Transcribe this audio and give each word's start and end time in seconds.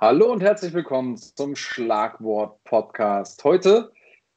Hallo 0.00 0.30
und 0.30 0.44
herzlich 0.44 0.72
willkommen 0.74 1.16
zum 1.16 1.56
Schlagwort-Podcast. 1.56 3.42
Heute 3.42 3.90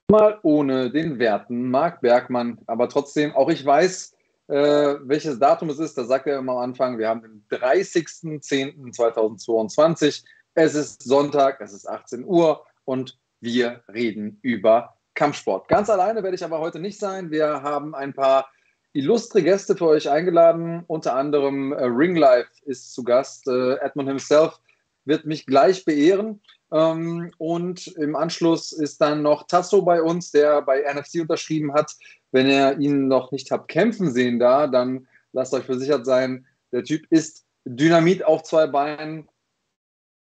mal 0.07 0.39
ohne 0.41 0.89
den 0.89 1.19
werten 1.19 1.69
Marc 1.69 2.01
Bergmann, 2.01 2.57
aber 2.65 2.89
trotzdem, 2.89 3.35
auch 3.35 3.47
ich 3.47 3.63
weiß, 3.63 4.15
äh, 4.47 4.95
welches 5.03 5.37
Datum 5.37 5.69
es 5.69 5.77
ist. 5.77 5.95
Da 5.99 6.05
sagt 6.05 6.25
er 6.25 6.39
immer 6.39 6.53
am 6.53 6.57
Anfang, 6.57 6.97
wir 6.97 7.07
haben 7.07 7.21
den 7.21 7.45
30.10.2022. 7.51 10.23
Es 10.55 10.73
ist 10.73 11.03
Sonntag, 11.03 11.61
es 11.61 11.73
ist 11.73 11.87
18 11.87 12.25
Uhr 12.25 12.65
und 12.85 13.19
wir 13.39 13.83
reden 13.93 14.39
über 14.41 14.95
Kampfsport. 15.13 15.67
Ganz 15.67 15.91
alleine 15.91 16.23
werde 16.23 16.33
ich 16.33 16.43
aber 16.43 16.57
heute 16.57 16.79
nicht 16.79 16.97
sein. 16.97 17.29
Wir 17.29 17.61
haben 17.61 17.93
ein 17.93 18.15
paar 18.15 18.49
illustre 18.93 19.43
Gäste 19.43 19.77
für 19.77 19.89
euch 19.89 20.09
eingeladen. 20.09 20.85
Unter 20.87 21.15
anderem 21.15 21.71
äh, 21.71 21.83
Ringlife 21.83 22.49
ist 22.65 22.95
zu 22.95 23.03
Gast. 23.03 23.47
Äh, 23.47 23.75
Edmund 23.75 24.09
himself 24.09 24.59
wird 25.05 25.25
mich 25.25 25.45
gleich 25.45 25.85
beehren. 25.85 26.41
Ähm, 26.71 27.31
und 27.37 27.87
im 27.97 28.15
Anschluss 28.15 28.71
ist 28.71 29.01
dann 29.01 29.21
noch 29.21 29.47
Tasso 29.47 29.81
bei 29.81 30.01
uns, 30.01 30.31
der 30.31 30.61
bei 30.61 30.81
NFC 30.81 31.21
unterschrieben 31.21 31.73
hat. 31.73 31.93
Wenn 32.31 32.47
ihr 32.47 32.77
ihn 32.79 33.07
noch 33.07 33.31
nicht 33.31 33.51
habt 33.51 33.67
kämpfen 33.67 34.11
sehen 34.11 34.39
da, 34.39 34.67
dann 34.67 35.07
lasst 35.33 35.53
euch 35.53 35.65
versichert 35.65 36.05
sein, 36.05 36.45
der 36.71 36.83
Typ 36.83 37.05
ist 37.09 37.45
Dynamit 37.65 38.23
auf 38.23 38.43
zwei 38.43 38.67
Beinen. 38.67 39.27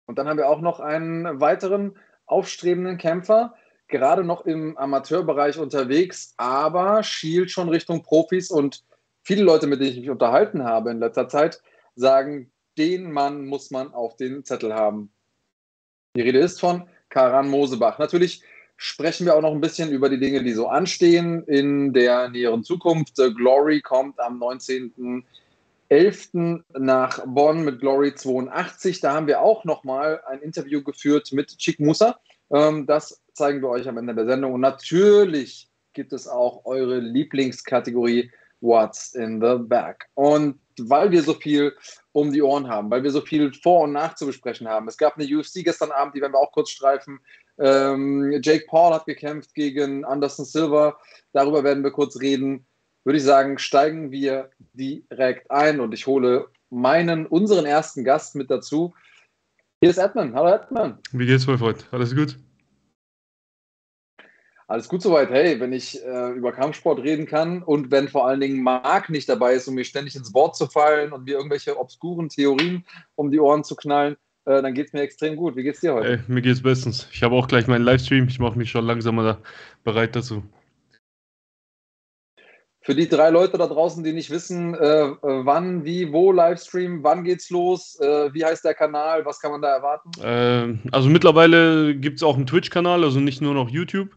Und 0.06 0.18
dann 0.18 0.28
haben 0.28 0.38
wir 0.38 0.50
auch 0.50 0.62
noch 0.62 0.80
einen 0.80 1.40
weiteren 1.40 1.98
aufstrebenden 2.26 2.98
Kämpfer, 2.98 3.56
gerade 3.88 4.24
noch 4.24 4.46
im 4.46 4.78
Amateurbereich 4.78 5.58
unterwegs, 5.58 6.34
aber 6.38 7.04
schielt 7.04 7.52
schon 7.52 7.70
Richtung 7.70 8.04
Profis 8.04 8.52
und 8.52 8.84
viele 9.24 9.44
Leute, 9.44 9.68
mit 9.68 9.80
denen 9.80 9.92
ich 9.92 10.00
mich 10.00 10.10
unterhalten 10.10 10.64
habe 10.64 10.92
in 10.92 11.00
letzter 11.00 11.30
Zeit, 11.30 11.62
sagen, 11.96 12.52
den 12.78 13.12
Mann 13.12 13.46
muss 13.46 13.72
man 13.72 13.94
auf 13.94 14.16
den 14.16 14.44
Zettel 14.44 14.74
haben. 14.74 15.12
Die 16.16 16.22
Rede 16.22 16.40
ist 16.40 16.60
von 16.60 16.88
Karan 17.10 17.50
Mosebach. 17.50 18.00
Natürlich 18.00 18.44
sprechen 18.78 19.26
wir 19.26 19.36
auch 19.36 19.42
noch 19.42 19.54
ein 19.54 19.62
bisschen 19.62 19.92
über 19.92 20.10
die 20.10 20.20
Dinge, 20.20 20.44
die 20.44 20.54
so 20.54 20.68
anstehen 20.68 21.44
in 21.46 21.94
der 21.94 22.30
näheren 22.30 22.64
Zukunft. 22.64 23.16
Glory 23.16 23.82
kommt 23.82 24.20
am 24.20 24.42
19.11. 24.42 26.64
nach 26.78 27.20
Bonn 27.26 27.64
mit 27.64 27.80
Glory 27.80 28.14
82. 28.14 29.00
Da 29.00 29.14
haben 29.14 29.28
wir 29.28 29.42
auch 29.42 29.66
noch 29.66 29.84
mal 29.84 30.22
ein 30.28 30.42
Interview 30.42 30.84
geführt 30.84 31.32
mit 31.32 31.58
Chick 31.58 31.80
Musa. 31.80 32.20
Ähm, 32.52 32.86
das 32.86 33.22
zeigen 33.34 33.62
wir 33.62 33.70
euch 33.70 33.88
am 33.88 33.98
Ende 33.98 34.16
der 34.16 34.26
Sendung. 34.26 34.54
Und 34.54 34.62
natürlich 34.62 35.70
gibt 35.94 36.14
es 36.14 36.28
auch 36.28 36.66
eure 36.66 37.00
Lieblingskategorie 37.00 38.32
What's 38.62 39.14
in 39.14 39.42
the 39.42 39.58
Bag. 39.60 40.06
Und 40.14 40.60
weil 40.82 41.12
wir 41.12 41.24
so 41.24 41.34
viel 41.34 41.74
um 42.12 42.32
die 42.32 42.42
Ohren 42.42 42.68
haben, 42.68 42.90
weil 42.92 43.04
wir 43.04 43.12
so 43.12 43.22
viel 43.22 43.54
vor 43.54 43.82
und 43.82 43.94
nach 43.94 44.16
zu 44.16 44.26
besprechen 44.26 44.68
haben. 44.68 44.88
Es 44.88 44.98
gab 44.98 45.18
eine 45.18 45.26
UFC 45.26 45.64
gestern 45.64 45.92
Abend, 45.92 46.16
die 46.16 46.22
werden 46.22 46.34
wir 46.34 46.40
auch 46.40 46.52
kurz 46.52 46.70
streifen. 46.70 47.20
Ähm, 47.60 48.40
Jake 48.44 48.66
Paul 48.68 48.94
hat 48.94 49.06
gekämpft 49.06 49.54
gegen 49.54 50.06
Anderson 50.06 50.46
Silva. 50.46 50.98
Darüber 51.34 51.64
werden 51.64 51.84
wir 51.84 51.92
kurz 51.92 52.20
reden. 52.20 52.66
Würde 53.04 53.18
ich 53.18 53.24
sagen, 53.24 53.58
steigen 53.58 54.12
wir 54.12 54.50
direkt 54.74 55.52
ein 55.52 55.80
und 55.80 55.94
ich 55.94 56.08
hole 56.08 56.48
meinen, 56.70 57.26
unseren 57.26 57.66
ersten 57.66 58.04
Gast 58.04 58.36
mit 58.36 58.50
dazu. 58.50 58.94
Hier 59.82 59.90
ist 59.90 59.98
Edmund. 59.98 60.34
Hallo 60.34 60.54
Edmund. 60.54 61.00
Wie 61.12 61.26
geht's, 61.26 61.46
mein 61.46 61.58
Freund? 61.58 61.86
Alles 61.92 62.16
gut? 62.16 62.38
Alles 64.68 64.88
gut 64.88 65.02
soweit. 65.02 65.30
Hey, 65.30 65.60
wenn 65.60 65.74
ich 65.74 66.04
äh, 66.04 66.32
über 66.32 66.52
Kampfsport 66.52 67.00
reden 67.04 67.26
kann 67.26 67.64
und 67.64 67.92
wenn 67.92 68.08
vor 68.08 68.28
allen 68.28 68.40
Dingen 68.40 68.64
Marc 68.64 69.10
nicht 69.10 69.28
dabei 69.28 69.54
ist, 69.54 69.68
um 69.68 69.76
mir 69.76 69.84
ständig 69.84 70.16
ins 70.16 70.34
Wort 70.34 70.56
zu 70.56 70.68
fallen 70.68 71.12
und 71.12 71.26
mir 71.26 71.36
irgendwelche 71.36 71.78
obskuren 71.78 72.30
Theorien 72.30 72.86
um 73.16 73.30
die 73.30 73.40
Ohren 73.40 73.64
zu 73.64 73.76
knallen, 73.76 74.16
äh, 74.46 74.62
dann 74.62 74.74
geht 74.74 74.88
es 74.88 74.94
mir 74.94 75.02
extrem 75.02 75.36
gut. 75.36 75.56
Wie 75.56 75.64
geht's 75.64 75.82
dir 75.82 75.94
heute? 75.94 76.08
Hey, 76.08 76.20
mir 76.28 76.42
geht's 76.42 76.62
bestens. 76.62 77.08
Ich 77.12 77.24
habe 77.24 77.36
auch 77.36 77.48
gleich 77.48 77.68
meinen 77.68 77.84
Livestream. 77.84 78.28
Ich 78.28 78.40
mache 78.40 78.58
mich 78.58 78.72
schon 78.72 78.86
langsam 78.86 79.16
mal 79.16 79.38
bereit 79.84 80.16
dazu. 80.16 80.44
Für 82.86 82.96
die 82.96 83.08
drei 83.08 83.30
Leute 83.30 83.58
da 83.58 83.68
draußen, 83.68 84.04
die 84.04 84.12
nicht 84.12 84.30
wissen, 84.30 84.76
äh, 84.76 85.04
äh, 85.06 85.16
wann, 85.22 85.86
wie, 85.86 86.12
wo 86.12 86.34
Livestream, 86.34 87.02
wann 87.02 87.24
geht's 87.24 87.50
los, 87.50 87.98
äh, 88.02 88.34
wie 88.34 88.44
heißt 88.44 88.66
der 88.66 88.74
Kanal, 88.74 89.26
was 89.26 89.40
kann 89.40 89.52
man 89.52 89.62
da 89.62 89.70
erwarten? 89.74 90.12
Ähm, 90.22 90.80
also 90.92 91.08
mittlerweile 91.10 91.96
gibt 91.96 92.18
es 92.18 92.24
auch 92.24 92.36
einen 92.36 92.46
Twitch-Kanal, 92.46 93.06
also 93.06 93.22
nicht 93.22 93.42
nur 93.42 93.54
noch 93.54 93.70
YouTube. 93.70 94.10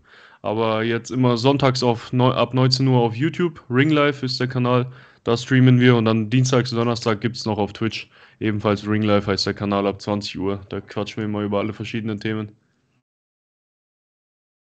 Aber 0.46 0.84
jetzt 0.84 1.10
immer 1.10 1.36
sonntags 1.36 1.82
auf, 1.82 2.14
ab 2.14 2.54
19 2.54 2.86
Uhr 2.86 3.00
auf 3.00 3.16
YouTube. 3.16 3.60
Ring 3.68 3.90
Life 3.90 4.24
ist 4.24 4.38
der 4.38 4.46
Kanal. 4.46 4.86
Da 5.24 5.36
streamen 5.36 5.80
wir 5.80 5.96
und 5.96 6.04
dann 6.04 6.30
Dienstags 6.30 6.70
und 6.70 6.78
Donnerstag 6.78 7.20
gibt 7.20 7.36
es 7.36 7.46
noch 7.46 7.58
auf 7.58 7.72
Twitch. 7.72 8.08
Ebenfalls 8.38 8.88
Ring 8.88 9.02
Life 9.02 9.28
heißt 9.28 9.44
der 9.44 9.54
Kanal 9.54 9.88
ab 9.88 10.00
20 10.00 10.38
Uhr. 10.38 10.60
Da 10.68 10.80
quatschen 10.80 11.16
wir 11.16 11.24
immer 11.24 11.42
über 11.42 11.58
alle 11.58 11.72
verschiedenen 11.72 12.20
Themen. 12.20 12.52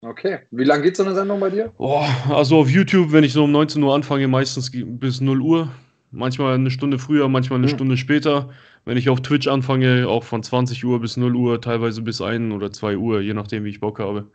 Okay. 0.02 0.40
Wie 0.52 0.66
lange 0.66 0.84
geht 0.84 0.98
so 0.98 1.04
eine 1.04 1.16
Sendung 1.16 1.40
bei 1.40 1.50
dir? 1.50 1.72
Oh, 1.78 2.04
also 2.30 2.58
auf 2.58 2.70
YouTube, 2.70 3.14
wenn 3.14 3.24
ich 3.24 3.32
so 3.32 3.46
um 3.46 3.52
19 3.54 3.82
Uhr 3.82 3.96
anfange, 3.96 4.28
meistens 4.28 4.70
bis 4.74 5.22
0 5.22 5.40
Uhr. 5.40 5.72
Manchmal 6.12 6.56
eine 6.56 6.72
Stunde 6.72 7.00
früher, 7.00 7.30
manchmal 7.30 7.60
eine 7.60 7.68
hm. 7.68 7.76
Stunde 7.76 7.96
später. 7.96 8.50
Wenn 8.84 8.98
ich 8.98 9.08
auf 9.08 9.22
Twitch 9.22 9.48
anfange, 9.48 10.10
auch 10.10 10.26
von 10.26 10.44
20 10.44 10.84
Uhr 10.84 11.00
bis 11.00 11.16
0 11.16 11.34
Uhr, 11.38 11.62
teilweise 11.62 12.02
bis 12.02 12.22
1 12.22 12.54
oder 12.54 12.70
2 12.70 12.98
Uhr, 12.98 13.22
je 13.22 13.34
nachdem, 13.34 13.64
wie 13.64 13.70
ich 13.70 13.80
Bock 13.80 14.00
habe. 14.00 14.30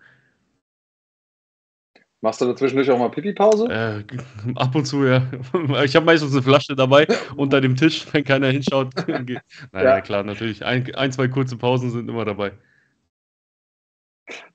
Machst 2.25 2.41
du 2.41 2.47
dazwischendurch 2.47 2.91
auch 2.91 2.99
mal 2.99 3.11
Pipi-Pause? 3.11 3.67
Äh, 3.69 4.03
ab 4.57 4.75
und 4.75 4.87
zu, 4.87 5.05
ja. 5.05 5.23
Ich 5.85 5.95
habe 5.95 6.07
meistens 6.07 6.33
eine 6.33 6.43
Flasche 6.43 6.75
dabei 6.75 7.07
unter 7.37 7.61
dem 7.61 7.77
Tisch, 7.77 8.07
wenn 8.12 8.25
keiner 8.25 8.49
hinschaut. 8.49 8.95
naja, 9.07 9.41
ja. 9.73 10.01
klar, 10.01 10.23
natürlich. 10.25 10.65
Ein, 10.65 10.95
ein, 10.95 11.12
zwei 11.12 11.29
kurze 11.29 11.59
Pausen 11.59 11.91
sind 11.91 12.09
immer 12.09 12.25
dabei. 12.25 12.53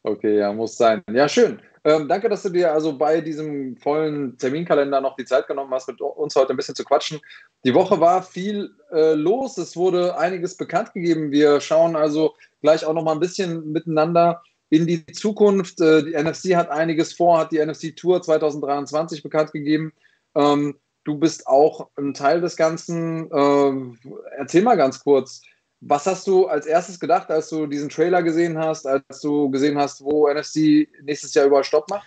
Okay, 0.02 0.40
ja, 0.40 0.52
muss 0.52 0.78
sein. 0.78 1.03
Ja, 1.12 1.30
schön. 1.30 1.62
Ähm, 1.84 2.07
danke, 2.07 2.28
dass 2.28 2.41
du 2.41 2.50
dir 2.50 2.74
also 2.74 2.97
bei 2.97 3.22
diesem 3.22 3.78
vollen 3.78 4.36
Terminkalender 4.40 5.00
noch 5.00 5.16
die 5.16 5.25
Zeit 5.25 5.46
genommen 5.46 5.72
hast, 5.72 5.88
mit 5.88 6.01
uns 6.01 6.36
heute 6.36 6.53
ein 6.53 6.57
bisschen 6.57 6.74
zu 6.74 6.84
quatschen. 6.84 7.19
Die 7.63 7.75
Woche 7.75 8.00
war 8.00 8.24
viel 8.24 8.72
äh, 8.91 9.13
los. 9.13 9.59
Es 9.59 9.78
wurde 9.78 10.18
einiges 10.18 10.57
bekannt 10.57 10.94
gegeben. 10.94 11.30
Wir 11.30 11.62
schauen 11.62 11.96
also 11.96 12.34
gleich 12.63 12.84
auch 12.84 12.94
noch 12.96 13.03
mal 13.03 13.13
ein 13.13 13.19
bisschen 13.19 13.72
miteinander 13.72 14.41
in 14.69 14.88
die 14.88 15.06
Zukunft. 15.07 15.81
Äh, 15.81 16.03
die 16.03 16.13
NFC 16.13 16.56
hat 16.56 16.69
einiges 16.69 17.13
vor, 17.13 17.40
hat 17.40 17.52
die 17.52 17.63
NFC 17.63 17.96
Tour 17.96 18.22
2023 18.22 19.24
bekannt 19.24 19.52
gegeben. 19.52 19.94
Ähm, 20.35 20.75
du 21.03 21.18
bist 21.18 21.47
auch 21.47 21.90
ein 21.97 22.13
Teil 22.13 22.41
des 22.41 22.56
Ganzen. 22.56 23.30
Ähm, 23.34 23.97
erzähl 24.38 24.62
mal 24.62 24.78
ganz 24.78 25.00
kurz, 25.00 25.41
was 25.81 26.06
hast 26.06 26.28
du 26.28 26.47
als 26.47 26.66
erstes 26.66 27.00
gedacht, 27.00 27.31
als 27.31 27.50
du 27.50 27.66
diesen 27.66 27.90
Trailer 27.90 28.22
gesehen 28.22 28.57
hast, 28.57 28.85
als 28.85 29.22
du 29.22 29.50
gesehen 29.50 29.78
hast, 29.78 30.03
wo 30.03 30.28
NFC 30.31 30.88
nächstes 31.01 31.34
Jahr 31.34 31.46
überall 31.46 31.63
Stopp 31.63 31.90
macht? 31.90 32.06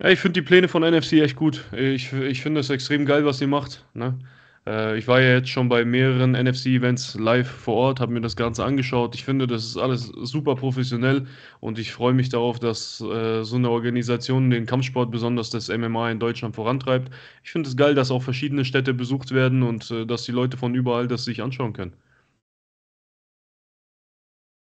Ja, 0.00 0.08
ich 0.08 0.18
finde 0.18 0.40
die 0.40 0.46
Pläne 0.46 0.68
von 0.68 0.82
NFC 0.82 1.14
echt 1.14 1.36
gut. 1.36 1.64
Ich, 1.72 2.12
ich 2.12 2.42
finde 2.42 2.60
es 2.60 2.70
extrem 2.70 3.06
geil, 3.06 3.24
was 3.24 3.38
sie 3.38 3.46
macht. 3.46 3.84
Ne? 3.94 4.18
Äh, 4.66 4.96
ich 4.98 5.08
war 5.08 5.20
ja 5.20 5.34
jetzt 5.34 5.48
schon 5.48 5.68
bei 5.68 5.84
mehreren 5.84 6.32
NFC-Events 6.32 7.14
live 7.18 7.48
vor 7.48 7.74
Ort, 7.74 8.00
habe 8.00 8.12
mir 8.12 8.20
das 8.20 8.36
Ganze 8.36 8.64
angeschaut. 8.64 9.14
Ich 9.14 9.24
finde, 9.24 9.46
das 9.46 9.64
ist 9.64 9.76
alles 9.76 10.06
super 10.22 10.54
professionell 10.54 11.26
und 11.60 11.78
ich 11.78 11.92
freue 11.92 12.12
mich 12.14 12.28
darauf, 12.28 12.58
dass 12.60 13.00
äh, 13.00 13.42
so 13.42 13.56
eine 13.56 13.70
Organisation 13.70 14.50
den 14.50 14.66
Kampfsport, 14.66 15.10
besonders 15.10 15.50
das 15.50 15.68
MMA 15.68 16.10
in 16.12 16.20
Deutschland 16.20 16.54
vorantreibt. 16.54 17.10
Ich 17.42 17.50
finde 17.50 17.68
es 17.68 17.76
geil, 17.76 17.94
dass 17.94 18.10
auch 18.10 18.22
verschiedene 18.22 18.64
Städte 18.64 18.94
besucht 18.94 19.32
werden 19.32 19.62
und 19.62 19.90
äh, 19.90 20.06
dass 20.06 20.24
die 20.24 20.32
Leute 20.32 20.56
von 20.56 20.74
überall 20.74 21.08
das 21.08 21.24
sich 21.24 21.42
anschauen 21.42 21.72
können. 21.72 21.94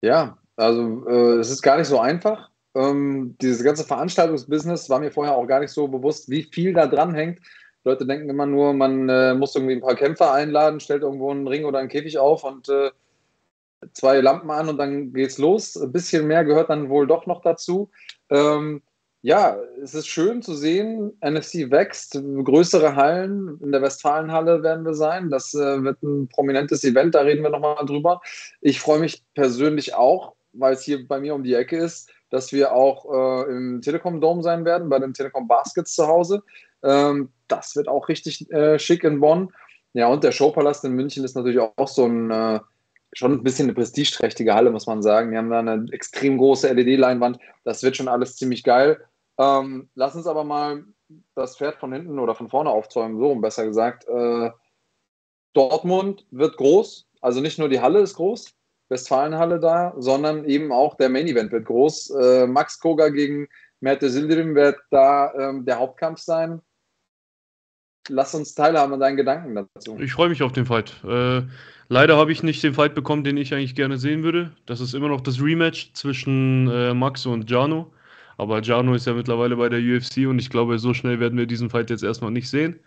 Ja, 0.02 0.38
also 0.58 1.08
äh, 1.08 1.40
es 1.40 1.50
ist 1.50 1.62
gar 1.62 1.78
nicht 1.78 1.88
so 1.88 2.00
einfach. 2.00 2.50
Ähm, 2.76 3.36
dieses 3.42 3.64
ganze 3.64 3.84
Veranstaltungsbusiness 3.84 4.90
war 4.90 5.00
mir 5.00 5.12
vorher 5.12 5.36
auch 5.36 5.48
gar 5.48 5.60
nicht 5.62 5.72
so 5.72 5.88
bewusst, 5.88 6.30
wie 6.30 6.44
viel 6.44 6.74
da 6.74 6.86
dran 6.86 7.16
hängt. 7.16 7.40
Leute 7.88 8.06
denken 8.06 8.30
immer 8.30 8.46
nur, 8.46 8.74
man 8.74 9.10
äh, 9.10 9.34
muss 9.34 9.56
irgendwie 9.56 9.76
ein 9.76 9.82
paar 9.82 9.96
Kämpfer 9.96 10.34
einladen, 10.34 10.80
stellt 10.80 11.04
irgendwo 11.04 11.32
einen 11.32 11.48
Ring 11.48 11.66
oder 11.66 11.80
einen 11.80 11.90
Käfig 11.90 12.20
auf 12.20 12.44
und 12.44 12.70
äh, 12.70 12.92
zwei 13.94 14.20
Lampen 14.22 14.52
an 14.52 14.70
und 14.70 14.78
dann 14.78 15.14
geht's 15.14 15.38
los. 15.38 15.76
Ein 15.76 15.92
bisschen 15.92 16.28
mehr 16.28 16.44
gehört 16.46 16.70
dann 16.70 16.90
wohl 16.90 17.08
doch 17.08 17.26
noch 17.26 17.42
dazu. 17.42 17.90
Ähm, 18.30 18.82
ja, 19.22 19.58
es 19.82 19.94
ist 19.94 20.08
schön 20.08 20.42
zu 20.42 20.54
sehen, 20.54 21.12
NFC 21.22 21.72
wächst, 21.72 22.22
größere 22.44 22.96
Hallen, 22.96 23.60
in 23.62 23.72
der 23.72 23.82
Westfalenhalle 23.82 24.64
werden 24.64 24.86
wir 24.86 24.94
sein. 24.94 25.30
Das 25.30 25.54
äh, 25.54 25.84
wird 25.84 26.02
ein 26.04 26.28
prominentes 26.30 26.84
Event, 26.84 27.16
da 27.16 27.22
reden 27.22 27.44
wir 27.44 27.50
nochmal 27.50 27.86
drüber. 27.86 28.22
Ich 28.62 28.80
freue 28.80 29.00
mich 29.00 29.24
persönlich 29.34 29.96
auch, 29.96 30.36
weil 30.54 30.74
es 30.74 30.84
hier 30.84 31.08
bei 31.08 31.20
mir 31.20 31.36
um 31.36 31.44
die 31.44 31.56
Ecke 31.56 31.78
ist, 31.78 32.12
dass 32.30 32.52
wir 32.54 32.74
auch 32.74 33.06
äh, 33.46 33.52
im 33.52 33.82
Telekom 33.82 34.22
Dome 34.22 34.44
sein 34.44 34.66
werden, 34.66 34.90
bei 34.90 35.00
den 35.00 35.14
Telekom 35.14 35.48
Baskets 35.48 35.96
zu 35.96 36.08
Hause. 36.08 36.44
Ähm, 36.84 37.30
das 37.48 37.76
wird 37.76 37.88
auch 37.88 38.10
richtig 38.10 38.50
äh, 38.52 38.78
schick 38.80 39.04
in 39.04 39.20
Bonn. 39.20 39.52
Ja, 39.94 40.08
und 40.08 40.24
der 40.24 40.32
Showpalast 40.32 40.84
in 40.86 40.94
München 40.94 41.24
ist 41.24 41.36
natürlich 41.36 41.60
auch 41.60 41.88
so 41.88 42.06
ein, 42.06 42.30
äh, 42.30 42.60
schon 43.14 43.34
ein 43.34 43.44
bisschen 43.44 43.66
eine 43.66 43.74
prestigeträchtige 43.74 44.54
Halle, 44.54 44.72
muss 44.72 44.88
man 44.88 45.02
sagen. 45.02 45.32
Die 45.32 45.38
haben 45.38 45.50
da 45.50 45.60
eine 45.60 45.86
extrem 45.92 46.38
große 46.38 46.72
LED-Leinwand. 46.72 47.40
Das 47.64 47.84
wird 47.84 47.98
schon 47.98 48.08
alles 48.08 48.36
ziemlich 48.36 48.64
geil. 48.64 49.00
Ähm, 49.40 49.90
lass 49.96 50.16
uns 50.16 50.28
aber 50.28 50.44
mal 50.44 50.84
das 51.36 51.58
Pferd 51.58 51.78
von 51.78 51.94
hinten 51.94 52.20
oder 52.20 52.36
von 52.36 52.50
vorne 52.50 52.70
aufzäumen, 52.70 53.18
so 53.18 53.34
besser 53.36 53.66
gesagt. 53.66 54.08
Äh, 54.08 54.52
Dortmund 55.54 56.26
wird 56.32 56.58
groß, 56.58 57.08
also 57.22 57.42
nicht 57.42 57.58
nur 57.58 57.70
die 57.70 57.80
Halle 57.80 58.00
ist 58.00 58.16
groß, 58.16 58.54
Westfalenhalle 58.90 59.60
da, 59.60 59.94
sondern 59.98 60.46
eben 60.46 60.72
auch 60.72 60.96
der 60.96 61.10
Main 61.10 61.28
Event 61.28 61.52
wird 61.52 61.66
groß. 61.66 62.12
Äh, 62.12 62.48
Max 62.48 62.80
Koga 62.80 63.10
gegen 63.10 63.48
Merte 63.80 64.10
Sildirim 64.10 64.56
wird 64.56 64.78
da 64.92 65.34
ähm, 65.34 65.66
der 65.66 65.80
Hauptkampf 65.80 66.20
sein. 66.20 66.62
Lass 68.10 68.34
uns 68.34 68.56
teilhaben 68.56 68.94
an 68.94 69.00
deinen 69.00 69.18
Gedanken 69.18 69.56
dazu. 69.56 69.98
Ich 70.00 70.14
freue 70.14 70.30
mich 70.30 70.44
auf 70.44 70.52
den 70.52 70.66
Fight. 70.66 70.94
Äh, 71.04 71.42
leider 71.90 72.18
habe 72.18 72.32
ich 72.32 72.44
nicht 72.44 72.64
den 72.64 72.74
Fight 72.74 72.96
bekommen, 72.96 73.24
den 73.24 73.38
ich 73.38 73.54
eigentlich 73.54 73.76
gerne 73.76 73.98
sehen 73.98 74.24
würde. 74.24 74.52
Das 74.66 74.80
ist 74.80 74.94
immer 74.94 75.10
noch 75.10 75.22
das 75.22 75.42
Rematch 75.42 75.94
zwischen 75.94 76.70
äh, 76.70 76.94
Max 76.94 77.26
und 77.26 77.50
Jano. 77.50 77.92
Aber 78.38 78.62
Jano 78.62 78.94
ist 78.94 79.08
ja 79.08 79.14
mittlerweile 79.14 79.56
bei 79.56 79.68
der 79.68 79.80
UFC 79.80 80.28
und 80.28 80.40
ich 80.40 80.50
glaube, 80.50 80.78
so 80.80 80.94
schnell 80.94 81.20
werden 81.20 81.38
wir 81.38 81.48
diesen 81.48 81.70
Fight 81.70 81.90
jetzt 81.90 82.04
erstmal 82.04 82.32
nicht 82.32 82.50
sehen. 82.50 82.80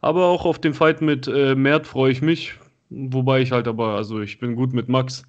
Aber 0.00 0.26
auch 0.26 0.44
auf 0.44 0.60
den 0.60 0.74
Fight 0.74 1.00
mit 1.00 1.26
äh, 1.26 1.54
Mert 1.54 1.86
freue 1.86 2.12
ich 2.12 2.22
mich. 2.22 2.54
Wobei 2.90 3.40
ich 3.40 3.52
halt 3.52 3.68
aber, 3.68 3.96
also 3.96 4.20
ich 4.20 4.38
bin 4.38 4.54
gut 4.54 4.72
mit 4.72 4.88
Max. 4.88 5.24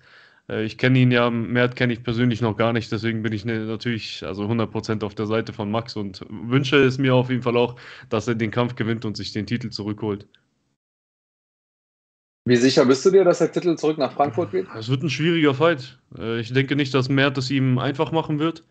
Äh, 0.49 0.63
ich 0.63 0.77
kenne 0.77 0.99
ihn 0.99 1.11
ja, 1.11 1.29
Mert 1.29 1.75
kenne 1.75 1.93
ich 1.93 2.03
persönlich 2.03 2.41
noch 2.41 2.57
gar 2.57 2.73
nicht, 2.73 2.91
deswegen 2.91 3.21
bin 3.21 3.33
ich 3.33 3.45
ne, 3.45 3.59
natürlich 3.59 4.25
also 4.25 4.43
100% 4.43 5.03
auf 5.05 5.15
der 5.15 5.27
Seite 5.27 5.53
von 5.53 5.71
Max 5.71 5.95
und 5.95 6.25
wünsche 6.29 6.77
es 6.77 6.97
mir 6.97 7.15
auf 7.15 7.29
jeden 7.29 7.43
Fall 7.43 7.57
auch, 7.57 7.75
dass 8.09 8.27
er 8.27 8.35
den 8.35 8.51
Kampf 8.51 8.75
gewinnt 8.75 9.05
und 9.05 9.15
sich 9.15 9.31
den 9.31 9.45
Titel 9.45 9.69
zurückholt. 9.69 10.27
Wie 12.45 12.55
sicher 12.55 12.85
bist 12.85 13.05
du 13.05 13.11
dir, 13.11 13.23
dass 13.23 13.39
der 13.39 13.51
Titel 13.51 13.75
zurück 13.75 13.99
nach 13.99 14.13
Frankfurt 14.13 14.51
geht? 14.51 14.65
Es 14.75 14.89
wird 14.89 15.03
ein 15.03 15.09
schwieriger 15.09 15.53
Fight. 15.53 15.99
Äh, 16.17 16.39
ich 16.39 16.51
denke 16.51 16.75
nicht, 16.75 16.93
dass 16.93 17.09
Mert 17.09 17.37
es 17.37 17.51
ihm 17.51 17.77
einfach 17.77 18.11
machen 18.11 18.39
wird. 18.39 18.63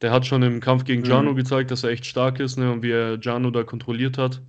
Der 0.00 0.10
hat 0.10 0.26
schon 0.26 0.42
im 0.42 0.60
Kampf 0.60 0.84
gegen 0.84 1.04
Jano 1.04 1.32
mhm. 1.32 1.36
gezeigt, 1.36 1.70
dass 1.70 1.84
er 1.84 1.90
echt 1.90 2.06
stark 2.06 2.40
ist 2.40 2.56
ne, 2.56 2.72
und 2.72 2.82
wie 2.82 2.90
er 2.90 3.18
Jano 3.20 3.50
da 3.50 3.62
kontrolliert 3.62 4.18
hat. 4.18 4.40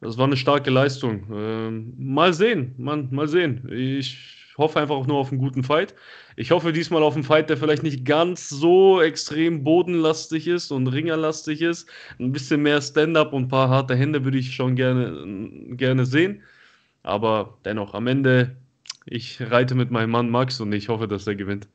Das 0.00 0.16
war 0.16 0.26
eine 0.26 0.36
starke 0.36 0.70
Leistung. 0.70 1.26
Ähm, 1.32 1.94
mal 1.98 2.32
sehen, 2.32 2.74
man, 2.78 3.08
mal 3.10 3.26
sehen. 3.26 3.68
Ich 3.70 4.43
hoffe 4.58 4.80
einfach 4.80 4.94
auch 4.94 5.06
nur 5.06 5.18
auf 5.18 5.30
einen 5.30 5.40
guten 5.40 5.64
Fight. 5.64 5.94
Ich 6.36 6.50
hoffe 6.50 6.72
diesmal 6.72 7.02
auf 7.02 7.14
einen 7.14 7.24
Fight, 7.24 7.50
der 7.50 7.56
vielleicht 7.56 7.82
nicht 7.82 8.04
ganz 8.04 8.48
so 8.48 9.00
extrem 9.02 9.64
bodenlastig 9.64 10.46
ist 10.46 10.70
und 10.70 10.86
ringerlastig 10.86 11.62
ist. 11.62 11.88
Ein 12.18 12.32
bisschen 12.32 12.62
mehr 12.62 12.80
Stand-up 12.80 13.32
und 13.32 13.44
ein 13.44 13.48
paar 13.48 13.68
harte 13.68 13.96
Hände 13.96 14.24
würde 14.24 14.38
ich 14.38 14.54
schon 14.54 14.76
gerne, 14.76 15.76
gerne 15.76 16.06
sehen. 16.06 16.42
Aber 17.02 17.58
dennoch, 17.64 17.94
am 17.94 18.06
Ende, 18.06 18.56
ich 19.06 19.40
reite 19.40 19.74
mit 19.74 19.90
meinem 19.90 20.10
Mann 20.10 20.30
Max 20.30 20.60
und 20.60 20.72
ich 20.72 20.88
hoffe, 20.88 21.08
dass 21.08 21.26
er 21.26 21.34
gewinnt. 21.34 21.68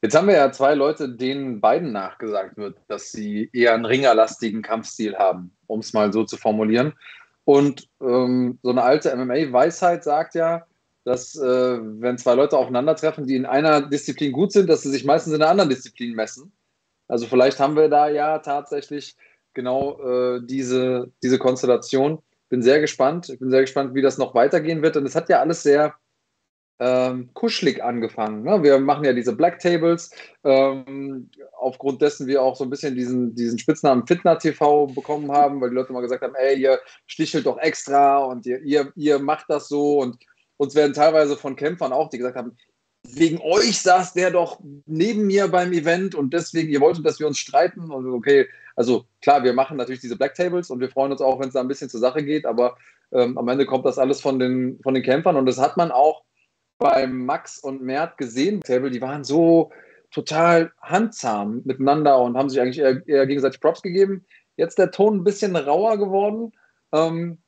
Jetzt 0.00 0.14
haben 0.14 0.28
wir 0.28 0.36
ja 0.36 0.52
zwei 0.52 0.74
Leute, 0.74 1.08
denen 1.08 1.60
beiden 1.60 1.90
nachgesagt 1.90 2.56
wird, 2.56 2.78
dass 2.86 3.10
sie 3.10 3.50
eher 3.52 3.74
einen 3.74 3.84
ringerlastigen 3.84 4.62
Kampfstil 4.62 5.16
haben, 5.16 5.50
um 5.66 5.80
es 5.80 5.92
mal 5.92 6.12
so 6.12 6.22
zu 6.22 6.36
formulieren. 6.36 6.92
Und 7.48 7.88
ähm, 8.02 8.58
so 8.62 8.68
eine 8.68 8.82
alte 8.82 9.16
MMA-Weisheit 9.16 10.04
sagt 10.04 10.34
ja, 10.34 10.66
dass 11.04 11.34
äh, 11.34 11.78
wenn 11.80 12.18
zwei 12.18 12.34
Leute 12.34 12.58
aufeinandertreffen, 12.58 13.26
die 13.26 13.36
in 13.36 13.46
einer 13.46 13.88
Disziplin 13.88 14.32
gut 14.32 14.52
sind, 14.52 14.68
dass 14.68 14.82
sie 14.82 14.90
sich 14.90 15.06
meistens 15.06 15.32
in 15.32 15.40
einer 15.40 15.50
anderen 15.50 15.70
Disziplin 15.70 16.14
messen. 16.14 16.52
Also 17.06 17.24
vielleicht 17.24 17.58
haben 17.58 17.74
wir 17.74 17.88
da 17.88 18.10
ja 18.10 18.40
tatsächlich 18.40 19.16
genau 19.54 19.98
äh, 19.98 20.40
diese, 20.44 21.10
diese 21.22 21.38
Konstellation. 21.38 22.18
Bin 22.50 22.60
sehr 22.60 22.82
gespannt. 22.82 23.30
Ich 23.30 23.38
bin 23.38 23.48
sehr 23.48 23.62
gespannt, 23.62 23.94
wie 23.94 24.02
das 24.02 24.18
noch 24.18 24.34
weitergehen 24.34 24.82
wird. 24.82 24.98
Und 24.98 25.06
es 25.06 25.16
hat 25.16 25.30
ja 25.30 25.40
alles 25.40 25.62
sehr 25.62 25.94
ähm, 26.80 27.30
kuschelig 27.34 27.82
angefangen. 27.82 28.42
Ne? 28.42 28.62
Wir 28.62 28.78
machen 28.78 29.04
ja 29.04 29.12
diese 29.12 29.34
Black 29.34 29.58
Tables, 29.58 30.10
ähm, 30.44 31.30
aufgrund 31.58 32.00
dessen 32.02 32.26
wir 32.26 32.42
auch 32.42 32.56
so 32.56 32.64
ein 32.64 32.70
bisschen 32.70 32.94
diesen, 32.94 33.34
diesen 33.34 33.58
Spitznamen 33.58 34.06
Fitner 34.06 34.38
TV 34.38 34.86
bekommen 34.86 35.30
haben, 35.32 35.60
weil 35.60 35.70
die 35.70 35.76
Leute 35.76 35.92
mal 35.92 36.02
gesagt 36.02 36.22
haben, 36.22 36.34
ey, 36.36 36.60
ihr 36.60 36.78
stichelt 37.06 37.46
doch 37.46 37.58
extra 37.58 38.18
und 38.18 38.46
ihr, 38.46 38.60
ihr, 38.62 38.92
ihr 38.94 39.18
macht 39.18 39.46
das 39.48 39.68
so 39.68 39.98
und 39.98 40.18
uns 40.56 40.74
werden 40.74 40.92
teilweise 40.92 41.36
von 41.36 41.56
Kämpfern 41.56 41.92
auch, 41.92 42.10
die 42.10 42.18
gesagt 42.18 42.36
haben, 42.36 42.56
wegen 43.04 43.40
euch 43.40 43.80
saß 43.80 44.12
der 44.12 44.30
doch 44.30 44.60
neben 44.86 45.26
mir 45.26 45.48
beim 45.48 45.72
Event 45.72 46.14
und 46.14 46.32
deswegen, 46.34 46.68
ihr 46.68 46.80
wolltet, 46.80 47.06
dass 47.06 47.20
wir 47.20 47.26
uns 47.26 47.38
streiten 47.38 47.90
und 47.90 48.06
okay, 48.12 48.46
also 48.76 49.06
klar, 49.22 49.42
wir 49.42 49.52
machen 49.52 49.76
natürlich 49.76 50.00
diese 50.00 50.16
Black 50.16 50.34
Tables 50.34 50.70
und 50.70 50.80
wir 50.80 50.90
freuen 50.90 51.12
uns 51.12 51.20
auch, 51.20 51.40
wenn 51.40 51.48
es 51.48 51.54
da 51.54 51.60
ein 51.60 51.68
bisschen 51.68 51.90
zur 51.90 52.00
Sache 52.00 52.22
geht, 52.22 52.44
aber 52.44 52.76
ähm, 53.12 53.38
am 53.38 53.48
Ende 53.48 53.66
kommt 53.66 53.86
das 53.86 53.98
alles 53.98 54.20
von 54.20 54.38
den, 54.38 54.78
von 54.82 54.94
den 54.94 55.02
Kämpfern 55.02 55.36
und 55.36 55.46
das 55.46 55.58
hat 55.58 55.76
man 55.76 55.90
auch 55.90 56.22
beim 56.78 57.24
Max 57.26 57.58
und 57.58 57.82
Mert 57.82 58.16
gesehen, 58.18 58.60
die 58.66 59.00
waren 59.00 59.24
so 59.24 59.70
total 60.10 60.72
handzahm 60.80 61.62
miteinander 61.64 62.18
und 62.20 62.36
haben 62.36 62.48
sich 62.48 62.60
eigentlich 62.60 62.78
eher, 62.78 63.06
eher 63.06 63.26
gegenseitig 63.26 63.60
Props 63.60 63.82
gegeben. 63.82 64.24
Jetzt 64.56 64.78
der 64.78 64.90
Ton 64.90 65.18
ein 65.18 65.24
bisschen 65.24 65.54
rauer 65.54 65.98
geworden. 65.98 66.52
Ähm, 66.92 67.38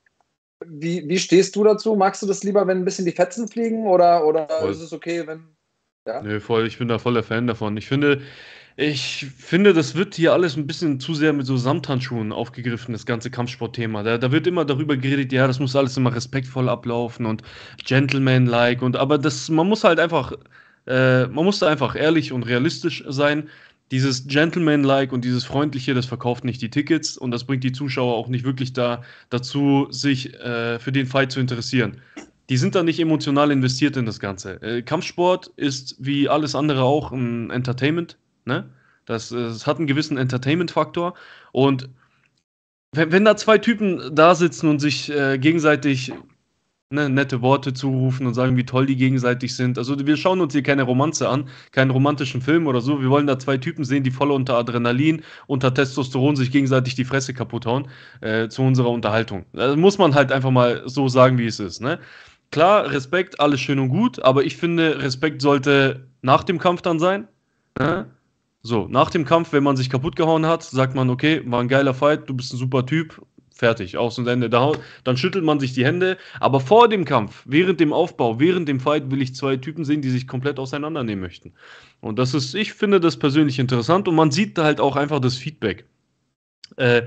wie, 0.64 1.08
wie 1.08 1.18
stehst 1.18 1.56
du 1.56 1.64
dazu? 1.64 1.96
Magst 1.96 2.22
du 2.22 2.26
das 2.26 2.42
lieber, 2.42 2.66
wenn 2.66 2.78
ein 2.78 2.84
bisschen 2.84 3.06
die 3.06 3.12
Fetzen 3.12 3.48
fliegen 3.48 3.86
oder, 3.86 4.26
oder 4.26 4.68
ist 4.68 4.80
es 4.80 4.92
okay, 4.92 5.26
wenn. 5.26 5.56
Ja? 6.06 6.22
Nee, 6.22 6.40
voll, 6.40 6.66
ich 6.66 6.78
bin 6.78 6.88
da 6.88 6.98
voller 6.98 7.22
Fan 7.22 7.46
davon. 7.46 7.76
Ich 7.76 7.88
finde, 7.88 8.20
ich 8.80 9.26
finde, 9.36 9.74
das 9.74 9.94
wird 9.94 10.14
hier 10.14 10.32
alles 10.32 10.56
ein 10.56 10.66
bisschen 10.66 11.00
zu 11.00 11.14
sehr 11.14 11.34
mit 11.34 11.44
so 11.44 11.58
Samthandschuhen 11.58 12.32
aufgegriffen, 12.32 12.92
das 12.92 13.04
ganze 13.04 13.30
Kampfsportthema. 13.30 14.02
Da, 14.02 14.16
da 14.16 14.32
wird 14.32 14.46
immer 14.46 14.64
darüber 14.64 14.96
geredet, 14.96 15.32
ja, 15.32 15.46
das 15.46 15.60
muss 15.60 15.76
alles 15.76 15.98
immer 15.98 16.14
respektvoll 16.14 16.68
ablaufen 16.70 17.26
und 17.26 17.42
gentleman-like 17.84 18.80
und 18.80 18.96
aber 18.96 19.18
das, 19.18 19.50
man 19.50 19.68
muss 19.68 19.84
halt 19.84 20.00
einfach, 20.00 20.32
äh, 20.86 21.26
man 21.26 21.44
muss 21.44 21.58
da 21.58 21.68
einfach 21.68 21.94
ehrlich 21.94 22.32
und 22.32 22.44
realistisch 22.44 23.04
sein. 23.06 23.48
Dieses 23.90 24.28
Gentleman-like 24.28 25.12
und 25.12 25.24
dieses 25.24 25.44
Freundliche, 25.44 25.92
das 25.94 26.06
verkauft 26.06 26.44
nicht 26.44 26.62
die 26.62 26.70
Tickets 26.70 27.18
und 27.18 27.32
das 27.32 27.44
bringt 27.44 27.64
die 27.64 27.72
Zuschauer 27.72 28.14
auch 28.14 28.28
nicht 28.28 28.44
wirklich 28.44 28.72
da 28.72 29.02
dazu, 29.28 29.88
sich 29.90 30.32
äh, 30.40 30.78
für 30.78 30.92
den 30.92 31.06
Fight 31.06 31.32
zu 31.32 31.40
interessieren 31.40 32.00
die 32.48 32.56
sind 32.56 32.74
da 32.74 32.82
nicht 32.82 32.98
emotional 32.98 33.52
investiert 33.52 33.96
in 33.96 34.06
das 34.06 34.18
Ganze. 34.18 34.60
Äh, 34.60 34.82
Kampfsport 34.82 35.52
ist 35.54 35.94
wie 36.00 36.28
alles 36.28 36.56
andere 36.56 36.82
auch 36.82 37.12
ein 37.12 37.50
Entertainment. 37.50 38.16
Ne? 38.50 38.68
Das, 39.06 39.28
das 39.28 39.66
hat 39.66 39.78
einen 39.78 39.86
gewissen 39.86 40.16
Entertainment-Faktor. 40.16 41.14
Und 41.52 41.88
wenn, 42.92 43.12
wenn, 43.12 43.24
da 43.24 43.36
zwei 43.36 43.58
Typen 43.58 44.12
da 44.12 44.34
sitzen 44.34 44.68
und 44.68 44.80
sich 44.80 45.10
äh, 45.10 45.38
gegenseitig 45.38 46.12
ne, 46.90 47.08
nette 47.08 47.42
Worte 47.42 47.72
zurufen 47.72 48.26
und 48.26 48.34
sagen, 48.34 48.56
wie 48.56 48.66
toll 48.66 48.86
die 48.86 48.96
gegenseitig 48.96 49.54
sind. 49.54 49.78
Also 49.78 50.04
wir 50.04 50.16
schauen 50.16 50.40
uns 50.40 50.52
hier 50.52 50.64
keine 50.64 50.82
Romanze 50.82 51.28
an, 51.28 51.48
keinen 51.70 51.92
romantischen 51.92 52.42
Film 52.42 52.66
oder 52.66 52.80
so. 52.80 53.00
Wir 53.00 53.08
wollen 53.10 53.28
da 53.28 53.38
zwei 53.38 53.58
Typen 53.58 53.84
sehen, 53.84 54.02
die 54.02 54.10
voll 54.10 54.32
unter 54.32 54.56
Adrenalin, 54.56 55.22
unter 55.46 55.72
Testosteron 55.72 56.34
sich 56.34 56.50
gegenseitig 56.50 56.96
die 56.96 57.04
Fresse 57.04 57.32
kaputt 57.32 57.66
hauen 57.66 57.88
äh, 58.22 58.48
zu 58.48 58.62
unserer 58.62 58.90
Unterhaltung. 58.90 59.44
Das 59.52 59.76
muss 59.76 59.98
man 59.98 60.16
halt 60.16 60.32
einfach 60.32 60.50
mal 60.50 60.82
so 60.86 61.06
sagen, 61.06 61.38
wie 61.38 61.46
es 61.46 61.60
ist. 61.60 61.80
Ne? 61.80 62.00
Klar, 62.50 62.90
Respekt, 62.90 63.38
alles 63.38 63.60
schön 63.60 63.78
und 63.78 63.90
gut, 63.90 64.20
aber 64.24 64.42
ich 64.42 64.56
finde, 64.56 65.00
Respekt 65.00 65.42
sollte 65.42 66.08
nach 66.22 66.42
dem 66.42 66.58
Kampf 66.58 66.82
dann 66.82 66.98
sein. 66.98 67.28
Ne? 67.78 68.06
So, 68.62 68.88
nach 68.88 69.10
dem 69.10 69.24
Kampf, 69.24 69.52
wenn 69.52 69.62
man 69.62 69.76
sich 69.76 69.88
kaputt 69.88 70.16
gehauen 70.16 70.46
hat, 70.46 70.62
sagt 70.62 70.94
man, 70.94 71.08
okay, 71.08 71.42
war 71.46 71.60
ein 71.60 71.68
geiler 71.68 71.94
Fight, 71.94 72.28
du 72.28 72.34
bist 72.34 72.52
ein 72.52 72.58
super 72.58 72.84
Typ, 72.84 73.22
fertig, 73.60 73.96
aus 73.96 74.18
und 74.18 74.26
Ende. 74.26 74.50
Dann 74.50 75.16
schüttelt 75.16 75.44
man 75.44 75.60
sich 75.60 75.72
die 75.72 75.84
Hände. 75.84 76.18
Aber 76.40 76.60
vor 76.60 76.88
dem 76.88 77.04
Kampf, 77.04 77.42
während 77.46 77.78
dem 77.78 77.92
Aufbau, 77.92 78.40
während 78.40 78.68
dem 78.68 78.80
Fight 78.80 79.10
will 79.10 79.22
ich 79.22 79.34
zwei 79.34 79.56
Typen 79.56 79.84
sehen, 79.84 80.02
die 80.02 80.10
sich 80.10 80.26
komplett 80.26 80.58
auseinandernehmen 80.58 81.22
möchten. 81.22 81.52
Und 82.00 82.18
das 82.18 82.34
ist, 82.34 82.54
ich 82.54 82.72
finde 82.72 83.00
das 83.00 83.18
persönlich 83.18 83.58
interessant 83.58 84.08
und 84.08 84.14
man 84.14 84.30
sieht 84.30 84.58
halt 84.58 84.80
auch 84.80 84.96
einfach 84.96 85.20
das 85.20 85.36
Feedback. 85.36 85.84
Äh, 86.76 87.02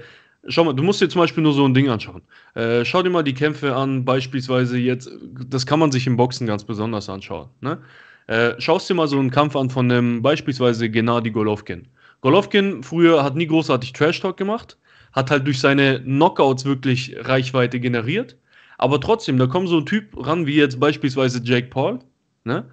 schau 0.48 0.64
mal, 0.64 0.74
du 0.74 0.84
musst 0.84 1.02
dir 1.02 1.10
zum 1.10 1.22
Beispiel 1.22 1.44
nur 1.44 1.54
so 1.54 1.66
ein 1.66 1.74
Ding 1.74 1.90
anschauen. 1.90 2.22
Äh, 2.56 2.86
schau 2.86 3.04
dir 3.04 3.10
mal 3.10 3.24
die 3.24 3.34
Kämpfe 3.34 3.76
an, 3.76 4.06
beispielsweise 4.06 4.78
jetzt, 4.78 5.10
das 5.48 5.66
kann 5.66 5.80
man 5.80 5.92
sich 5.92 6.08
im 6.08 6.18
Boxen 6.18 6.48
ganz 6.48 6.64
besonders 6.64 7.10
anschauen. 7.10 7.50
Ne? 7.62 7.80
Äh, 8.28 8.60
schaust 8.60 8.90
dir 8.90 8.94
mal 8.94 9.08
so 9.08 9.20
einen 9.20 9.32
Kampf 9.32 9.56
an 9.56 9.70
von 9.70 9.92
einem 9.92 10.22
beispielsweise 10.22 10.90
Gennady 10.90 11.32
Golovkin. 11.32 11.88
Golovkin 12.22 12.84
früher 12.84 13.24
hat 13.24 13.36
nie 13.36 13.48
großartig 13.48 13.94
Trash-Talk 13.94 14.38
gemacht, 14.38 14.78
hat 15.12 15.30
halt 15.30 15.46
durch 15.46 15.60
seine 15.60 16.02
Knockouts 16.02 16.66
wirklich 16.66 17.16
Reichweite 17.20 17.80
generiert. 17.80 18.38
Aber 18.78 19.00
trotzdem, 19.00 19.38
da 19.38 19.48
kommt 19.48 19.70
so 19.70 19.78
ein 19.78 19.86
Typ 19.86 20.16
ran 20.18 20.46
wie 20.46 20.56
jetzt 20.56 20.80
beispielsweise 20.80 21.42
Jake 21.44 21.68
Paul, 21.68 22.00
ne? 22.44 22.66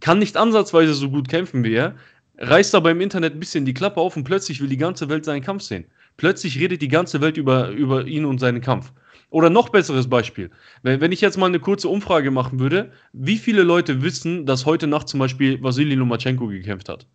kann 0.00 0.18
nicht 0.18 0.36
ansatzweise 0.36 0.94
so 0.94 1.10
gut 1.10 1.28
kämpfen 1.28 1.64
wie 1.64 1.74
er, 1.74 1.96
reißt 2.38 2.74
aber 2.74 2.90
im 2.90 3.00
Internet 3.00 3.34
ein 3.34 3.40
bisschen 3.40 3.64
die 3.64 3.74
Klappe 3.74 4.00
auf 4.00 4.16
und 4.16 4.24
plötzlich 4.24 4.60
will 4.60 4.68
die 4.68 4.76
ganze 4.76 5.08
Welt 5.08 5.24
seinen 5.24 5.42
Kampf 5.42 5.62
sehen. 5.62 5.86
Plötzlich 6.18 6.58
redet 6.58 6.82
die 6.82 6.88
ganze 6.88 7.20
Welt 7.22 7.36
über, 7.38 7.70
über 7.70 8.06
ihn 8.06 8.26
und 8.26 8.38
seinen 8.38 8.60
Kampf. 8.60 8.92
Oder 9.30 9.50
noch 9.50 9.68
besseres 9.68 10.08
Beispiel. 10.10 10.50
Wenn 10.82 11.12
ich 11.12 11.20
jetzt 11.20 11.38
mal 11.38 11.46
eine 11.46 11.60
kurze 11.60 11.88
Umfrage 11.88 12.30
machen 12.30 12.58
würde, 12.58 12.92
wie 13.12 13.36
viele 13.36 13.62
Leute 13.62 14.02
wissen, 14.02 14.44
dass 14.44 14.66
heute 14.66 14.86
Nacht 14.86 15.08
zum 15.08 15.20
Beispiel 15.20 15.62
Vasily 15.62 15.94
Lomachenko 15.94 16.48
gekämpft 16.48 16.88
hat? 16.88 17.06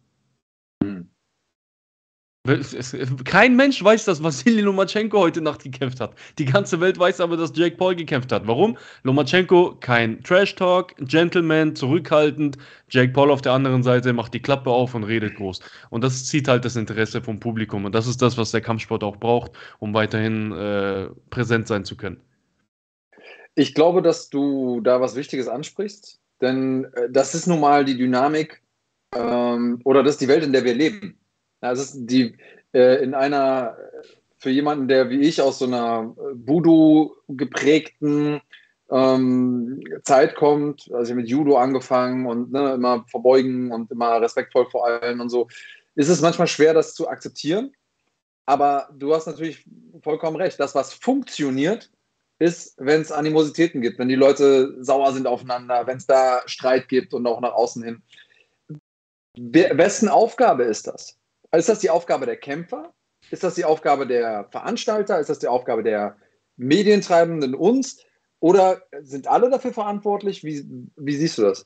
Kein 3.24 3.56
Mensch 3.56 3.82
weiß, 3.82 4.04
dass 4.04 4.22
Vasily 4.22 4.60
Lomachenko 4.60 5.18
heute 5.18 5.40
Nacht 5.40 5.64
gekämpft 5.64 6.02
hat. 6.02 6.14
Die 6.38 6.44
ganze 6.44 6.82
Welt 6.82 7.00
weiß 7.00 7.22
aber, 7.22 7.38
dass 7.38 7.54
Jake 7.56 7.78
Paul 7.78 7.96
gekämpft 7.96 8.34
hat. 8.34 8.46
Warum? 8.46 8.78
Lomachenko 9.04 9.78
kein 9.80 10.22
Trash-Talk, 10.24 10.94
Gentleman, 10.98 11.74
zurückhaltend. 11.74 12.58
Jake 12.90 13.14
Paul 13.14 13.32
auf 13.32 13.42
der 13.42 13.54
anderen 13.54 13.82
Seite 13.82 14.12
macht 14.12 14.34
die 14.34 14.42
Klappe 14.42 14.72
auf 14.72 14.94
und 14.94 15.06
redet 15.06 15.36
groß. 15.36 15.62
Und 15.90 16.04
das 16.04 16.26
zieht 16.26 16.50
halt 16.50 16.66
das 16.66 16.76
Interesse 16.76 17.22
vom 17.22 17.40
Publikum. 17.40 17.86
Und 17.86 17.96
das 17.96 18.08
ist 18.08 18.22
das, 18.22 18.38
was 18.38 18.52
der 18.52 18.60
Kampfsport 18.60 19.06
auch 19.06 19.16
braucht, 19.16 19.54
um 19.80 19.94
weiterhin 19.94 20.52
äh, 20.52 21.08
präsent 21.30 21.70
sein 21.70 21.86
zu 21.86 21.96
können. 21.96 22.20
Ich 23.56 23.74
glaube, 23.74 24.02
dass 24.02 24.30
du 24.30 24.82
da 24.82 25.00
was 25.00 25.16
Wichtiges 25.16 25.48
ansprichst. 25.48 26.20
denn 26.42 26.86
äh, 26.96 27.10
das 27.10 27.36
ist 27.36 27.48
nun 27.48 27.62
mal 27.62 27.86
die 27.86 27.96
Dynamik 27.96 28.62
ähm, 29.16 29.80
oder 29.86 30.04
das 30.04 30.16
ist 30.16 30.22
die 30.22 30.28
Welt, 30.28 30.44
in 30.44 30.52
der 30.52 30.66
wir 30.66 30.76
leben. 30.76 31.18
Das 31.64 31.80
ist 31.80 32.06
die 32.06 32.36
äh, 32.74 33.04
in 33.04 33.14
einer 33.14 33.78
für 34.38 34.50
jemanden, 34.50 34.90
der 34.90 35.10
wie 35.10 35.22
ich 35.22 35.42
aus 35.42 35.60
so 35.60 35.66
einer 35.66 36.14
Voodoo 36.34 37.16
geprägten 37.30 38.42
ähm, 38.92 39.82
Zeit 40.04 40.36
kommt, 40.36 40.92
also 40.94 41.12
ich 41.12 41.16
mit 41.16 41.30
Judo 41.30 41.58
angefangen 41.58 42.26
und 42.26 42.52
ne, 42.52 42.74
immer 42.74 43.06
verbeugen 43.08 43.72
und 43.72 43.90
immer 43.90 44.22
respektvoll 44.22 44.70
vor 44.70 44.86
allen 44.86 45.22
und 45.22 45.30
so, 45.30 45.48
ist 45.96 46.10
es 46.10 46.22
manchmal 46.22 46.48
schwer, 46.48 46.74
das 46.74 46.94
zu 46.94 47.08
akzeptieren. 47.08 47.72
Aber 48.46 48.90
du 48.94 49.16
hast 49.16 49.28
natürlich 49.28 49.66
vollkommen 50.04 50.36
recht. 50.36 50.60
Das, 50.60 50.76
was 50.76 50.94
funktioniert, 50.94 51.90
ist, 52.40 52.76
wenn 52.78 53.00
es 53.00 53.14
Animositäten 53.14 53.82
gibt, 53.82 54.00
wenn 54.00 54.10
die 54.10 54.16
Leute 54.16 54.76
sauer 54.84 55.14
sind 55.14 55.28
aufeinander, 55.28 55.88
wenn 55.88 55.98
es 55.98 56.06
da 56.06 56.42
Streit 56.46 56.90
gibt 56.90 57.14
und 57.14 57.26
auch 57.26 57.40
nach 57.40 57.54
außen 57.54 57.82
hin. 57.82 58.04
Wessen 59.38 60.10
Aufgabe 60.10 60.64
ist 60.64 60.88
das? 60.88 61.18
Ist 61.58 61.70
das 61.70 61.80
die 61.80 61.90
Aufgabe 61.90 62.26
der 62.26 62.38
Kämpfer? 62.38 62.94
Ist 63.30 63.44
das 63.44 63.56
die 63.56 63.66
Aufgabe 63.66 64.08
der 64.08 64.48
Veranstalter? 64.52 65.20
Ist 65.20 65.30
das 65.30 65.40
die 65.40 65.48
Aufgabe 65.48 65.84
der 65.84 66.18
Medientreibenden 66.58 67.56
uns? 67.56 68.04
Oder 68.40 68.82
sind 69.02 69.28
alle 69.28 69.50
dafür 69.50 69.72
verantwortlich? 69.72 70.44
Wie, 70.44 70.66
wie 70.98 71.16
siehst 71.16 71.38
du 71.38 71.44
das? 71.44 71.66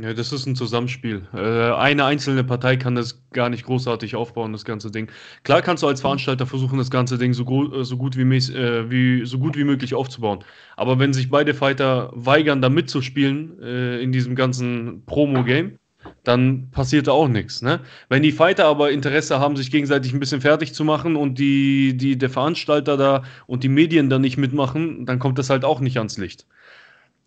Ja, 0.00 0.12
das 0.12 0.32
ist 0.32 0.46
ein 0.46 0.54
Zusammenspiel. 0.54 1.26
Äh, 1.34 1.72
eine 1.72 2.04
einzelne 2.04 2.44
Partei 2.44 2.76
kann 2.76 2.94
das 2.94 3.24
gar 3.30 3.48
nicht 3.48 3.64
großartig 3.64 4.14
aufbauen, 4.14 4.52
das 4.52 4.64
ganze 4.64 4.90
Ding. 4.90 5.10
Klar 5.42 5.62
kannst 5.62 5.82
du 5.82 5.88
als 5.88 6.00
Veranstalter 6.00 6.46
versuchen, 6.46 6.78
das 6.78 6.90
ganze 6.90 7.18
Ding 7.18 7.32
so, 7.32 7.44
äh, 7.72 7.84
so, 7.84 7.96
gut, 7.96 8.16
wie, 8.16 8.22
äh, 8.22 8.90
wie, 8.90 9.26
so 9.26 9.38
gut 9.38 9.56
wie 9.56 9.64
möglich 9.64 9.94
aufzubauen. 9.94 10.44
Aber 10.76 10.98
wenn 10.98 11.12
sich 11.12 11.30
beide 11.30 11.54
Fighter 11.54 12.10
weigern, 12.14 12.62
da 12.62 12.68
mitzuspielen 12.68 13.58
in 13.58 14.12
diesem 14.12 14.36
ganzen 14.36 15.04
Promo-Game, 15.06 15.78
dann 16.28 16.70
passiert 16.70 17.06
da 17.06 17.12
auch 17.12 17.28
nichts. 17.28 17.62
Ne? 17.62 17.80
Wenn 18.10 18.22
die 18.22 18.32
Fighter 18.32 18.66
aber 18.66 18.90
Interesse 18.90 19.40
haben, 19.40 19.56
sich 19.56 19.70
gegenseitig 19.70 20.12
ein 20.12 20.20
bisschen 20.20 20.42
fertig 20.42 20.74
zu 20.74 20.84
machen 20.84 21.16
und 21.16 21.38
die, 21.38 21.96
die, 21.96 22.18
der 22.18 22.30
Veranstalter 22.30 22.96
da 22.96 23.22
und 23.46 23.64
die 23.64 23.68
Medien 23.70 24.10
da 24.10 24.18
nicht 24.18 24.36
mitmachen, 24.36 25.06
dann 25.06 25.18
kommt 25.18 25.38
das 25.38 25.48
halt 25.48 25.64
auch 25.64 25.80
nicht 25.80 25.96
ans 25.96 26.18
Licht. 26.18 26.46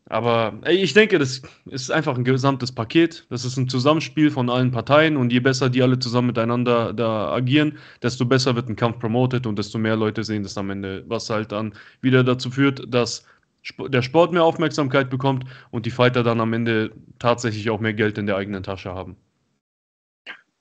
Aber 0.05 0.59
ey, 0.63 0.75
ich 0.75 0.93
denke, 0.93 1.17
das 1.19 1.41
ist 1.65 1.89
einfach 1.89 2.17
ein 2.17 2.25
gesamtes 2.25 2.71
Paket. 2.73 3.25
Das 3.29 3.45
ist 3.45 3.57
ein 3.57 3.69
Zusammenspiel 3.69 4.29
von 4.29 4.49
allen 4.49 4.69
Parteien 4.69 5.15
und 5.15 5.31
je 5.31 5.39
besser 5.39 5.69
die 5.69 5.81
alle 5.81 5.97
zusammen 5.99 6.27
miteinander 6.27 6.93
da 6.93 7.31
agieren, 7.31 7.77
desto 8.03 8.25
besser 8.25 8.55
wird 8.55 8.69
ein 8.69 8.75
Kampf 8.75 8.99
promoted 8.99 9.47
und 9.47 9.57
desto 9.57 9.79
mehr 9.79 9.95
Leute 9.95 10.23
sehen 10.23 10.43
das 10.43 10.57
am 10.57 10.69
Ende, 10.69 11.05
was 11.07 11.29
halt 11.29 11.51
dann 11.53 11.73
wieder 12.01 12.23
dazu 12.23 12.51
führt, 12.51 12.93
dass 12.93 13.25
der 13.77 14.01
Sport 14.01 14.31
mehr 14.31 14.43
Aufmerksamkeit 14.43 15.09
bekommt 15.09 15.45
und 15.69 15.85
die 15.85 15.91
Fighter 15.91 16.23
dann 16.23 16.41
am 16.41 16.53
Ende 16.53 16.91
tatsächlich 17.19 17.69
auch 17.69 17.79
mehr 17.79 17.93
Geld 17.93 18.17
in 18.17 18.25
der 18.25 18.35
eigenen 18.37 18.63
Tasche 18.63 18.93
haben. 18.93 19.17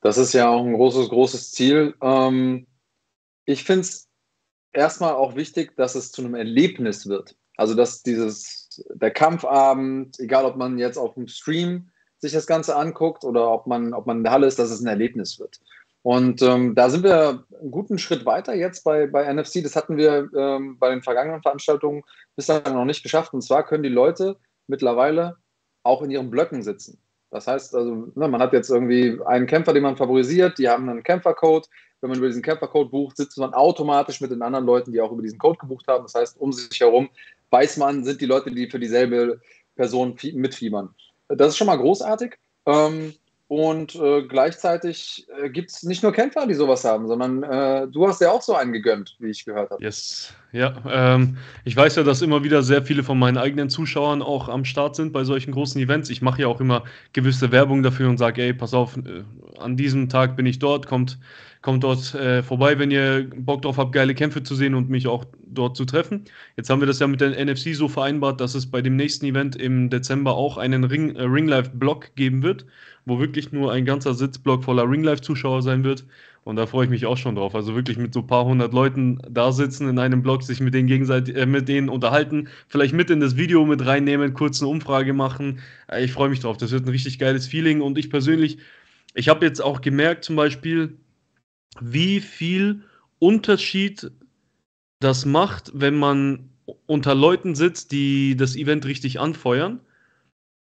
Das 0.00 0.18
ist 0.18 0.32
ja 0.32 0.48
auch 0.48 0.64
ein 0.64 0.74
großes, 0.74 1.08
großes 1.08 1.52
Ziel. 1.52 1.94
Ähm, 2.00 2.66
ich 3.44 3.64
finde 3.64 3.82
es 3.82 4.08
erstmal 4.72 5.14
auch 5.14 5.36
wichtig, 5.36 5.76
dass 5.76 5.94
es 5.94 6.12
zu 6.12 6.22
einem 6.22 6.34
Erlebnis 6.34 7.06
wird. 7.06 7.36
Also, 7.56 7.74
dass 7.74 8.02
dieses, 8.02 8.82
der 8.94 9.10
Kampfabend, 9.10 10.18
egal 10.18 10.44
ob 10.46 10.56
man 10.56 10.78
jetzt 10.78 10.96
auf 10.96 11.14
dem 11.14 11.28
Stream 11.28 11.90
sich 12.18 12.32
das 12.32 12.46
Ganze 12.46 12.76
anguckt 12.76 13.24
oder 13.24 13.50
ob 13.50 13.66
man, 13.66 13.92
ob 13.92 14.06
man 14.06 14.18
in 14.18 14.22
der 14.22 14.32
Halle 14.32 14.46
ist, 14.46 14.58
dass 14.58 14.70
es 14.70 14.80
ein 14.80 14.86
Erlebnis 14.86 15.38
wird. 15.38 15.60
Und 16.02 16.40
ähm, 16.40 16.74
da 16.74 16.88
sind 16.88 17.04
wir 17.04 17.44
einen 17.60 17.70
guten 17.70 17.98
Schritt 17.98 18.24
weiter 18.24 18.54
jetzt 18.54 18.84
bei, 18.84 19.06
bei 19.06 19.30
NFC. 19.30 19.62
Das 19.62 19.76
hatten 19.76 19.96
wir 19.96 20.30
ähm, 20.34 20.78
bei 20.78 20.90
den 20.90 21.02
vergangenen 21.02 21.42
Veranstaltungen 21.42 22.02
bislang 22.36 22.62
noch 22.64 22.86
nicht 22.86 23.02
geschafft. 23.02 23.34
Und 23.34 23.42
zwar 23.42 23.66
können 23.66 23.82
die 23.82 23.90
Leute 23.90 24.36
mittlerweile 24.66 25.36
auch 25.82 26.02
in 26.02 26.10
ihren 26.10 26.30
Blöcken 26.30 26.62
sitzen. 26.62 26.98
Das 27.30 27.46
heißt 27.46 27.74
also, 27.74 28.10
ne, 28.14 28.28
man 28.28 28.40
hat 28.40 28.52
jetzt 28.52 28.70
irgendwie 28.70 29.18
einen 29.26 29.46
Kämpfer, 29.46 29.72
den 29.72 29.82
man 29.82 29.96
favorisiert, 29.96 30.58
die 30.58 30.68
haben 30.68 30.88
einen 30.88 31.02
Kämpfercode. 31.02 31.68
Wenn 32.00 32.10
man 32.10 32.18
über 32.18 32.28
diesen 32.28 32.42
Kämpfercode 32.42 32.90
bucht, 32.90 33.18
sitzt 33.18 33.38
man 33.38 33.52
automatisch 33.52 34.20
mit 34.22 34.30
den 34.30 34.42
anderen 34.42 34.64
Leuten, 34.64 34.92
die 34.92 35.00
auch 35.00 35.12
über 35.12 35.22
diesen 35.22 35.38
Code 35.38 35.58
gebucht 35.58 35.86
haben. 35.86 36.04
Das 36.04 36.14
heißt, 36.14 36.40
um 36.40 36.52
sich 36.52 36.80
herum 36.80 37.10
weiß 37.50 37.76
man, 37.76 38.04
sind 38.04 38.20
die 38.20 38.26
Leute, 38.26 38.50
die 38.50 38.70
für 38.70 38.78
dieselbe 38.78 39.40
Person 39.76 40.16
mitfiebern. 40.32 40.94
Das 41.28 41.48
ist 41.48 41.56
schon 41.58 41.66
mal 41.66 41.76
großartig. 41.76 42.38
Ähm, 42.66 43.14
und 43.50 43.96
äh, 43.96 44.22
gleichzeitig 44.22 45.26
äh, 45.42 45.50
gibt 45.50 45.72
es 45.72 45.82
nicht 45.82 46.04
nur 46.04 46.12
Kämpfer, 46.12 46.46
die 46.46 46.54
sowas 46.54 46.84
haben, 46.84 47.08
sondern 47.08 47.42
äh, 47.42 47.88
du 47.88 48.06
hast 48.06 48.20
ja 48.20 48.30
auch 48.30 48.42
so 48.42 48.54
einen 48.54 48.72
gegönnt, 48.72 49.16
wie 49.18 49.30
ich 49.30 49.44
gehört 49.44 49.72
habe. 49.72 49.82
Yes, 49.82 50.32
ja. 50.52 50.76
Ähm, 50.88 51.36
ich 51.64 51.74
weiß 51.74 51.96
ja, 51.96 52.04
dass 52.04 52.22
immer 52.22 52.44
wieder 52.44 52.62
sehr 52.62 52.84
viele 52.84 53.02
von 53.02 53.18
meinen 53.18 53.38
eigenen 53.38 53.68
Zuschauern 53.68 54.22
auch 54.22 54.48
am 54.48 54.64
Start 54.64 54.94
sind 54.94 55.12
bei 55.12 55.24
solchen 55.24 55.50
großen 55.50 55.82
Events. 55.82 56.10
Ich 56.10 56.22
mache 56.22 56.42
ja 56.42 56.46
auch 56.46 56.60
immer 56.60 56.84
gewisse 57.12 57.50
Werbung 57.50 57.82
dafür 57.82 58.08
und 58.08 58.18
sage, 58.18 58.40
ey, 58.40 58.54
pass 58.54 58.72
auf, 58.72 58.96
äh, 58.96 59.24
an 59.58 59.76
diesem 59.76 60.08
Tag 60.08 60.36
bin 60.36 60.46
ich 60.46 60.60
dort, 60.60 60.86
kommt, 60.86 61.18
kommt 61.62 61.84
dort 61.84 62.14
äh, 62.14 62.42
vorbei, 62.42 62.78
wenn 62.78 62.90
ihr 62.90 63.28
Bock 63.36 63.62
drauf 63.62 63.76
habt, 63.76 63.92
geile 63.92 64.14
Kämpfe 64.14 64.42
zu 64.42 64.54
sehen 64.54 64.74
und 64.74 64.88
mich 64.88 65.06
auch 65.06 65.24
dort 65.46 65.76
zu 65.76 65.84
treffen. 65.84 66.24
Jetzt 66.56 66.70
haben 66.70 66.80
wir 66.80 66.86
das 66.86 66.98
ja 67.00 67.06
mit 67.06 67.20
der 67.20 67.44
NFC 67.44 67.74
so 67.74 67.88
vereinbart, 67.88 68.40
dass 68.40 68.54
es 68.54 68.70
bei 68.70 68.80
dem 68.80 68.96
nächsten 68.96 69.26
Event 69.26 69.56
im 69.56 69.90
Dezember 69.90 70.34
auch 70.34 70.56
einen 70.56 70.84
Ring, 70.84 71.14
äh, 71.16 71.22
Ringlife-Blog 71.22 72.14
geben 72.16 72.42
wird 72.42 72.66
wo 73.04 73.18
wirklich 73.18 73.52
nur 73.52 73.72
ein 73.72 73.84
ganzer 73.84 74.14
Sitzblock 74.14 74.64
voller 74.64 74.88
Ringlife-Zuschauer 74.88 75.62
sein 75.62 75.84
wird. 75.84 76.04
Und 76.44 76.56
da 76.56 76.66
freue 76.66 76.84
ich 76.84 76.90
mich 76.90 77.06
auch 77.06 77.16
schon 77.16 77.34
drauf. 77.34 77.54
Also 77.54 77.74
wirklich 77.74 77.98
mit 77.98 78.14
so 78.14 78.20
ein 78.20 78.26
paar 78.26 78.44
hundert 78.44 78.72
Leuten 78.72 79.18
da 79.28 79.52
sitzen 79.52 79.88
in 79.88 79.98
einem 79.98 80.22
Block, 80.22 80.42
sich 80.42 80.60
mit 80.60 80.72
denen 80.72 80.88
gegenseitig, 80.88 81.36
äh, 81.36 81.46
mit 81.46 81.68
denen 81.68 81.88
unterhalten, 81.88 82.48
vielleicht 82.68 82.94
mit 82.94 83.10
in 83.10 83.20
das 83.20 83.36
Video 83.36 83.64
mit 83.66 83.84
reinnehmen, 83.84 84.32
kurz 84.32 84.60
eine 84.60 84.70
Umfrage 84.70 85.12
machen. 85.12 85.60
Äh, 85.88 86.04
ich 86.04 86.12
freue 86.12 86.30
mich 86.30 86.40
drauf. 86.40 86.56
Das 86.56 86.72
wird 86.72 86.86
ein 86.86 86.90
richtig 86.90 87.18
geiles 87.18 87.46
Feeling. 87.46 87.80
Und 87.80 87.98
ich 87.98 88.10
persönlich, 88.10 88.58
ich 89.14 89.28
habe 89.28 89.44
jetzt 89.44 89.60
auch 89.60 89.80
gemerkt, 89.80 90.24
zum 90.24 90.36
Beispiel, 90.36 90.96
wie 91.80 92.20
viel 92.20 92.82
Unterschied 93.18 94.10
das 95.00 95.26
macht, 95.26 95.72
wenn 95.74 95.96
man 95.96 96.50
unter 96.86 97.14
Leuten 97.14 97.54
sitzt, 97.54 97.92
die 97.92 98.36
das 98.36 98.56
Event 98.56 98.86
richtig 98.86 99.20
anfeuern 99.20 99.80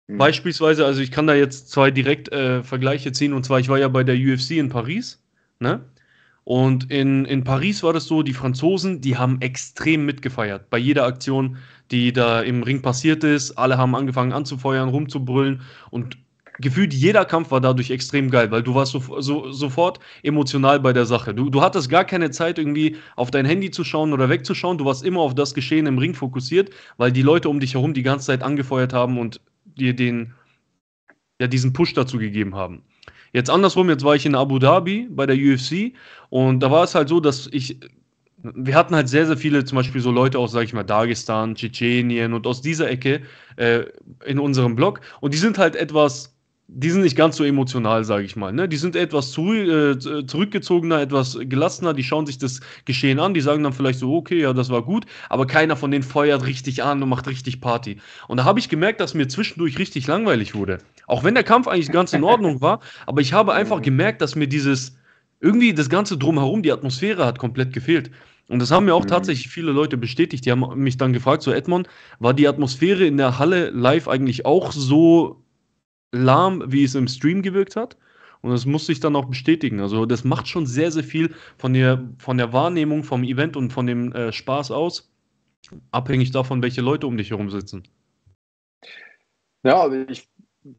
Mhm. 0.07 0.17
Beispielsweise, 0.17 0.85
also 0.85 1.01
ich 1.01 1.11
kann 1.11 1.27
da 1.27 1.35
jetzt 1.35 1.69
zwei 1.69 1.91
direkt 1.91 2.31
äh, 2.31 2.63
Vergleiche 2.63 3.11
ziehen, 3.11 3.33
und 3.33 3.43
zwar, 3.45 3.59
ich 3.59 3.69
war 3.69 3.77
ja 3.77 3.87
bei 3.87 4.03
der 4.03 4.15
UFC 4.15 4.51
in 4.51 4.69
Paris, 4.69 5.21
ne? 5.59 5.81
Und 6.43 6.89
in, 6.89 7.25
in 7.25 7.43
Paris 7.43 7.83
war 7.83 7.91
das 7.91 8.05
so, 8.05 8.23
die 8.23 8.33
Franzosen, 8.33 9.01
die 9.01 9.17
haben 9.17 9.41
extrem 9.41 10.05
mitgefeiert. 10.05 10.69
Bei 10.69 10.77
jeder 10.77 11.03
Aktion, 11.03 11.57
die 11.91 12.13
da 12.13 12.41
im 12.41 12.63
Ring 12.63 12.81
passiert 12.81 13.25
ist, 13.25 13.57
alle 13.57 13.77
haben 13.77 13.95
angefangen 13.95 14.31
anzufeuern, 14.31 14.87
rumzubrüllen 14.87 15.61
und 15.91 16.17
gefühlt 16.59 16.93
jeder 16.93 17.25
Kampf 17.25 17.51
war 17.51 17.61
dadurch 17.61 17.91
extrem 17.91 18.29
geil, 18.29 18.51
weil 18.51 18.63
du 18.63 18.75
warst 18.75 18.91
so, 18.91 19.21
so, 19.21 19.51
sofort 19.51 19.99
emotional 20.23 20.79
bei 20.79 20.93
der 20.93 21.05
Sache. 21.05 21.33
Du, 21.33 21.49
du 21.49 21.61
hattest 21.61 21.89
gar 21.89 22.05
keine 22.05 22.31
Zeit, 22.31 22.57
irgendwie 22.57 22.97
auf 23.15 23.31
dein 23.31 23.45
Handy 23.45 23.71
zu 23.71 23.83
schauen 23.83 24.13
oder 24.13 24.29
wegzuschauen. 24.29 24.77
Du 24.77 24.85
warst 24.85 25.03
immer 25.03 25.21
auf 25.21 25.35
das 25.35 25.53
Geschehen 25.53 25.85
im 25.85 25.97
Ring 25.97 26.13
fokussiert, 26.13 26.69
weil 26.97 27.11
die 27.11 27.21
Leute 27.21 27.49
um 27.49 27.59
dich 27.59 27.73
herum 27.73 27.93
die 27.93 28.03
ganze 28.03 28.27
Zeit 28.27 28.43
angefeuert 28.43 28.93
haben 28.93 29.17
und 29.17 29.41
dir 29.65 29.95
den, 29.95 30.33
ja, 31.39 31.47
diesen 31.47 31.73
Push 31.73 31.93
dazu 31.93 32.17
gegeben 32.17 32.55
haben. 32.55 32.83
Jetzt 33.33 33.49
andersrum, 33.49 33.89
jetzt 33.89 34.03
war 34.03 34.15
ich 34.15 34.25
in 34.25 34.35
Abu 34.35 34.57
Dhabi 34.57 35.07
bei 35.11 35.25
der 35.25 35.35
UFC 35.35 35.93
und 36.29 36.61
da 36.61 36.71
war 36.71 36.83
es 36.83 36.95
halt 36.95 37.09
so, 37.09 37.19
dass 37.19 37.47
ich, 37.51 37.79
wir 38.41 38.75
hatten 38.75 38.95
halt 38.95 39.09
sehr, 39.09 39.27
sehr 39.27 39.37
viele, 39.37 39.65
zum 39.65 39.75
Beispiel 39.75 40.01
so 40.01 40.11
Leute 40.11 40.39
aus, 40.39 40.53
sag 40.53 40.63
ich 40.63 40.73
mal, 40.73 40.83
Dagestan, 40.83 41.55
Tschetschenien 41.55 42.33
und 42.33 42.47
aus 42.47 42.61
dieser 42.61 42.89
Ecke 42.89 43.21
äh, 43.57 43.83
in 44.25 44.39
unserem 44.39 44.75
Blog 44.75 45.01
und 45.19 45.33
die 45.33 45.37
sind 45.37 45.57
halt 45.57 45.75
etwas 45.75 46.37
die 46.69 46.89
sind 46.89 47.01
nicht 47.01 47.15
ganz 47.15 47.38
so 47.38 47.45
emotional, 47.45 48.03
sage 48.03 48.25
ich 48.25 48.36
mal. 48.36 48.51
Ne? 48.51 48.67
Die 48.67 48.75
sind 48.75 48.97
etwas 48.97 49.31
zu, 49.31 49.53
äh, 49.53 49.97
zurückgezogener, 49.97 51.00
etwas 51.00 51.38
gelassener, 51.41 51.93
die 51.93 52.03
schauen 52.03 52.25
sich 52.25 52.38
das 52.38 52.59
Geschehen 52.83 53.19
an, 53.19 53.33
die 53.33 53.39
sagen 53.39 53.63
dann 53.63 53.71
vielleicht 53.71 54.00
so, 54.00 54.13
okay, 54.13 54.41
ja, 54.41 54.51
das 54.51 54.69
war 54.69 54.81
gut, 54.81 55.05
aber 55.29 55.47
keiner 55.47 55.77
von 55.77 55.91
denen 55.91 56.03
feuert 56.03 56.45
richtig 56.45 56.83
an 56.83 57.01
und 57.01 57.07
macht 57.07 57.27
richtig 57.27 57.62
Party. 57.62 57.97
Und 58.27 58.38
da 58.38 58.43
habe 58.43 58.59
ich 58.59 58.67
gemerkt, 58.67 59.00
dass 59.00 59.13
mir 59.13 59.29
zwischendurch 59.29 59.79
richtig 59.79 60.07
langweilig 60.07 60.55
wurde. 60.55 60.79
Auch 61.07 61.24
wenn 61.24 61.36
der 61.36 61.45
Kampf 61.45 61.67
eigentlich 61.67 61.91
ganz 61.91 62.12
in 62.12 62.25
Ordnung 62.25 62.59
war, 62.59 62.81
aber 63.05 63.21
ich 63.21 63.31
habe 63.31 63.53
einfach 63.53 63.81
gemerkt, 63.81 64.21
dass 64.21 64.36
mir 64.36 64.47
dieses, 64.47 64.97
irgendwie 65.39 65.74
das 65.74 65.89
Ganze 65.89 66.17
drumherum, 66.17 66.63
die 66.63 66.74
Atmosphäre 66.74 67.25
hat 67.25 67.39
komplett 67.39 67.71
gefehlt. 67.71 68.12
Und 68.50 68.59
das 68.59 68.71
haben 68.71 68.86
mir 68.86 68.95
auch 68.95 69.03
mhm. 69.03 69.09
tatsächlich 69.09 69.47
viele 69.47 69.71
Leute 69.71 69.97
bestätigt. 69.97 70.45
Die 70.45 70.51
haben 70.51 70.65
mich 70.75 70.97
dann 70.97 71.13
gefragt, 71.13 71.43
so 71.43 71.51
Edmond, 71.51 71.88
war 72.19 72.33
die 72.33 72.47
Atmosphäre 72.47 73.05
in 73.05 73.17
der 73.17 73.39
Halle 73.39 73.69
live 73.69 74.07
eigentlich 74.09 74.45
auch 74.45 74.71
so 74.74 75.43
lahm, 76.11 76.63
wie 76.67 76.83
es 76.83 76.95
im 76.95 77.07
Stream 77.07 77.41
gewirkt 77.41 77.75
hat. 77.75 77.97
Und 78.41 78.51
das 78.51 78.65
musste 78.65 78.91
ich 78.91 78.99
dann 78.99 79.15
auch 79.15 79.25
bestätigen. 79.25 79.79
Also 79.79 80.05
das 80.05 80.23
macht 80.23 80.47
schon 80.47 80.65
sehr, 80.65 80.91
sehr 80.91 81.03
viel 81.03 81.33
von 81.57 81.73
der, 81.73 82.07
von 82.17 82.37
der 82.37 82.53
Wahrnehmung 82.53 83.03
vom 83.03 83.23
Event 83.23 83.57
und 83.57 83.71
von 83.73 83.87
dem 83.87 84.13
äh, 84.13 84.31
Spaß 84.31 84.71
aus, 84.71 85.11
abhängig 85.91 86.31
davon, 86.31 86.61
welche 86.61 86.81
Leute 86.81 87.07
um 87.07 87.17
dich 87.17 87.31
herum 87.31 87.49
sitzen. 87.49 87.83
Ja, 89.63 89.81
also 89.81 89.97
ich 90.07 90.29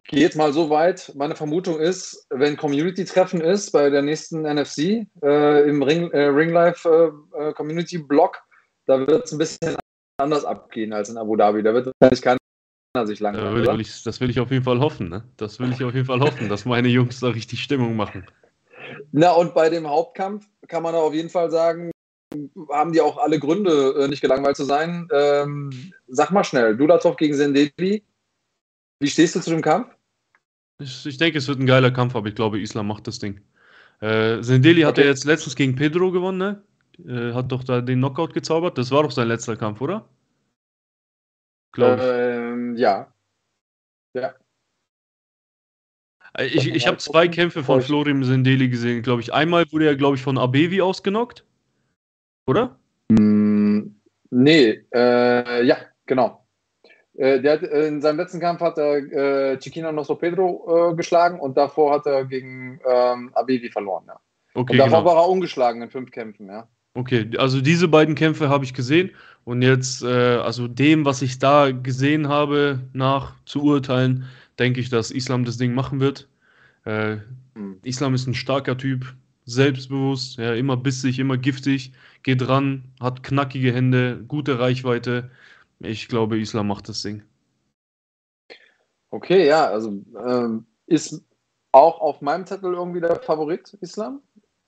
gehe 0.05 0.21
jetzt 0.21 0.37
mal 0.37 0.53
so 0.53 0.71
weit. 0.71 1.13
Meine 1.17 1.35
Vermutung 1.35 1.81
ist, 1.81 2.27
wenn 2.31 2.57
Community-Treffen 2.57 3.41
ist 3.41 3.73
bei 3.73 3.91
der 3.91 4.03
nächsten 4.03 4.43
NFC 4.43 5.07
äh, 5.23 5.69
im 5.69 5.83
Ring, 5.83 6.11
äh, 6.13 6.27
Ringlife 6.27 7.13
äh, 7.37 7.53
Community 7.53 7.99
Blog, 7.99 8.39
da 8.87 9.07
wird 9.07 9.27
es 9.27 9.33
ein 9.33 9.39
bisschen 9.39 9.77
anders 10.19 10.45
abgehen 10.45 10.93
als 10.93 11.09
in 11.09 11.19
Abu 11.19 11.37
Dhabi. 11.37 11.63
Da 11.63 11.75
wird 11.75 11.91
wahrscheinlich 11.99 12.23
keiner 12.23 12.39
sich. 13.07 13.21
Will, 13.21 13.67
will 13.67 13.81
ich, 13.81 14.03
das 14.03 14.21
will 14.21 14.31
ich 14.31 14.41
auf 14.41 14.51
jeden 14.51 14.65
Fall 14.65 14.81
hoffen. 14.81 15.09
Ne? 15.09 15.25
Das 15.37 15.59
will 15.61 15.73
ich 15.73 15.83
auf 15.85 15.95
jeden 15.95 16.07
Fall 16.07 16.21
hoffen, 16.21 16.49
dass 16.49 16.65
meine 16.65 16.89
Jungs 16.89 17.21
da 17.21 17.29
richtig 17.29 17.63
Stimmung 17.63 17.97
machen. 17.97 18.27
Na, 19.13 19.33
und 19.33 19.55
bei 19.55 19.71
dem 19.71 19.89
Hauptkampf 19.89 20.47
kann 20.67 20.83
man 20.83 20.95
auf 20.95 21.15
jeden 21.15 21.31
Fall 21.31 21.51
sagen, 21.51 21.91
haben 22.71 22.93
die 22.93 23.01
auch 23.01 23.19
alle 23.19 23.39
Gründe, 23.39 23.95
äh, 23.99 24.09
nicht 24.09 24.21
gelangweilt 24.21 24.57
zu 24.57 24.65
sein. 24.65 25.09
Ähm, 25.13 25.71
sag 26.07 26.31
mal 26.31 26.45
schnell, 26.45 26.77
Dulatov 26.77 27.17
gegen 27.17 27.35
Sendeli. 27.35 28.05
Wie 29.01 29.09
stehst 29.09 29.35
du 29.35 29.41
zu 29.41 29.51
dem 29.51 29.63
Kampf? 29.63 29.95
Ich, 30.81 31.07
ich, 31.07 31.17
denke, 31.17 31.39
es 31.39 31.49
wird 31.49 31.59
ein 31.59 31.67
geiler 31.67 31.91
Kampf, 31.91 32.15
aber 32.15 32.29
ich 32.29 32.35
glaube, 32.35 32.61
Islam 32.61 32.87
macht 32.87 33.07
das 33.07 33.19
Ding. 33.19 33.41
Äh, 34.01 34.43
Sendeli 34.43 34.83
okay. 34.83 34.87
hat 34.87 34.99
ja 34.99 35.05
jetzt 35.05 35.25
letztens 35.25 35.57
gegen 35.57 35.75
Pedro 35.75 36.13
gewonnen, 36.13 36.39
ne? 36.39 36.63
Äh, 37.07 37.33
hat 37.35 37.51
doch 37.51 37.65
da 37.65 37.81
den 37.81 37.99
Knockout 37.99 38.35
gezaubert. 38.35 38.79
Das 38.79 38.91
war 38.91 39.03
doch 39.03 39.11
sein 39.11 39.29
letzter 39.29 39.57
Kampf, 39.57 39.81
oder? 39.81 40.09
Glaube 41.73 41.95
ich. 41.97 42.09
Ja. 42.79 43.13
Ja. 44.15 44.35
Äh, 46.35 46.47
ich, 46.47 46.73
ich 46.73 46.87
habe 46.87 46.99
zwei 46.99 47.27
Kämpfe 47.27 47.65
von 47.65 47.83
Florim 47.83 48.23
Sendeli 48.23 48.69
gesehen, 48.69 49.03
glaube 49.03 49.21
ich. 49.21 49.35
Einmal 49.35 49.65
wurde 49.73 49.87
er, 49.87 49.97
glaube 49.97 50.17
ich, 50.17 50.23
von 50.23 50.39
Abevi 50.39 50.81
ausgenockt. 50.81 51.45
Oder? 52.47 52.79
Mm, 53.09 53.97
nee, 54.31 54.85
äh, 54.95 55.65
ja, 55.65 55.79
genau. 56.07 56.47
Äh, 57.15 57.41
der 57.41 57.55
hat, 57.55 57.63
äh, 57.65 57.89
in 57.89 58.01
seinem 58.01 58.19
letzten 58.19 58.39
Kampf 58.39 58.61
hat 58.61 58.79
er 58.79 58.97
äh, 58.97 59.59
Chiquino 59.59 59.91
Nostro 59.91 60.15
Pedro 60.15 60.93
äh, 60.93 60.95
geschlagen 60.95 61.41
und 61.41 61.57
davor 61.57 61.95
hat 61.95 62.07
er 62.07 62.27
gegen 62.27 62.81
ähm, 62.89 63.35
Abevi 63.35 63.71
verloren, 63.71 64.05
ja. 64.07 64.21
Okay, 64.55 64.75
und 64.75 64.79
davor 64.79 65.01
genau. 65.01 65.05
war 65.05 65.25
er 65.25 65.29
ungeschlagen 65.29 65.83
in 65.83 65.91
fünf 65.91 66.13
Kämpfen, 66.13 66.47
ja. 66.47 66.69
Okay, 66.99 67.31
also 67.39 67.61
diese 67.61 67.87
beiden 67.87 68.17
Kämpfe 68.17 68.49
habe 68.49 68.65
ich 68.65 68.75
gesehen 68.75 69.13
und 69.45 69.63
jetzt, 69.63 70.03
äh, 70.03 70.39
also 70.39 70.67
dem, 70.67 71.05
was 71.05 71.23
ich 71.23 71.39
da 71.39 71.71
gesehen 71.71 72.27
habe, 72.27 72.81
nach 72.93 73.37
zu 73.45 73.63
urteilen, 73.63 74.25
denke 74.59 74.81
ich, 74.81 74.89
dass 74.89 75.13
Islam 75.13 75.45
das 75.45 75.59
Ding 75.59 75.75
machen 75.75 76.01
wird. 76.01 76.29
Äh, 76.85 77.19
mhm. 77.55 77.79
Islam 77.85 78.15
ist 78.15 78.27
ein 78.27 78.35
starker 78.35 78.77
Typ, 78.77 79.15
selbstbewusst, 79.45 80.39
ja, 80.39 80.55
immer 80.55 80.77
bissig, 80.77 81.21
immer 81.21 81.37
giftig, 81.37 81.93
geht 82.25 82.49
ran, 82.49 82.83
hat 82.99 83.23
knackige 83.23 83.73
Hände, 83.73 84.25
gute 84.27 84.59
Reichweite. 84.59 85.31
Ich 85.79 86.09
glaube, 86.09 86.41
Islam 86.41 86.67
macht 86.67 86.89
das 86.89 87.03
Ding. 87.03 87.23
Okay, 89.11 89.47
ja, 89.47 89.67
also 89.67 90.03
ähm, 90.27 90.67
ist 90.87 91.25
auch 91.71 92.01
auf 92.01 92.23
meinem 92.23 92.45
Zettel 92.45 92.75
irgendwie 92.75 93.01
der 93.01 93.21
Favorit 93.21 93.73
Islam. 93.83 94.21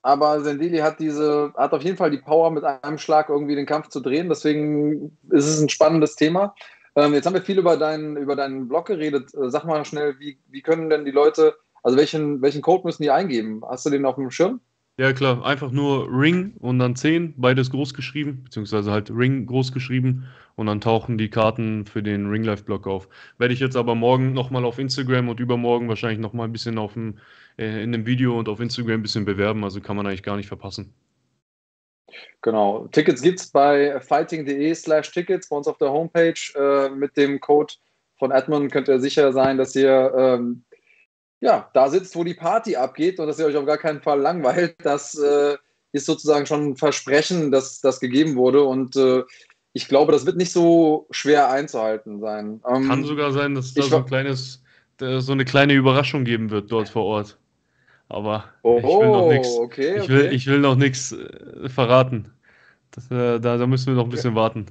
Aber 0.02 0.40
Sendili 0.40 0.78
hat 0.78 0.98
diese, 0.98 1.52
hat 1.56 1.72
auf 1.72 1.82
jeden 1.82 1.96
Fall 1.96 2.10
die 2.10 2.18
Power, 2.18 2.50
mit 2.50 2.64
einem 2.64 2.98
Schlag 2.98 3.28
irgendwie 3.28 3.54
den 3.54 3.66
Kampf 3.66 3.88
zu 3.88 4.00
drehen. 4.00 4.28
Deswegen 4.28 5.16
ist 5.30 5.46
es 5.46 5.60
ein 5.60 5.68
spannendes 5.68 6.16
Thema. 6.16 6.54
Ähm, 6.96 7.14
jetzt 7.14 7.26
haben 7.26 7.34
wir 7.34 7.42
viel 7.42 7.58
über 7.58 7.76
deinen, 7.76 8.16
über 8.16 8.34
deinen 8.34 8.68
Blog 8.68 8.86
geredet. 8.86 9.34
Äh, 9.34 9.50
sag 9.50 9.64
mal 9.64 9.84
schnell, 9.84 10.18
wie, 10.18 10.38
wie 10.48 10.62
können 10.62 10.90
denn 10.90 11.04
die 11.04 11.10
Leute, 11.10 11.54
also 11.82 11.96
welchen, 11.96 12.42
welchen 12.42 12.62
Code 12.62 12.84
müssen 12.84 13.02
die 13.02 13.10
eingeben? 13.10 13.62
Hast 13.68 13.86
du 13.86 13.90
den 13.90 14.04
auf 14.04 14.16
dem 14.16 14.30
Schirm? 14.30 14.60
Ja, 14.96 15.12
klar, 15.14 15.44
einfach 15.46 15.70
nur 15.70 16.08
Ring 16.10 16.54
und 16.58 16.78
dann 16.78 16.94
10, 16.94 17.34
beides 17.38 17.70
groß 17.70 17.94
geschrieben, 17.94 18.42
beziehungsweise 18.44 18.90
halt 18.90 19.10
Ring 19.10 19.46
groß 19.46 19.72
geschrieben 19.72 20.26
und 20.60 20.66
dann 20.66 20.80
tauchen 20.80 21.16
die 21.16 21.30
Karten 21.30 21.86
für 21.86 22.02
den 22.02 22.28
Ring 22.28 22.44
Life 22.44 22.64
Block 22.64 22.86
auf. 22.86 23.08
Werde 23.38 23.54
ich 23.54 23.60
jetzt 23.60 23.76
aber 23.76 23.94
morgen 23.94 24.34
nochmal 24.34 24.64
auf 24.66 24.78
Instagram 24.78 25.30
und 25.30 25.40
übermorgen 25.40 25.88
wahrscheinlich 25.88 26.20
nochmal 26.20 26.46
ein 26.46 26.52
bisschen 26.52 26.76
auf 26.76 26.92
dem, 26.92 27.18
äh, 27.58 27.82
in 27.82 27.92
dem 27.92 28.04
Video 28.04 28.38
und 28.38 28.48
auf 28.48 28.60
Instagram 28.60 29.00
ein 29.00 29.02
bisschen 29.02 29.24
bewerben, 29.24 29.64
also 29.64 29.80
kann 29.80 29.96
man 29.96 30.06
eigentlich 30.06 30.22
gar 30.22 30.36
nicht 30.36 30.48
verpassen. 30.48 30.92
Genau. 32.42 32.88
Tickets 32.88 33.22
gibt 33.22 33.40
es 33.40 33.50
bei 33.50 33.98
fighting.de 34.00 34.74
slash 34.74 35.10
Tickets 35.10 35.48
bei 35.48 35.56
uns 35.56 35.66
auf 35.66 35.78
der 35.78 35.90
Homepage. 35.90 36.34
Äh, 36.54 36.90
mit 36.90 37.16
dem 37.16 37.40
Code 37.40 37.72
von 38.18 38.30
Edmund 38.30 38.70
könnt 38.70 38.88
ihr 38.88 39.00
sicher 39.00 39.32
sein, 39.32 39.56
dass 39.56 39.74
ihr 39.74 40.12
ähm, 40.16 40.64
ja, 41.40 41.70
da 41.72 41.88
sitzt, 41.88 42.14
wo 42.16 42.24
die 42.24 42.34
Party 42.34 42.76
abgeht 42.76 43.18
und 43.18 43.26
dass 43.26 43.38
ihr 43.38 43.46
euch 43.46 43.56
auf 43.56 43.64
gar 43.64 43.78
keinen 43.78 44.02
Fall 44.02 44.20
langweilt. 44.20 44.76
Das 44.82 45.18
äh, 45.18 45.56
ist 45.92 46.06
sozusagen 46.06 46.46
schon 46.46 46.70
ein 46.70 46.76
Versprechen, 46.76 47.50
dass 47.50 47.80
das 47.80 47.98
gegeben 47.98 48.36
wurde 48.36 48.62
und 48.62 48.96
äh, 48.96 49.22
ich 49.72 49.88
glaube, 49.88 50.12
das 50.12 50.26
wird 50.26 50.36
nicht 50.36 50.52
so 50.52 51.06
schwer 51.10 51.50
einzuhalten 51.50 52.20
sein. 52.20 52.60
Ähm, 52.68 52.88
Kann 52.88 53.04
sogar 53.04 53.32
sein, 53.32 53.54
dass 53.54 53.66
es 53.66 53.74
da 53.74 53.82
so 53.82 53.96
ein 53.96 54.06
kleines, 54.06 54.62
so 54.98 55.32
eine 55.32 55.44
kleine 55.44 55.74
Überraschung 55.74 56.24
geben 56.24 56.50
wird 56.50 56.70
dort 56.70 56.88
vor 56.88 57.04
Ort. 57.04 57.38
Aber 58.08 58.44
oh, 58.62 58.78
ich 58.78 58.84
will 58.84 59.08
noch 59.08 59.28
nichts. 59.28 59.56
Okay, 59.56 60.00
ich, 60.00 60.08
will, 60.08 60.26
okay. 60.26 60.34
ich 60.34 60.46
will 60.48 60.58
noch 60.58 60.74
nichts 60.74 61.12
äh, 61.12 61.68
verraten. 61.68 62.32
Das, 62.90 63.08
äh, 63.10 63.38
da, 63.38 63.56
da 63.56 63.66
müssen 63.68 63.86
wir 63.86 63.94
noch 63.94 64.04
ein 64.04 64.10
bisschen 64.10 64.32
okay. 64.32 64.40
warten. 64.40 64.66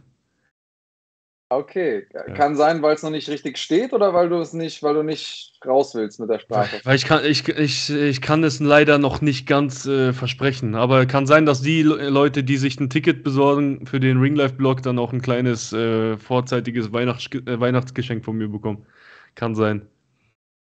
Okay, 1.52 2.06
kann 2.36 2.56
sein, 2.56 2.84
weil 2.84 2.94
es 2.94 3.02
noch 3.02 3.10
nicht 3.10 3.28
richtig 3.28 3.58
steht 3.58 3.92
oder 3.92 4.14
weil 4.14 4.30
du 4.30 4.36
es 4.36 4.54
nicht, 4.54 4.84
weil 4.84 4.94
du 4.94 5.02
nicht 5.02 5.58
raus 5.66 5.96
willst 5.96 6.20
mit 6.20 6.30
der 6.30 6.38
Sprache? 6.38 6.80
Weil 6.84 6.96
ich 6.96 7.06
kann, 7.06 7.26
ich, 7.26 7.48
ich, 7.48 7.90
ich 7.90 8.22
kann 8.22 8.44
es 8.44 8.60
leider 8.60 9.00
noch 9.00 9.22
nicht 9.22 9.48
ganz 9.48 9.88
äh, 9.88 10.14
versprechen. 10.14 10.76
Aber 10.76 11.08
kann 11.08 11.26
sein, 11.26 11.48
dass 11.48 11.64
die 11.64 11.82
Leute, 11.82 12.44
die 12.44 12.58
sich 12.58 12.80
ein 12.80 12.92
Ticket 12.92 13.24
besorgen 13.24 13.88
für 13.88 14.00
den 14.00 14.20
Ringlife-Blog, 14.20 14.84
dann 14.84 15.00
auch 15.00 15.12
ein 15.12 15.24
kleines 15.24 15.74
äh, 15.74 16.18
vorzeitiges 16.18 16.94
Weihnachts 16.94 17.26
äh, 17.34 17.60
Weihnachtsgeschenk 17.60 18.24
von 18.24 18.38
mir 18.38 18.48
bekommen. 18.48 18.86
Kann 19.34 19.56
sein. 19.56 19.88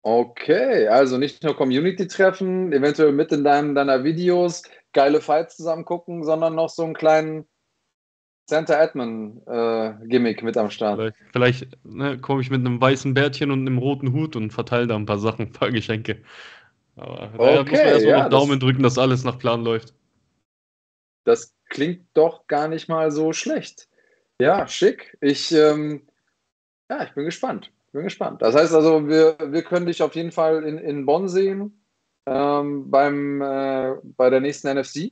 Okay, 0.04 0.88
also 0.90 1.18
nicht 1.18 1.44
nur 1.44 1.56
Community-Treffen, 1.58 2.72
eventuell 2.72 3.14
mit 3.14 3.32
in 3.32 3.44
deinem, 3.44 3.74
deiner 3.74 4.04
Videos, 4.04 4.62
geile 4.94 5.22
Fights 5.22 5.58
zusammen 5.58 5.86
gucken, 5.86 6.24
sondern 6.24 6.54
noch 6.54 6.70
so 6.70 6.84
einen 6.84 6.94
kleinen 6.94 7.48
Santa 8.50 8.82
Edmund-Gimmick 8.82 10.42
äh, 10.42 10.46
mit 10.46 10.58
am 10.58 10.70
Start. 10.70 10.98
Vielleicht, 11.00 11.18
vielleicht 11.34 11.86
ne, 11.86 12.18
komme 12.18 12.42
ich 12.42 12.50
mit 12.50 12.62
einem 12.62 12.80
weißen 12.80 13.14
Bärtchen 13.14 13.52
und 13.52 13.62
einem 13.62 13.78
roten 13.78 14.14
Hut 14.14 14.36
und 14.38 14.52
verteile 14.52 14.88
da 14.88 14.96
ein 14.96 15.06
paar 15.06 15.20
Sachen, 15.20 15.48
ein 15.48 15.52
paar 15.52 15.72
Geschenke. 15.72 16.22
Aber 16.96 17.30
okay, 17.34 17.38
da 17.38 17.64
muss 17.64 17.72
man 17.72 17.80
erstmal 17.80 18.04
ja, 18.04 18.24
noch 18.24 18.30
Daumen 18.30 18.60
drücken, 18.60 18.84
dass 18.84 18.98
alles 18.98 19.24
nach 19.24 19.38
Plan 19.38 19.64
läuft. 19.64 19.94
Das 21.26 21.54
klingt 21.70 22.06
doch 22.14 22.48
gar 22.48 22.70
nicht 22.70 22.88
mal 22.88 23.12
so 23.12 23.34
schlecht. 23.34 23.90
Ja, 24.40 24.66
schick. 24.68 25.18
Ich, 25.20 25.52
ähm, 25.52 26.08
ja, 26.90 27.04
ich 27.04 27.14
bin 27.14 27.26
gespannt. 27.26 27.72
Bin 27.92 28.04
gespannt. 28.04 28.42
Das 28.42 28.56
heißt 28.56 28.74
also, 28.74 29.08
wir, 29.10 29.36
wir 29.42 29.64
können 29.64 29.88
dich 29.88 30.02
auf 30.02 30.16
jeden 30.16 30.32
Fall 30.32 30.64
in, 30.64 30.78
in 30.78 31.06
Bonn 31.06 31.28
sehen 31.28 31.84
ähm, 32.26 32.90
beim, 32.90 33.42
äh, 33.42 33.96
bei 34.04 34.30
der 34.30 34.40
nächsten 34.40 34.74
NFC. 34.74 35.12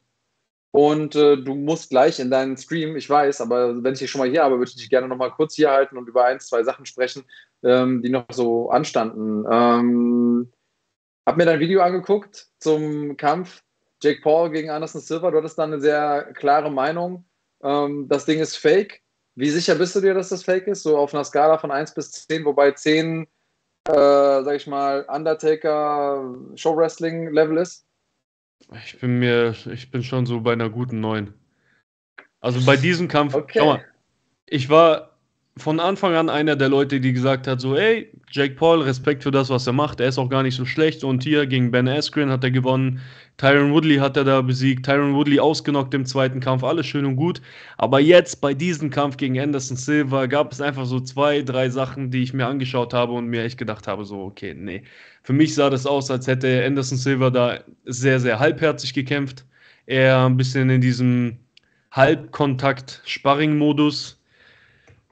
Und 0.76 1.16
äh, 1.16 1.38
du 1.38 1.56
musst 1.56 1.90
gleich 1.90 2.20
in 2.20 2.30
deinen 2.30 2.58
Stream, 2.58 2.98
ich 2.98 3.10
weiß, 3.10 3.40
aber 3.40 3.82
wenn 3.82 3.94
ich 3.94 4.00
dich 4.00 4.12
schon 4.12 4.20
mal 4.20 4.30
hier 4.30 4.44
habe, 4.44 4.58
würde 4.58 4.70
ich 4.70 4.76
dich 4.76 4.90
gerne 4.90 5.08
noch 5.08 5.16
mal 5.16 5.32
kurz 5.32 5.56
hier 5.56 5.72
halten 5.72 5.98
und 5.98 6.10
über 6.10 6.26
ein, 6.26 6.42
zwei 6.42 6.64
Sachen 6.64 6.86
sprechen, 6.86 7.24
ähm, 7.64 8.02
die 8.02 8.10
noch 8.10 8.26
so 8.34 8.70
anstanden. 8.70 9.46
Ähm, 9.50 10.52
hab 11.26 11.38
mir 11.38 11.46
dein 11.46 11.62
Video 11.62 11.82
angeguckt 11.82 12.50
zum 12.60 13.16
Kampf 13.16 13.64
Jake 14.04 14.20
Paul 14.22 14.50
gegen 14.50 14.70
Anderson 14.70 15.00
Silva. 15.00 15.32
Du 15.32 15.38
hattest 15.38 15.58
da 15.58 15.64
eine 15.64 15.80
sehr 15.80 16.34
klare 16.34 16.70
Meinung. 16.70 17.24
Ähm, 17.64 18.10
das 18.10 18.26
Ding 18.26 18.42
ist 18.42 18.58
fake. 18.58 19.02
Wie 19.36 19.52
sicher 19.52 19.76
bist 19.76 19.96
du 19.96 20.02
dir, 20.02 20.14
dass 20.14 20.28
das 20.28 20.44
fake 20.44 20.68
ist? 20.68 20.84
So 20.84 20.98
auf 20.98 21.14
einer 21.14 21.24
Skala 21.24 21.58
von 21.58 21.72
1 21.72 21.94
bis 21.94 22.12
10, 22.28 22.44
wobei 22.44 22.72
10, 22.72 23.22
äh, 23.22 23.94
sag 23.94 24.56
ich 24.56 24.68
mal, 24.68 25.06
Undertaker 25.08 26.36
Show 26.56 26.76
Wrestling 26.76 27.32
Level 27.32 27.60
ist? 27.60 27.86
Ich 28.86 29.00
bin 29.00 29.20
mir, 29.20 29.56
ich 29.72 29.92
bin 29.92 30.04
schon 30.04 30.26
so 30.26 30.42
bei 30.42 30.54
einer 30.54 30.70
guten 30.70 31.00
9. 31.00 31.34
Also 32.40 32.66
bei 32.66 32.78
diesem 32.78 33.08
Kampf, 33.08 33.34
okay. 33.36 33.60
schau 33.60 33.66
mal, 33.66 33.86
ich 34.48 34.70
war 34.70 35.16
von 35.58 35.80
Anfang 35.80 36.16
an 36.16 36.30
einer 36.30 36.56
der 36.56 36.70
Leute, 36.70 37.00
die 37.00 37.14
gesagt 37.14 37.48
hat, 37.48 37.62
so, 37.62 37.76
ey, 37.76 38.12
Jake 38.30 38.56
Paul, 38.56 38.82
Respekt 38.82 39.24
für 39.24 39.32
das, 39.32 39.50
was 39.50 39.66
er 39.68 39.74
macht, 39.74 40.00
er 40.00 40.10
ist 40.10 40.18
auch 40.18 40.30
gar 40.30 40.44
nicht 40.44 40.56
so 40.56 40.66
schlecht 40.66 41.04
und 41.04 41.24
hier 41.24 41.48
gegen 41.48 41.72
Ben 41.72 41.88
Askren 41.88 42.30
hat 42.30 42.44
er 42.44 42.52
gewonnen, 42.52 43.00
Tyron 43.38 43.74
Woodley 43.74 43.98
hat 43.98 44.16
er 44.18 44.24
da 44.24 44.42
besiegt, 44.42 44.86
Tyron 44.86 45.14
Woodley 45.14 45.40
ausgenockt 45.40 45.94
im 45.94 46.06
zweiten 46.06 46.40
Kampf, 46.40 46.64
alles 46.64 46.86
schön 46.86 47.06
und 47.06 47.18
gut, 47.18 47.42
aber 47.78 48.00
jetzt 48.00 48.40
bei 48.40 48.54
diesem 48.54 48.90
Kampf 48.90 49.18
gegen 49.18 49.38
Anderson 49.40 49.76
Silva 49.78 50.26
gab 50.28 50.54
es 50.54 50.62
einfach 50.62 50.86
so 50.86 51.00
zwei, 51.02 51.42
drei 51.42 51.70
Sachen, 51.70 52.12
die 52.12 52.24
ich 52.24 52.34
mir 52.34 52.48
angeschaut 52.48 52.94
habe 52.94 53.12
und 53.14 53.28
mir 53.28 53.44
echt 53.44 53.58
gedacht 53.58 53.88
habe, 53.88 54.06
so, 54.06 54.22
okay, 54.22 54.54
nee, 54.54 54.84
für 55.24 55.34
mich 55.34 55.54
sah 55.56 55.70
das 55.70 55.86
aus, 55.86 56.10
als 56.12 56.28
hätte 56.28 56.64
Anderson 56.66 56.98
Silva 56.98 57.30
da 57.30 57.60
sehr, 57.86 58.20
sehr 58.20 58.40
halbherzig 58.40 58.94
gekämpft. 58.94 59.46
Er 59.88 60.26
ein 60.26 60.38
bisschen 60.38 60.70
in 60.70 60.82
diesem 60.82 61.38
Halbkontakt-Sparring-Modus. 61.92 64.20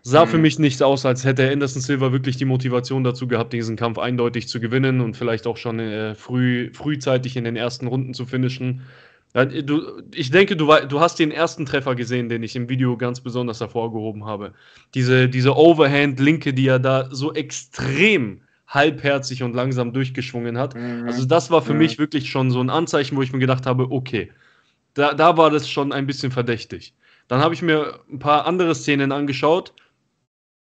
Sah 0.06 0.26
mhm. 0.26 0.30
für 0.30 0.38
mich 0.38 0.60
nicht 0.60 0.84
aus, 0.84 1.06
als 1.06 1.24
hätte 1.24 1.50
Anderson 1.50 1.82
Silva 1.82 2.12
wirklich 2.12 2.36
die 2.36 2.44
Motivation 2.44 3.06
dazu 3.06 3.26
gehabt, 3.26 3.54
diesen 3.54 3.78
Kampf 3.78 3.98
eindeutig 3.98 4.50
zu 4.50 4.60
gewinnen 4.60 5.00
und 5.00 5.16
vielleicht 5.16 5.48
auch 5.48 5.56
schon 5.56 5.80
äh, 5.80 6.14
früh, 6.14 6.72
frühzeitig 6.74 7.38
in 7.38 7.46
den 7.46 7.56
ersten 7.56 7.88
Runden 7.88 8.14
zu 8.14 8.26
finishen. 8.26 8.82
Du, 9.34 10.04
ich 10.14 10.30
denke, 10.30 10.56
du, 10.56 10.68
du, 10.88 11.00
hast 11.00 11.18
den 11.18 11.32
ersten 11.32 11.66
Treffer 11.66 11.96
gesehen, 11.96 12.30
den 12.30 12.44
ich 12.44 12.56
im 12.56 12.70
Video 12.70 12.98
ganz 12.98 13.22
besonders 13.22 13.62
hervorgehoben 13.62 14.26
habe. 14.26 14.54
Diese, 14.94 15.28
diese 15.28 15.56
Overhand-Linke, 15.56 16.54
die 16.54 16.68
er 16.68 16.78
da 16.78 17.08
so 17.10 17.34
extrem 17.34 18.42
halbherzig 18.68 19.42
und 19.42 19.56
langsam 19.56 19.92
durchgeschwungen 19.92 20.58
hat. 20.60 20.76
Mhm. 20.76 21.06
Also 21.08 21.26
das 21.26 21.50
war 21.50 21.64
für 21.64 21.74
mhm. 21.74 21.80
mich 21.80 21.98
wirklich 21.98 22.30
schon 22.30 22.52
so 22.52 22.62
ein 22.62 22.70
Anzeichen, 22.70 23.16
wo 23.16 23.24
ich 23.24 23.34
mir 23.34 23.40
gedacht 23.40 23.66
habe, 23.66 23.90
okay, 23.90 24.32
da, 24.94 25.14
da 25.14 25.36
war 25.36 25.50
das 25.50 25.68
schon 25.68 25.92
ein 25.92 26.06
bisschen 26.06 26.32
verdächtig. 26.32 26.94
Dann 27.28 27.40
habe 27.40 27.56
ich 27.56 27.62
mir 27.64 28.02
ein 28.12 28.20
paar 28.20 28.46
andere 28.46 28.76
Szenen 28.76 29.12
angeschaut 29.12 29.74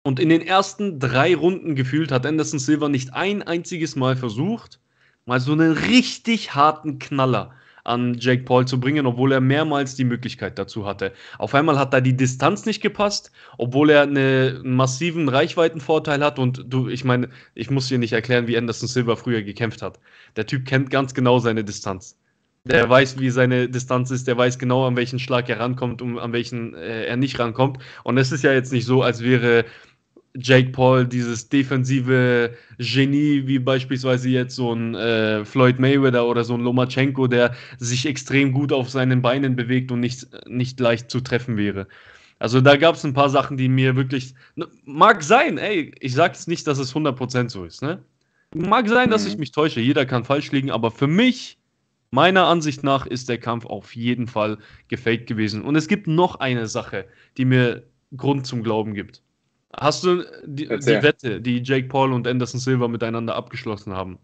Und 0.03 0.19
in 0.19 0.29
den 0.29 0.41
ersten 0.41 0.99
drei 0.99 1.35
Runden 1.35 1.75
gefühlt 1.75 2.11
hat 2.11 2.25
Anderson 2.25 2.59
Silva 2.59 2.89
nicht 2.89 3.13
ein 3.13 3.43
einziges 3.43 3.95
Mal 3.95 4.15
versucht, 4.15 4.79
mal 5.25 5.39
so 5.39 5.51
einen 5.51 5.73
richtig 5.73 6.55
harten 6.55 6.97
Knaller 6.97 7.53
an 7.83 8.17
Jake 8.19 8.43
Paul 8.43 8.65
zu 8.65 8.79
bringen, 8.79 9.05
obwohl 9.05 9.31
er 9.31 9.41
mehrmals 9.41 9.95
die 9.95 10.03
Möglichkeit 10.03 10.57
dazu 10.59 10.85
hatte. 10.85 11.13
Auf 11.37 11.55
einmal 11.55 11.79
hat 11.79 11.93
da 11.93 12.01
die 12.01 12.15
Distanz 12.15 12.65
nicht 12.65 12.81
gepasst, 12.81 13.31
obwohl 13.57 13.89
er 13.89 14.03
eine, 14.03 14.61
einen 14.63 14.75
massiven 14.75 15.29
Reichweitenvorteil 15.29 16.23
hat. 16.23 16.37
Und 16.37 16.65
du, 16.67 16.89
ich 16.89 17.03
meine, 17.03 17.29
ich 17.55 17.69
muss 17.69 17.87
dir 17.87 17.97
nicht 17.97 18.13
erklären, 18.13 18.47
wie 18.47 18.57
Anderson 18.57 18.87
Silva 18.87 19.15
früher 19.15 19.41
gekämpft 19.41 19.81
hat. 19.81 19.99
Der 20.35 20.45
Typ 20.45 20.65
kennt 20.65 20.89
ganz 20.89 21.13
genau 21.13 21.39
seine 21.39 21.63
Distanz. 21.63 22.17
Der 22.63 22.87
weiß, 22.87 23.19
wie 23.19 23.31
seine 23.31 23.69
Distanz 23.69 24.11
ist, 24.11 24.27
der 24.27 24.37
weiß 24.37 24.59
genau, 24.59 24.85
an 24.85 24.95
welchen 24.95 25.17
Schlag 25.17 25.49
er 25.49 25.59
rankommt 25.59 25.99
und 26.03 26.19
an 26.19 26.31
welchen 26.31 26.75
äh, 26.75 27.05
er 27.05 27.17
nicht 27.17 27.39
rankommt. 27.39 27.79
Und 28.03 28.19
es 28.19 28.31
ist 28.31 28.43
ja 28.43 28.53
jetzt 28.53 28.71
nicht 28.71 28.85
so, 28.85 29.01
als 29.01 29.23
wäre 29.23 29.65
Jake 30.36 30.70
Paul 30.72 31.06
dieses 31.06 31.50
defensive 31.50 32.54
Genie, 32.78 33.44
wie 33.48 33.60
beispielsweise 33.60 34.30
jetzt 34.30 34.56
so 34.56 34.74
ein 34.74 34.96
äh, 34.96 35.44
Floyd 35.46 35.80
Mayweather 35.80 36.26
oder 36.26 36.44
so 36.44 36.54
ein 36.54 36.62
Lomachenko, 36.62 37.28
der 37.28 37.54
sich 37.80 38.06
extrem 38.06 38.54
gut 38.54 38.72
auf 38.72 38.89
seinen 38.89 39.22
Beinen 39.22 39.56
bewegt 39.56 39.91
und 39.91 40.00
nicht, 40.00 40.28
nicht 40.48 40.80
leicht 40.80 41.12
zu 41.12 41.20
treffen 41.22 41.58
wäre. 41.58 41.88
Also 42.39 42.60
da 42.60 42.76
gab 42.76 42.96
es 42.96 43.04
ein 43.04 43.13
paar 43.13 43.30
Sachen, 43.30 43.56
die 43.58 43.70
mir 43.70 43.96
wirklich. 43.96 44.34
Mag 44.84 45.22
sein, 45.22 45.58
ey, 45.58 45.94
ich 46.00 46.13
sage 46.13 46.34
jetzt 46.34 46.48
nicht, 46.48 46.65
dass 46.65 46.80
es 46.80 46.96
100% 46.96 47.50
so 47.50 47.65
ist, 47.65 47.84
ne? 47.84 48.04
Mag 48.56 48.89
sein, 48.89 49.10
dass 49.10 49.26
ich 49.26 49.36
mhm. 49.36 49.41
mich 49.41 49.52
täusche, 49.52 49.80
jeder 49.80 50.06
kann 50.06 50.26
falsch 50.26 50.52
liegen, 50.52 50.72
aber 50.72 50.91
für 50.91 51.08
mich, 51.08 51.58
meiner 52.10 52.48
Ansicht 52.48 52.84
nach, 52.84 53.06
ist 53.06 53.30
der 53.30 53.38
Kampf 53.38 53.65
auf 53.65 53.96
jeden 53.96 54.28
Fall 54.28 54.58
gefaked 54.88 55.28
gewesen. 55.28 55.62
Und 55.62 55.76
es 55.76 55.88
gibt 55.88 56.08
noch 56.08 56.36
eine 56.36 56.67
Sache, 56.67 57.06
die 57.38 57.46
mir 57.46 57.84
Grund 58.17 58.46
zum 58.46 58.63
Glauben 58.63 58.94
gibt. 58.94 59.22
Hast 59.79 60.03
du 60.03 60.23
die, 60.45 60.67
die, 60.67 61.03
Wette, 61.03 61.41
die 61.41 61.62
Jake 61.63 61.88
Paul 61.88 62.13
und 62.13 62.27
Anderson 62.27 62.60
Silva 62.60 62.88
miteinander 62.88 63.36
abgeschlossen 63.36 63.95
haben? 63.95 64.19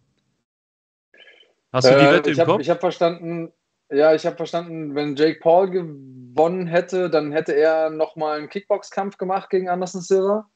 Hast 1.72 1.90
du 1.90 1.94
die 1.98 2.06
äh, 2.06 2.14
Wette 2.14 2.32
im 2.32 2.38
hab, 2.38 2.48
Kopf? 2.48 2.62
Ich 2.62 2.70
habe 2.70 2.80
verstanden, 2.80 3.52
ja, 3.90 4.14
ich 4.14 4.26
habe 4.26 4.36
verstanden, 4.36 4.96
wenn 4.96 5.16
Jake 5.16 5.40
Paul 5.40 5.70
gewonnen 5.70 6.68
hätte, 6.68 7.10
dann 7.10 7.32
hätte 7.32 7.54
er 7.56 7.90
nochmal 7.90 8.38
einen 8.38 8.50
Kickbox-Kampf 8.50 9.18
gemacht 9.18 9.50
gegen 9.50 9.70
Anderson 9.70 10.02
Silva. 10.02 10.50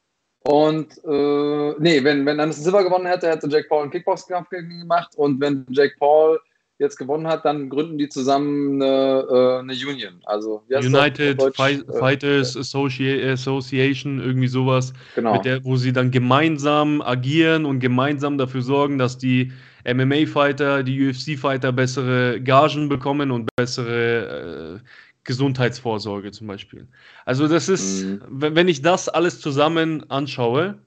Und 0.43 0.97
äh, 1.06 1.75
nee, 1.80 2.04
wenn, 2.04 2.25
wenn 2.25 2.39
Anderson 2.39 2.63
Silva 2.63 2.82
gewonnen 2.82 3.06
hätte, 3.06 3.30
hätte 3.30 3.47
Jake 3.47 3.67
Paul 3.69 3.84
einen 3.84 3.91
Kickbox-Kampf 3.91 4.49
gemacht. 4.49 5.15
Und 5.15 5.39
wenn 5.39 5.65
Jake 5.69 5.95
Paul 5.99 6.39
jetzt 6.82 6.98
gewonnen 6.98 7.28
hat, 7.28 7.46
dann 7.46 7.70
gründen 7.70 7.98
die 7.98 8.10
zusammen 8.10 8.82
eine, 8.82 9.26
äh, 9.30 9.60
eine 9.60 9.74
Union. 9.74 10.15
Also 10.26 10.63
United 10.70 11.41
Fight, 11.56 11.88
äh, 11.88 12.00
Fighters 12.00 12.58
Association, 12.58 14.20
irgendwie 14.20 14.48
sowas, 14.48 14.91
genau. 15.15 15.41
der, 15.41 15.63
wo 15.63 15.78
sie 15.78 15.94
dann 15.94 16.12
gemeinsam 16.12 17.02
agieren 17.02 17.65
und 17.65 17.80
gemeinsam 17.80 18.38
dafür 18.38 18.63
sorgen, 18.63 18.98
dass 18.98 19.17
die 19.17 19.52
MMA-Fighter, 19.86 20.84
die 20.84 21.08
UFC-Fighter 21.08 21.72
bessere 21.72 22.41
Gagen 22.41 22.89
bekommen 22.89 23.32
und 23.32 23.50
bessere 23.56 24.80
äh, 24.82 24.88
Gesundheitsvorsorge 25.24 26.32
zum 26.32 26.48
Beispiel. 26.48 26.88
Also 27.26 27.48
das 27.48 27.70
ist, 27.70 28.04
mhm. 28.04 28.22
wenn 28.30 28.67
ich 28.67 28.82
das 28.82 29.08
alles 29.08 29.39
zusammen 29.39 30.10
anschaue, 30.10 30.80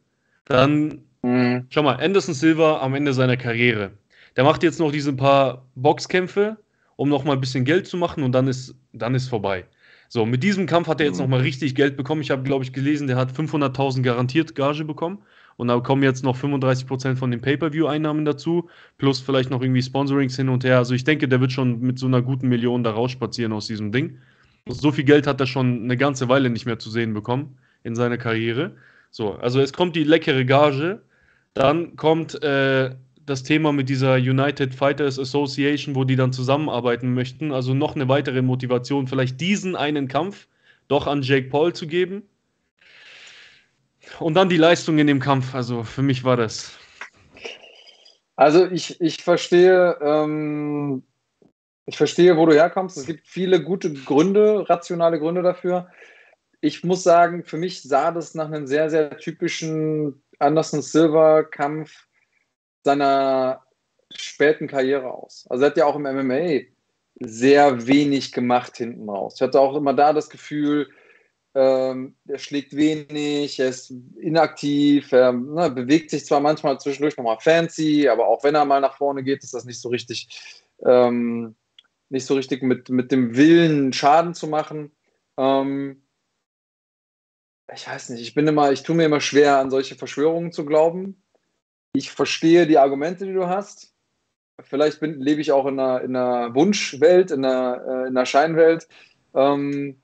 dann, 0.45 1.01
mhm. 1.23 1.67
schau 1.71 1.83
mal, 1.83 1.97
Anderson 1.97 2.35
Silva 2.35 2.81
am 2.81 2.95
Ende 2.95 3.15
seiner 3.15 3.37
Karriere 3.37 3.93
der 4.37 4.45
macht 4.45 4.63
jetzt 4.63 4.81
noch 4.81 4.93
diese 4.93 5.13
paar 5.13 5.67
Boxkämpfe, 5.75 6.57
um 6.97 7.09
noch 7.09 7.25
mal 7.25 7.33
ein 7.33 7.41
bisschen 7.41 7.65
Geld 7.65 7.87
zu 7.87 7.97
machen 7.97 8.23
und 8.23 8.33
dann 8.33 8.49
ist, 8.49 8.75
dann 8.93 9.15
ist 9.15 9.29
vorbei. 9.29 9.65
So, 10.09 10.27
mit 10.27 10.43
diesem 10.43 10.67
Kampf 10.67 10.89
hat 10.89 11.01
er 11.01 11.07
jetzt 11.07 11.17
mhm. 11.17 11.23
noch 11.23 11.31
mal 11.31 11.41
richtig 11.41 11.75
Geld 11.75 11.97
bekommen. 11.97 12.21
Ich 12.21 12.31
habe, 12.31 12.43
glaube 12.43 12.65
ich, 12.65 12.73
gelesen, 12.73 13.07
der 13.07 13.17
hat 13.17 13.33
500.000 13.33 14.03
garantiert 14.03 14.55
Gage 14.55 14.85
bekommen. 14.85 15.19
Und 15.57 15.69
da 15.69 15.79
kommen 15.81 16.03
jetzt 16.03 16.25
noch 16.25 16.37
35% 16.37 17.17
von 17.17 17.31
den 17.31 17.41
Pay-Per-View-Einnahmen 17.41 18.25
dazu, 18.25 18.69
plus 18.99 19.21
vielleicht 19.21 19.51
noch 19.51 19.63
irgendwie 19.63 19.83
Sponsorings 19.83 20.37
hin 20.37 20.49
und 20.49 20.65
her. 20.65 20.79
Also 20.79 20.95
ich 20.95 21.05
denke, 21.05 21.29
der 21.29 21.41
wird 21.41 21.53
schon 21.53 21.81
mit 21.81 21.99
so 21.99 22.07
einer 22.07 22.23
guten 22.23 22.49
Million 22.49 22.83
da 22.83 22.91
rausspazieren 22.91 23.53
aus 23.53 23.69
diesem 23.69 23.93
Ding. 23.93 24.19
So 24.67 24.91
viel 24.91 25.05
Geld 25.05 25.27
hat 25.27 25.41
er 25.41 25.47
schon 25.47 25.85
eine 25.85 25.97
ganze 25.97 26.29
Weile 26.29 26.51
nicht 26.51 26.67
mehr 26.67 26.79
zu 26.79 26.91
sehen 26.91 27.15
bekommen 27.15 27.57
in 27.85 27.95
seiner 27.95 28.19
Karriere. 28.19 28.73
So, 29.11 29.35
also 29.35 29.61
es 29.61 29.73
kommt 29.73 29.95
die 29.95 30.05
leckere 30.05 30.45
Gage. 30.45 31.03
Dann 31.53 31.95
kommt 31.95 32.43
äh, 32.43 32.91
das 33.27 33.43
Thema 33.43 33.73
mit 33.73 33.89
dieser 33.89 34.15
United 34.15 34.75
Fighters 34.75 35.19
Association, 35.19 35.95
wo 35.95 36.05
die 36.05 36.17
dann 36.17 36.33
zusammenarbeiten 36.33 37.15
möchten. 37.15 37.53
Also 37.53 37.75
noch 37.75 37.95
eine 37.95 38.09
weitere 38.09 38.43
Motivation, 38.43 39.07
vielleicht 39.07 39.41
diesen 39.41 39.77
einen 39.77 40.09
Kampf 40.09 40.47
doch 40.89 41.07
an 41.07 41.23
Jake 41.23 41.49
Paul 41.49 41.73
zu 41.73 41.87
geben. 41.87 42.23
Und 44.21 44.35
dann 44.35 44.49
die 44.49 44.57
Leistung 44.57 44.99
in 44.99 45.07
dem 45.07 45.21
Kampf. 45.21 45.55
Also 45.55 45.83
für 45.83 46.03
mich 46.03 46.25
war 46.25 46.37
das. 46.37 46.79
Also 48.37 48.67
ich, 48.67 49.01
ich 49.01 49.23
verstehe, 49.23 49.97
ähm, 50.03 51.03
ich 51.87 51.97
verstehe, 51.97 52.37
wo 52.37 52.47
du 52.47 52.55
herkommst. 52.55 52.97
Es 52.97 53.07
gibt 53.07 53.27
viele 53.27 53.63
gute 53.63 53.93
Gründe, 53.93 54.69
rationale 54.69 55.19
Gründe 55.19 55.43
dafür. 55.43 55.89
Ich 56.61 56.83
muss 56.83 57.03
sagen, 57.03 57.45
für 57.45 57.57
mich 57.57 57.83
sah 57.83 58.11
das 58.11 58.35
nach 58.35 58.47
einem 58.47 58.67
sehr, 58.67 58.91
sehr 58.91 59.17
typischen 59.19 60.23
Anderson 60.39 60.83
Silver 60.83 61.45
Kampf 61.45 62.07
seiner 62.85 63.63
späten 64.15 64.67
Karriere 64.67 65.13
aus. 65.13 65.47
Also 65.49 65.65
er 65.65 65.71
hat 65.71 65.77
ja 65.77 65.87
auch 65.87 65.97
im 65.97 66.03
MMA 66.03 66.61
sehr 67.21 67.87
wenig 67.87 68.33
gemacht 68.33 68.77
hinten 68.77 69.09
raus. 69.09 69.35
Ich 69.37 69.43
hatte 69.43 69.61
auch 69.61 69.77
immer 69.77 69.95
da 69.95 70.13
das 70.13 70.31
Gefühl, 70.31 70.91
ähm, 71.55 72.17
er 72.27 72.39
schlägt 72.39 72.75
wenig, 72.75 73.61
er 73.61 73.69
ist 73.69 73.93
inaktiv, 74.17 75.13
er 75.13 75.33
ne, 75.33 75.71
bewegt 75.71 76.11
sich 76.11 76.27
zwar 76.27 76.41
manchmal 76.41 76.81
zwischendurch 76.81 77.17
nochmal 77.17 77.39
fancy, 77.39 78.09
aber 78.09 78.27
auch 78.27 78.43
wenn 78.43 78.57
er 78.57 78.65
mal 78.65 78.81
nach 78.81 78.97
vorne 78.97 79.23
geht, 79.23 79.45
ist 79.45 79.55
das 79.55 79.65
nicht 79.65 79.81
so 79.81 79.89
richtig, 79.89 80.29
ähm, 80.85 81.55
nicht 82.09 82.27
so 82.27 82.35
richtig 82.35 82.63
mit, 82.63 82.89
mit 82.89 83.13
dem 83.13 83.37
Willen, 83.37 83.93
Schaden 83.93 84.35
zu 84.35 84.49
machen. 84.49 84.91
Ähm, 85.39 86.03
ich 87.73 87.87
weiß 87.89 88.11
nicht, 88.11 88.23
ich 88.23 88.35
bin 88.35 88.49
immer, 88.49 88.73
ich 88.73 88.83
tue 88.83 88.97
mir 88.97 89.05
immer 89.05 89.21
schwer, 89.21 89.59
an 89.59 89.71
solche 89.71 89.95
Verschwörungen 89.95 90.53
zu 90.53 90.65
glauben 90.67 91.24
ich 91.95 92.11
verstehe 92.11 92.67
die 92.67 92.79
Argumente, 92.79 93.25
die 93.25 93.33
du 93.33 93.49
hast. 93.49 93.93
Vielleicht 94.63 95.01
bin, 95.01 95.21
lebe 95.21 95.41
ich 95.41 95.53
auch 95.53 95.67
in 95.67 95.79
einer, 95.81 96.03
in 96.03 96.15
einer 96.15 96.55
Wunschwelt, 96.55 97.31
in 97.31 97.45
einer, 97.45 97.83
äh, 97.87 98.09
in 98.09 98.17
einer 98.17 98.27
Scheinwelt. 98.27 98.89
Ähm, 99.35 99.97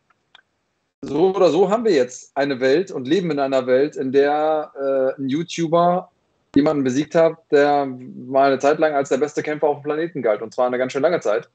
so 1.02 1.34
oder 1.34 1.50
so 1.50 1.70
haben 1.70 1.84
wir 1.84 1.92
jetzt 1.92 2.36
eine 2.36 2.60
Welt 2.60 2.90
und 2.90 3.08
leben 3.08 3.30
in 3.30 3.38
einer 3.38 3.66
Welt, 3.66 3.96
in 3.96 4.12
der 4.12 4.72
äh, 4.76 5.20
ein 5.20 5.28
YouTuber 5.28 6.10
jemanden 6.54 6.84
besiegt 6.84 7.14
hat, 7.14 7.38
der 7.50 7.86
mal 7.86 8.48
eine 8.48 8.58
Zeit 8.58 8.78
lang 8.78 8.94
als 8.94 9.08
der 9.08 9.18
beste 9.18 9.42
Kämpfer 9.42 9.68
auf 9.68 9.78
dem 9.78 9.84
Planeten 9.84 10.22
galt 10.22 10.42
und 10.42 10.52
zwar 10.52 10.66
eine 10.66 10.78
ganz 10.78 10.92
schön 10.92 11.02
lange 11.02 11.20
Zeit. 11.20 11.48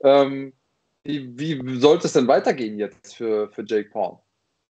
Ähm, 0.00 0.52
wie, 1.04 1.36
wie 1.36 1.78
sollte 1.78 2.06
es 2.06 2.12
denn 2.12 2.28
weitergehen 2.28 2.78
jetzt 2.78 3.16
für, 3.16 3.48
für 3.50 3.64
Jake 3.64 3.90
Paul? 3.90 4.18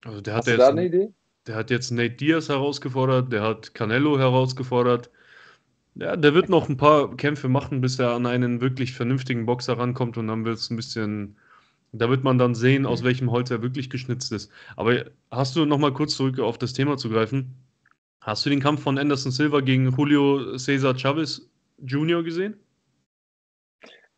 Also 0.03 0.21
der 0.21 0.35
Hast 0.35 0.47
du 0.47 0.57
da 0.57 0.69
eine 0.69 0.85
Idee? 0.85 1.11
Der 1.47 1.55
hat 1.55 1.69
jetzt 1.69 1.91
Nate 1.91 2.15
Diaz 2.15 2.49
herausgefordert, 2.49 3.31
der 3.31 3.43
hat 3.43 3.75
Canelo 3.75 4.17
herausgefordert. 4.17 5.11
Ja, 5.95 6.15
der 6.15 6.33
wird 6.33 6.49
noch 6.49 6.67
ein 6.67 6.77
paar 6.77 7.15
Kämpfe 7.15 7.47
machen, 7.49 7.81
bis 7.81 7.99
er 7.99 8.11
an 8.11 8.25
einen 8.25 8.61
wirklich 8.61 8.93
vernünftigen 8.93 9.45
Boxer 9.45 9.77
rankommt 9.77 10.17
und 10.17 10.27
dann 10.27 10.43
wird 10.43 10.57
es 10.57 10.69
ein 10.69 10.75
bisschen. 10.75 11.37
Da 11.91 12.09
wird 12.09 12.23
man 12.25 12.37
dann 12.37 12.55
sehen, 12.55 12.85
aus 12.85 13.03
welchem 13.05 13.31
Holz 13.31 13.51
er 13.51 13.61
wirklich 13.61 13.89
geschnitzt 13.89 14.33
ist. 14.33 14.51
Aber 14.75 15.05
hast 15.31 15.55
du 15.55 15.65
noch 15.65 15.77
mal 15.77 15.93
kurz 15.93 16.17
zurück 16.17 16.39
auf 16.39 16.57
das 16.57 16.73
Thema 16.73 16.97
zu 16.97 17.09
greifen? 17.09 17.55
Hast 18.19 18.45
du 18.45 18.49
den 18.49 18.59
Kampf 18.59 18.81
von 18.81 18.97
Anderson 18.97 19.31
Silva 19.31 19.61
gegen 19.61 19.95
Julio 19.95 20.57
Cesar 20.57 20.97
Chavez 20.97 21.49
Jr. 21.77 22.23
gesehen? 22.23 22.57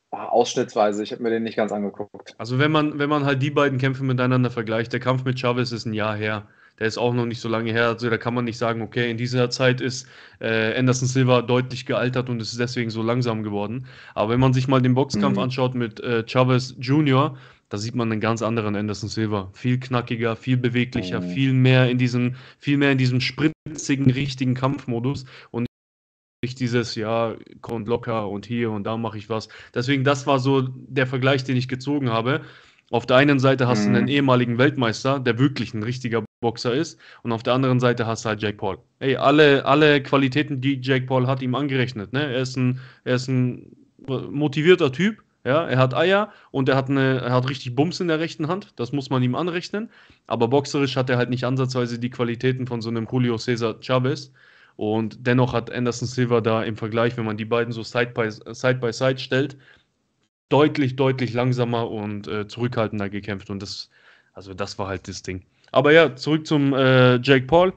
Ah, 0.09 0.25
ausschnittsweise, 0.29 1.03
ich 1.03 1.11
habe 1.11 1.21
mir 1.21 1.29
den 1.29 1.43
nicht 1.43 1.57
ganz 1.57 1.71
angeguckt. 1.71 2.33
Also 2.39 2.57
wenn 2.57 2.71
man, 2.71 2.97
wenn 2.97 3.09
man 3.09 3.25
halt 3.25 3.43
die 3.43 3.51
beiden 3.51 3.77
Kämpfe 3.77 4.03
miteinander 4.03 4.49
vergleicht, 4.49 4.93
der 4.93 5.01
Kampf 5.01 5.25
mit 5.25 5.37
Chavez 5.37 5.71
ist 5.71 5.85
ein 5.85 5.93
Jahr 5.93 6.15
her 6.15 6.47
der 6.79 6.87
ist 6.87 6.97
auch 6.97 7.13
noch 7.13 7.25
nicht 7.25 7.41
so 7.41 7.49
lange 7.49 7.71
her. 7.71 7.87
Also 7.87 8.09
da 8.09 8.17
kann 8.17 8.33
man 8.33 8.45
nicht 8.45 8.57
sagen, 8.57 8.81
okay, 8.81 9.09
in 9.09 9.17
dieser 9.17 9.49
Zeit 9.49 9.81
ist 9.81 10.07
äh, 10.39 10.77
Anderson 10.77 11.07
Silva 11.07 11.41
deutlich 11.41 11.85
gealtert 11.85 12.29
und 12.29 12.41
ist 12.41 12.59
deswegen 12.59 12.89
so 12.89 13.01
langsam 13.01 13.43
geworden. 13.43 13.87
Aber 14.13 14.33
wenn 14.33 14.39
man 14.39 14.53
sich 14.53 14.67
mal 14.67 14.81
den 14.81 14.93
Boxkampf 14.93 15.37
mhm. 15.37 15.43
anschaut 15.43 15.75
mit 15.75 15.99
äh, 15.99 16.23
Chavez 16.27 16.75
Jr., 16.79 17.37
da 17.69 17.77
sieht 17.77 17.95
man 17.95 18.11
einen 18.11 18.21
ganz 18.21 18.41
anderen 18.41 18.75
Anderson 18.75 19.09
Silva. 19.09 19.49
Viel 19.53 19.79
knackiger, 19.79 20.35
viel 20.35 20.55
beweglicher, 20.55 21.19
mhm. 21.19 21.29
viel 21.31 21.53
mehr 21.53 21.89
in 21.89 21.97
diesem, 21.97 22.35
viel 22.59 22.77
mehr 22.77 22.91
in 22.91 22.97
diesem 22.97 23.19
spritzigen, 23.19 24.09
richtigen 24.09 24.53
Kampfmodus 24.53 25.25
und 25.51 25.67
nicht 26.43 26.59
dieses, 26.59 26.95
ja, 26.95 27.35
kommt 27.61 27.87
locker 27.87 28.29
und 28.29 28.45
hier 28.45 28.71
und 28.71 28.83
da 28.83 28.95
mache 28.95 29.17
ich 29.17 29.29
was. 29.29 29.49
Deswegen, 29.73 30.03
das 30.03 30.27
war 30.27 30.39
so 30.39 30.61
der 30.61 31.07
Vergleich, 31.07 31.43
den 31.43 31.57
ich 31.57 31.67
gezogen 31.67 32.11
habe. 32.11 32.41
Auf 32.89 33.05
der 33.05 33.17
einen 33.17 33.39
Seite 33.39 33.67
hast 33.67 33.85
mhm. 33.85 33.93
du 33.93 33.97
einen 33.97 34.07
ehemaligen 34.07 34.57
Weltmeister, 34.57 35.19
der 35.19 35.39
wirklich 35.39 35.73
ein 35.73 35.83
richtiger 35.83 36.23
Boxer 36.39 36.73
ist, 36.73 36.99
und 37.23 37.31
auf 37.31 37.43
der 37.43 37.53
anderen 37.53 37.79
Seite 37.79 38.05
hast 38.05 38.25
du 38.25 38.29
halt 38.29 38.41
Jake 38.41 38.57
Paul. 38.57 38.77
Ey, 38.99 39.15
alle, 39.15 39.65
alle 39.65 40.01
Qualitäten, 40.03 40.61
die 40.61 40.79
Jake 40.81 41.05
Paul 41.05 41.27
hat, 41.27 41.41
ihm 41.41 41.55
angerechnet. 41.55 42.13
Ne? 42.13 42.33
Er, 42.33 42.41
ist 42.41 42.57
ein, 42.57 42.79
er 43.03 43.15
ist 43.15 43.27
ein 43.27 43.75
motivierter 44.07 44.91
Typ, 44.91 45.23
Ja, 45.47 45.65
er 45.65 45.77
hat 45.77 45.93
Eier 45.93 46.33
und 46.51 46.67
er 46.67 46.75
hat, 46.75 46.89
eine, 46.89 47.19
er 47.21 47.31
hat 47.31 47.49
richtig 47.49 47.73
Bums 47.73 48.01
in 48.01 48.09
der 48.09 48.19
rechten 48.19 48.49
Hand. 48.49 48.73
Das 48.75 48.91
muss 48.91 49.09
man 49.09 49.23
ihm 49.23 49.33
anrechnen. 49.33 49.89
Aber 50.27 50.49
boxerisch 50.49 50.97
hat 50.97 51.09
er 51.09 51.17
halt 51.17 51.29
nicht 51.29 51.45
ansatzweise 51.45 51.99
die 51.99 52.09
Qualitäten 52.09 52.67
von 52.67 52.81
so 52.81 52.89
einem 52.89 53.07
Julio 53.09 53.37
Cesar 53.37 53.79
Chavez. 53.81 54.33
Und 54.75 55.25
dennoch 55.25 55.53
hat 55.53 55.71
Anderson 55.71 56.07
Silva 56.07 56.41
da 56.41 56.63
im 56.63 56.75
Vergleich, 56.75 57.15
wenn 57.17 57.25
man 57.25 57.37
die 57.37 57.45
beiden 57.45 57.71
so 57.71 57.81
Side 57.83 58.11
by 58.13 58.29
Side, 58.29 58.75
by 58.75 58.91
side 58.91 59.19
stellt, 59.19 59.57
deutlich, 60.49 60.95
deutlich 60.97 61.33
langsamer 61.33 61.89
und 61.89 62.27
äh, 62.27 62.47
zurückhaltender 62.47 63.09
gekämpft. 63.09 63.49
Und 63.49 63.61
das, 63.61 63.89
also 64.33 64.53
das 64.53 64.77
war 64.79 64.87
halt 64.87 65.07
das 65.07 65.23
Ding. 65.23 65.45
Aber 65.71 65.91
ja, 65.91 66.15
zurück 66.15 66.47
zum 66.47 66.73
äh, 66.73 67.17
Jake 67.17 67.45
Paul. 67.45 67.73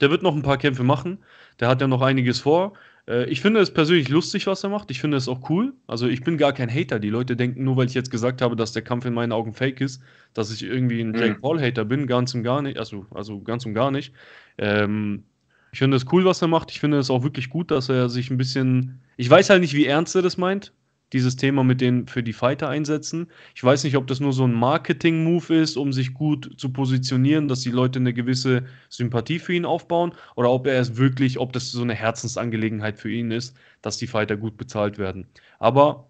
Der 0.00 0.10
wird 0.10 0.22
noch 0.22 0.34
ein 0.34 0.42
paar 0.42 0.58
Kämpfe 0.58 0.82
machen. 0.82 1.18
Der 1.60 1.68
hat 1.68 1.80
ja 1.80 1.86
noch 1.86 2.02
einiges 2.02 2.40
vor. 2.40 2.74
Äh, 3.08 3.26
ich 3.30 3.40
finde 3.40 3.60
es 3.60 3.72
persönlich 3.72 4.08
lustig, 4.08 4.46
was 4.46 4.64
er 4.64 4.70
macht. 4.70 4.90
Ich 4.90 5.00
finde 5.00 5.16
es 5.16 5.28
auch 5.28 5.48
cool. 5.48 5.72
Also 5.86 6.08
ich 6.08 6.22
bin 6.22 6.36
gar 6.36 6.52
kein 6.52 6.68
Hater. 6.72 6.98
Die 6.98 7.10
Leute 7.10 7.36
denken, 7.36 7.64
nur 7.64 7.76
weil 7.76 7.86
ich 7.86 7.94
jetzt 7.94 8.10
gesagt 8.10 8.42
habe, 8.42 8.56
dass 8.56 8.72
der 8.72 8.82
Kampf 8.82 9.04
in 9.04 9.14
meinen 9.14 9.32
Augen 9.32 9.54
fake 9.54 9.80
ist, 9.80 10.02
dass 10.32 10.52
ich 10.52 10.62
irgendwie 10.62 11.00
ein 11.00 11.14
Jake 11.14 11.36
mhm. 11.36 11.40
Paul-Hater 11.40 11.84
bin. 11.84 12.06
Ganz 12.06 12.34
und 12.34 12.42
gar 12.42 12.62
nicht. 12.62 12.78
Also, 12.78 13.06
also 13.10 13.40
ganz 13.40 13.64
und 13.66 13.74
gar 13.74 13.90
nicht. 13.90 14.12
Ähm, 14.58 15.24
ich 15.72 15.78
finde 15.78 15.96
es 15.96 16.06
cool, 16.12 16.24
was 16.24 16.42
er 16.42 16.48
macht. 16.48 16.70
Ich 16.70 16.80
finde 16.80 16.98
es 16.98 17.10
auch 17.10 17.22
wirklich 17.22 17.50
gut, 17.50 17.70
dass 17.70 17.88
er 17.88 18.08
sich 18.08 18.30
ein 18.30 18.36
bisschen. 18.36 19.00
Ich 19.16 19.30
weiß 19.30 19.50
halt 19.50 19.60
nicht, 19.60 19.74
wie 19.74 19.86
ernst 19.86 20.14
er 20.16 20.22
das 20.22 20.36
meint 20.36 20.72
dieses 21.12 21.36
Thema 21.36 21.62
mit 21.64 21.80
den 21.80 22.06
für 22.08 22.22
die 22.22 22.32
Fighter 22.32 22.68
einsetzen. 22.68 23.28
Ich 23.54 23.62
weiß 23.62 23.84
nicht, 23.84 23.96
ob 23.96 24.06
das 24.06 24.20
nur 24.20 24.32
so 24.32 24.44
ein 24.44 24.52
Marketing-Move 24.52 25.54
ist, 25.54 25.76
um 25.76 25.92
sich 25.92 26.14
gut 26.14 26.52
zu 26.58 26.70
positionieren, 26.70 27.48
dass 27.48 27.60
die 27.60 27.70
Leute 27.70 27.98
eine 28.00 28.12
gewisse 28.12 28.64
Sympathie 28.88 29.38
für 29.38 29.54
ihn 29.54 29.64
aufbauen, 29.64 30.12
oder 30.34 30.50
ob 30.50 30.66
er 30.66 30.80
es 30.80 30.96
wirklich, 30.96 31.38
ob 31.38 31.52
das 31.52 31.70
so 31.70 31.82
eine 31.82 31.94
Herzensangelegenheit 31.94 32.98
für 32.98 33.10
ihn 33.10 33.30
ist, 33.30 33.56
dass 33.82 33.98
die 33.98 34.06
Fighter 34.06 34.36
gut 34.36 34.56
bezahlt 34.56 34.98
werden. 34.98 35.26
Aber 35.58 36.08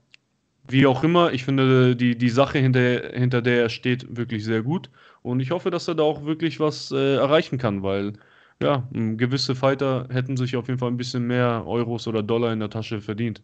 wie 0.68 0.86
auch 0.86 1.04
immer, 1.04 1.32
ich 1.32 1.44
finde 1.44 1.96
die, 1.96 2.16
die 2.16 2.28
Sache, 2.30 2.58
hinter, 2.58 3.10
hinter 3.12 3.42
der 3.42 3.62
er 3.62 3.68
steht, 3.68 4.16
wirklich 4.16 4.44
sehr 4.44 4.62
gut. 4.62 4.90
Und 5.22 5.40
ich 5.40 5.50
hoffe, 5.50 5.70
dass 5.70 5.88
er 5.88 5.94
da 5.94 6.02
auch 6.04 6.24
wirklich 6.24 6.60
was 6.60 6.90
äh, 6.92 7.16
erreichen 7.16 7.58
kann, 7.58 7.82
weil 7.82 8.14
ja, 8.62 8.88
gewisse 8.92 9.54
Fighter 9.54 10.08
hätten 10.10 10.36
sich 10.36 10.56
auf 10.56 10.68
jeden 10.68 10.78
Fall 10.78 10.90
ein 10.90 10.96
bisschen 10.96 11.26
mehr 11.26 11.64
Euros 11.66 12.06
oder 12.06 12.22
Dollar 12.22 12.52
in 12.52 12.60
der 12.60 12.70
Tasche 12.70 13.00
verdient 13.00 13.42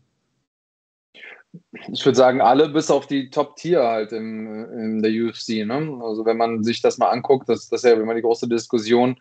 ich 1.92 2.04
würde 2.04 2.16
sagen, 2.16 2.40
alle 2.40 2.68
bis 2.68 2.90
auf 2.90 3.06
die 3.06 3.30
Top-Tier 3.30 3.82
halt 3.82 4.12
im, 4.12 4.64
in 4.72 5.02
der 5.02 5.10
UFC. 5.10 5.66
Ne? 5.66 6.00
Also 6.02 6.24
wenn 6.24 6.36
man 6.36 6.62
sich 6.62 6.80
das 6.80 6.98
mal 6.98 7.10
anguckt, 7.10 7.48
das, 7.48 7.68
das 7.68 7.84
ist 7.84 7.90
ja 7.90 7.96
immer 7.96 8.14
die 8.14 8.22
große 8.22 8.48
Diskussion, 8.48 9.20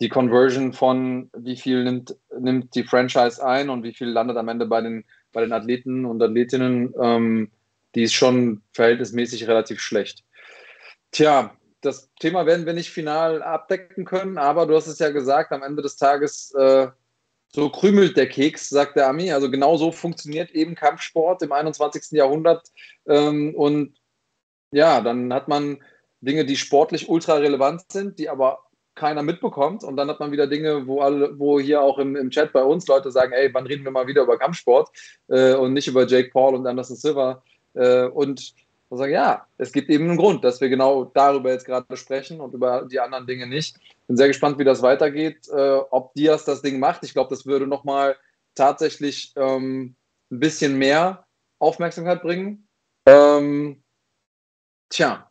die 0.00 0.08
Conversion 0.08 0.72
von 0.72 1.30
wie 1.36 1.56
viel 1.56 1.84
nimmt, 1.84 2.16
nimmt 2.38 2.74
die 2.74 2.84
Franchise 2.84 3.44
ein 3.44 3.70
und 3.70 3.82
wie 3.82 3.94
viel 3.94 4.08
landet 4.08 4.36
am 4.36 4.48
Ende 4.48 4.66
bei 4.66 4.80
den, 4.80 5.04
bei 5.32 5.40
den 5.40 5.52
Athleten 5.52 6.04
und 6.04 6.20
Athletinnen, 6.20 6.92
ähm, 7.00 7.50
die 7.94 8.02
ist 8.02 8.14
schon 8.14 8.62
verhältnismäßig 8.72 9.46
relativ 9.46 9.80
schlecht. 9.80 10.24
Tja, 11.12 11.56
das 11.80 12.10
Thema 12.18 12.44
werden 12.44 12.66
wir 12.66 12.72
nicht 12.72 12.90
final 12.90 13.42
abdecken 13.42 14.04
können, 14.04 14.36
aber 14.36 14.66
du 14.66 14.74
hast 14.74 14.88
es 14.88 14.98
ja 14.98 15.10
gesagt, 15.10 15.52
am 15.52 15.62
Ende 15.62 15.82
des 15.82 15.96
Tages 15.96 16.52
äh, 16.54 16.88
so 17.54 17.70
krümelt 17.70 18.16
der 18.16 18.28
Keks, 18.28 18.68
sagt 18.68 18.96
der 18.96 19.08
Ami. 19.08 19.30
Also 19.30 19.48
genau 19.48 19.76
so 19.76 19.92
funktioniert 19.92 20.50
eben 20.50 20.74
Kampfsport 20.74 21.40
im 21.42 21.52
21. 21.52 22.10
Jahrhundert. 22.10 22.66
Ähm, 23.06 23.54
und 23.54 23.94
ja, 24.72 25.00
dann 25.00 25.32
hat 25.32 25.46
man 25.46 25.80
Dinge, 26.20 26.44
die 26.44 26.56
sportlich 26.56 27.08
ultra 27.08 27.34
relevant 27.34 27.82
sind, 27.92 28.18
die 28.18 28.28
aber 28.28 28.58
keiner 28.96 29.22
mitbekommt. 29.22 29.84
Und 29.84 29.96
dann 29.96 30.08
hat 30.08 30.18
man 30.18 30.32
wieder 30.32 30.48
Dinge, 30.48 30.88
wo 30.88 31.00
alle, 31.00 31.38
wo 31.38 31.60
hier 31.60 31.80
auch 31.80 31.98
im, 31.98 32.16
im 32.16 32.30
Chat 32.30 32.52
bei 32.52 32.64
uns 32.64 32.88
Leute 32.88 33.12
sagen, 33.12 33.32
ey, 33.32 33.54
wann 33.54 33.66
reden 33.66 33.84
wir 33.84 33.92
mal 33.92 34.08
wieder 34.08 34.22
über 34.22 34.36
Kampfsport 34.36 34.90
äh, 35.28 35.54
und 35.54 35.74
nicht 35.74 35.86
über 35.86 36.08
Jake 36.08 36.30
Paul 36.30 36.56
und 36.56 36.66
Anderson 36.66 36.96
Silva. 36.96 37.44
Äh, 37.74 38.06
und 38.06 38.52
und 38.94 38.98
sagen, 38.98 39.12
ja, 39.12 39.46
es 39.58 39.72
gibt 39.72 39.90
eben 39.90 40.08
einen 40.08 40.16
Grund, 40.16 40.44
dass 40.44 40.60
wir 40.60 40.68
genau 40.68 41.04
darüber 41.04 41.50
jetzt 41.50 41.66
gerade 41.66 41.96
sprechen 41.96 42.40
und 42.40 42.54
über 42.54 42.86
die 42.90 43.00
anderen 43.00 43.26
Dinge 43.26 43.46
nicht. 43.46 43.76
Bin 44.06 44.16
sehr 44.16 44.28
gespannt, 44.28 44.58
wie 44.58 44.64
das 44.64 44.82
weitergeht, 44.82 45.48
äh, 45.48 45.78
ob 45.90 46.14
Diaz 46.14 46.44
das 46.44 46.62
Ding 46.62 46.78
macht. 46.78 47.04
Ich 47.04 47.12
glaube, 47.12 47.30
das 47.30 47.44
würde 47.44 47.66
nochmal 47.66 48.16
tatsächlich 48.54 49.32
ähm, 49.36 49.96
ein 50.30 50.40
bisschen 50.40 50.78
mehr 50.78 51.26
Aufmerksamkeit 51.58 52.22
bringen. 52.22 52.68
Ähm, 53.06 53.82
tja, 54.90 55.28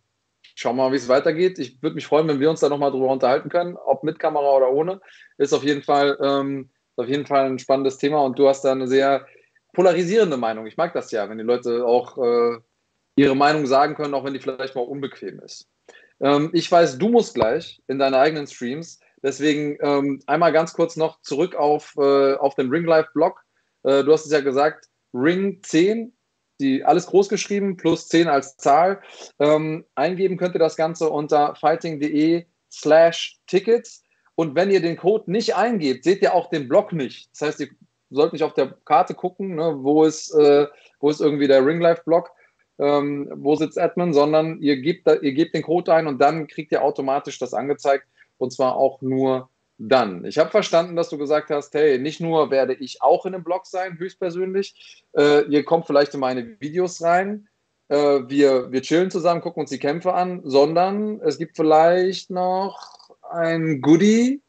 schauen 0.55 0.75
wir 0.75 0.83
mal, 0.83 0.91
wie 0.91 0.97
es 0.97 1.07
weitergeht. 1.07 1.57
Ich 1.57 1.81
würde 1.81 1.95
mich 1.95 2.07
freuen, 2.07 2.27
wenn 2.27 2.39
wir 2.39 2.49
uns 2.49 2.59
da 2.59 2.69
nochmal 2.69 2.91
drüber 2.91 3.07
unterhalten 3.07 3.49
können, 3.49 3.77
ob 3.77 4.03
mit 4.03 4.19
Kamera 4.19 4.57
oder 4.57 4.71
ohne. 4.71 4.99
Ist 5.37 5.53
auf 5.53 5.63
jeden 5.63 5.83
Fall, 5.83 6.17
ähm, 6.21 6.69
auf 6.97 7.07
jeden 7.07 7.25
Fall 7.25 7.45
ein 7.45 7.59
spannendes 7.59 7.97
Thema 7.97 8.21
und 8.23 8.37
du 8.37 8.47
hast 8.47 8.65
da 8.65 8.73
eine 8.73 8.87
sehr 8.87 9.25
polarisierende 9.73 10.37
Meinung. 10.37 10.67
Ich 10.67 10.77
mag 10.77 10.93
das 10.93 11.11
ja, 11.11 11.29
wenn 11.29 11.37
die 11.37 11.43
Leute 11.43 11.85
auch 11.85 12.17
äh, 12.17 12.59
ihre 13.15 13.35
Meinung 13.35 13.65
sagen 13.65 13.95
können, 13.95 14.13
auch 14.13 14.23
wenn 14.23 14.33
die 14.33 14.39
vielleicht 14.39 14.75
mal 14.75 14.81
unbequem 14.81 15.39
ist. 15.39 15.67
Ähm, 16.19 16.49
ich 16.53 16.71
weiß, 16.71 16.97
du 16.97 17.09
musst 17.09 17.35
gleich 17.35 17.81
in 17.87 17.99
deine 17.99 18.17
eigenen 18.17 18.47
Streams. 18.47 18.99
Deswegen 19.21 19.77
ähm, 19.81 20.21
einmal 20.27 20.51
ganz 20.51 20.73
kurz 20.73 20.95
noch 20.95 21.21
zurück 21.21 21.55
auf, 21.55 21.93
äh, 21.97 22.33
auf 22.35 22.55
den 22.55 22.69
Ring 22.69 22.85
Life 22.85 23.09
Blog. 23.13 23.41
Äh, 23.83 24.03
du 24.03 24.11
hast 24.11 24.25
es 24.25 24.31
ja 24.31 24.41
gesagt, 24.41 24.89
Ring 25.13 25.59
10, 25.63 26.13
die, 26.59 26.83
alles 26.83 27.07
groß 27.07 27.29
geschrieben, 27.29 27.77
plus 27.77 28.07
10 28.09 28.27
als 28.27 28.57
Zahl. 28.57 29.01
Ähm, 29.39 29.85
eingeben 29.95 30.37
könnt 30.37 30.55
ihr 30.55 30.59
das 30.59 30.75
Ganze 30.75 31.09
unter 31.09 31.55
fighting.de 31.55 32.45
slash 32.71 33.39
Tickets. 33.47 34.03
Und 34.35 34.55
wenn 34.55 34.71
ihr 34.71 34.81
den 34.81 34.97
Code 34.97 35.31
nicht 35.31 35.55
eingebt, 35.55 36.03
seht 36.03 36.21
ihr 36.21 36.33
auch 36.33 36.49
den 36.49 36.67
Blog 36.67 36.91
nicht. 36.91 37.29
Das 37.31 37.47
heißt, 37.47 37.59
ihr 37.61 37.69
sollt 38.09 38.33
nicht 38.33 38.43
auf 38.43 38.53
der 38.53 38.75
Karte 38.85 39.13
gucken, 39.13 39.55
ne, 39.55 39.75
wo, 39.79 40.03
ist, 40.03 40.33
äh, 40.33 40.67
wo 40.99 41.09
ist 41.09 41.21
irgendwie 41.21 41.47
der 41.47 41.65
Ring 41.65 41.79
Life 41.79 42.03
Blog 42.05 42.31
ähm, 42.79 43.31
wo 43.35 43.55
sitzt 43.55 43.79
Admin, 43.79 44.13
sondern 44.13 44.59
ihr 44.59 44.77
gebt, 44.77 45.07
ihr 45.07 45.33
gebt 45.33 45.53
den 45.53 45.63
Code 45.63 45.93
ein 45.93 46.07
und 46.07 46.19
dann 46.19 46.47
kriegt 46.47 46.71
ihr 46.71 46.83
automatisch 46.83 47.39
das 47.39 47.53
angezeigt 47.53 48.05
und 48.37 48.51
zwar 48.51 48.75
auch 48.75 49.01
nur 49.01 49.49
dann. 49.77 50.25
Ich 50.25 50.37
habe 50.37 50.51
verstanden, 50.51 50.95
dass 50.95 51.09
du 51.09 51.17
gesagt 51.17 51.49
hast, 51.49 51.73
hey, 51.73 51.97
nicht 51.99 52.19
nur 52.19 52.51
werde 52.51 52.73
ich 52.73 53.01
auch 53.01 53.25
in 53.25 53.33
dem 53.33 53.43
Blog 53.43 53.65
sein, 53.65 53.97
höchstpersönlich, 53.97 55.03
äh, 55.17 55.45
ihr 55.45 55.63
kommt 55.63 55.87
vielleicht 55.87 56.13
in 56.13 56.19
meine 56.19 56.59
Videos 56.59 57.01
rein, 57.01 57.47
äh, 57.89 58.21
wir, 58.27 58.71
wir 58.71 58.81
chillen 58.81 59.11
zusammen, 59.11 59.41
gucken 59.41 59.61
uns 59.61 59.69
die 59.69 59.79
Kämpfe 59.79 60.13
an, 60.13 60.41
sondern 60.43 61.19
es 61.21 61.37
gibt 61.37 61.55
vielleicht 61.55 62.29
noch 62.29 63.09
ein 63.31 63.81
Goodie, 63.81 64.41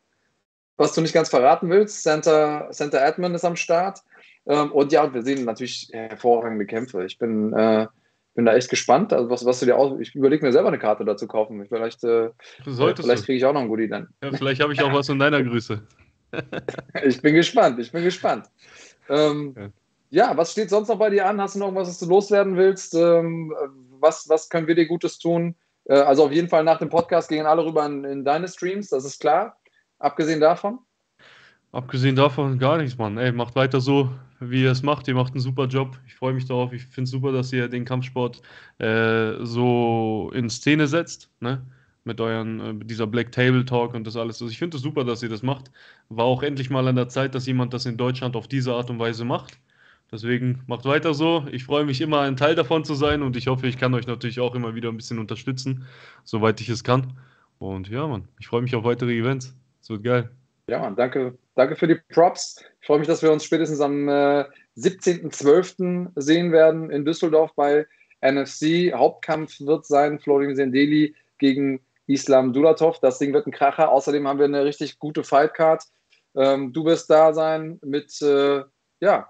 was 0.76 0.94
du 0.94 1.00
nicht 1.00 1.14
ganz 1.14 1.28
verraten 1.28 1.70
willst. 1.70 2.02
Center, 2.02 2.68
Center 2.72 3.04
Admin 3.04 3.34
ist 3.34 3.44
am 3.44 3.56
Start. 3.56 4.00
Ähm, 4.46 4.72
und 4.72 4.92
ja, 4.92 5.12
wir 5.12 5.22
sehen 5.22 5.44
natürlich 5.44 5.88
hervorragende 5.92 6.66
Kämpfe. 6.66 7.04
Ich 7.04 7.18
bin 7.18 7.52
äh, 7.52 7.86
bin 8.34 8.44
da 8.44 8.54
echt 8.54 8.68
gespannt, 8.68 9.12
also 9.12 9.30
was, 9.30 9.44
was 9.44 9.60
du 9.60 9.66
dir 9.66 9.76
aus. 9.76 9.98
Ich 10.00 10.14
überlege 10.14 10.44
mir 10.44 10.52
selber 10.52 10.68
eine 10.68 10.78
Karte 10.78 11.04
dazu 11.04 11.26
kaufen. 11.26 11.64
Vielleicht, 11.68 12.02
äh, 12.04 12.30
vielleicht 12.64 13.24
kriege 13.24 13.34
ich 13.36 13.44
auch 13.44 13.52
noch 13.52 13.60
ein 13.60 13.68
Goodie 13.68 13.88
dann. 13.88 14.08
Ja, 14.22 14.32
vielleicht 14.32 14.60
habe 14.60 14.72
ich 14.72 14.82
auch 14.82 14.92
was 14.92 15.06
von 15.06 15.18
deiner 15.18 15.42
Grüße. 15.42 15.80
ich 17.04 17.22
bin 17.22 17.34
gespannt, 17.34 17.78
ich 17.78 17.92
bin 17.92 18.02
gespannt. 18.02 18.46
Ähm, 19.08 19.54
ja. 20.10 20.30
ja. 20.30 20.36
was 20.36 20.52
steht 20.52 20.70
sonst 20.70 20.88
noch 20.88 20.98
bei 20.98 21.10
dir 21.10 21.26
an? 21.26 21.40
Hast 21.40 21.54
du 21.54 21.60
noch 21.60 21.66
irgendwas, 21.66 21.88
was 21.88 21.98
du 22.00 22.06
loswerden 22.06 22.56
willst? 22.56 22.94
Ähm, 22.94 23.54
was, 24.00 24.28
was 24.28 24.48
können 24.48 24.66
wir 24.66 24.74
dir 24.74 24.86
Gutes 24.86 25.18
tun? 25.18 25.54
Äh, 25.84 25.94
also 25.94 26.24
auf 26.24 26.32
jeden 26.32 26.48
Fall 26.48 26.64
nach 26.64 26.78
dem 26.78 26.88
Podcast 26.88 27.28
gehen 27.28 27.46
alle 27.46 27.64
rüber 27.64 27.86
in, 27.86 28.04
in 28.04 28.24
deine 28.24 28.48
Streams, 28.48 28.88
das 28.88 29.04
ist 29.04 29.20
klar. 29.20 29.56
Abgesehen 29.98 30.40
davon? 30.40 30.80
Abgesehen 31.72 32.16
davon 32.16 32.58
gar 32.58 32.78
nichts, 32.78 32.98
Mann. 32.98 33.18
Ey, 33.18 33.32
macht 33.32 33.56
weiter 33.56 33.80
so, 33.80 34.10
wie 34.50 34.62
ihr 34.62 34.70
es 34.70 34.82
macht. 34.82 35.08
Ihr 35.08 35.14
macht 35.14 35.32
einen 35.32 35.40
super 35.40 35.66
Job. 35.66 35.98
Ich 36.06 36.14
freue 36.14 36.34
mich 36.34 36.46
darauf. 36.46 36.72
Ich 36.72 36.84
finde 36.84 37.04
es 37.04 37.10
super, 37.10 37.32
dass 37.32 37.52
ihr 37.52 37.68
den 37.68 37.84
Kampfsport 37.84 38.42
äh, 38.78 39.34
so 39.40 40.30
in 40.34 40.50
Szene 40.50 40.86
setzt, 40.86 41.30
ne? 41.40 41.64
Mit 42.04 42.20
euren, 42.20 42.60
äh, 42.60 42.84
dieser 42.84 43.06
Black 43.06 43.32
Table 43.32 43.64
Talk 43.64 43.94
und 43.94 44.06
das 44.06 44.16
alles. 44.16 44.42
Also 44.42 44.50
ich 44.50 44.58
finde 44.58 44.76
es 44.76 44.82
super, 44.82 45.04
dass 45.04 45.22
ihr 45.22 45.28
das 45.28 45.42
macht. 45.42 45.70
War 46.08 46.26
auch 46.26 46.42
endlich 46.42 46.70
mal 46.70 46.86
an 46.86 46.96
der 46.96 47.08
Zeit, 47.08 47.34
dass 47.34 47.46
jemand 47.46 47.72
das 47.72 47.86
in 47.86 47.96
Deutschland 47.96 48.36
auf 48.36 48.48
diese 48.48 48.74
Art 48.74 48.90
und 48.90 48.98
Weise 48.98 49.24
macht. 49.24 49.58
Deswegen 50.12 50.62
macht 50.66 50.84
weiter 50.84 51.14
so. 51.14 51.46
Ich 51.50 51.64
freue 51.64 51.84
mich 51.84 52.00
immer, 52.00 52.20
ein 52.20 52.36
Teil 52.36 52.54
davon 52.54 52.84
zu 52.84 52.94
sein 52.94 53.22
und 53.22 53.36
ich 53.36 53.46
hoffe, 53.48 53.66
ich 53.66 53.78
kann 53.78 53.94
euch 53.94 54.06
natürlich 54.06 54.38
auch 54.40 54.54
immer 54.54 54.74
wieder 54.74 54.90
ein 54.90 54.96
bisschen 54.96 55.18
unterstützen, 55.18 55.86
soweit 56.24 56.60
ich 56.60 56.68
es 56.68 56.84
kann. 56.84 57.14
Und 57.58 57.88
ja, 57.88 58.06
Mann, 58.06 58.28
ich 58.38 58.48
freue 58.48 58.62
mich 58.62 58.74
auf 58.76 58.84
weitere 58.84 59.18
Events. 59.18 59.56
Es 59.80 59.90
wird 59.90 60.04
geil. 60.04 60.30
Ja, 60.66 60.78
Mann, 60.78 60.96
danke 60.96 61.38
danke 61.54 61.76
für 61.76 61.86
die 61.86 62.00
Props. 62.08 62.62
Ich 62.80 62.86
freue 62.86 62.98
mich, 62.98 63.08
dass 63.08 63.22
wir 63.22 63.32
uns 63.32 63.44
spätestens 63.44 63.80
am 63.80 64.08
äh, 64.08 64.44
17.12. 64.76 66.10
sehen 66.16 66.52
werden 66.52 66.90
in 66.90 67.04
Düsseldorf 67.04 67.52
bei 67.54 67.86
NFC. 68.20 68.92
Hauptkampf 68.92 69.60
wird 69.60 69.86
sein 69.86 70.18
Florin 70.18 70.56
Sendeli 70.56 71.14
gegen 71.38 71.80
Islam 72.06 72.52
Dulatov. 72.52 72.98
Das 73.00 73.18
Ding 73.18 73.32
wird 73.32 73.46
ein 73.46 73.52
Kracher. 73.52 73.90
Außerdem 73.90 74.26
haben 74.26 74.38
wir 74.38 74.46
eine 74.46 74.64
richtig 74.64 74.98
gute 74.98 75.24
Fightcard. 75.24 75.84
Ähm, 76.36 76.72
du 76.72 76.84
wirst 76.84 77.08
da 77.10 77.32
sein 77.32 77.78
mit, 77.82 78.20
äh, 78.22 78.62
ja, 79.00 79.28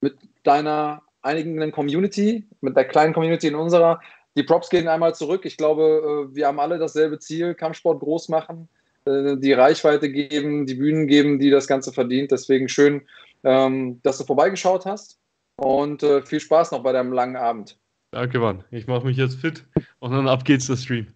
mit 0.00 0.16
deiner 0.42 1.02
einigen 1.22 1.70
Community, 1.72 2.46
mit 2.60 2.76
der 2.76 2.84
kleinen 2.84 3.14
Community 3.14 3.48
in 3.48 3.54
unserer. 3.54 4.00
Die 4.36 4.42
Props 4.42 4.68
gehen 4.68 4.88
einmal 4.88 5.14
zurück. 5.14 5.44
Ich 5.44 5.56
glaube, 5.56 6.28
äh, 6.30 6.34
wir 6.34 6.46
haben 6.46 6.60
alle 6.60 6.78
dasselbe 6.78 7.18
Ziel, 7.18 7.54
Kampfsport 7.54 8.00
groß 8.00 8.28
machen. 8.28 8.68
Äh, 9.04 9.36
die 9.38 9.52
Reichweite 9.52 10.10
geben, 10.10 10.66
die 10.66 10.74
Bühnen 10.74 11.06
geben, 11.06 11.38
die 11.38 11.50
das 11.50 11.66
Ganze 11.66 11.92
verdient. 11.92 12.30
Deswegen 12.30 12.68
schön, 12.68 13.02
ähm, 13.44 14.00
dass 14.02 14.18
du 14.18 14.24
vorbeigeschaut 14.24 14.86
hast 14.86 15.18
und 15.56 16.02
äh, 16.02 16.22
viel 16.22 16.40
Spaß 16.40 16.72
noch 16.72 16.82
bei 16.82 16.92
deinem 16.92 17.12
langen 17.12 17.36
Abend. 17.36 17.78
Danke, 18.12 18.38
Mann. 18.38 18.64
Ich 18.70 18.86
mache 18.86 19.06
mich 19.06 19.16
jetzt 19.16 19.36
fit 19.36 19.64
und 19.98 20.12
dann 20.12 20.28
ab 20.28 20.44
geht's 20.44 20.66
der 20.66 20.76
Stream. 20.76 21.06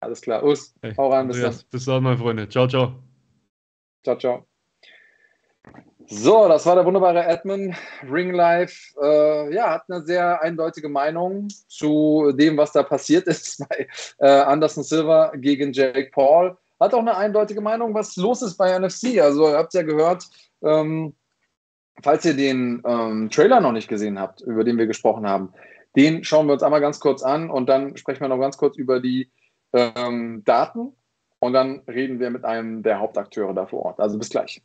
Alles 0.00 0.20
klar. 0.20 0.44
Us, 0.44 0.74
hey, 0.82 0.94
hau 0.96 1.10
rein, 1.10 1.28
bis 1.28 1.40
dann. 1.40 1.56
Bis 1.70 1.84
dann, 1.84 2.02
meine 2.02 2.18
Freunde. 2.18 2.48
Ciao, 2.48 2.68
ciao. 2.68 3.02
Ciao, 4.04 4.16
ciao. 4.16 4.47
So, 6.10 6.48
das 6.48 6.64
war 6.64 6.74
der 6.74 6.86
wunderbare 6.86 7.22
Edmund. 7.26 7.74
Ring 8.10 8.32
Life 8.32 8.94
äh, 8.98 9.54
ja, 9.54 9.72
hat 9.72 9.82
eine 9.90 10.06
sehr 10.06 10.40
eindeutige 10.40 10.88
Meinung 10.88 11.48
zu 11.68 12.32
dem, 12.32 12.56
was 12.56 12.72
da 12.72 12.82
passiert 12.82 13.26
ist 13.26 13.58
bei 13.68 13.86
äh, 14.18 14.40
Anderson 14.40 14.84
Silva 14.84 15.32
gegen 15.36 15.72
Jake 15.72 16.10
Paul. 16.10 16.56
Hat 16.80 16.94
auch 16.94 17.00
eine 17.00 17.14
eindeutige 17.14 17.60
Meinung, 17.60 17.92
was 17.92 18.16
los 18.16 18.40
ist 18.40 18.56
bei 18.56 18.78
NFC. 18.78 19.20
Also, 19.20 19.48
ihr 19.48 19.58
habt 19.58 19.74
ja 19.74 19.82
gehört, 19.82 20.24
ähm, 20.62 21.14
falls 22.02 22.24
ihr 22.24 22.34
den 22.34 22.82
ähm, 22.86 23.28
Trailer 23.30 23.60
noch 23.60 23.72
nicht 23.72 23.88
gesehen 23.88 24.18
habt, 24.18 24.40
über 24.40 24.64
den 24.64 24.78
wir 24.78 24.86
gesprochen 24.86 25.28
haben, 25.28 25.52
den 25.94 26.24
schauen 26.24 26.46
wir 26.46 26.54
uns 26.54 26.62
einmal 26.62 26.80
ganz 26.80 27.00
kurz 27.00 27.22
an 27.22 27.50
und 27.50 27.68
dann 27.68 27.98
sprechen 27.98 28.22
wir 28.22 28.28
noch 28.28 28.40
ganz 28.40 28.56
kurz 28.56 28.78
über 28.78 29.00
die 29.00 29.30
ähm, 29.74 30.42
Daten 30.46 30.94
und 31.38 31.52
dann 31.52 31.80
reden 31.80 32.18
wir 32.18 32.30
mit 32.30 32.46
einem 32.46 32.82
der 32.82 32.98
Hauptakteure 32.98 33.52
da 33.52 33.66
vor 33.66 33.84
Ort. 33.84 34.00
Also 34.00 34.16
bis 34.16 34.30
gleich. 34.30 34.62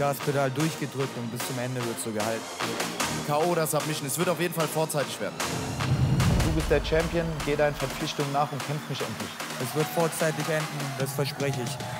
Gaspedal 0.00 0.50
durchgedrückt 0.50 1.14
und 1.18 1.30
bis 1.30 1.46
zum 1.46 1.58
Ende 1.58 1.84
wird 1.84 2.00
so 2.00 2.10
gehalten. 2.10 2.40
K.O. 3.26 3.54
das 3.54 3.72
Submission. 3.72 4.06
Es 4.06 4.16
wird 4.16 4.30
auf 4.30 4.40
jeden 4.40 4.54
Fall 4.54 4.66
vorzeitig 4.66 5.20
werden. 5.20 5.34
Du 6.42 6.52
bist 6.52 6.70
der 6.70 6.82
Champion, 6.82 7.26
geh 7.44 7.54
deinen 7.54 7.74
Verpflichtungen 7.74 8.32
nach 8.32 8.50
und 8.50 8.66
kämpf 8.66 8.80
mich 8.88 8.98
endlich. 8.98 9.28
Es 9.62 9.74
wird 9.74 9.86
vorzeitig 9.88 10.48
enden, 10.48 10.64
das 10.98 11.12
verspreche 11.12 11.60
ich. 11.62 11.99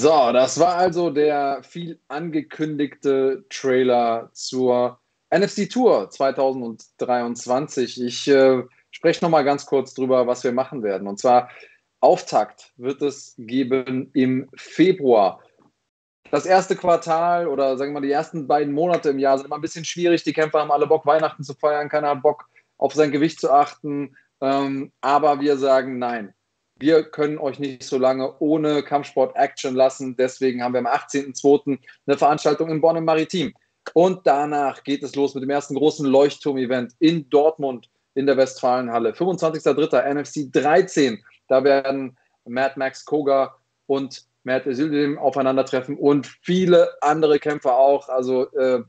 So, 0.00 0.32
das 0.32 0.58
war 0.58 0.76
also 0.76 1.10
der 1.10 1.62
viel 1.62 2.00
angekündigte 2.08 3.44
Trailer 3.50 4.30
zur 4.32 4.98
NFC 5.30 5.68
Tour 5.68 6.08
2023. 6.08 8.02
Ich 8.02 8.26
äh, 8.26 8.62
spreche 8.92 9.22
nochmal 9.22 9.44
ganz 9.44 9.66
kurz 9.66 9.92
drüber, 9.92 10.26
was 10.26 10.42
wir 10.42 10.52
machen 10.52 10.82
werden. 10.82 11.06
Und 11.06 11.18
zwar 11.18 11.50
Auftakt 12.00 12.72
wird 12.78 13.02
es 13.02 13.34
geben 13.36 14.10
im 14.14 14.48
Februar. 14.56 15.42
Das 16.30 16.46
erste 16.46 16.76
Quartal 16.76 17.46
oder 17.46 17.76
sagen 17.76 17.90
wir 17.90 18.00
mal 18.00 18.06
die 18.06 18.10
ersten 18.10 18.46
beiden 18.46 18.72
Monate 18.72 19.10
im 19.10 19.18
Jahr 19.18 19.36
sind 19.36 19.48
immer 19.48 19.56
ein 19.56 19.60
bisschen 19.60 19.84
schwierig. 19.84 20.24
Die 20.24 20.32
Kämpfer 20.32 20.60
haben 20.60 20.72
alle 20.72 20.86
Bock, 20.86 21.04
Weihnachten 21.04 21.44
zu 21.44 21.52
feiern, 21.52 21.90
keiner 21.90 22.08
hat 22.08 22.22
Bock, 22.22 22.48
auf 22.78 22.94
sein 22.94 23.12
Gewicht 23.12 23.38
zu 23.38 23.52
achten. 23.52 24.16
Ähm, 24.40 24.92
aber 25.02 25.40
wir 25.40 25.58
sagen 25.58 25.98
nein 25.98 26.32
wir 26.80 27.04
können 27.04 27.38
euch 27.38 27.58
nicht 27.58 27.82
so 27.82 27.98
lange 27.98 28.34
ohne 28.38 28.82
Kampfsport-Action 28.82 29.74
lassen. 29.74 30.16
Deswegen 30.16 30.62
haben 30.62 30.72
wir 30.74 30.80
am 30.80 30.86
18.02. 30.86 31.78
eine 32.06 32.18
Veranstaltung 32.18 32.70
in 32.70 32.80
Bonn 32.80 32.96
im 32.96 33.04
Maritim. 33.04 33.54
Und 33.94 34.26
danach 34.26 34.82
geht 34.82 35.02
es 35.02 35.14
los 35.14 35.34
mit 35.34 35.42
dem 35.42 35.50
ersten 35.50 35.74
großen 35.74 36.06
Leuchtturm-Event 36.06 36.94
in 36.98 37.28
Dortmund 37.28 37.90
in 38.14 38.26
der 38.26 38.36
Westfalenhalle. 38.36 39.12
25.03. 39.12 40.14
NFC 40.14 40.52
13. 40.52 41.22
Da 41.48 41.62
werden 41.64 42.16
Mad 42.46 42.74
Max 42.76 43.04
Koga 43.04 43.54
und 43.86 44.24
Matt 44.44 44.66
Isildim 44.66 45.18
aufeinandertreffen 45.18 45.96
und 45.98 46.26
viele 46.42 46.88
andere 47.02 47.38
Kämpfer 47.38 47.76
auch. 47.76 48.08
Also 48.08 48.50
äh, 48.52 48.82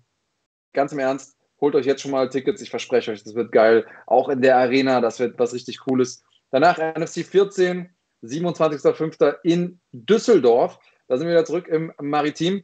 ganz 0.74 0.94
im 0.94 1.00
Ernst, 1.00 1.36
holt 1.60 1.76
euch 1.76 1.86
jetzt 1.86 2.02
schon 2.02 2.12
mal 2.12 2.30
Tickets. 2.30 2.62
Ich 2.62 2.70
verspreche 2.70 3.12
euch, 3.12 3.24
das 3.24 3.36
wird 3.36 3.52
geil. 3.52 3.86
Auch 4.08 4.30
in 4.30 4.42
der 4.42 4.58
Arena, 4.58 5.02
das 5.02 5.20
wird 5.20 5.38
was 5.40 5.54
richtig 5.54 5.80
Cooles. 5.80 6.24
Danach 6.52 6.78
NFC 6.78 7.26
14, 7.26 7.90
27.05. 8.24 9.38
in 9.44 9.80
Düsseldorf. 9.92 10.80
Da 11.08 11.18
sind 11.18 11.28
wir 11.28 11.34
wieder 11.34 11.46
zurück 11.46 11.68
im 11.68 11.92
Maritim. 12.00 12.64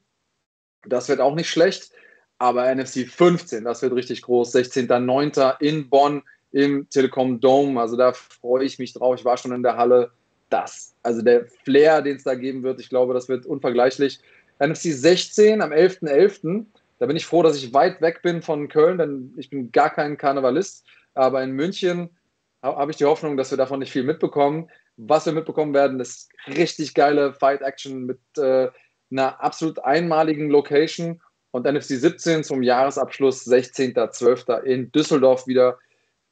Das 0.85 1.09
wird 1.09 1.19
auch 1.19 1.35
nicht 1.35 1.49
schlecht. 1.49 1.91
Aber 2.37 2.73
NFC 2.73 3.07
15, 3.07 3.63
das 3.63 3.81
wird 3.81 3.93
richtig 3.93 4.21
groß. 4.21 4.53
16.09. 4.53 5.59
in 5.59 5.89
Bonn 5.89 6.21
im 6.51 6.87
Telekom 6.89 7.39
Dome. 7.39 7.79
Also 7.79 7.97
da 7.97 8.13
freue 8.13 8.65
ich 8.65 8.77
mich 8.77 8.93
drauf. 8.93 9.15
Ich 9.17 9.25
war 9.25 9.37
schon 9.37 9.53
in 9.53 9.63
der 9.63 9.77
Halle. 9.77 10.11
Das, 10.49 10.95
also 11.03 11.21
der 11.21 11.45
Flair, 11.65 12.01
den 12.01 12.15
es 12.15 12.23
da 12.23 12.33
geben 12.33 12.63
wird, 12.63 12.79
ich 12.79 12.87
glaube, 12.87 13.13
das 13.13 13.27
wird 13.27 13.45
unvergleichlich. 13.45 14.21
NFC 14.59 14.93
16 14.93 15.61
am 15.61 15.71
11.11. 15.71 16.07
.11. 16.07 16.65
Da 16.99 17.05
bin 17.05 17.17
ich 17.17 17.25
froh, 17.25 17.43
dass 17.43 17.57
ich 17.57 17.73
weit 17.73 18.01
weg 18.01 18.21
bin 18.21 18.41
von 18.41 18.69
Köln, 18.69 18.97
denn 18.97 19.33
ich 19.35 19.49
bin 19.49 19.73
gar 19.73 19.89
kein 19.89 20.17
Karnevalist. 20.17 20.85
Aber 21.15 21.43
in 21.43 21.51
München 21.51 22.11
habe 22.61 22.91
ich 22.91 22.97
die 22.97 23.05
Hoffnung, 23.05 23.37
dass 23.37 23.51
wir 23.51 23.57
davon 23.57 23.79
nicht 23.79 23.91
viel 23.91 24.03
mitbekommen. 24.03 24.69
Was 24.97 25.25
wir 25.25 25.33
mitbekommen 25.33 25.73
werden, 25.73 25.99
ist 25.99 26.29
richtig 26.47 26.93
geile 26.93 27.33
Fight-Action 27.33 28.05
mit 28.05 28.19
äh, 28.37 28.69
einer 29.11 29.41
absolut 29.41 29.79
einmaligen 29.79 30.49
Location 30.49 31.21
und 31.51 31.65
NFC 31.65 31.99
17 31.99 32.43
zum 32.43 32.63
Jahresabschluss 32.63 33.45
16.12. 33.47 34.63
in 34.63 34.91
Düsseldorf 34.91 35.47
wieder. 35.47 35.77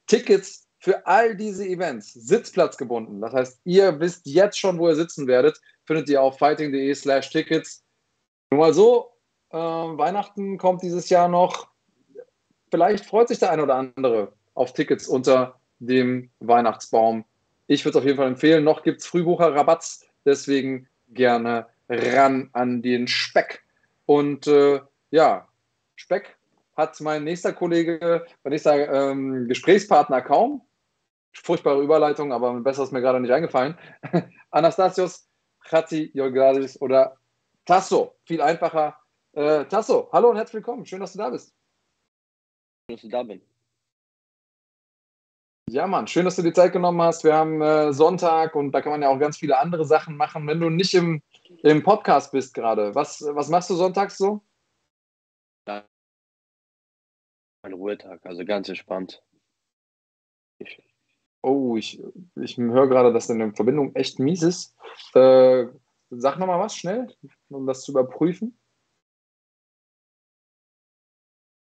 Tickets 0.07 0.67
für 0.79 1.05
all 1.07 1.35
diese 1.35 1.65
Events, 1.65 2.13
Sitzplatz 2.13 2.77
gebunden. 2.77 3.21
Das 3.21 3.33
heißt, 3.33 3.61
ihr 3.63 3.99
wisst 3.99 4.25
jetzt 4.25 4.59
schon, 4.59 4.77
wo 4.77 4.87
ihr 4.87 4.95
sitzen 4.95 5.27
werdet. 5.27 5.59
Findet 5.85 6.09
ihr 6.09 6.21
auf 6.21 6.37
fighting.de 6.37 6.93
slash 6.93 7.29
Tickets. 7.29 7.83
Nur 8.51 8.59
mal 8.59 8.73
so, 8.73 9.11
äh, 9.51 9.57
Weihnachten 9.57 10.57
kommt 10.57 10.83
dieses 10.83 11.09
Jahr 11.09 11.27
noch. 11.27 11.69
Vielleicht 12.69 13.05
freut 13.05 13.29
sich 13.29 13.39
der 13.39 13.51
eine 13.51 13.63
oder 13.63 13.75
andere 13.75 14.33
auf 14.53 14.73
Tickets 14.73 15.07
unter 15.07 15.59
dem 15.79 16.29
Weihnachtsbaum. 16.39 17.25
Ich 17.67 17.83
würde 17.83 17.97
es 17.97 18.01
auf 18.01 18.05
jeden 18.05 18.17
Fall 18.17 18.27
empfehlen. 18.27 18.63
Noch 18.63 18.83
gibt 18.83 19.01
es 19.01 19.07
Frühbucher-Rabatts, 19.07 20.05
deswegen 20.25 20.87
gerne 21.09 21.67
ran 21.89 22.49
an 22.53 22.81
den 22.81 23.07
Speck. 23.07 23.63
Und 24.05 24.47
äh, 24.47 24.81
ja, 25.11 25.47
Speck 25.95 26.37
hat 26.75 26.99
mein 27.01 27.23
nächster 27.23 27.53
Kollege, 27.53 28.25
mein 28.43 28.51
nächster 28.51 29.11
ähm, 29.11 29.47
Gesprächspartner 29.47 30.21
kaum. 30.21 30.61
Furchtbare 31.33 31.81
Überleitung, 31.81 32.31
aber 32.31 32.53
besser 32.61 32.83
ist 32.83 32.91
mir 32.91 33.01
gerade 33.01 33.19
nicht 33.19 33.31
eingefallen. 33.31 33.77
Anastasios 34.51 35.27
Chatzi 35.61 36.11
Georgadis 36.13 36.79
oder 36.79 37.17
Tasso, 37.65 38.15
viel 38.25 38.41
einfacher. 38.41 38.97
Äh, 39.33 39.65
Tasso, 39.65 40.09
hallo 40.13 40.29
und 40.29 40.37
herzlich 40.37 40.55
willkommen. 40.55 40.85
Schön, 40.85 40.99
dass 40.99 41.13
du 41.13 41.17
da 41.17 41.29
bist. 41.29 41.53
Schön, 42.87 42.95
dass 42.95 43.01
du 43.01 43.09
da 43.09 43.23
bist. 43.23 43.54
Ja, 45.75 45.87
Mann, 45.87 46.07
schön, 46.07 46.23
dass 46.23 46.37
du 46.37 46.41
die 46.41 46.53
Zeit 46.53 46.71
genommen 46.71 47.01
hast. 47.01 47.25
Wir 47.25 47.35
haben 47.35 47.61
äh, 47.61 47.91
Sonntag 47.91 48.55
und 48.55 48.71
da 48.71 48.81
kann 48.81 48.93
man 48.93 49.01
ja 49.01 49.09
auch 49.09 49.19
ganz 49.19 49.35
viele 49.35 49.57
andere 49.57 49.83
Sachen 49.83 50.15
machen. 50.15 50.47
Wenn 50.47 50.61
du 50.61 50.69
nicht 50.69 50.93
im, 50.93 51.21
im 51.63 51.83
Podcast 51.83 52.31
bist 52.31 52.53
gerade, 52.53 52.95
was, 52.95 53.21
was 53.21 53.49
machst 53.49 53.69
du 53.69 53.75
sonntags 53.75 54.17
so? 54.17 54.41
Ein 55.65 55.83
Ruhetag, 57.73 58.25
also 58.25 58.45
ganz 58.45 58.69
entspannt. 58.69 59.21
Ich, 60.59 60.81
Oh, 61.41 61.75
ich, 61.75 62.01
ich 62.35 62.55
höre 62.55 62.87
gerade, 62.87 63.11
dass 63.11 63.27
deine 63.27 63.53
Verbindung 63.53 63.93
echt 63.95 64.17
mies 64.17 64.43
ist. 64.43 64.77
Äh, 65.13 65.65
sag 66.09 66.39
nochmal 66.39 66.61
was 66.61 66.77
schnell, 66.77 67.13
um 67.49 67.67
das 67.67 67.81
zu 67.81 67.91
überprüfen. 67.91 68.57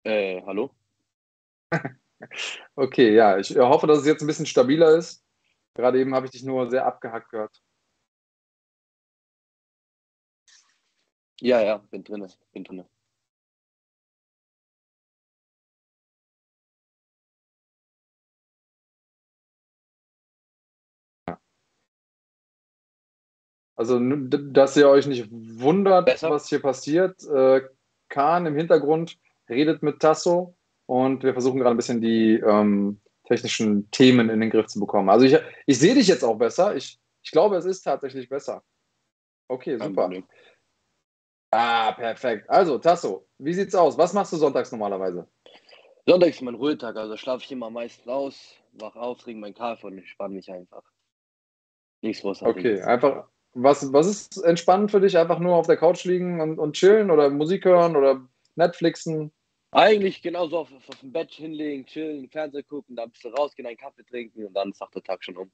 äh, 0.04 0.44
hallo? 0.46 0.70
Okay, 2.76 3.14
ja, 3.14 3.38
ich 3.38 3.56
hoffe, 3.58 3.88
dass 3.88 4.00
es 4.00 4.06
jetzt 4.06 4.22
ein 4.22 4.28
bisschen 4.28 4.46
stabiler 4.46 4.96
ist. 4.96 5.24
Gerade 5.74 6.00
eben 6.00 6.16
habe 6.16 6.26
ich 6.26 6.32
dich 6.32 6.44
nur 6.44 6.70
sehr 6.70 6.86
abgehackt 6.86 7.30
gehört. 7.30 7.62
Ja, 11.42 11.62
ja, 11.62 11.78
bin 11.78 12.04
drinne, 12.04 12.30
bin 12.54 12.64
drinne. 12.64 12.88
Also, 23.78 24.00
dass 24.00 24.78
ihr 24.78 24.88
euch 24.88 25.06
nicht 25.06 25.28
wundert, 25.32 26.06
Besser? 26.06 26.30
was 26.30 26.48
hier 26.48 26.62
passiert. 26.62 27.22
Äh, 27.26 27.68
Kahn 28.08 28.46
im 28.46 28.56
Hintergrund 28.56 29.20
redet 29.50 29.84
mit 29.84 30.00
Tasso 30.00 30.56
und 30.86 31.24
wir 31.24 31.34
versuchen 31.34 31.60
gerade 31.60 31.76
ein 31.76 31.78
bisschen 31.78 32.02
die 32.02 32.36
ähm, 32.36 33.00
technischen 33.26 33.90
Themen 33.92 34.30
in 34.30 34.40
den 34.40 34.50
Griff 34.50 34.68
zu 34.68 34.80
bekommen. 34.80 35.10
Also, 35.10 35.26
ich, 35.26 35.38
ich 35.66 35.80
sehe 35.80 35.96
dich 35.96 36.08
jetzt 36.08 36.24
auch 36.24 36.38
besser. 36.38 36.76
Ich, 36.76 37.00
ich 37.24 37.32
glaube, 37.32 37.58
es 37.58 37.66
ist 37.66 37.82
tatsächlich 37.82 38.30
besser. 38.30 38.64
Okay, 39.48 39.78
super. 39.78 40.10
Ah, 41.52 41.94
perfekt. 41.94 42.50
Also, 42.50 42.78
Tasso, 42.80 43.28
wie 43.38 43.54
sieht's 43.54 43.76
aus? 43.76 43.98
Was 43.98 44.14
machst 44.14 44.34
du 44.34 44.38
sonntags 44.38 44.72
normalerweise? 44.72 45.28
Sonntag 46.08 46.30
ist 46.30 46.42
mein 46.42 46.56
Ruhetag, 46.56 46.96
also 46.98 47.18
schlafe 47.18 47.44
ich 47.44 47.52
immer 47.52 47.70
meistens 47.72 48.08
aus, 48.08 48.56
wach 48.74 48.96
auf, 48.96 49.18
trinke 49.18 49.42
meinen 49.42 49.56
Kaffee 49.56 49.88
und 49.88 49.98
entspanne 49.98 50.36
mich 50.36 50.52
einfach. 50.52 50.84
Nichts 52.02 52.22
Okay, 52.22 52.28
großartiges. 52.28 52.82
einfach, 52.82 53.28
was, 53.54 53.92
was 53.92 54.08
ist 54.08 54.44
entspannend 54.44 54.92
für 54.92 55.02
dich? 55.02 55.18
Einfach 55.18 55.40
nur 55.40 55.56
auf 55.56 55.66
der 55.66 55.78
Couch 55.78 56.04
liegen 56.04 56.42
und, 56.42 56.60
und 56.60 56.74
chillen 56.74 57.10
oder 57.10 57.30
Musik 57.32 57.66
hören 57.66 57.96
oder 57.96 58.28
Netflixen? 58.56 59.32
Eigentlich 59.76 60.22
genauso 60.22 60.60
auf, 60.60 60.72
auf 60.72 61.00
dem 61.02 61.12
Bett 61.12 61.32
hinlegen, 61.32 61.86
chillen, 61.86 62.30
Fernseher 62.30 62.64
gucken, 62.64 62.96
dann 62.96 63.10
ein 63.10 63.12
bisschen 63.12 63.34
rausgehen, 63.34 63.68
einen 63.68 63.76
Kaffee 63.76 64.06
trinken 64.06 64.46
und 64.46 64.54
dann 64.54 64.72
ist 64.72 64.82
auch 64.82 64.90
der 64.92 65.04
Tag 65.04 65.22
schon 65.22 65.36
um. 65.36 65.52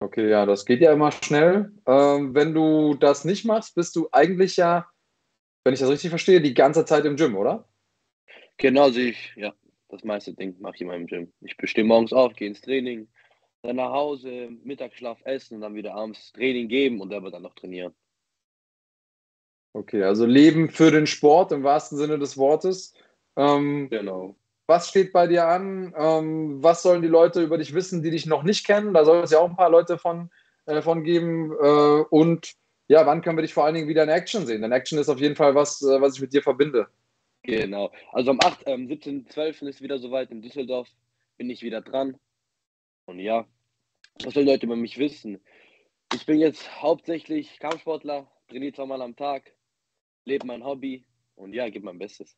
Okay, 0.00 0.28
ja, 0.28 0.44
das 0.44 0.66
geht 0.66 0.80
ja 0.80 0.92
immer 0.92 1.12
schnell. 1.12 1.72
Ähm, 1.86 2.34
wenn 2.34 2.54
du 2.54 2.94
das 2.94 3.24
nicht 3.24 3.44
machst, 3.44 3.76
bist 3.76 3.94
du 3.94 4.08
eigentlich 4.10 4.56
ja, 4.56 4.90
wenn 5.62 5.74
ich 5.74 5.80
das 5.80 5.88
richtig 5.88 6.10
verstehe, 6.10 6.40
die 6.40 6.54
ganze 6.54 6.84
Zeit 6.84 7.04
im 7.04 7.14
Gym, 7.14 7.36
oder? 7.36 7.68
Genau 8.56 8.90
sehe 8.90 9.10
ich, 9.10 9.32
ja, 9.36 9.54
das 9.88 10.02
meiste 10.02 10.34
Ding 10.34 10.56
mache 10.58 10.74
ich 10.74 10.80
in 10.80 10.88
meinem 10.88 11.06
Gym. 11.06 11.32
Ich 11.42 11.54
stehe 11.70 11.86
morgens 11.86 12.12
auf, 12.12 12.34
gehe 12.34 12.48
ins 12.48 12.62
Training, 12.62 13.06
dann 13.62 13.76
nach 13.76 13.92
Hause, 13.92 14.48
Mittagsschlaf 14.64 15.20
essen 15.24 15.54
und 15.54 15.60
dann 15.60 15.76
wieder 15.76 15.94
abends 15.94 16.32
Training 16.32 16.66
geben 16.66 17.00
und 17.00 17.10
selber 17.10 17.30
dann 17.30 17.42
noch 17.42 17.54
trainieren. 17.54 17.94
Okay, 19.76 20.02
also 20.04 20.24
Leben 20.24 20.70
für 20.70 20.90
den 20.90 21.06
Sport 21.06 21.52
im 21.52 21.62
wahrsten 21.62 21.98
Sinne 21.98 22.18
des 22.18 22.38
Wortes. 22.38 22.94
Ähm, 23.36 23.88
Genau. 23.90 24.34
was 24.66 24.88
steht 24.88 25.12
bei 25.12 25.26
dir 25.26 25.48
an? 25.48 25.92
Ähm, 25.98 26.62
was 26.62 26.82
sollen 26.82 27.02
die 27.02 27.08
Leute 27.08 27.42
über 27.42 27.58
dich 27.58 27.74
wissen, 27.74 28.02
die 28.02 28.10
dich 28.10 28.24
noch 28.24 28.42
nicht 28.42 28.66
kennen? 28.66 28.94
Da 28.94 29.04
soll 29.04 29.22
es 29.22 29.32
ja 29.32 29.38
auch 29.38 29.50
ein 29.50 29.56
paar 29.56 29.68
Leute 29.68 29.98
von, 29.98 30.30
äh, 30.64 30.80
von 30.80 31.04
geben. 31.04 31.52
Äh, 31.52 32.04
und 32.08 32.54
ja, 32.88 33.04
wann 33.04 33.20
können 33.20 33.36
wir 33.36 33.42
dich 33.42 33.52
vor 33.52 33.66
allen 33.66 33.74
Dingen 33.74 33.88
wieder 33.88 34.02
in 34.04 34.08
Action 34.08 34.46
sehen? 34.46 34.62
Denn 34.62 34.72
Action 34.72 34.98
ist 34.98 35.10
auf 35.10 35.20
jeden 35.20 35.36
Fall 35.36 35.54
was, 35.54 35.82
äh, 35.82 36.00
was 36.00 36.14
ich 36.14 36.22
mit 36.22 36.32
dir 36.32 36.42
verbinde. 36.42 36.88
Genau. 37.42 37.92
Also 38.12 38.30
am 38.30 38.40
8., 38.40 38.62
ähm, 38.64 38.86
17.12. 38.86 39.68
ist 39.68 39.82
wieder 39.82 39.98
soweit 39.98 40.30
in 40.30 40.40
Düsseldorf. 40.40 40.88
Bin 41.36 41.50
ich 41.50 41.60
wieder 41.60 41.82
dran. 41.82 42.16
Und 43.04 43.18
ja, 43.18 43.46
was 44.24 44.32
sollen 44.32 44.46
Leute 44.46 44.64
über 44.64 44.76
mich 44.76 44.96
wissen? 44.96 45.38
Ich 46.14 46.24
bin 46.24 46.38
jetzt 46.38 46.80
hauptsächlich 46.80 47.58
Kampfsportler, 47.58 48.26
trainiere 48.48 48.72
zweimal 48.72 49.02
am 49.02 49.16
Tag, 49.16 49.52
lebe 50.26 50.46
mein 50.46 50.64
Hobby 50.64 51.04
und 51.36 51.54
ja, 51.54 51.68
gebe 51.70 51.86
mein 51.86 51.98
Bestes. 51.98 52.36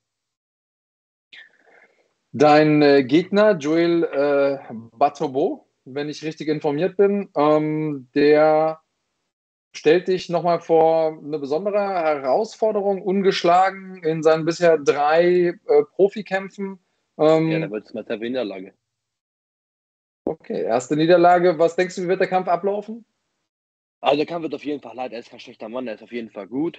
Dein 2.32 2.82
äh, 2.82 3.04
Gegner, 3.04 3.56
Joel 3.56 4.04
äh, 4.04 4.58
Batobo, 4.92 5.66
wenn 5.84 6.08
ich 6.08 6.22
richtig 6.22 6.48
informiert 6.48 6.96
bin, 6.96 7.30
ähm, 7.34 8.08
der 8.14 8.80
stellt 9.74 10.08
dich 10.08 10.28
nochmal 10.28 10.60
vor 10.60 11.18
eine 11.18 11.38
besondere 11.38 11.78
Herausforderung, 11.78 13.02
ungeschlagen 13.02 14.02
in 14.02 14.22
seinen 14.22 14.44
bisher 14.44 14.78
drei 14.78 15.58
äh, 15.66 15.82
Profikämpfen. 15.94 16.78
Ähm, 17.16 17.50
Ja, 17.50 17.60
da 17.60 17.70
wird 17.70 17.86
es 17.86 17.94
mal 17.94 18.04
der 18.04 18.18
Niederlage. 18.18 18.74
okay, 20.26 20.62
erste 20.62 20.96
Niederlage. 20.96 21.58
Was 21.58 21.76
denkst 21.76 21.96
du, 21.96 22.02
wie 22.02 22.08
wird 22.08 22.20
der 22.20 22.28
Kampf 22.28 22.48
ablaufen? 22.48 23.06
Also 24.00 24.16
der 24.16 24.26
Kampf 24.26 24.42
wird 24.42 24.54
auf 24.54 24.64
jeden 24.64 24.80
Fall 24.82 24.94
leid, 24.94 25.12
er 25.12 25.18
ist 25.20 25.30
kein 25.30 25.40
schlechter 25.40 25.68
Mann, 25.68 25.88
er 25.88 25.94
ist 25.94 26.02
auf 26.02 26.12
jeden 26.12 26.30
Fall 26.30 26.46
gut. 26.46 26.78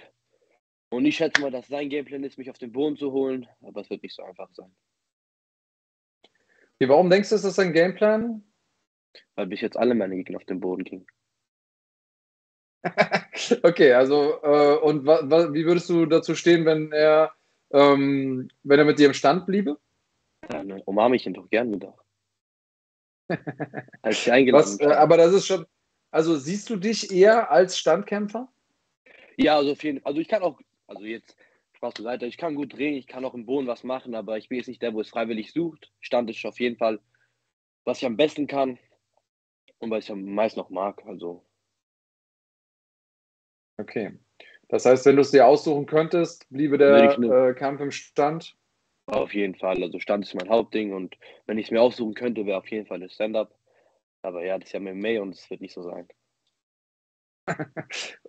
Und 0.90 1.04
ich 1.04 1.16
schätze 1.16 1.40
mal, 1.40 1.50
dass 1.50 1.68
sein 1.68 1.88
Gameplan 1.88 2.24
ist, 2.24 2.36
mich 2.36 2.50
auf 2.50 2.58
den 2.58 2.72
Boden 2.72 2.96
zu 2.96 3.12
holen, 3.12 3.46
aber 3.62 3.80
es 3.80 3.90
wird 3.90 4.02
nicht 4.02 4.14
so 4.14 4.22
einfach 4.22 4.50
sein. 4.52 4.74
Okay, 6.74 6.88
warum 6.88 7.10
denkst 7.10 7.28
du, 7.28 7.36
ist 7.36 7.44
das 7.44 7.58
ein 7.58 7.72
Gameplan? 7.72 8.42
Weil 9.36 9.46
bis 9.46 9.60
jetzt 9.60 9.76
alle 9.76 9.94
meine 9.94 10.16
Gegner 10.16 10.38
auf 10.38 10.44
den 10.44 10.60
Boden 10.60 10.84
gingen. 10.84 11.06
okay, 13.62 13.92
also 13.92 14.40
äh, 14.42 14.78
und 14.78 15.04
wie 15.04 15.64
würdest 15.64 15.88
du 15.90 16.06
dazu 16.06 16.34
stehen, 16.34 16.64
wenn 16.64 16.90
er, 16.92 17.34
ähm, 17.70 18.50
wenn 18.62 18.78
er 18.78 18.84
mit 18.84 18.98
dir 18.98 19.06
im 19.06 19.14
Stand 19.14 19.46
bliebe? 19.46 19.78
Dann 20.48 20.70
äh, 20.70 20.82
umarme 20.86 21.16
ich 21.16 21.26
ihn 21.26 21.34
doch 21.34 21.48
gern 21.50 21.72
wieder. 21.72 21.94
Als 24.02 24.26
ich 24.26 24.32
eingeladen 24.32 24.64
Was, 24.64 24.80
äh, 24.80 24.86
aber 24.86 25.16
das 25.18 25.34
ist 25.34 25.46
schon, 25.46 25.66
also 26.10 26.36
siehst 26.36 26.68
du 26.70 26.76
dich 26.76 27.12
eher 27.12 27.50
als 27.52 27.78
Standkämpfer? 27.78 28.48
Ja, 29.36 29.56
also 29.56 29.74
Fall. 29.74 30.00
Also 30.02 30.20
ich 30.20 30.26
kann 30.26 30.42
auch, 30.42 30.58
also 30.90 31.04
jetzt 31.04 31.36
Spaß 31.74 31.94
beiseite, 31.94 32.26
ich 32.26 32.36
kann 32.36 32.54
gut 32.54 32.74
drehen, 32.74 32.94
ich 32.94 33.06
kann 33.06 33.24
auch 33.24 33.34
im 33.34 33.46
Boden 33.46 33.66
was 33.66 33.84
machen, 33.84 34.14
aber 34.14 34.36
ich 34.36 34.48
bin 34.48 34.58
jetzt 34.58 34.68
nicht 34.68 34.82
der, 34.82 34.92
wo 34.92 35.00
es 35.00 35.08
freiwillig 35.08 35.52
sucht. 35.52 35.90
Stand 36.00 36.28
ist 36.28 36.44
auf 36.44 36.60
jeden 36.60 36.76
Fall, 36.76 37.00
was 37.84 37.98
ich 37.98 38.06
am 38.06 38.16
besten 38.16 38.46
kann 38.46 38.78
und 39.78 39.90
was 39.90 40.04
ich 40.04 40.10
am 40.10 40.22
meisten 40.22 40.60
noch 40.60 40.70
mag. 40.70 41.02
Also 41.06 41.46
Okay. 43.78 44.12
Das 44.68 44.84
heißt, 44.84 45.06
wenn 45.06 45.16
du 45.16 45.22
es 45.22 45.30
dir 45.30 45.46
aussuchen 45.46 45.86
könntest, 45.86 46.48
bliebe 46.50 46.78
der 46.78 47.18
äh, 47.18 47.54
Kampf 47.54 47.80
im 47.80 47.90
Stand. 47.90 48.56
auf 49.06 49.34
jeden 49.34 49.54
Fall. 49.54 49.82
Also 49.82 49.98
Stand 49.98 50.24
ist 50.24 50.34
mein 50.34 50.50
Hauptding 50.50 50.92
und 50.92 51.16
wenn 51.46 51.58
ich 51.58 51.66
es 51.66 51.70
mir 51.72 51.80
aussuchen 51.80 52.14
könnte, 52.14 52.46
wäre 52.46 52.58
auf 52.58 52.70
jeden 52.70 52.86
Fall 52.86 53.00
das 53.00 53.14
Stand-up. 53.14 53.56
Aber 54.22 54.44
ja, 54.44 54.58
das 54.58 54.68
ist 54.68 54.72
ja 54.74 54.80
MMA 54.80 55.22
und 55.22 55.34
es 55.34 55.48
wird 55.50 55.62
nicht 55.62 55.72
so 55.72 55.82
sein. 55.82 56.06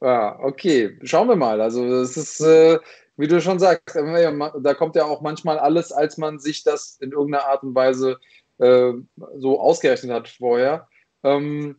Ja, 0.01 0.39
okay, 0.41 0.97
schauen 1.03 1.27
wir 1.27 1.35
mal. 1.35 1.61
Also 1.61 1.85
es 1.85 2.17
ist, 2.17 2.41
äh, 2.41 2.79
wie 3.17 3.27
du 3.27 3.41
schon 3.41 3.59
sagst, 3.59 3.95
äh, 3.95 4.51
da 4.61 4.73
kommt 4.73 4.95
ja 4.95 5.05
auch 5.05 5.21
manchmal 5.21 5.59
alles, 5.59 5.91
als 5.91 6.17
man 6.17 6.39
sich 6.39 6.63
das 6.63 6.97
in 7.01 7.11
irgendeiner 7.11 7.45
Art 7.45 7.63
und 7.63 7.75
Weise 7.75 8.19
äh, 8.59 8.93
so 9.37 9.59
ausgerechnet 9.59 10.11
hat 10.11 10.27
vorher. 10.27 10.87
Ähm, 11.23 11.77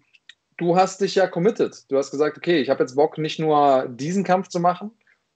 du 0.57 0.77
hast 0.77 1.01
dich 1.01 1.15
ja 1.15 1.27
committed. 1.27 1.91
Du 1.91 1.97
hast 1.97 2.11
gesagt, 2.11 2.37
okay, 2.37 2.61
ich 2.61 2.71
habe 2.71 2.83
jetzt 2.83 2.95
Bock, 2.95 3.19
nicht 3.19 3.39
nur 3.39 3.87
diesen 3.89 4.25
Kampf 4.25 4.49
zu 4.49 4.61
machen 4.61 4.93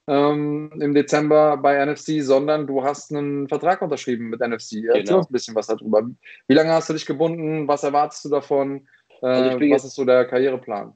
ähm, 0.09 0.71
im 0.81 0.95
Dezember 0.95 1.57
bei 1.57 1.85
NFC, 1.85 2.23
sondern 2.23 2.67
du 2.67 2.85
hast 2.85 3.13
einen 3.13 3.49
Vertrag 3.49 3.83
unterschrieben 3.83 4.29
mit 4.29 4.41
NFC. 4.41 4.85
Erzähl 4.85 5.05
Genau. 5.05 5.19
uns 5.19 5.31
ein 5.31 5.33
bisschen 5.33 5.55
was 5.55 5.67
darüber. 5.67 6.09
Wie 6.47 6.55
lange 6.55 6.71
hast 6.73 6.89
du 6.89 6.93
dich 6.93 7.07
gebunden? 7.07 7.67
Was 7.67 7.83
erwartest 7.83 8.25
du 8.25 8.29
davon? 8.29 8.87
Äh, 9.23 9.27
Also 9.27 9.51
ich 9.51 9.59
bin 9.59 9.71
was 9.71 9.85
ist 9.85 9.95
so 9.95 10.05
der 10.05 10.25
Karriereplan? 10.27 10.93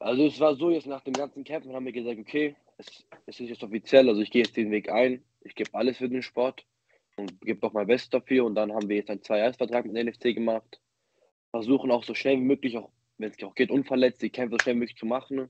Also 0.00 0.26
es 0.26 0.38
war 0.38 0.54
so, 0.54 0.70
jetzt 0.70 0.86
nach 0.86 1.02
dem 1.02 1.12
ganzen 1.12 1.44
Kämpfen 1.44 1.74
haben 1.74 1.84
wir 1.84 1.92
gesagt, 1.92 2.18
okay, 2.18 2.54
es, 2.76 3.04
es 3.26 3.40
ist 3.40 3.48
jetzt 3.48 3.64
offiziell, 3.64 4.08
also 4.08 4.20
ich 4.20 4.30
gehe 4.30 4.42
jetzt 4.42 4.56
den 4.56 4.70
Weg 4.70 4.90
ein, 4.90 5.24
ich 5.40 5.54
gebe 5.54 5.74
alles 5.74 5.96
für 5.96 6.08
den 6.08 6.22
Sport 6.22 6.64
und 7.16 7.40
gebe 7.40 7.60
doch 7.60 7.72
mein 7.72 7.88
Bestes 7.88 8.10
dafür 8.10 8.44
und 8.44 8.54
dann 8.54 8.72
haben 8.72 8.88
wir 8.88 8.96
jetzt 8.96 9.10
einen 9.10 9.22
Zwei-Jahres-Vertrag 9.22 9.86
mit 9.86 9.94
NFC 9.94 10.34
gemacht. 10.34 10.80
Versuchen 11.50 11.90
auch 11.90 12.04
so 12.04 12.14
schnell 12.14 12.36
wie 12.36 12.42
möglich, 12.42 12.76
auch 12.76 12.90
wenn 13.16 13.30
es 13.30 13.42
auch 13.42 13.54
geht, 13.54 13.70
unverletzt, 13.70 14.22
die 14.22 14.30
Kämpfe 14.30 14.56
so 14.58 14.62
schnell 14.62 14.76
wie 14.76 14.80
möglich 14.80 14.98
zu 14.98 15.06
machen 15.06 15.48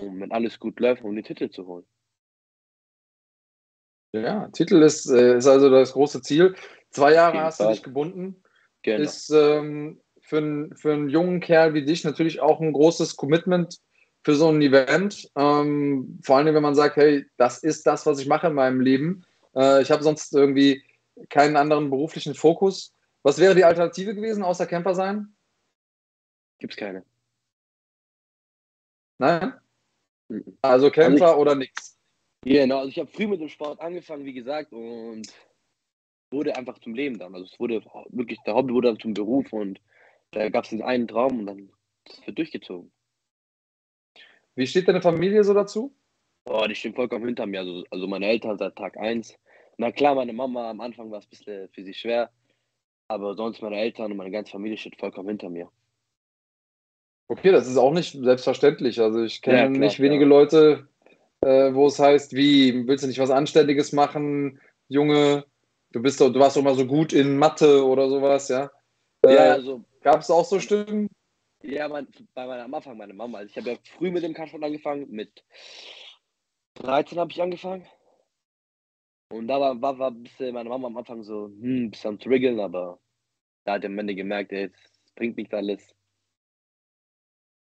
und 0.00 0.20
wenn 0.20 0.30
alles 0.30 0.60
gut 0.60 0.78
läuft, 0.78 1.02
um 1.02 1.14
den 1.14 1.24
Titel 1.24 1.50
zu 1.50 1.66
holen. 1.66 1.86
Ja, 4.12 4.48
Titel 4.48 4.82
ist, 4.82 5.10
äh, 5.10 5.38
ist 5.38 5.46
also 5.46 5.70
das 5.70 5.94
große 5.94 6.20
Ziel. 6.22 6.54
Zwei 6.90 7.14
Jahre 7.14 7.40
hast 7.40 7.60
du 7.60 7.68
dich 7.68 7.82
gebunden. 7.82 8.42
Genau. 8.82 9.02
Ist 9.02 9.30
ähm, 9.30 10.00
für, 10.22 10.38
einen- 10.38 10.74
für 10.76 10.92
einen 10.94 11.08
jungen 11.08 11.40
Kerl 11.40 11.74
wie 11.74 11.84
dich 11.84 12.04
natürlich 12.04 12.40
auch 12.40 12.60
ein 12.60 12.72
großes 12.72 13.16
Commitment 13.16 13.78
für 14.24 14.34
so 14.34 14.48
ein 14.48 14.62
Event. 14.62 15.30
Ähm, 15.36 16.18
vor 16.22 16.36
allem, 16.38 16.54
wenn 16.54 16.62
man 16.62 16.74
sagt, 16.74 16.96
hey, 16.96 17.26
das 17.36 17.58
ist 17.62 17.86
das, 17.86 18.06
was 18.06 18.18
ich 18.20 18.26
mache 18.28 18.46
in 18.46 18.54
meinem 18.54 18.80
Leben. 18.80 19.24
Äh, 19.54 19.82
ich 19.82 19.90
habe 19.90 20.02
sonst 20.02 20.32
irgendwie 20.34 20.82
keinen 21.28 21.56
anderen 21.56 21.90
beruflichen 21.90 22.34
Fokus. 22.34 22.94
Was 23.22 23.38
wäre 23.38 23.54
die 23.54 23.64
Alternative 23.64 24.14
gewesen, 24.14 24.42
außer 24.42 24.66
Camper 24.66 24.94
sein? 24.94 25.34
Gibt's 26.58 26.76
keine. 26.76 27.04
Nein? 29.18 29.54
Mhm. 30.28 30.56
Also 30.62 30.90
Camper 30.90 31.22
Also 31.24 31.34
ich- 31.34 31.40
oder 31.40 31.54
nichts. 31.54 31.98
Genau, 32.44 32.78
also 32.78 32.88
ich 32.88 32.98
habe 32.98 33.10
früh 33.10 33.26
mit 33.28 33.40
dem 33.40 33.48
Sport 33.48 33.80
angefangen, 33.80 34.24
wie 34.24 34.32
gesagt, 34.32 34.72
und 34.72 35.22
wurde 36.32 36.56
einfach 36.56 36.78
zum 36.80 36.94
Leben 36.94 37.18
dann. 37.18 37.34
Also 37.34 37.46
es 37.52 37.60
wurde 37.60 37.82
wirklich, 38.08 38.40
der 38.46 38.54
Hobby 38.54 38.72
wurde 38.72 38.88
dann 38.88 38.98
zum 38.98 39.14
Beruf 39.14 39.52
und 39.52 39.80
da 40.32 40.48
gab 40.48 40.64
es 40.64 40.70
diesen 40.70 40.84
einen 40.84 41.06
Traum 41.06 41.40
und 41.40 41.46
dann 41.46 41.70
wird 42.24 42.38
durchgezogen. 42.38 42.90
Wie 44.54 44.66
steht 44.66 44.88
deine 44.88 45.00
Familie 45.00 45.44
so 45.44 45.54
dazu? 45.54 45.94
Oh, 46.44 46.66
die 46.68 46.74
stehen 46.74 46.94
vollkommen 46.94 47.26
hinter 47.26 47.46
mir. 47.46 47.60
Also, 47.60 47.84
also 47.90 48.06
meine 48.08 48.26
Eltern 48.26 48.58
seit 48.58 48.76
Tag 48.76 48.96
1. 48.96 49.38
Na 49.78 49.92
klar, 49.92 50.14
meine 50.14 50.32
Mama 50.32 50.68
am 50.70 50.80
Anfang 50.80 51.10
war 51.10 51.18
es 51.20 51.26
ein 51.26 51.30
bisschen 51.30 51.68
für 51.70 51.84
sie 51.84 51.94
schwer, 51.94 52.30
aber 53.08 53.34
sonst 53.34 53.62
meine 53.62 53.76
Eltern 53.78 54.10
und 54.10 54.18
meine 54.18 54.30
ganze 54.30 54.52
Familie 54.52 54.76
steht 54.76 54.98
vollkommen 54.98 55.28
hinter 55.28 55.48
mir. 55.48 55.70
Okay, 57.28 57.52
das 57.52 57.66
ist 57.68 57.78
auch 57.78 57.92
nicht 57.92 58.12
selbstverständlich. 58.12 59.00
Also 59.00 59.22
ich 59.22 59.40
kenne 59.40 59.62
Ja, 59.62 59.68
nicht 59.68 60.00
wenige 60.00 60.24
ja. 60.24 60.28
Leute, 60.28 60.88
äh, 61.40 61.72
wo 61.72 61.86
es 61.86 61.98
heißt, 61.98 62.34
wie, 62.34 62.86
willst 62.86 63.04
du 63.04 63.08
nicht 63.08 63.20
was 63.20 63.30
Anständiges 63.30 63.92
machen, 63.92 64.60
Junge? 64.88 65.46
Du 65.92 66.02
bist 66.02 66.20
doch, 66.20 66.30
du 66.30 66.40
warst 66.40 66.56
doch 66.56 66.62
mal 66.62 66.74
so 66.74 66.86
gut 66.86 67.12
in 67.12 67.38
Mathe 67.38 67.84
oder 67.86 68.08
sowas, 68.08 68.48
ja? 68.48 68.70
Äh, 69.22 69.34
Ja, 69.34 69.52
also 69.52 69.84
Gab 70.02 70.20
es 70.20 70.30
auch 70.30 70.44
so 70.44 70.60
Stimmen? 70.60 71.08
Ja, 71.62 71.88
mein, 71.88 72.08
bei 72.34 72.46
meiner 72.46 72.64
am 72.64 72.74
Anfang, 72.74 72.96
meine 72.96 73.14
Mama. 73.14 73.38
Also 73.38 73.50
ich 73.50 73.56
habe 73.56 73.70
ja 73.70 73.78
früh 73.96 74.10
mit 74.10 74.22
dem 74.22 74.34
Kampfsport 74.34 74.64
angefangen. 74.64 75.08
Mit 75.10 75.44
13 76.74 77.18
habe 77.18 77.30
ich 77.30 77.40
angefangen. 77.40 77.86
Und 79.30 79.46
da 79.48 79.60
war, 79.60 79.80
war, 79.80 79.98
war 79.98 80.10
ein 80.10 80.24
bisschen 80.24 80.52
meine 80.52 80.68
Mama 80.68 80.88
am 80.88 80.96
Anfang 80.96 81.22
so, 81.22 81.46
hm, 81.46 81.84
ein 81.84 81.90
bisschen 81.90 82.10
am 82.10 82.18
Triggeln, 82.18 82.60
aber 82.60 83.00
da 83.64 83.74
hat 83.74 83.84
am 83.84 83.98
Ende 83.98 84.14
gemerkt, 84.14 84.52
ey, 84.52 84.64
es 84.64 85.12
bringt 85.14 85.36
nichts 85.36 85.54
alles. 85.54 85.94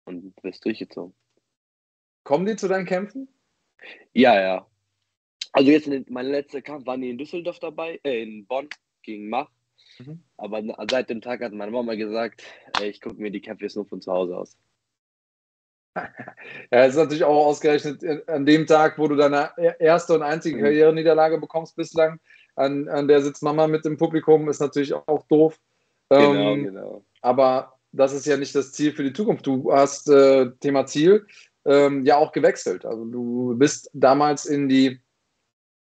Und 0.06 0.22
du 0.22 0.32
bist 0.42 0.64
durchgezogen. 0.64 1.14
Kommen 2.24 2.46
die 2.46 2.56
zu 2.56 2.68
deinen 2.68 2.86
Kämpfen? 2.86 3.28
Ja, 4.12 4.40
ja. 4.40 4.66
Also 5.52 5.70
jetzt 5.70 5.86
in 5.86 5.92
den, 5.92 6.06
mein 6.08 6.26
letzter 6.26 6.62
Kampf 6.62 6.86
waren 6.86 7.02
die 7.02 7.10
in 7.10 7.18
Düsseldorf 7.18 7.58
dabei, 7.58 8.00
äh, 8.04 8.22
in 8.22 8.46
Bonn 8.46 8.68
gegen 9.02 9.28
Mach. 9.28 9.50
Mhm. 9.98 10.22
Aber 10.36 10.62
seit 10.90 11.10
dem 11.10 11.20
Tag 11.20 11.40
hat 11.42 11.52
meine 11.52 11.72
Mama 11.72 11.94
gesagt, 11.94 12.42
ey, 12.80 12.88
ich 12.90 13.00
gucke 13.00 13.20
mir 13.20 13.30
die 13.30 13.42
jetzt 13.42 13.76
nur 13.76 13.86
von 13.86 14.00
zu 14.00 14.12
Hause 14.12 14.36
aus. 14.36 14.56
Ja, 16.70 16.84
es 16.84 16.90
ist 16.94 16.96
natürlich 16.96 17.24
auch 17.24 17.46
ausgerechnet 17.46 18.02
an 18.28 18.46
dem 18.46 18.66
Tag, 18.66 18.98
wo 18.98 19.08
du 19.08 19.14
deine 19.14 19.50
e- 19.58 19.74
erste 19.78 20.14
und 20.14 20.22
einzige 20.22 20.56
Mhm. 20.56 20.62
Karriereniederlage 20.62 21.38
bekommst 21.38 21.76
bislang. 21.76 22.18
An, 22.56 22.88
an 22.88 23.08
der 23.08 23.22
sitzt 23.22 23.42
Mama 23.42 23.66
mit 23.66 23.84
dem 23.84 23.96
Publikum, 23.98 24.48
ist 24.48 24.60
natürlich 24.60 24.92
auch 24.94 25.26
doof. 25.28 25.60
Genau, 26.08 26.54
Ähm, 26.54 26.64
genau. 26.64 27.04
Aber 27.20 27.78
das 27.92 28.12
ist 28.12 28.26
ja 28.26 28.36
nicht 28.36 28.54
das 28.54 28.72
Ziel 28.72 28.92
für 28.92 29.04
die 29.04 29.12
Zukunft. 29.12 29.46
Du 29.46 29.72
hast 29.72 30.08
äh, 30.08 30.50
Thema 30.60 30.86
Ziel 30.86 31.26
ähm, 31.64 32.04
ja 32.04 32.16
auch 32.16 32.32
gewechselt. 32.32 32.84
Also 32.84 33.04
du 33.04 33.54
bist 33.56 33.90
damals 33.92 34.46
in 34.46 34.68
die 34.68 35.00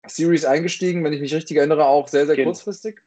Series 0.07 0.45
eingestiegen, 0.45 1.03
wenn 1.03 1.13
ich 1.13 1.21
mich 1.21 1.33
richtig 1.33 1.57
erinnere, 1.57 1.85
auch 1.85 2.07
sehr, 2.07 2.25
sehr 2.25 2.35
Genau. 2.35 2.49
kurzfristig. 2.49 3.01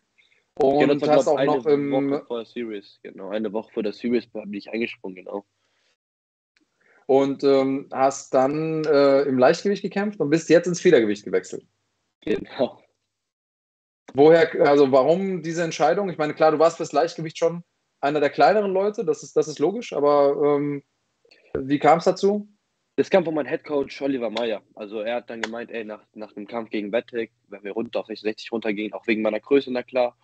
Genau, 0.59 0.93
Und 0.93 1.03
war, 1.03 1.09
hast 1.17 1.29
auch 1.29 1.37
eine 1.37 1.57
noch 1.57 1.67
im, 1.67 1.91
Woche 1.91 2.25
vor 2.27 2.39
der 2.39 2.47
Series, 2.47 2.99
genau. 3.03 3.29
Eine 3.29 3.53
Woche 3.53 3.73
vor 3.73 3.83
der 3.83 3.93
Series 3.93 4.27
bin 4.27 4.53
ich 4.53 4.71
eingesprungen, 4.71 5.17
genau. 5.17 5.45
und 7.07 7.45
ähm, 7.45 7.89
hast 7.93 8.35
dann 8.35 8.85
äh, 8.85 9.23
im 9.23 9.39
Leichtgewicht 9.39 9.83
gekämpft 9.83 10.21
und 10.21 10.31
bist 10.31 10.49
jetzt 10.51 10.67
ins 10.67 10.81
Federgewicht 10.81 11.25
gewechselt. 11.25 11.65
Genau. 12.23 12.83
Woher, 14.15 14.51
also 14.67 14.91
warum 14.91 15.43
diese 15.43 15.63
Entscheidung? 15.63 16.11
Ich 16.11 16.19
meine, 16.19 16.35
klar, 16.35 16.51
du 16.51 16.59
warst 16.59 16.79
fürs 16.79 16.93
Leichtgewicht 16.93 17.39
schon 17.39 17.63
einer 18.01 18.21
der 18.21 18.31
kleineren 18.31 18.73
Leute, 18.73 19.05
das 19.05 19.23
ist, 19.23 19.37
das 19.37 19.49
ist 19.49 19.59
logisch, 19.59 19.93
aber 19.93 20.57
ähm, 20.57 20.83
wie 21.55 21.79
kam 21.79 21.99
es 21.99 22.05
dazu? 22.05 22.49
Das 22.97 23.11
kam 23.11 23.25
von 23.25 23.35
meinem 23.35 23.47
Headcoach 23.47 24.01
Oliver 24.03 24.31
Meyer. 24.31 24.63
Also 24.75 25.01
er 25.01 25.17
hat 25.17 25.31
dann 25.31 25.41
gemeint, 25.41 25.71
ey, 25.71 25.85
nach, 25.85 26.03
nach 26.15 26.33
dem 26.33 26.47
Kampf 26.47 26.71
gegen 26.71 26.91
Bettek, 26.91 27.31
wenn 27.49 27.63
wir 27.63 27.73
runter 27.73 28.01
auf 28.01 28.07
66 28.07 28.51
runtergehen, 28.51 28.93
auch 28.93 29.07
wegen 29.07 29.23
meiner 29.23 29.41
Größe, 29.41 29.73
na 29.73 29.83
klar. 29.83 30.17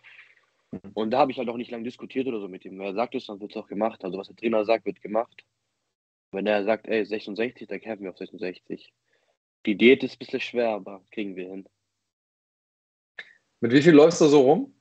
Und 0.95 1.11
da 1.11 1.19
habe 1.19 1.33
ich 1.33 1.39
halt 1.39 1.49
auch 1.49 1.57
nicht 1.57 1.71
lange 1.71 1.85
diskutiert 1.85 2.27
oder 2.27 2.41
so 2.41 2.49
mit 2.49 2.65
ihm. 2.65 2.79
Wer 2.79 2.95
sagt 2.95 3.15
es, 3.15 3.27
dann 3.27 3.41
wird 3.41 3.53
es 3.53 3.57
auch 3.57 3.69
gemacht. 3.69 4.05
Also 4.05 4.19
was 4.19 4.29
der 4.29 4.37
Trainer 4.37 4.65
sagt, 4.65 4.87
wird 4.87 5.01
gemacht. 5.01 5.45
Wenn 6.33 6.47
er 6.47 6.65
sagt, 6.65 6.87
ey, 6.87 7.05
66, 7.05 7.69
dann 7.69 7.81
kämpfen 7.81 8.05
wir 8.05 8.11
auf 8.11 8.19
66. 8.19 8.93
Die 9.67 9.77
Diät 9.77 10.03
ist 10.03 10.15
ein 10.15 10.19
bisschen 10.19 10.41
schwer, 10.41 10.71
aber 10.71 11.05
kriegen 11.11 11.37
wir 11.37 11.49
hin. 11.49 11.69
Mit 13.61 13.73
wie 13.73 13.83
viel 13.83 13.95
läufst 13.95 14.21
du 14.21 14.27
so 14.27 14.41
rum? 14.41 14.75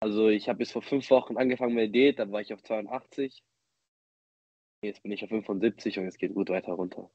Also 0.00 0.28
ich 0.28 0.48
habe 0.48 0.58
bis 0.58 0.72
vor 0.72 0.82
fünf 0.82 1.08
Wochen 1.10 1.36
angefangen 1.36 1.74
mit 1.74 1.82
der 1.82 1.88
Diät, 1.88 2.18
dann 2.18 2.32
war 2.32 2.40
ich 2.40 2.52
auf 2.52 2.62
82. 2.62 3.44
Jetzt 4.82 5.02
bin 5.04 5.12
ich 5.12 5.22
auf 5.22 5.28
75 5.28 5.98
und 5.98 6.06
es 6.06 6.18
geht 6.18 6.34
gut 6.34 6.48
weiter 6.48 6.72
runter. 6.72 7.08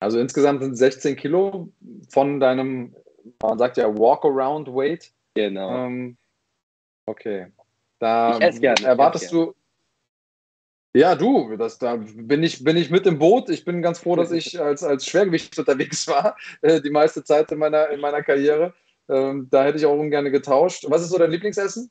Also 0.00 0.18
insgesamt 0.18 0.62
sind 0.62 0.72
es 0.72 0.78
16 0.78 1.16
Kilo 1.16 1.72
von 2.08 2.40
deinem, 2.40 2.94
man 3.42 3.58
sagt 3.58 3.76
ja 3.76 3.86
Walk-Around-Weight. 3.86 5.12
Genau. 5.34 5.86
Ähm, 5.86 6.16
okay. 7.06 7.52
Da 7.98 8.38
gerne, 8.38 8.86
erwartest 8.86 9.32
du. 9.32 9.54
Ja, 10.94 11.14
du, 11.14 11.56
das, 11.56 11.78
da 11.78 11.96
bin 11.96 12.42
ich, 12.42 12.64
bin 12.64 12.76
ich 12.76 12.90
mit 12.90 13.06
im 13.06 13.18
Boot. 13.18 13.50
Ich 13.50 13.66
bin 13.66 13.82
ganz 13.82 13.98
froh, 13.98 14.16
dass 14.16 14.32
ich 14.32 14.58
als, 14.60 14.82
als 14.82 15.06
Schwergewicht 15.06 15.58
unterwegs 15.58 16.08
war, 16.08 16.36
äh, 16.62 16.80
die 16.80 16.90
meiste 16.90 17.22
Zeit 17.22 17.52
in 17.52 17.58
meiner, 17.58 17.90
in 17.90 18.00
meiner 18.00 18.22
Karriere. 18.22 18.74
Ähm, 19.08 19.48
da 19.50 19.64
hätte 19.64 19.78
ich 19.78 19.84
auch 19.84 19.98
ungern 19.98 20.30
getauscht. 20.32 20.86
Was 20.88 21.02
ist 21.02 21.10
so 21.10 21.18
dein 21.18 21.30
Lieblingsessen? 21.30 21.90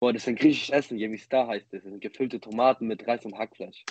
Boah, 0.00 0.12
das 0.12 0.22
ist 0.22 0.28
ein 0.28 0.36
griechisches 0.36 0.74
Essen, 0.74 0.98
Yemistar 0.98 1.48
heißt 1.48 1.66
das. 1.72 1.82
Das 1.82 1.90
sind 1.90 2.00
gefüllte 2.00 2.40
Tomaten 2.40 2.86
mit 2.86 3.06
Reis 3.06 3.24
und 3.24 3.36
Hackfleisch. 3.36 3.84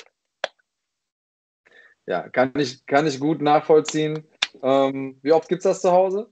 Ja, 2.05 2.30
kann 2.30 2.53
ich, 2.55 2.86
kann 2.86 3.08
ich 3.08 3.20
gut 3.20 3.41
nachvollziehen. 3.41 4.26
Ähm, 4.62 5.20
wie 5.24 5.34
oft 5.34 5.49
gibt 5.49 5.60
es 5.60 5.64
das 5.64 5.82
zu 5.82 5.91
Hause? 5.91 6.32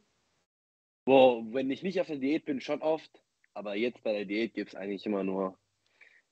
Boah, 1.05 1.43
wenn 1.51 1.69
ich 1.69 1.83
nicht 1.83 1.99
auf 1.99 2.07
der 2.07 2.17
Diät 2.17 2.45
bin, 2.45 2.61
schon 2.61 2.81
oft. 2.81 3.24
Aber 3.55 3.75
jetzt 3.75 4.03
bei 4.03 4.11
der 4.11 4.25
Diät 4.25 4.53
gibt 4.53 4.69
es 4.69 4.75
eigentlich 4.75 5.05
immer 5.05 5.23
nur 5.23 5.57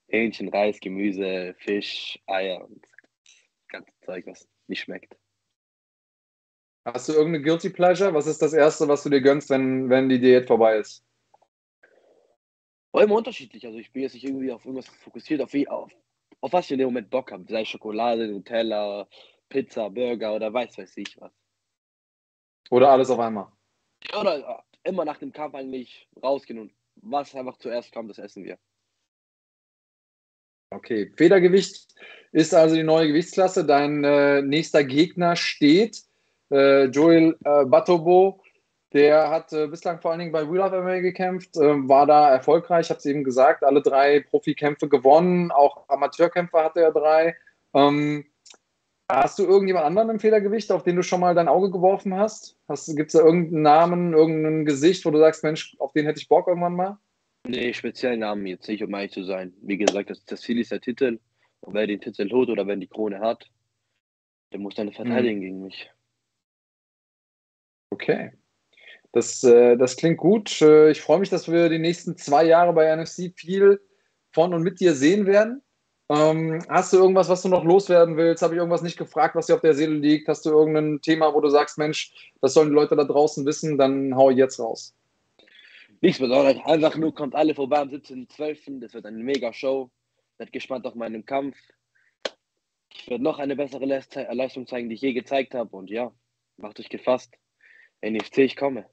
Hähnchen, 0.08 0.50
Reis, 0.50 0.80
Gemüse, 0.82 1.56
Fisch, 1.58 2.20
Eier 2.28 2.64
und 2.66 2.86
das 3.24 3.68
ganze 3.70 3.92
Zeug, 4.06 4.28
was 4.28 4.48
nicht 4.68 4.82
schmeckt. 4.82 5.16
Hast 6.86 7.08
du 7.08 7.14
irgendeine 7.14 7.42
Guilty 7.42 7.70
Pleasure? 7.70 8.14
Was 8.14 8.28
ist 8.28 8.42
das 8.42 8.52
Erste, 8.52 8.90
was 8.90 9.04
du 9.04 9.10
dir 9.10 9.22
gönnst, 9.22 9.50
wenn, 9.50 9.90
wenn 9.90 10.10
die 10.10 10.20
Diät 10.20 10.48
vorbei 10.48 10.78
ist? 10.78 11.06
War 12.92 13.04
immer 13.04 13.16
unterschiedlich. 13.16 13.66
Also 13.66 13.80
ich 13.80 13.94
bin 13.94 14.04
jetzt 14.04 14.16
nicht 14.16 14.26
irgendwie 14.26 14.52
auf 14.52 14.66
irgendwas 14.66 14.94
fokussiert, 14.98 15.42
auf, 15.42 15.54
wie, 15.54 15.68
auf, 15.70 15.94
auf 16.42 16.52
was 16.52 16.66
ich 16.66 16.72
in 16.74 16.80
dem 16.80 16.90
Moment 16.90 17.10
Bock 17.10 17.32
habe. 17.32 17.46
Sei 17.48 17.64
Schokolade, 17.64 18.28
Nutella, 18.28 19.08
Pizza, 19.48 19.90
Burger 19.90 20.36
oder 20.36 20.54
weiß 20.54 20.78
weiß 20.78 20.98
ich 20.98 21.20
was. 21.22 21.32
Oder 22.70 22.90
alles 22.90 23.10
auf 23.10 23.20
einmal? 23.20 23.48
Oder 24.20 24.66
immer 24.84 25.06
nach 25.06 25.20
dem 25.20 25.32
Kampf 25.32 25.56
eigentlich 25.56 26.10
rausgehen 26.22 26.60
und 26.60 26.74
was 27.04 27.36
einfach 27.36 27.58
zuerst 27.58 27.92
kommt, 27.94 28.10
das 28.10 28.18
essen 28.18 28.44
wir. 28.44 28.58
Okay, 30.70 31.12
Federgewicht 31.16 31.94
ist 32.32 32.54
also 32.54 32.76
die 32.76 32.84
neue 32.84 33.08
Gewichtsklasse. 33.08 33.66
Dein 33.66 34.04
äh, 34.04 34.42
nächster 34.42 34.84
Gegner 34.84 35.36
steht 35.36 36.02
äh, 36.52 36.86
Joel 36.86 37.38
äh, 37.44 37.66
Batobo. 37.66 38.42
Der 38.92 39.30
hat 39.30 39.54
äh, 39.54 39.68
bislang 39.68 40.02
vor 40.02 40.12
allen 40.12 40.20
Dingen 40.20 40.32
bei 40.32 40.50
Wheel 40.50 40.62
of 40.62 40.72
MMA 40.72 41.00
gekämpft, 41.00 41.58
äh, 41.58 41.88
war 41.88 42.06
da 42.06 42.30
erfolgreich, 42.32 42.86
ich 42.86 42.90
habe 42.92 43.00
es 43.00 43.06
eben 43.06 43.24
gesagt, 43.24 43.64
alle 43.64 43.82
drei 43.82 44.20
Profikämpfe 44.20 44.88
gewonnen, 44.88 45.52
auch 45.52 45.90
Amateurkämpfe 45.90 46.64
hatte 46.64 46.82
er 46.82 46.92
drei. 46.92 47.36
Ähm, 47.74 48.26
hast 49.22 49.40
du 49.40 49.44
irgendjemand 49.44 49.86
anderen 49.86 50.10
im 50.10 50.20
Federgewicht, 50.20 50.72
auf 50.72 50.84
den 50.84 50.96
du 50.96 51.04
schon 51.04 51.20
mal 51.20 51.36
dein 51.36 51.48
Auge 51.48 51.72
geworfen 51.72 52.16
hast? 52.16 52.58
hast 52.68 52.96
Gibt 52.96 53.14
es 53.14 53.20
da 53.20 53.26
irgendeinen 53.26 53.62
Namen, 53.62 54.14
irgendein 54.14 54.66
Gesicht, 54.66 55.06
wo 55.06 55.12
du 55.12 55.20
sagst, 55.20 55.44
Mensch, 55.44 55.76
auf 55.80 55.92
den 55.94 56.06
hätte 56.06 56.20
ich 56.20 56.28
Bock 56.28 56.48
irgendwann 56.48 56.76
mal? 56.76 56.98
Nee, 57.46 57.74
speziellen 57.74 58.22
Namen 58.22 58.46
jetzt 58.46 58.68
nicht, 58.68 58.84
um 58.84 58.94
ehrlich 58.94 59.12
zu 59.12 59.24
sein. 59.24 59.54
Wie 59.62 59.78
gesagt, 59.78 60.10
das, 60.10 60.24
das 60.26 60.42
Ziel 60.42 60.60
ist 60.60 60.72
der 60.72 60.82
Titel. 60.82 61.20
Und 61.60 61.74
wer 61.74 61.88
den 61.88 62.00
Titel 62.00 62.30
holt 62.32 62.50
oder 62.50 62.68
wer 62.68 62.76
die 62.76 62.88
Krone 62.88 63.20
hat, 63.20 63.50
der 64.52 64.60
muss 64.60 64.76
dann 64.76 64.92
verteidigen 64.92 65.42
gegen 65.42 65.64
mich. 65.64 65.90
Okay. 67.90 68.32
Das, 69.12 69.44
äh, 69.44 69.78
das 69.78 69.98
klingt 69.98 70.18
gut. 70.18 70.62
Äh, 70.62 70.92
ich 70.92 71.02
freue 71.02 71.20
mich, 71.20 71.30
dass 71.30 71.52
wir 71.52 71.70
die 71.70 71.80
nächsten 71.80 72.18
zwei 72.18 72.46
Jahre 72.46 72.74
bei 72.74 72.94
NFC 72.96 73.34
viel 73.36 73.82
von 74.32 74.54
und 74.54 74.64
mit 74.64 74.80
dir 74.80 74.94
sehen 74.94 75.26
werden. 75.26 75.63
Ähm, 76.10 76.62
hast 76.70 76.92
du 76.92 76.98
irgendwas, 76.98 77.30
was 77.30 77.42
du 77.42 77.48
noch 77.50 77.64
loswerden 77.64 78.18
willst? 78.18 78.44
Habe 78.44 78.54
ich 78.54 78.58
irgendwas 78.58 78.82
nicht 78.82 78.98
gefragt, 78.98 79.36
was 79.36 79.48
dir 79.48 79.56
auf 79.56 79.62
der 79.62 79.74
Seele 79.74 79.96
liegt? 79.96 80.28
Hast 80.28 80.46
du 80.46 80.50
irgendein 80.50 81.02
Thema, 81.02 81.34
wo 81.34 81.40
du 81.42 81.50
sagst, 81.50 81.78
Mensch, 81.78 82.14
das 82.42 82.54
sollen 82.54 82.70
die 82.70 82.76
Leute 82.76 82.96
da 82.96 83.04
draußen 83.06 83.46
wissen? 83.46 83.78
Dann 83.78 84.16
hau 84.16 84.30
ich 84.30 84.38
jetzt 84.38 84.60
raus. 84.60 84.94
Nichts 86.02 86.20
Besonderes, 86.20 86.58
einfach 86.66 86.98
nur 86.98 87.16
kommt 87.16 87.34
alle 87.34 87.56
vorbei 87.56 87.80
am 87.80 87.90
17.12. 87.90 88.82
Das 88.82 88.94
wird 88.94 89.06
eine 89.06 89.24
mega 89.24 89.54
Show. 89.54 89.90
Seid 90.38 90.52
gespannt 90.52 90.86
auf 90.86 90.96
meinen 90.96 91.26
Kampf. 91.26 91.56
Ich 92.94 93.10
werde 93.10 93.24
noch 93.24 93.40
eine 93.40 93.56
bessere 93.56 93.86
Leist- 93.86 94.16
Leistung 94.32 94.68
zeigen, 94.68 94.90
die 94.90 94.96
ich 94.96 95.02
je 95.02 95.14
gezeigt 95.14 95.56
habe. 95.56 95.76
Und 95.76 95.90
ja, 95.90 96.12
macht 96.58 96.80
euch 96.80 96.90
gefasst. 96.90 97.34
NFC, 98.02 98.40
ich 98.40 98.58
komme. 98.58 98.86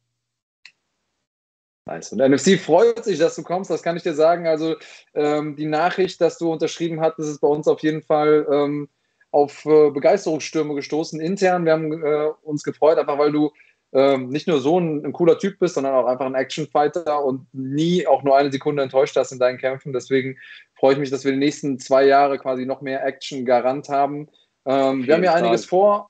Nice. 1.87 2.13
Und 2.13 2.19
NFC 2.19 2.59
freut 2.59 3.05
sich, 3.05 3.19
dass 3.19 3.37
du 3.37 3.43
kommst, 3.43 3.71
das 3.71 3.83
kann 3.83 3.97
ich 3.97 4.03
dir 4.03 4.15
sagen. 4.15 4.47
Also 4.47 4.77
ähm, 5.15 5.57
die 5.57 5.67
Nachricht, 5.67 6.21
dass 6.21 6.39
du 6.39 6.53
unterschrieben 6.53 7.01
hattest, 7.01 7.31
ist 7.31 7.41
bei 7.41 7.49
uns 7.49 7.67
auf 7.69 7.81
jeden 7.81 8.03
Fall 8.03 8.47
ähm, 8.51 8.89
auf 9.31 9.65
äh, 9.65 9.91
Begeisterungsstürme 9.91 10.75
gestoßen 10.75 11.21
intern. 11.21 11.65
Wir 11.65 11.73
haben 11.73 11.93
äh, 12.05 12.31
uns 12.43 12.63
gefreut, 12.63 12.99
einfach 12.99 13.19
weil 13.19 13.33
du 13.33 13.51
ähm, 13.93 14.29
nicht 14.29 14.47
nur 14.47 14.61
so 14.61 14.79
ein, 14.79 15.05
ein, 15.05 15.13
cooler 15.13 15.39
Typ 15.39 15.59
bist, 15.59 15.75
sondern 15.75 15.95
auch 15.95 16.07
einfach 16.07 16.27
ein 16.27 16.35
Actionfighter 16.35 17.25
und 17.25 17.47
nie 17.53 18.07
auch 18.07 18.23
nur 18.23 18.37
eine 18.37 18.53
Sekunde 18.53 18.83
enttäuscht 18.83 19.17
hast 19.17 19.33
in 19.33 19.41
deinen 19.41 19.59
Kämpfen. 19.59 19.93
Deswegen 19.93 20.39
freue 20.75 20.93
ich 20.93 20.99
mich, 20.99 21.11
dass 21.11 21.25
wir 21.25 21.33
die 21.33 21.39
nächsten 21.39 21.79
zwei 21.79 22.05
Jahre 22.05 22.39
quasi 22.39 22.67
noch 22.67 22.83
mehr 22.83 23.05
Action 23.05 23.45
garant 23.45 23.89
haben. 23.89 24.29
Ähm, 24.65 25.07
wir 25.07 25.15
haben 25.15 25.25
ja 25.25 25.35
einiges 25.35 25.65
vor. 25.65 26.09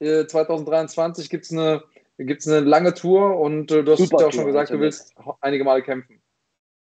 Äh, 0.00 0.26
2023 0.26 1.30
gibt 1.30 1.44
es 1.44 1.52
eine, 1.52 1.82
gibt's 2.24 2.48
eine 2.48 2.60
lange 2.60 2.94
Tour 2.94 3.38
und 3.38 3.70
äh, 3.70 3.84
du 3.84 3.92
hast 3.92 4.10
ja 4.10 4.26
auch 4.26 4.32
schon 4.32 4.46
gesagt, 4.46 4.70
du 4.70 4.80
willst 4.80 5.14
einige 5.40 5.64
Male 5.64 5.82
kämpfen. 5.82 6.22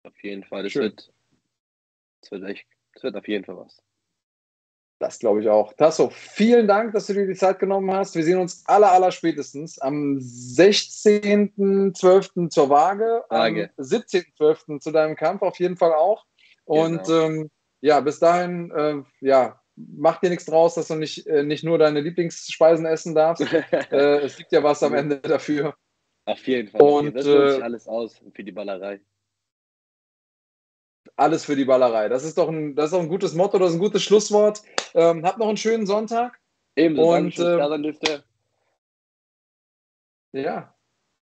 Auf 0.03 0.23
jeden 0.23 0.43
Fall. 0.43 0.63
Das 0.63 0.73
wird, 0.75 1.13
das 2.21 2.31
wird 2.31 2.43
echt, 2.45 2.65
das 2.93 3.03
wird 3.03 3.15
auf 3.15 3.27
jeden 3.27 3.45
Fall 3.45 3.57
was. 3.57 3.83
Das 4.99 5.19
glaube 5.19 5.41
ich 5.41 5.49
auch. 5.49 5.73
Tasso, 5.73 6.11
vielen 6.11 6.67
Dank, 6.67 6.93
dass 6.93 7.07
du 7.07 7.13
dir 7.13 7.25
die 7.25 7.33
Zeit 7.33 7.57
genommen 7.57 7.91
hast. 7.91 8.13
Wir 8.15 8.23
sehen 8.23 8.37
uns 8.37 8.63
aller, 8.67 8.91
aller 8.91 9.11
spätestens 9.11 9.79
am 9.79 10.17
16.12. 10.17 12.49
zur 12.49 12.69
Waage, 12.69 13.23
Waage. 13.29 13.71
am 13.77 13.83
17.12. 13.83 14.79
zu 14.79 14.91
deinem 14.91 15.15
Kampf 15.15 15.41
auf 15.41 15.57
jeden 15.59 15.77
Fall 15.77 15.93
auch. 15.93 16.23
Und 16.65 17.05
genau. 17.05 17.25
ähm, 17.25 17.49
ja, 17.81 17.99
bis 17.99 18.19
dahin, 18.19 18.69
äh, 18.71 19.01
ja, 19.21 19.60
mach 19.95 20.19
dir 20.19 20.29
nichts 20.29 20.45
draus, 20.45 20.75
dass 20.75 20.87
du 20.87 20.95
nicht, 20.95 21.27
äh, 21.27 21.43
nicht 21.43 21.63
nur 21.63 21.77
deine 21.77 22.01
Lieblingsspeisen 22.01 22.85
essen 22.85 23.15
darfst. 23.15 23.41
äh, 23.91 24.19
es 24.19 24.37
gibt 24.37 24.51
ja 24.51 24.63
was 24.63 24.83
am 24.83 24.93
Ende 24.93 25.17
dafür. 25.17 25.75
Auf 26.25 26.47
jeden 26.47 26.69
Fall. 26.69 26.81
Und, 26.81 27.15
das 27.15 27.25
lohnt 27.25 27.49
sich 27.51 27.59
äh, 27.59 27.63
alles 27.63 27.87
aus 27.87 28.21
für 28.33 28.43
die 28.43 28.51
Ballerei 28.51 29.01
alles 31.15 31.45
für 31.45 31.55
die 31.55 31.65
Ballerei. 31.65 32.09
Das 32.09 32.23
ist 32.23 32.37
doch 32.37 32.49
ein, 32.49 32.75
das 32.75 32.85
ist 32.85 32.93
doch 32.93 32.99
ein 32.99 33.09
gutes 33.09 33.33
Motto, 33.33 33.59
das 33.59 33.69
ist 33.69 33.75
ein 33.75 33.81
gutes 33.81 34.03
Schlusswort. 34.03 34.61
Ähm, 34.93 35.25
habt 35.25 35.37
noch 35.37 35.47
einen 35.47 35.57
schönen 35.57 35.85
Sonntag. 35.85 36.39
Ebenso, 36.75 37.13
und 37.13 37.37
äh, 37.37 38.21
Ja, 40.33 40.73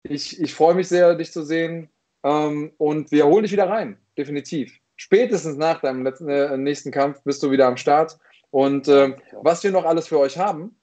ich, 0.04 0.40
ich 0.40 0.54
freue 0.54 0.76
mich 0.76 0.88
sehr, 0.88 1.16
dich 1.16 1.32
zu 1.32 1.44
sehen. 1.44 1.90
Ähm, 2.24 2.72
und 2.78 3.12
wir 3.12 3.26
holen 3.26 3.44
dich 3.44 3.52
wieder 3.52 3.70
rein, 3.70 3.98
definitiv. 4.18 4.80
Spätestens 4.96 5.58
nach 5.58 5.82
deinem 5.82 6.04
letzten, 6.04 6.30
äh, 6.30 6.56
nächsten 6.58 6.92
Kampf 6.92 7.22
bist 7.24 7.44
du 7.44 7.52
wieder 7.52 7.68
am 7.68 7.78
Start. 7.78 8.18
Und 8.54 8.88
äh, 8.88 9.16
was 9.32 9.64
wir 9.64 9.72
noch 9.72 9.84
alles 9.84 10.08
für 10.08 10.20
euch 10.20 10.38
haben, 10.38 10.80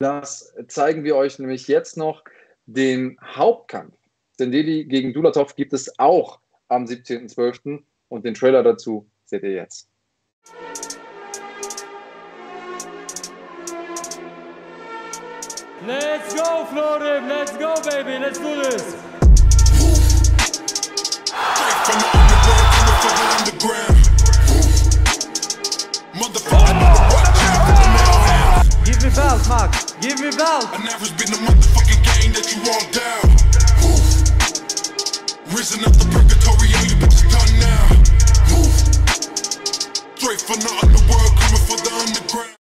das 0.00 0.52
zeigen 0.66 1.04
wir 1.04 1.14
euch 1.14 1.38
nämlich 1.38 1.68
jetzt 1.68 1.96
noch 1.96 2.24
den 2.66 3.16
Hauptkampf. 3.22 3.94
Dendeli 4.40 4.84
gegen 4.84 5.12
Dulatov 5.12 5.54
gibt 5.54 5.72
es 5.72 6.00
auch 6.00 6.40
am 6.66 6.86
17.12. 6.86 7.84
und 8.08 8.24
den 8.24 8.34
Trailer 8.34 8.64
dazu 8.64 9.08
seht 9.24 9.44
ihr 9.44 9.52
jetzt. 9.52 9.88
Let's 15.86 16.34
go, 16.34 16.64
Florim! 16.72 17.28
Let's 17.28 17.56
go, 17.56 17.74
baby! 17.88 18.18
Let's 18.18 18.40
do 18.40 18.62
this! 18.62 18.96
Give 26.14 26.22
me 29.02 29.10
belt, 29.10 29.48
Mark! 29.48 29.72
Give 30.00 30.20
me 30.20 30.30
belt! 30.30 30.70
I 30.70 30.78
never 30.84 31.10
been 31.18 31.26
the 31.26 31.38
motherfucking 31.42 32.02
game 32.06 32.32
that 32.34 32.46
you 32.54 32.62
walk 32.62 32.86
down. 32.94 33.34
Risen 35.50 35.84
up 35.84 35.92
the 35.94 36.06
purgatory, 36.14 36.70
all 36.78 36.86
you 36.86 36.94
bitches 37.02 37.26
done 37.34 37.58
now. 37.58 37.82
Straight 40.14 40.40
from 40.40 40.60
the 40.60 40.70
underworld, 40.84 41.34
coming 41.40 41.64
for 41.66 41.78
the 41.82 41.90
underground. 41.92 42.56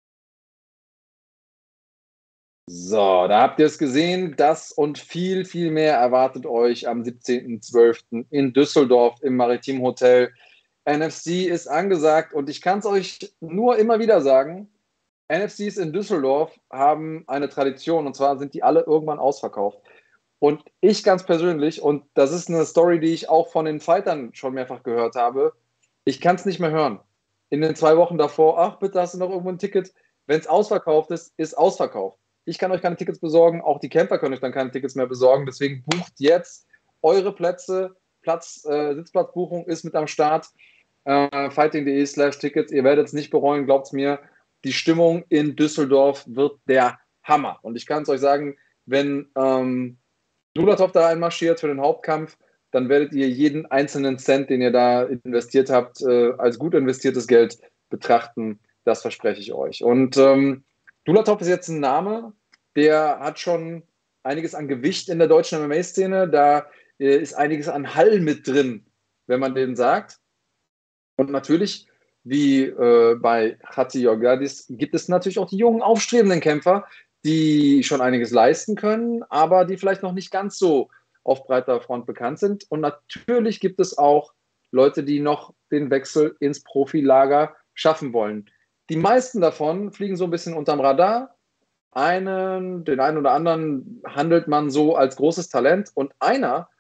So, 2.68 3.26
da 3.26 3.42
habt 3.42 3.58
ihr 3.58 3.66
es 3.66 3.78
gesehen. 3.78 4.36
Das 4.36 4.70
und 4.70 4.96
viel, 4.98 5.44
viel 5.44 5.72
mehr 5.72 5.94
erwartet 5.94 6.46
euch 6.46 6.86
am 6.86 7.02
17.12. 7.02 8.26
in 8.30 8.52
Düsseldorf 8.52 9.20
im 9.22 9.34
Maritim 9.34 9.82
Hotel. 9.82 10.32
NFC 10.98 11.46
ist 11.46 11.66
angesagt 11.66 12.32
und 12.32 12.48
ich 12.48 12.60
kann 12.60 12.80
es 12.80 12.86
euch 12.86 13.34
nur 13.40 13.78
immer 13.78 13.98
wieder 13.98 14.20
sagen. 14.20 14.68
NFCs 15.32 15.76
in 15.76 15.92
Düsseldorf 15.92 16.58
haben 16.70 17.24
eine 17.28 17.48
Tradition 17.48 18.06
und 18.06 18.16
zwar 18.16 18.38
sind 18.38 18.54
die 18.54 18.62
alle 18.62 18.80
irgendwann 18.80 19.18
ausverkauft. 19.18 19.78
Und 20.40 20.64
ich 20.80 21.04
ganz 21.04 21.24
persönlich, 21.24 21.82
und 21.82 22.04
das 22.14 22.32
ist 22.32 22.48
eine 22.48 22.64
Story, 22.64 22.98
die 22.98 23.12
ich 23.12 23.28
auch 23.28 23.50
von 23.50 23.66
den 23.66 23.78
Fightern 23.78 24.30
schon 24.32 24.54
mehrfach 24.54 24.82
gehört 24.82 25.14
habe, 25.14 25.52
ich 26.04 26.20
kann 26.20 26.36
es 26.36 26.46
nicht 26.46 26.58
mehr 26.58 26.70
hören. 26.70 26.98
In 27.50 27.60
den 27.60 27.76
zwei 27.76 27.96
Wochen 27.96 28.16
davor, 28.16 28.58
ach, 28.58 28.78
bitte 28.78 29.00
hast 29.00 29.14
du 29.14 29.18
noch 29.18 29.28
irgendwo 29.28 29.50
ein 29.50 29.58
Ticket. 29.58 29.92
Wenn 30.26 30.40
es 30.40 30.46
ausverkauft 30.46 31.10
ist, 31.10 31.34
ist 31.36 31.58
ausverkauft. 31.58 32.18
Ich 32.46 32.58
kann 32.58 32.72
euch 32.72 32.80
keine 32.80 32.96
Tickets 32.96 33.20
besorgen, 33.20 33.60
auch 33.60 33.80
die 33.80 33.90
Camper 33.90 34.18
können 34.18 34.34
euch 34.34 34.40
dann 34.40 34.52
keine 34.52 34.70
Tickets 34.70 34.94
mehr 34.94 35.06
besorgen. 35.06 35.44
Deswegen 35.44 35.84
bucht 35.84 36.14
jetzt 36.18 36.66
eure 37.02 37.34
Plätze. 37.34 37.96
Platz, 38.22 38.64
äh, 38.64 38.94
Sitzplatzbuchung 38.94 39.66
ist 39.66 39.84
mit 39.84 39.94
am 39.94 40.06
Start. 40.06 40.48
Äh, 41.04 41.50
fighting.de 41.50 42.04
slash 42.06 42.38
Tickets. 42.38 42.72
Ihr 42.72 42.84
werdet 42.84 43.06
es 43.06 43.12
nicht 43.12 43.30
bereuen, 43.30 43.66
glaubt 43.66 43.86
es 43.86 43.92
mir. 43.92 44.20
Die 44.64 44.72
Stimmung 44.72 45.24
in 45.28 45.56
Düsseldorf 45.56 46.24
wird 46.26 46.58
der 46.66 46.98
Hammer. 47.22 47.58
Und 47.62 47.76
ich 47.76 47.86
kann 47.86 48.02
es 48.02 48.08
euch 48.08 48.20
sagen, 48.20 48.56
wenn 48.86 49.30
ähm, 49.36 49.98
da 50.92 51.08
einmarschiert 51.08 51.60
für 51.60 51.68
den 51.68 51.80
Hauptkampf, 51.80 52.36
dann 52.70 52.88
werdet 52.88 53.12
ihr 53.12 53.28
jeden 53.28 53.66
einzelnen 53.66 54.18
Cent, 54.18 54.50
den 54.50 54.60
ihr 54.60 54.70
da 54.70 55.02
investiert 55.04 55.70
habt, 55.70 56.02
äh, 56.02 56.32
als 56.38 56.58
gut 56.58 56.74
investiertes 56.74 57.26
Geld 57.26 57.58
betrachten. 57.88 58.60
Das 58.84 59.02
verspreche 59.02 59.40
ich 59.40 59.52
euch. 59.52 59.82
Und 59.82 60.16
ähm, 60.16 60.64
ist 61.40 61.48
jetzt 61.48 61.68
ein 61.68 61.80
Name, 61.80 62.32
der 62.76 63.18
hat 63.20 63.38
schon 63.38 63.82
einiges 64.22 64.54
an 64.54 64.68
Gewicht 64.68 65.08
in 65.08 65.18
der 65.18 65.28
deutschen 65.28 65.66
MMA-Szene. 65.66 66.28
Da 66.28 66.66
äh, 66.98 67.16
ist 67.16 67.34
einiges 67.34 67.68
an 67.68 67.94
Hall 67.94 68.20
mit 68.20 68.46
drin, 68.46 68.86
wenn 69.26 69.40
man 69.40 69.54
den 69.54 69.74
sagt. 69.74 70.19
Und 71.20 71.30
natürlich, 71.30 71.86
wie 72.24 72.62
äh, 72.62 73.14
bei 73.16 73.58
Khati 73.72 74.00
Yorgadis, 74.00 74.64
gibt 74.70 74.94
es 74.94 75.06
natürlich 75.06 75.38
auch 75.38 75.50
die 75.50 75.58
jungen, 75.58 75.82
aufstrebenden 75.82 76.40
Kämpfer, 76.40 76.86
die 77.26 77.82
schon 77.82 78.00
einiges 78.00 78.30
leisten 78.30 78.74
können, 78.74 79.22
aber 79.24 79.66
die 79.66 79.76
vielleicht 79.76 80.02
noch 80.02 80.14
nicht 80.14 80.30
ganz 80.30 80.56
so 80.56 80.88
auf 81.22 81.44
breiter 81.44 81.82
Front 81.82 82.06
bekannt 82.06 82.38
sind. 82.38 82.64
Und 82.70 82.80
natürlich 82.80 83.60
gibt 83.60 83.80
es 83.80 83.98
auch 83.98 84.32
Leute, 84.70 85.04
die 85.04 85.20
noch 85.20 85.52
den 85.70 85.90
Wechsel 85.90 86.36
ins 86.40 86.62
Profilager 86.64 87.54
schaffen 87.74 88.14
wollen. 88.14 88.48
Die 88.88 88.96
meisten 88.96 89.42
davon 89.42 89.92
fliegen 89.92 90.16
so 90.16 90.24
ein 90.24 90.30
bisschen 90.30 90.54
unterm 90.54 90.80
Radar. 90.80 91.36
Einen, 91.90 92.86
den 92.86 92.98
einen 92.98 93.18
oder 93.18 93.32
anderen 93.32 94.00
handelt 94.06 94.48
man 94.48 94.70
so 94.70 94.96
als 94.96 95.16
großes 95.16 95.50
Talent 95.50 95.90
und 95.92 96.14
einer, 96.18 96.70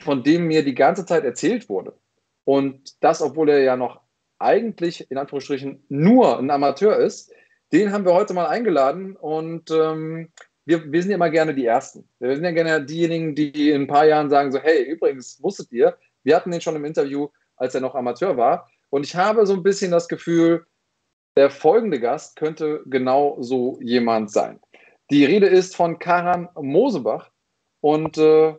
von 0.00 0.24
dem 0.24 0.48
mir 0.48 0.64
die 0.64 0.74
ganze 0.74 1.06
Zeit 1.06 1.22
erzählt 1.22 1.68
wurde, 1.68 1.96
und 2.46 3.02
das, 3.02 3.20
obwohl 3.20 3.50
er 3.50 3.62
ja 3.62 3.76
noch 3.76 4.00
eigentlich 4.38 5.10
in 5.10 5.18
Anführungsstrichen 5.18 5.84
nur 5.88 6.38
ein 6.38 6.50
Amateur 6.50 6.96
ist, 6.96 7.32
den 7.72 7.90
haben 7.90 8.04
wir 8.04 8.14
heute 8.14 8.34
mal 8.34 8.46
eingeladen 8.46 9.16
und 9.16 9.68
ähm, 9.72 10.30
wir, 10.64 10.92
wir 10.92 11.02
sind 11.02 11.10
ja 11.10 11.16
immer 11.16 11.30
gerne 11.30 11.56
die 11.56 11.66
Ersten. 11.66 12.08
Wir 12.20 12.36
sind 12.36 12.44
ja 12.44 12.52
gerne 12.52 12.86
diejenigen, 12.86 13.34
die 13.34 13.70
in 13.70 13.82
ein 13.82 13.86
paar 13.88 14.06
Jahren 14.06 14.30
sagen 14.30 14.52
so, 14.52 14.60
hey, 14.60 14.84
übrigens, 14.84 15.42
wusstet 15.42 15.72
ihr, 15.72 15.98
wir 16.22 16.36
hatten 16.36 16.52
den 16.52 16.60
schon 16.60 16.76
im 16.76 16.84
Interview, 16.84 17.28
als 17.56 17.74
er 17.74 17.80
noch 17.80 17.96
Amateur 17.96 18.36
war. 18.36 18.70
Und 18.90 19.04
ich 19.04 19.16
habe 19.16 19.44
so 19.44 19.54
ein 19.54 19.64
bisschen 19.64 19.90
das 19.90 20.06
Gefühl, 20.06 20.66
der 21.36 21.50
folgende 21.50 21.98
Gast 21.98 22.36
könnte 22.36 22.82
genau 22.86 23.38
so 23.40 23.80
jemand 23.82 24.30
sein. 24.30 24.60
Die 25.10 25.24
Rede 25.24 25.46
ist 25.46 25.74
von 25.74 25.98
Karan 25.98 26.48
Mosebach 26.54 27.28
und 27.80 28.18
äh, 28.18 28.54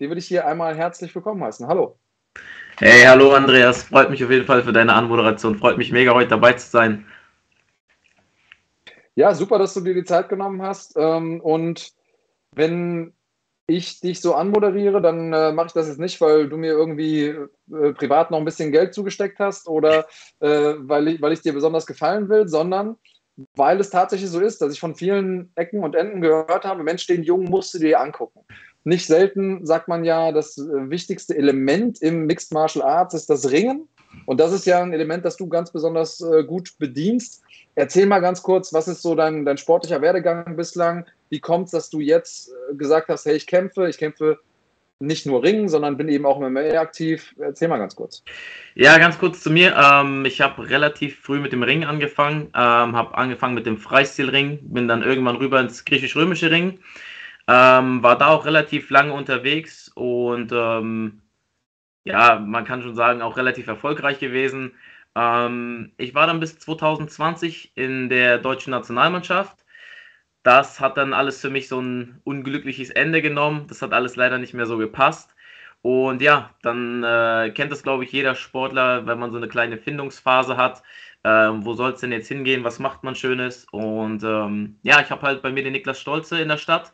die 0.00 0.10
will 0.10 0.18
ich 0.18 0.26
hier 0.26 0.44
einmal 0.44 0.76
herzlich 0.76 1.14
willkommen 1.14 1.44
heißen. 1.44 1.68
Hallo. 1.68 2.00
Hey, 2.80 3.02
hallo 3.04 3.32
Andreas. 3.32 3.82
Freut 3.82 4.08
mich 4.08 4.22
auf 4.22 4.30
jeden 4.30 4.46
Fall 4.46 4.62
für 4.62 4.72
deine 4.72 4.92
Anmoderation. 4.92 5.58
Freut 5.58 5.78
mich 5.78 5.90
mega, 5.90 6.14
heute 6.14 6.28
dabei 6.28 6.52
zu 6.52 6.70
sein. 6.70 7.04
Ja, 9.16 9.34
super, 9.34 9.58
dass 9.58 9.74
du 9.74 9.80
dir 9.80 9.94
die 9.94 10.04
Zeit 10.04 10.28
genommen 10.28 10.62
hast. 10.62 10.94
Ähm, 10.96 11.40
und 11.40 11.90
wenn 12.54 13.14
ich 13.66 13.98
dich 13.98 14.20
so 14.20 14.36
anmoderiere, 14.36 15.02
dann 15.02 15.32
äh, 15.32 15.50
mache 15.50 15.66
ich 15.66 15.72
das 15.72 15.88
jetzt 15.88 15.98
nicht, 15.98 16.20
weil 16.20 16.48
du 16.48 16.56
mir 16.56 16.70
irgendwie 16.70 17.24
äh, 17.24 17.92
privat 17.94 18.30
noch 18.30 18.38
ein 18.38 18.44
bisschen 18.44 18.70
Geld 18.70 18.94
zugesteckt 18.94 19.40
hast 19.40 19.66
oder 19.66 20.06
äh, 20.38 20.74
weil, 20.78 21.08
ich, 21.08 21.20
weil 21.20 21.32
ich 21.32 21.42
dir 21.42 21.54
besonders 21.54 21.84
gefallen 21.84 22.28
will, 22.28 22.46
sondern 22.46 22.96
weil 23.56 23.80
es 23.80 23.90
tatsächlich 23.90 24.30
so 24.30 24.38
ist, 24.38 24.62
dass 24.62 24.72
ich 24.72 24.78
von 24.78 24.94
vielen 24.94 25.50
Ecken 25.56 25.82
und 25.82 25.96
Enden 25.96 26.20
gehört 26.20 26.64
habe, 26.64 26.84
Mensch, 26.84 27.08
den 27.08 27.24
Jungen 27.24 27.50
musst 27.50 27.74
du 27.74 27.80
dir 27.80 28.00
angucken. 28.00 28.44
Nicht 28.88 29.06
selten 29.06 29.66
sagt 29.66 29.86
man 29.88 30.02
ja, 30.02 30.32
das 30.32 30.56
äh, 30.56 30.88
wichtigste 30.88 31.36
Element 31.36 32.00
im 32.00 32.24
Mixed 32.24 32.54
Martial 32.54 32.82
Arts 32.82 33.12
ist 33.12 33.28
das 33.28 33.50
Ringen. 33.50 33.86
Und 34.24 34.40
das 34.40 34.50
ist 34.50 34.64
ja 34.64 34.80
ein 34.80 34.94
Element, 34.94 35.26
das 35.26 35.36
du 35.36 35.46
ganz 35.46 35.70
besonders 35.70 36.22
äh, 36.22 36.42
gut 36.42 36.72
bedienst. 36.78 37.42
Erzähl 37.74 38.06
mal 38.06 38.20
ganz 38.20 38.42
kurz, 38.42 38.72
was 38.72 38.88
ist 38.88 39.02
so 39.02 39.14
dein, 39.14 39.44
dein 39.44 39.58
sportlicher 39.58 40.00
Werdegang 40.00 40.56
bislang? 40.56 41.04
Wie 41.28 41.38
kommt 41.38 41.66
es, 41.66 41.72
dass 41.72 41.90
du 41.90 42.00
jetzt 42.00 42.48
äh, 42.48 42.76
gesagt 42.76 43.10
hast, 43.10 43.26
hey, 43.26 43.36
ich 43.36 43.46
kämpfe, 43.46 43.90
ich 43.90 43.98
kämpfe 43.98 44.38
nicht 45.00 45.26
nur 45.26 45.42
Ringen, 45.42 45.68
sondern 45.68 45.98
bin 45.98 46.08
eben 46.08 46.24
auch 46.24 46.40
im 46.40 46.50
MMA 46.50 46.80
aktiv. 46.80 47.34
Erzähl 47.38 47.68
mal 47.68 47.76
ganz 47.76 47.94
kurz. 47.94 48.24
Ja, 48.74 48.96
ganz 48.96 49.18
kurz 49.18 49.42
zu 49.42 49.50
mir. 49.50 49.76
Ähm, 49.76 50.24
ich 50.24 50.40
habe 50.40 50.66
relativ 50.66 51.20
früh 51.20 51.40
mit 51.40 51.52
dem 51.52 51.62
Ring 51.62 51.84
angefangen, 51.84 52.46
ähm, 52.54 52.96
habe 52.96 53.18
angefangen 53.18 53.54
mit 53.54 53.66
dem 53.66 53.76
Freistilring, 53.76 54.60
bin 54.62 54.88
dann 54.88 55.02
irgendwann 55.02 55.36
rüber 55.36 55.60
ins 55.60 55.84
griechisch-römische 55.84 56.50
Ring. 56.50 56.78
Ähm, 57.48 58.02
war 58.02 58.18
da 58.18 58.28
auch 58.28 58.44
relativ 58.46 58.90
lange 58.90 59.12
unterwegs 59.14 59.90
und 59.94 60.52
ähm, 60.52 61.22
ja, 62.04 62.38
man 62.38 62.64
kann 62.64 62.82
schon 62.82 62.94
sagen, 62.94 63.22
auch 63.22 63.36
relativ 63.36 63.66
erfolgreich 63.68 64.18
gewesen. 64.20 64.74
Ähm, 65.16 65.92
ich 65.98 66.14
war 66.14 66.26
dann 66.26 66.40
bis 66.40 66.58
2020 66.58 67.72
in 67.76 68.08
der 68.10 68.38
deutschen 68.38 68.70
Nationalmannschaft. 68.72 69.64
Das 70.42 70.80
hat 70.80 70.96
dann 70.96 71.12
alles 71.14 71.40
für 71.40 71.50
mich 71.50 71.68
so 71.68 71.80
ein 71.80 72.20
unglückliches 72.24 72.90
Ende 72.90 73.22
genommen. 73.22 73.66
Das 73.68 73.82
hat 73.82 73.92
alles 73.92 74.16
leider 74.16 74.38
nicht 74.38 74.54
mehr 74.54 74.66
so 74.66 74.78
gepasst. 74.78 75.34
Und 75.82 76.22
ja, 76.22 76.54
dann 76.62 77.04
äh, 77.04 77.50
kennt 77.54 77.72
das, 77.72 77.82
glaube 77.82 78.04
ich, 78.04 78.12
jeder 78.12 78.34
Sportler, 78.34 79.06
wenn 79.06 79.18
man 79.18 79.30
so 79.30 79.36
eine 79.38 79.48
kleine 79.48 79.78
Findungsphase 79.78 80.56
hat. 80.56 80.82
Ähm, 81.24 81.64
wo 81.64 81.74
soll 81.74 81.92
es 81.92 82.00
denn 82.00 82.12
jetzt 82.12 82.28
hingehen? 82.28 82.64
Was 82.64 82.78
macht 82.78 83.04
man 83.04 83.14
Schönes? 83.14 83.66
Und 83.70 84.22
ähm, 84.24 84.78
ja, 84.82 85.00
ich 85.00 85.10
habe 85.10 85.22
halt 85.22 85.42
bei 85.42 85.52
mir 85.52 85.62
den 85.64 85.72
Niklas 85.72 86.00
Stolze 86.00 86.40
in 86.40 86.48
der 86.48 86.56
Stadt. 86.58 86.92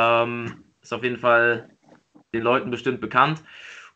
Ähm, 0.00 0.64
ist 0.82 0.92
auf 0.92 1.02
jeden 1.04 1.18
Fall 1.18 1.70
den 2.34 2.42
Leuten 2.42 2.70
bestimmt 2.70 3.00
bekannt. 3.00 3.42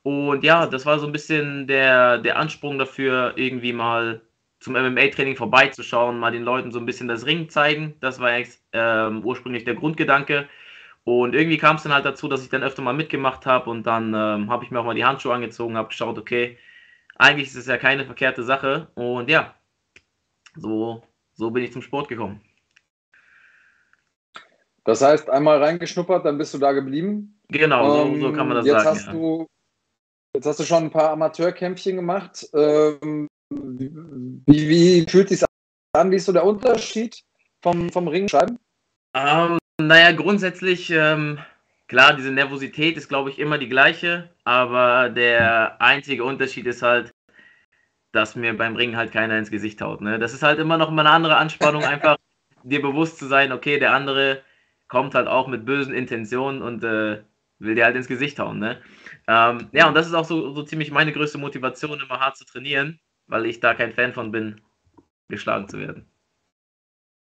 Und 0.02 0.44
ja, 0.44 0.66
das 0.66 0.86
war 0.86 0.98
so 0.98 1.06
ein 1.06 1.12
bisschen 1.12 1.66
der, 1.66 2.18
der 2.18 2.38
Ansprung 2.38 2.78
dafür, 2.78 3.32
irgendwie 3.36 3.72
mal 3.72 4.20
zum 4.60 4.74
MMA-Training 4.74 5.36
vorbeizuschauen, 5.36 6.18
mal 6.18 6.32
den 6.32 6.42
Leuten 6.44 6.72
so 6.72 6.78
ein 6.78 6.86
bisschen 6.86 7.08
das 7.08 7.26
Ring 7.26 7.48
zeigen. 7.48 7.94
Das 8.00 8.20
war 8.20 8.30
ähm, 8.72 9.24
ursprünglich 9.24 9.64
der 9.64 9.74
Grundgedanke. 9.74 10.48
Und 11.04 11.34
irgendwie 11.34 11.58
kam 11.58 11.76
es 11.76 11.82
dann 11.84 11.92
halt 11.92 12.06
dazu, 12.06 12.28
dass 12.28 12.42
ich 12.42 12.50
dann 12.50 12.62
öfter 12.62 12.82
mal 12.82 12.94
mitgemacht 12.94 13.46
habe 13.46 13.70
und 13.70 13.84
dann 13.86 14.14
ähm, 14.14 14.50
habe 14.50 14.64
ich 14.64 14.70
mir 14.70 14.80
auch 14.80 14.84
mal 14.86 14.94
die 14.94 15.04
Handschuhe 15.04 15.34
angezogen, 15.34 15.76
habe 15.76 15.88
geschaut, 15.88 16.18
okay, 16.18 16.58
eigentlich 17.16 17.48
ist 17.48 17.56
es 17.56 17.66
ja 17.66 17.78
keine 17.78 18.06
verkehrte 18.06 18.42
Sache. 18.42 18.88
Und 18.94 19.30
ja, 19.30 19.54
so, 20.56 21.02
so 21.34 21.50
bin 21.50 21.64
ich 21.64 21.72
zum 21.72 21.82
Sport 21.82 22.08
gekommen. 22.08 22.40
Das 24.84 25.00
heißt, 25.00 25.30
einmal 25.30 25.62
reingeschnuppert, 25.62 26.24
dann 26.24 26.38
bist 26.38 26.52
du 26.54 26.58
da 26.58 26.72
geblieben. 26.72 27.40
Genau, 27.48 28.04
ähm, 28.04 28.20
so, 28.20 28.28
so, 28.28 28.32
kann 28.32 28.48
man 28.48 28.58
das 28.58 28.66
jetzt 28.66 28.84
sagen. 28.84 28.96
Hast 28.96 29.06
ja. 29.06 29.12
du, 29.12 29.46
jetzt 30.34 30.46
hast 30.46 30.60
du 30.60 30.64
schon 30.64 30.84
ein 30.84 30.90
paar 30.90 31.10
Amateurkämpfchen 31.10 31.96
gemacht. 31.96 32.46
Ähm, 32.54 33.28
wie, 33.50 34.68
wie, 34.68 35.06
fühlt 35.08 35.30
sich 35.30 35.42
an? 35.94 36.10
Wie 36.10 36.16
ist 36.16 36.26
so 36.26 36.32
der 36.32 36.44
Unterschied 36.44 37.22
vom, 37.62 37.90
vom 37.90 38.08
Ringschreiben? 38.08 38.58
Ähm, 39.14 39.58
naja, 39.80 40.12
grundsätzlich, 40.12 40.90
ähm, 40.90 41.38
klar, 41.88 42.14
diese 42.14 42.30
Nervosität 42.30 42.96
ist, 42.96 43.08
glaube 43.08 43.30
ich, 43.30 43.38
immer 43.38 43.58
die 43.58 43.68
gleiche, 43.68 44.30
aber 44.44 45.08
der 45.08 45.80
einzige 45.80 46.24
Unterschied 46.24 46.66
ist 46.66 46.82
halt, 46.82 47.12
dass 48.12 48.36
mir 48.36 48.56
beim 48.56 48.76
Ringen 48.76 48.96
halt 48.96 49.12
keiner 49.12 49.38
ins 49.38 49.50
Gesicht 49.50 49.80
haut. 49.80 50.00
Ne? 50.00 50.18
Das 50.18 50.34
ist 50.34 50.42
halt 50.42 50.58
immer 50.58 50.76
noch 50.76 50.90
mal 50.90 51.02
eine 51.02 51.10
andere 51.10 51.36
Anspannung, 51.36 51.84
einfach 51.84 52.16
dir 52.62 52.82
bewusst 52.82 53.18
zu 53.18 53.26
sein, 53.26 53.52
okay, 53.52 53.78
der 53.78 53.92
andere 53.92 54.42
kommt 54.94 55.16
halt 55.16 55.26
auch 55.26 55.48
mit 55.48 55.66
bösen 55.66 55.92
Intentionen 55.92 56.62
und 56.62 56.84
äh, 56.84 57.20
will 57.58 57.74
dir 57.74 57.84
halt 57.84 57.96
ins 57.96 58.06
Gesicht 58.06 58.38
hauen. 58.38 58.60
Ne? 58.60 58.80
Ähm, 59.26 59.66
ja, 59.72 59.88
und 59.88 59.94
das 59.94 60.06
ist 60.06 60.14
auch 60.14 60.24
so, 60.24 60.52
so 60.52 60.62
ziemlich 60.62 60.92
meine 60.92 61.12
größte 61.12 61.36
Motivation, 61.36 62.00
immer 62.00 62.20
hart 62.20 62.36
zu 62.36 62.44
trainieren, 62.44 63.00
weil 63.26 63.44
ich 63.46 63.58
da 63.58 63.74
kein 63.74 63.92
Fan 63.92 64.12
von 64.12 64.30
bin, 64.30 64.60
geschlagen 65.28 65.68
zu 65.68 65.80
werden. 65.80 66.08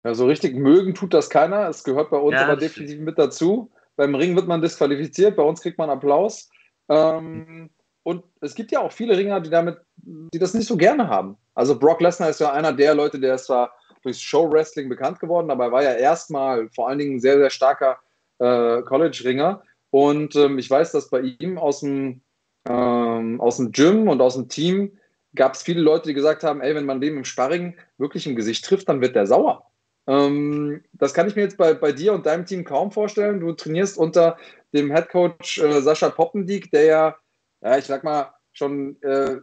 Ja, 0.05 0.15
so 0.15 0.27
richtig 0.27 0.57
mögen 0.57 0.95
tut 0.95 1.13
das 1.13 1.29
keiner. 1.29 1.69
Es 1.69 1.85
gehört 1.85 2.09
bei 2.09 2.17
uns 2.17 2.33
Ja, 2.33 2.45
aber 2.47 2.57
definitiv 2.57 2.99
mit 3.01 3.19
dazu. 3.19 3.71
Beim 3.97 4.15
Ring 4.15 4.35
wird 4.37 4.49
man 4.49 4.63
disqualifiziert, 4.63 5.37
bei 5.37 5.43
uns 5.43 5.61
kriegt 5.61 5.77
man 5.77 5.91
Applaus. 5.91 6.49
Ähm, 6.89 7.69
und 8.05 8.25
es 8.41 8.55
gibt 8.55 8.73
ja 8.73 8.81
auch 8.81 8.93
viele 8.93 9.19
Ringer, 9.19 9.39
die 9.41 9.51
damit, 9.51 9.77
die 9.97 10.39
das 10.39 10.55
nicht 10.55 10.67
so 10.67 10.79
gerne 10.79 11.09
haben. 11.09 11.37
Also 11.55 11.79
Brock 11.79 12.01
Lesnar 12.01 12.31
ist 12.31 12.41
ja 12.41 12.53
einer 12.53 12.73
der 12.73 12.95
Leute, 12.95 13.21
der 13.21 13.35
ist 13.35 13.45
zwar 13.45 13.75
durchs 14.03 14.20
Show-Wrestling 14.20 14.88
bekannt 14.88 15.20
geworden, 15.20 15.51
aber 15.51 15.66
er 15.66 15.72
war 15.72 15.82
ja 15.82 15.92
erstmal 15.92 16.68
vor 16.70 16.88
allen 16.88 16.98
Dingen 16.98 17.16
ein 17.16 17.20
sehr, 17.20 17.38
sehr 17.38 17.51
starker 17.51 17.98
äh, 18.38 18.82
College-Ringer. 18.82 19.62
Und 19.90 20.36
ähm, 20.36 20.59
ich 20.59 20.70
weiß, 20.70 20.92
dass 20.92 21.11
bei 21.11 21.20
ihm 21.20 21.59
aus 21.59 21.80
dem, 21.80 22.22
ähm, 22.68 23.40
aus 23.40 23.57
dem 23.57 23.72
Gym 23.72 24.09
und 24.09 24.20
aus 24.20 24.34
dem 24.34 24.48
Team 24.48 24.96
gab 25.34 25.55
es 25.55 25.62
viele 25.62 25.80
Leute, 25.80 26.09
die 26.09 26.14
gesagt 26.14 26.42
haben, 26.42 26.61
ey, 26.61 26.74
wenn 26.74 26.86
man 26.86 27.01
dem 27.01 27.18
im 27.18 27.24
Sparring 27.24 27.76
wirklich 27.98 28.26
im 28.26 28.36
Gesicht 28.36 28.64
trifft, 28.64 28.88
dann 28.88 29.01
wird 29.01 29.14
der 29.14 29.26
sauer. 29.26 29.70
Ähm, 30.07 30.82
das 30.92 31.14
kann 31.14 31.28
ich 31.28 31.36
mir 31.36 31.42
jetzt 31.42 31.57
bei, 31.57 31.74
bei 31.74 31.92
dir 31.92 32.12
und 32.12 32.26
deinem 32.26 32.46
Team 32.46 32.64
kaum 32.64 32.90
vorstellen. 32.90 33.40
Du 33.40 33.53
trainierst 33.53 33.98
unter 33.98 34.36
dem 34.72 34.90
Headcoach 34.90 35.59
äh, 35.59 35.80
Sascha 35.82 36.09
Poppendiek, 36.11 36.70
der 36.70 36.84
ja, 36.84 37.16
ja, 37.62 37.78
ich 37.78 37.84
sag 37.84 38.03
mal, 38.03 38.32
schon 38.53 39.01
äh, 39.03 39.36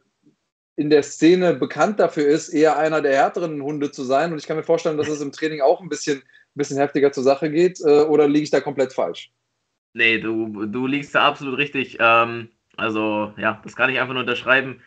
in 0.77 0.91
der 0.91 1.03
Szene 1.03 1.55
bekannt 1.55 1.99
dafür 1.99 2.27
ist, 2.27 2.49
eher 2.49 2.77
einer 2.77 3.01
der 3.01 3.15
härteren 3.15 3.61
Hunde 3.61 3.91
zu 3.91 4.03
sein. 4.03 4.31
Und 4.31 4.37
ich 4.37 4.45
kann 4.45 4.55
mir 4.55 4.63
vorstellen, 4.63 4.97
dass 4.97 5.09
es 5.09 5.21
im 5.21 5.31
Training 5.31 5.59
auch 5.59 5.81
ein 5.81 5.89
bisschen, 5.89 6.19
ein 6.19 6.53
bisschen 6.53 6.77
heftiger 6.77 7.11
zur 7.11 7.23
Sache 7.23 7.51
geht. 7.51 7.81
Äh, 7.81 8.03
oder 8.03 8.27
liege 8.27 8.43
ich 8.43 8.51
da 8.51 8.61
komplett 8.61 8.93
falsch? 8.93 9.31
Nee, 9.93 10.19
du, 10.19 10.67
du 10.67 10.85
liegst 10.85 11.15
da 11.15 11.27
absolut 11.27 11.57
richtig. 11.57 11.97
Ähm, 11.99 12.49
also, 12.77 13.33
ja, 13.37 13.59
das 13.63 13.75
kann 13.75 13.89
ich 13.89 13.99
einfach 13.99 14.13
nur 14.13 14.21
unterschreiben. 14.21 14.81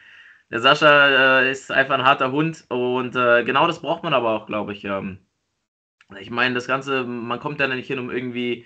Der 0.51 0.61
Sascha 0.61 1.41
äh, 1.41 1.51
ist 1.51 1.73
einfach 1.73 1.95
ein 1.95 2.05
harter 2.05 2.31
Hund 2.31 2.65
und 2.69 3.17
äh, 3.17 3.43
genau 3.45 3.67
das 3.67 3.81
braucht 3.81 4.05
man 4.05 4.15
aber 4.15 4.31
auch, 4.31 4.47
glaube 4.47 4.73
ich. 4.73 4.85
Ähm, 4.85 5.19
ich 6.21 6.31
meine, 6.31 6.55
das 6.55 6.69
Ganze, 6.69 7.03
man 7.05 7.41
kommt 7.41 7.59
ja 7.59 7.67
nicht 7.67 7.89
hin, 7.89 7.99
um 7.99 8.11
irgendwie 8.11 8.65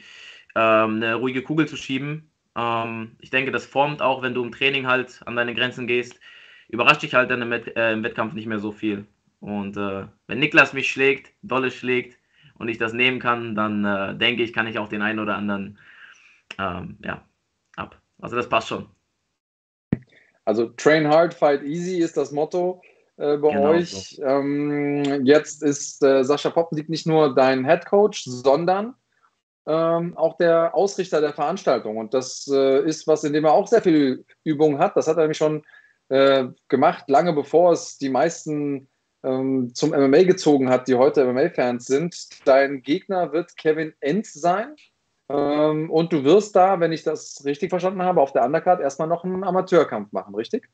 ähm, 0.55 0.97
eine 0.97 1.15
ruhige 1.15 1.43
Kugel 1.43 1.67
zu 1.67 1.77
schieben. 1.77 2.31
Ähm, 2.55 3.17
ich 3.21 3.31
denke, 3.31 3.51
das 3.51 3.65
formt 3.65 4.03
auch, 4.03 4.23
wenn 4.23 4.35
du 4.35 4.45
im 4.45 4.53
Training 4.53 4.87
halt 4.87 5.23
an 5.25 5.37
deine 5.37 5.55
Grenzen 5.55 5.87
gehst, 5.87 6.21
überrascht 6.69 7.03
dich 7.03 7.15
halt 7.15 7.31
dann 7.31 7.43
im, 7.43 7.51
Wett 7.51 7.77
äh, 7.77 7.93
im 7.93 8.03
Wettkampf 8.03 8.35
nicht 8.35 8.47
mehr 8.47 8.59
so 8.59 8.73
viel. 8.73 9.07
Und 9.41 9.77
äh, 9.77 10.07
wenn 10.27 10.39
Niklas 10.39 10.73
mich 10.73 10.91
schlägt, 10.91 11.33
dolle 11.43 11.71
schlägt 11.71 12.19
und 12.59 12.69
ich 12.69 12.79
das 12.79 12.93
nehmen 12.93 13.19
kann, 13.19 13.55
dann 13.55 13.85
äh, 13.85 14.17
denke 14.17 14.43
ich, 14.43 14.53
kann 14.53 14.67
ich 14.67 14.79
auch 14.79 14.89
den 14.89 15.03
einen 15.03 15.19
oder 15.19 15.37
anderen 15.37 15.79
ähm, 16.59 16.97
ja, 17.05 17.23
ab. 17.77 18.01
Also 18.21 18.37
das 18.37 18.49
passt 18.49 18.69
schon. 18.69 18.89
Also 20.45 20.67
Train 20.77 21.09
hard, 21.09 21.35
fight 21.35 21.63
easy 21.63 21.99
ist 21.99 22.17
das 22.17 22.33
Motto 22.33 22.83
äh, 23.17 23.37
bei 23.37 23.53
Genau 23.53 23.71
euch. 23.71 24.21
Ähm, 24.23 25.25
jetzt 25.25 25.63
ist 25.63 26.03
äh, 26.03 26.23
Sascha 26.23 26.51
Poppendiek 26.51 26.89
nicht 26.89 27.07
nur 27.07 27.35
dein 27.35 27.65
Head 27.65 27.87
Coach, 27.87 28.25
sondern 28.25 28.95
ähm, 29.67 30.17
auch 30.17 30.37
der 30.37 30.75
Ausrichter 30.75 31.21
der 31.21 31.33
Veranstaltung. 31.33 31.97
Und 31.97 32.13
das 32.13 32.49
äh, 32.53 32.85
ist 32.85 33.07
was, 33.07 33.25
in 33.25 33.33
dem 33.33 33.45
er 33.45 33.53
auch 33.53 33.67
sehr 33.67 33.83
viel 33.83 34.25
Übung 34.43 34.79
hat. 34.79 34.97
Das 34.97 35.07
hat 35.07 35.17
er 35.17 35.23
nämlich 35.23 35.39
schon 35.39 35.65
äh, 36.15 36.49
gemacht, 36.69 37.05
lange 37.09 37.33
bevor 37.33 37.73
es 37.73 37.99
die 37.99 38.09
meisten 38.09 38.89
ähm, 39.25 39.75
zum 39.75 39.91
MMA 39.91 40.23
gezogen 40.23 40.71
hat, 40.71 40.87
die 40.87 40.95
heute 40.95 41.25
MMA-Fans 41.25 41.87
sind. 41.87 42.29
Dein 42.47 42.83
Gegner 42.83 43.33
wird 43.33 43.57
Kevin 43.57 43.95
Enz 43.99 44.33
sein. 44.33 44.77
Ähm, 45.29 45.91
und 45.91 46.13
du 46.13 46.23
wirst 46.23 46.55
da, 46.55 46.79
wenn 46.79 46.93
ich 46.93 47.03
das 47.03 47.43
richtig 47.45 47.71
verstanden 47.71 48.03
habe, 48.03 48.21
auf 48.21 48.33
der 48.33 48.45
Undercard 48.45 48.81
erstmal 48.81 49.09
noch 49.09 49.25
einen 49.25 49.43
Amateurkampf 49.43 50.13
machen, 50.13 50.37
richtig? 50.37 50.69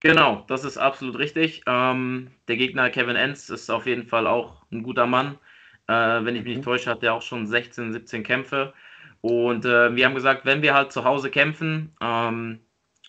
Genau, 0.00 0.44
das 0.48 0.64
ist 0.64 0.78
absolut 0.78 1.18
richtig. 1.18 1.62
Ähm, 1.66 2.30
der 2.48 2.56
Gegner 2.56 2.88
Kevin 2.88 3.16
Enz 3.16 3.50
ist 3.50 3.68
auf 3.68 3.84
jeden 3.86 4.06
Fall 4.06 4.26
auch 4.26 4.64
ein 4.72 4.82
guter 4.82 5.06
Mann. 5.06 5.38
Äh, 5.86 6.24
wenn 6.24 6.34
ich 6.34 6.44
mich 6.44 6.56
nicht 6.56 6.64
täusche, 6.64 6.88
hat 6.88 7.02
er 7.02 7.12
auch 7.12 7.22
schon 7.22 7.46
16, 7.46 7.92
17 7.92 8.22
Kämpfe. 8.22 8.72
Und 9.20 9.66
äh, 9.66 9.94
wir 9.94 10.06
haben 10.06 10.14
gesagt, 10.14 10.46
wenn 10.46 10.62
wir 10.62 10.72
halt 10.72 10.92
zu 10.92 11.04
Hause 11.04 11.30
kämpfen, 11.30 11.94
ähm, 12.00 12.60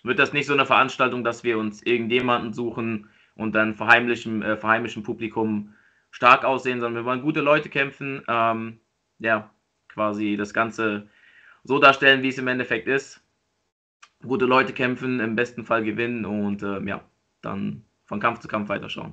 wird 0.08 0.18
das 0.18 0.32
nicht 0.32 0.46
so 0.46 0.52
eine 0.52 0.66
Veranstaltung, 0.66 1.22
dass 1.22 1.44
wir 1.44 1.58
uns 1.58 1.82
irgendjemanden 1.82 2.52
suchen 2.52 3.08
und 3.36 3.54
dann 3.54 3.74
vor 3.76 3.86
heimlichem, 3.88 4.42
äh, 4.42 4.56
vor 4.56 4.70
heimischem 4.70 5.04
Publikum 5.04 5.74
stark 6.10 6.44
aussehen, 6.44 6.80
sondern 6.80 7.04
wir 7.04 7.08
wollen 7.08 7.22
gute 7.22 7.40
Leute 7.40 7.68
kämpfen. 7.68 8.22
Ähm, 8.26 8.80
ja, 9.20 9.50
quasi 9.88 10.36
das 10.36 10.52
Ganze 10.52 11.08
so 11.64 11.78
darstellen, 11.78 12.22
wie 12.22 12.28
es 12.28 12.38
im 12.38 12.48
Endeffekt 12.48 12.88
ist. 12.88 13.22
Gute 14.22 14.46
Leute 14.46 14.72
kämpfen, 14.72 15.20
im 15.20 15.36
besten 15.36 15.64
Fall 15.64 15.84
gewinnen 15.84 16.24
und 16.24 16.62
äh, 16.62 16.80
ja, 16.80 17.04
dann 17.42 17.84
von 18.06 18.18
Kampf 18.18 18.40
zu 18.40 18.48
Kampf 18.48 18.68
weiterschauen. 18.68 19.12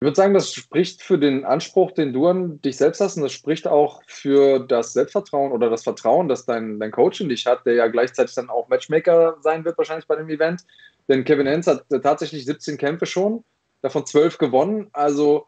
Ich 0.00 0.04
würde 0.04 0.14
sagen, 0.14 0.34
das 0.34 0.52
spricht 0.54 1.02
für 1.02 1.18
den 1.18 1.44
Anspruch, 1.44 1.90
den 1.90 2.12
du 2.12 2.28
an 2.28 2.60
dich 2.62 2.76
selbst 2.76 3.00
hast, 3.00 3.16
und 3.16 3.24
das 3.24 3.32
spricht 3.32 3.66
auch 3.66 4.00
für 4.06 4.60
das 4.60 4.92
Selbstvertrauen 4.92 5.50
oder 5.50 5.70
das 5.70 5.82
Vertrauen, 5.82 6.28
das 6.28 6.46
dein, 6.46 6.78
dein 6.78 6.92
Coach 6.92 7.20
in 7.20 7.28
dich 7.28 7.46
hat, 7.46 7.66
der 7.66 7.74
ja 7.74 7.88
gleichzeitig 7.88 8.32
dann 8.36 8.48
auch 8.48 8.68
Matchmaker 8.68 9.38
sein 9.40 9.64
wird, 9.64 9.76
wahrscheinlich 9.76 10.06
bei 10.06 10.14
dem 10.14 10.28
Event. 10.28 10.64
Denn 11.08 11.24
Kevin 11.24 11.48
Enz 11.48 11.66
hat 11.66 11.84
tatsächlich 11.90 12.44
17 12.44 12.78
Kämpfe 12.78 13.06
schon, 13.06 13.42
davon 13.82 14.06
12 14.06 14.38
gewonnen. 14.38 14.88
Also, 14.92 15.46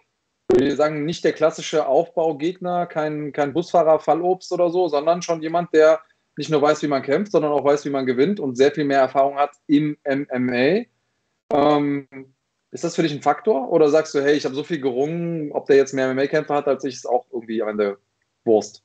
wir 0.48 0.74
sagen, 0.74 1.05
nicht 1.05 1.22
der 1.22 1.32
klassische 1.32 1.86
Aufbaugegner, 1.86 2.86
kein, 2.86 3.32
kein 3.32 3.53
Busfahrer, 3.53 4.01
Fallobst 4.01 4.51
oder 4.51 4.70
so, 4.70 4.88
sondern 4.88 5.22
schon 5.22 5.42
jemand, 5.42 5.72
der 5.72 6.01
nicht 6.36 6.51
nur 6.51 6.61
weiß, 6.61 6.82
wie 6.82 6.88
man 6.88 7.03
kämpft, 7.03 7.30
sondern 7.30 7.53
auch 7.53 7.64
weiß, 7.64 7.84
wie 7.84 7.90
man 7.90 8.05
gewinnt 8.05 8.40
und 8.40 8.57
sehr 8.57 8.72
viel 8.72 8.84
mehr 8.84 8.98
Erfahrung 8.98 9.36
hat 9.36 9.53
im 9.68 9.96
MMA. 10.05 10.86
Ähm, 11.53 12.09
ist 12.70 12.84
das 12.84 12.94
für 12.94 13.02
dich 13.02 13.12
ein 13.12 13.22
Faktor? 13.22 13.70
Oder 13.72 13.88
sagst 13.88 14.14
du, 14.14 14.22
hey, 14.22 14.36
ich 14.36 14.44
habe 14.44 14.54
so 14.54 14.62
viel 14.62 14.80
gerungen, 14.80 15.52
ob 15.52 15.66
der 15.66 15.76
jetzt 15.76 15.92
mehr 15.92 16.12
MMA-Kämpfer 16.12 16.54
hat 16.54 16.68
als 16.68 16.84
ich, 16.84 16.94
ist 16.94 17.06
auch 17.06 17.26
irgendwie 17.32 17.62
am 17.62 17.70
Ende 17.70 17.98
Wurst? 18.44 18.84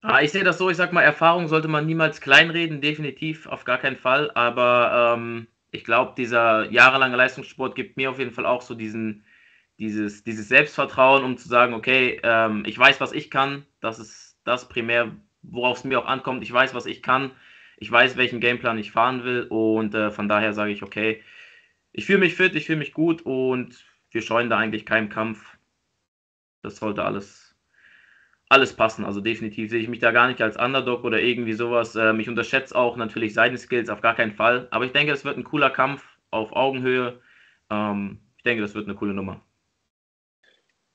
Ah, 0.00 0.20
ich 0.22 0.30
sehe 0.30 0.44
das 0.44 0.58
so, 0.58 0.70
ich 0.70 0.76
sag 0.76 0.92
mal, 0.92 1.02
Erfahrung 1.02 1.48
sollte 1.48 1.68
man 1.68 1.86
niemals 1.86 2.20
kleinreden, 2.20 2.80
definitiv, 2.80 3.46
auf 3.46 3.64
gar 3.64 3.78
keinen 3.78 3.96
Fall. 3.96 4.30
Aber 4.32 5.16
ähm, 5.16 5.48
ich 5.70 5.84
glaube, 5.84 6.14
dieser 6.16 6.70
jahrelange 6.70 7.16
Leistungssport 7.16 7.74
gibt 7.74 7.96
mir 7.96 8.10
auf 8.10 8.18
jeden 8.18 8.30
Fall 8.30 8.46
auch 8.46 8.62
so 8.62 8.74
diesen, 8.74 9.24
dieses, 9.78 10.22
dieses 10.22 10.48
Selbstvertrauen, 10.48 11.24
um 11.24 11.36
zu 11.36 11.48
sagen, 11.48 11.74
okay, 11.74 12.20
ähm, 12.22 12.62
ich 12.66 12.78
weiß, 12.78 13.00
was 13.00 13.12
ich 13.12 13.30
kann, 13.30 13.66
das 13.80 13.98
ist 13.98 14.38
das 14.44 14.68
primär, 14.68 15.14
worauf 15.42 15.78
es 15.78 15.84
mir 15.84 15.98
auch 15.98 16.06
ankommt. 16.06 16.42
Ich 16.42 16.52
weiß, 16.52 16.74
was 16.74 16.86
ich 16.86 17.02
kann. 17.02 17.32
Ich 17.76 17.90
weiß, 17.90 18.16
welchen 18.16 18.40
Gameplan 18.40 18.78
ich 18.78 18.92
fahren 18.92 19.24
will. 19.24 19.42
Und 19.42 19.94
äh, 19.94 20.10
von 20.10 20.28
daher 20.28 20.52
sage 20.52 20.72
ich, 20.72 20.82
okay, 20.82 21.22
ich 21.92 22.06
fühle 22.06 22.18
mich 22.18 22.34
fit, 22.34 22.54
ich 22.54 22.66
fühle 22.66 22.78
mich 22.78 22.92
gut 22.92 23.22
und 23.22 23.84
wir 24.10 24.22
scheuen 24.22 24.50
da 24.50 24.58
eigentlich 24.58 24.86
keinen 24.86 25.08
Kampf. 25.08 25.56
Das 26.62 26.76
sollte 26.76 27.04
alles, 27.04 27.54
alles 28.48 28.74
passen. 28.74 29.04
Also 29.04 29.20
definitiv 29.20 29.70
sehe 29.70 29.80
ich 29.80 29.88
mich 29.88 30.00
da 30.00 30.10
gar 30.10 30.28
nicht 30.28 30.40
als 30.42 30.56
Underdog 30.56 31.04
oder 31.04 31.20
irgendwie 31.20 31.52
sowas. 31.52 31.94
Ähm, 31.96 32.20
ich 32.20 32.28
unterschätze 32.28 32.74
auch 32.74 32.96
natürlich 32.96 33.34
seine 33.34 33.58
Skills 33.58 33.88
auf 33.88 34.00
gar 34.00 34.14
keinen 34.14 34.32
Fall. 34.32 34.68
Aber 34.70 34.84
ich 34.84 34.92
denke, 34.92 35.12
es 35.12 35.24
wird 35.24 35.36
ein 35.36 35.44
cooler 35.44 35.70
Kampf 35.70 36.04
auf 36.30 36.52
Augenhöhe. 36.52 37.20
Ähm, 37.70 38.20
ich 38.36 38.42
denke, 38.44 38.62
das 38.62 38.74
wird 38.74 38.86
eine 38.86 38.94
coole 38.94 39.14
Nummer. 39.14 39.42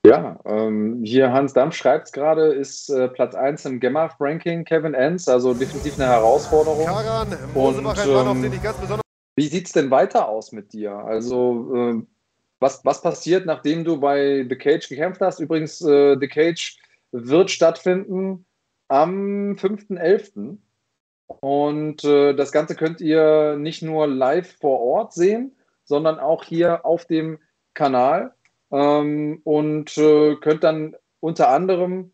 Ja, 0.05 0.37
ähm, 0.43 1.01
hier 1.05 1.31
Hans 1.31 1.53
Dampf 1.53 1.75
schreibt 1.75 2.07
es 2.07 2.11
gerade, 2.11 2.47
ist 2.47 2.89
äh, 2.89 3.07
Platz 3.07 3.35
1 3.35 3.63
im 3.65 3.79
Gemma-Ranking 3.79 4.65
Kevin 4.65 4.93
Enns, 4.93 5.29
also 5.29 5.53
definitiv 5.53 5.97
eine 5.97 6.09
Herausforderung. 6.09 6.85
Karan, 6.85 7.29
Und, 7.53 7.83
Mann, 7.83 7.97
auf 7.97 8.35
ähm, 8.35 8.41
den 8.41 8.51
ich 8.51 8.61
ganz 8.61 8.75
besonders 8.77 9.02
Wie 9.35 9.47
sieht 9.47 9.67
es 9.67 9.71
denn 9.73 9.91
weiter 9.91 10.27
aus 10.27 10.51
mit 10.51 10.73
dir? 10.73 10.93
Also, 10.93 11.75
äh, 11.75 12.03
was, 12.59 12.85
was 12.85 13.01
passiert, 13.01 13.45
nachdem 13.45 13.83
du 13.83 13.99
bei 13.99 14.45
The 14.47 14.55
Cage 14.55 14.87
gekämpft 14.87 15.21
hast? 15.21 15.39
Übrigens, 15.39 15.81
äh, 15.81 16.17
The 16.19 16.27
Cage 16.27 16.77
wird 17.11 17.51
stattfinden 17.51 18.45
am 18.87 19.53
5.11. 19.53 20.57
Und 21.27 22.03
äh, 22.03 22.33
das 22.33 22.51
Ganze 22.51 22.75
könnt 22.75 23.01
ihr 23.01 23.55
nicht 23.57 23.81
nur 23.81 24.07
live 24.07 24.55
vor 24.59 24.79
Ort 24.79 25.13
sehen, 25.13 25.55
sondern 25.83 26.19
auch 26.19 26.43
hier 26.43 26.85
auf 26.85 27.05
dem 27.05 27.39
Kanal. 27.73 28.33
Ähm, 28.71 29.41
und 29.43 29.97
äh, 29.97 30.35
könnt 30.35 30.63
dann 30.63 30.95
unter 31.19 31.49
anderem 31.49 32.11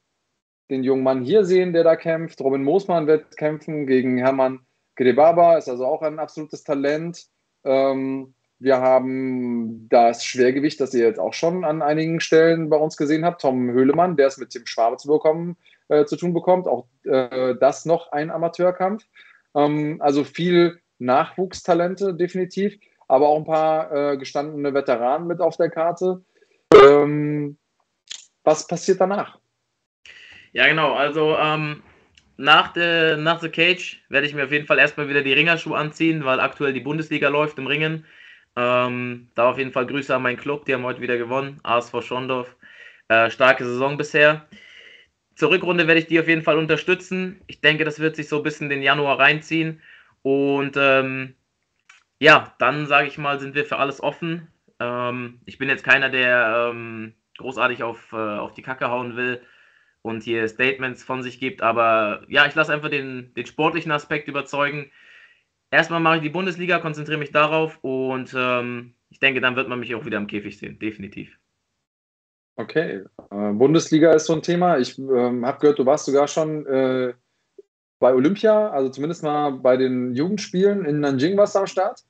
den 0.69 0.83
jungen 0.83 1.03
Mann 1.03 1.23
hier 1.23 1.45
sehen, 1.45 1.73
der 1.73 1.83
da 1.83 1.95
kämpft. 1.95 2.41
Robin 2.41 2.63
Moosmann 2.63 3.07
wird 3.07 3.37
kämpfen 3.37 3.87
gegen 3.87 4.17
Hermann 4.17 4.59
Grebaba, 4.99 5.57
ist 5.57 5.69
also 5.69 5.85
auch 5.85 6.01
ein 6.01 6.19
absolutes 6.19 6.65
Talent. 6.65 7.27
Ähm, 7.63 8.33
wir 8.59 8.81
haben 8.81 9.87
das 9.87 10.25
Schwergewicht, 10.25 10.81
das 10.81 10.93
ihr 10.93 11.05
jetzt 11.05 11.19
auch 11.19 11.33
schon 11.33 11.63
an 11.63 11.81
einigen 11.81 12.19
Stellen 12.19 12.69
bei 12.69 12.75
uns 12.75 12.97
gesehen 12.97 13.23
habt. 13.23 13.41
Tom 13.41 13.71
Höhlemann, 13.71 14.17
der 14.17 14.27
es 14.27 14.37
mit 14.37 14.49
Tim 14.49 14.65
Schwabe 14.65 14.97
zu, 14.97 15.07
bekommen, 15.07 15.55
äh, 15.87 16.03
zu 16.03 16.17
tun 16.17 16.33
bekommt. 16.33 16.67
Auch 16.67 16.87
äh, 17.05 17.55
das 17.55 17.85
noch 17.85 18.11
ein 18.11 18.29
Amateurkampf. 18.29 19.05
Ähm, 19.55 20.01
also 20.01 20.25
viel 20.25 20.81
Nachwuchstalente 20.97 22.13
definitiv, 22.13 22.77
aber 23.07 23.29
auch 23.29 23.37
ein 23.37 23.45
paar 23.45 23.91
äh, 23.93 24.17
gestandene 24.17 24.73
Veteranen 24.73 25.27
mit 25.27 25.39
auf 25.39 25.55
der 25.55 25.69
Karte. 25.69 26.21
Ähm, 26.75 27.57
was 28.43 28.67
passiert 28.67 28.99
danach? 28.99 29.39
Ja, 30.51 30.67
genau. 30.67 30.93
Also 30.93 31.37
ähm, 31.37 31.83
nach, 32.39 32.71
der, 32.71 33.17
nach 33.17 33.41
The 33.41 33.49
Cage 33.49 34.01
werde 34.07 34.25
ich 34.25 34.33
mir 34.33 34.45
auf 34.45 34.51
jeden 34.53 34.65
Fall 34.65 34.79
erstmal 34.79 35.09
wieder 35.09 35.23
die 35.23 35.33
Ringerschuhe 35.33 35.77
anziehen, 35.77 36.23
weil 36.23 36.39
aktuell 36.39 36.71
die 36.71 36.79
Bundesliga 36.79 37.27
läuft 37.27 37.57
im 37.57 37.67
Ringen. 37.67 38.05
Ähm, 38.55 39.27
da 39.35 39.49
auf 39.49 39.57
jeden 39.57 39.73
Fall 39.73 39.85
Grüße 39.85 40.15
an 40.15 40.21
meinen 40.21 40.37
Club, 40.37 40.63
die 40.63 40.73
haben 40.73 40.85
heute 40.85 41.01
wieder 41.01 41.17
gewonnen. 41.17 41.59
ASV 41.63 42.01
Schondorf. 42.01 42.55
Äh, 43.09 43.29
starke 43.29 43.65
Saison 43.65 43.97
bisher. 43.97 44.47
Zur 45.35 45.51
Rückrunde 45.51 45.85
werde 45.85 45.99
ich 45.99 46.07
die 46.07 46.17
auf 46.17 46.29
jeden 46.29 46.41
Fall 46.41 46.57
unterstützen. 46.57 47.41
Ich 47.47 47.59
denke, 47.59 47.83
das 47.83 47.99
wird 47.99 48.15
sich 48.15 48.29
so 48.29 48.41
bis 48.41 48.61
in 48.61 48.69
den 48.69 48.83
Januar 48.83 49.19
reinziehen. 49.19 49.81
Und 50.21 50.77
ähm, 50.77 51.35
ja, 52.19 52.55
dann 52.57 52.87
sage 52.87 53.09
ich 53.09 53.17
mal, 53.17 53.41
sind 53.41 53.53
wir 53.53 53.65
für 53.65 53.79
alles 53.79 54.01
offen. 54.01 54.47
Ähm, 54.79 55.41
ich 55.43 55.57
bin 55.57 55.67
jetzt 55.67 55.83
keiner, 55.83 56.09
der 56.09 56.69
ähm, 56.71 57.15
großartig 57.37 57.83
auf, 57.83 58.13
äh, 58.13 58.15
auf 58.15 58.53
die 58.53 58.61
Kacke 58.61 58.89
hauen 58.89 59.17
will 59.17 59.41
und 60.01 60.23
hier 60.23 60.47
Statements 60.47 61.03
von 61.03 61.23
sich 61.23 61.39
gibt, 61.39 61.61
aber 61.61 62.23
ja, 62.27 62.45
ich 62.45 62.55
lasse 62.55 62.73
einfach 62.73 62.89
den, 62.89 63.33
den 63.33 63.45
sportlichen 63.45 63.91
Aspekt 63.91 64.27
überzeugen. 64.27 64.91
Erstmal 65.71 65.99
mache 65.99 66.17
ich 66.17 66.21
die 66.21 66.29
Bundesliga, 66.29 66.79
konzentriere 66.79 67.19
mich 67.19 67.31
darauf 67.31 67.77
und 67.81 68.33
ähm, 68.35 68.93
ich 69.09 69.19
denke, 69.19 69.41
dann 69.41 69.55
wird 69.55 69.67
man 69.67 69.79
mich 69.79 69.93
auch 69.95 70.05
wieder 70.05 70.17
im 70.17 70.27
Käfig 70.27 70.57
sehen, 70.57 70.79
definitiv. 70.79 71.37
Okay, 72.55 73.03
äh, 73.31 73.51
Bundesliga 73.53 74.11
ist 74.11 74.25
so 74.25 74.33
ein 74.33 74.41
Thema. 74.41 74.77
Ich 74.79 74.97
ähm, 74.97 75.45
habe 75.45 75.59
gehört, 75.59 75.79
du 75.79 75.85
warst 75.85 76.05
sogar 76.05 76.27
schon 76.27 76.65
äh, 76.65 77.13
bei 77.99 78.13
Olympia, 78.13 78.69
also 78.69 78.89
zumindest 78.89 79.23
mal 79.23 79.51
bei 79.51 79.77
den 79.77 80.13
Jugendspielen 80.13 80.85
in 80.85 80.99
Nanjing 80.99 81.37
warst 81.37 81.55
du 81.55 81.59
am 81.59 81.67
Start. 81.67 82.03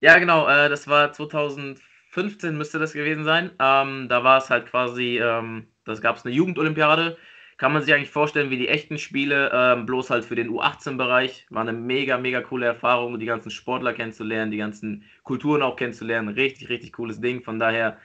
Ja, 0.00 0.18
genau, 0.18 0.48
äh, 0.48 0.68
das 0.68 0.88
war 0.88 1.12
2015 1.12 2.56
müsste 2.56 2.78
das 2.78 2.92
gewesen 2.92 3.24
sein. 3.24 3.50
Ähm, 3.58 4.08
da 4.08 4.24
war 4.24 4.38
es 4.38 4.50
halt 4.50 4.66
quasi, 4.66 5.18
ähm, 5.18 5.68
das 5.84 6.00
gab 6.00 6.16
es 6.16 6.24
eine 6.24 6.34
Jugendolympiade. 6.34 7.16
Kann 7.58 7.72
man 7.72 7.82
sich 7.82 7.94
eigentlich 7.94 8.10
vorstellen 8.10 8.50
wie 8.50 8.56
die 8.56 8.68
echten 8.68 8.98
Spiele, 8.98 9.50
ähm, 9.52 9.86
bloß 9.86 10.10
halt 10.10 10.24
für 10.24 10.34
den 10.34 10.50
U18-Bereich. 10.50 11.46
War 11.50 11.62
eine 11.62 11.72
mega, 11.72 12.18
mega 12.18 12.40
coole 12.40 12.66
Erfahrung, 12.66 13.20
die 13.20 13.26
ganzen 13.26 13.50
Sportler 13.50 13.92
kennenzulernen, 13.92 14.50
die 14.50 14.56
ganzen 14.56 15.04
Kulturen 15.22 15.62
auch 15.62 15.76
kennenzulernen. 15.76 16.30
Richtig, 16.30 16.68
richtig 16.70 16.92
cooles 16.92 17.20
Ding. 17.20 17.42
Von 17.42 17.58
daher, 17.58 17.98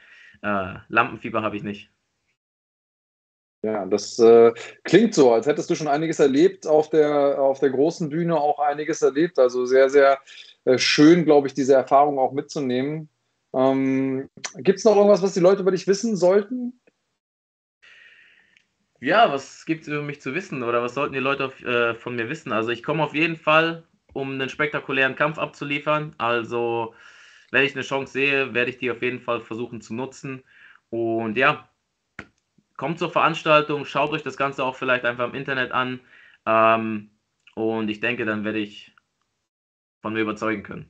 äh, 0.44 0.76
Lampenfieber 0.90 1.42
habe 1.42 1.56
ich 1.56 1.64
nicht. 1.64 1.90
Ja, 3.64 3.86
das 3.86 4.20
äh, 4.20 4.54
klingt 4.84 5.16
so, 5.16 5.34
als 5.34 5.48
hättest 5.48 5.70
du 5.70 5.76
schon 5.76 5.88
einiges 5.88 6.20
erlebt 6.20 6.68
auf 6.68 6.90
der, 6.90 7.42
auf 7.42 7.60
der 7.60 7.72
großen 7.72 8.10
Bühne, 8.10 8.40
auch 8.40 8.60
einiges 8.60 9.02
erlebt. 9.02 9.40
Also 9.40 9.66
sehr, 9.66 9.90
sehr 9.90 10.20
äh, 10.66 10.78
schön, 10.78 11.26
glaube 11.26 11.48
ich, 11.48 11.54
diese 11.54 11.74
Erfahrung 11.74 12.20
auch 12.20 12.34
mitzunehmen. 12.34 13.10
Ähm, 13.54 14.30
Gibt 14.58 14.80
es 14.80 14.86
noch 14.86 14.96
irgendwas, 14.96 15.24
was 15.24 15.34
die 15.34 15.40
Leute 15.40 15.62
über 15.62 15.72
dich 15.72 15.88
wissen 15.88 16.16
sollten? 16.16 16.80
Ja, 19.00 19.32
was 19.32 19.66
gibt 19.66 19.84
es 19.84 19.88
über 19.88 20.02
mich 20.02 20.22
zu 20.22 20.34
wissen 20.34 20.64
oder 20.64 20.82
was 20.82 20.96
sollten 20.96 21.14
die 21.14 21.20
Leute 21.20 21.46
auf, 21.46 21.62
äh, 21.64 21.94
von 21.96 22.16
mir 22.16 22.30
wissen? 22.30 22.52
Also 22.52 22.70
ich 22.72 22.82
komme 22.84 23.04
auf 23.04 23.14
jeden 23.14 23.36
Fall, 23.36 23.84
um 24.14 24.32
einen 24.32 24.50
spektakulären 24.50 25.16
Kampf 25.16 25.38
abzuliefern. 25.38 26.16
Also 26.18 26.96
wenn 27.52 27.64
ich 27.66 27.74
eine 27.76 27.84
Chance 27.84 28.14
sehe, 28.14 28.54
werde 28.56 28.72
ich 28.72 28.78
die 28.80 28.90
auf 28.92 29.02
jeden 29.04 29.20
Fall 29.20 29.42
versuchen 29.42 29.82
zu 29.82 29.94
nutzen. 29.94 30.44
Und 30.90 31.38
ja, 31.38 31.70
kommt 32.78 33.00
zur 33.00 33.12
Veranstaltung, 33.12 33.86
schaut 33.86 34.12
euch 34.12 34.24
das 34.24 34.38
Ganze 34.38 34.64
auch 34.64 34.76
vielleicht 34.76 35.06
einfach 35.06 35.28
im 35.28 35.36
Internet 35.36 35.72
an. 35.74 36.00
Ähm, 36.46 37.12
und 37.56 37.90
ich 37.90 38.00
denke, 38.00 38.26
dann 38.26 38.46
werde 38.46 38.60
ich 38.60 38.96
von 40.02 40.14
mir 40.14 40.22
überzeugen 40.22 40.64
können. 40.64 40.90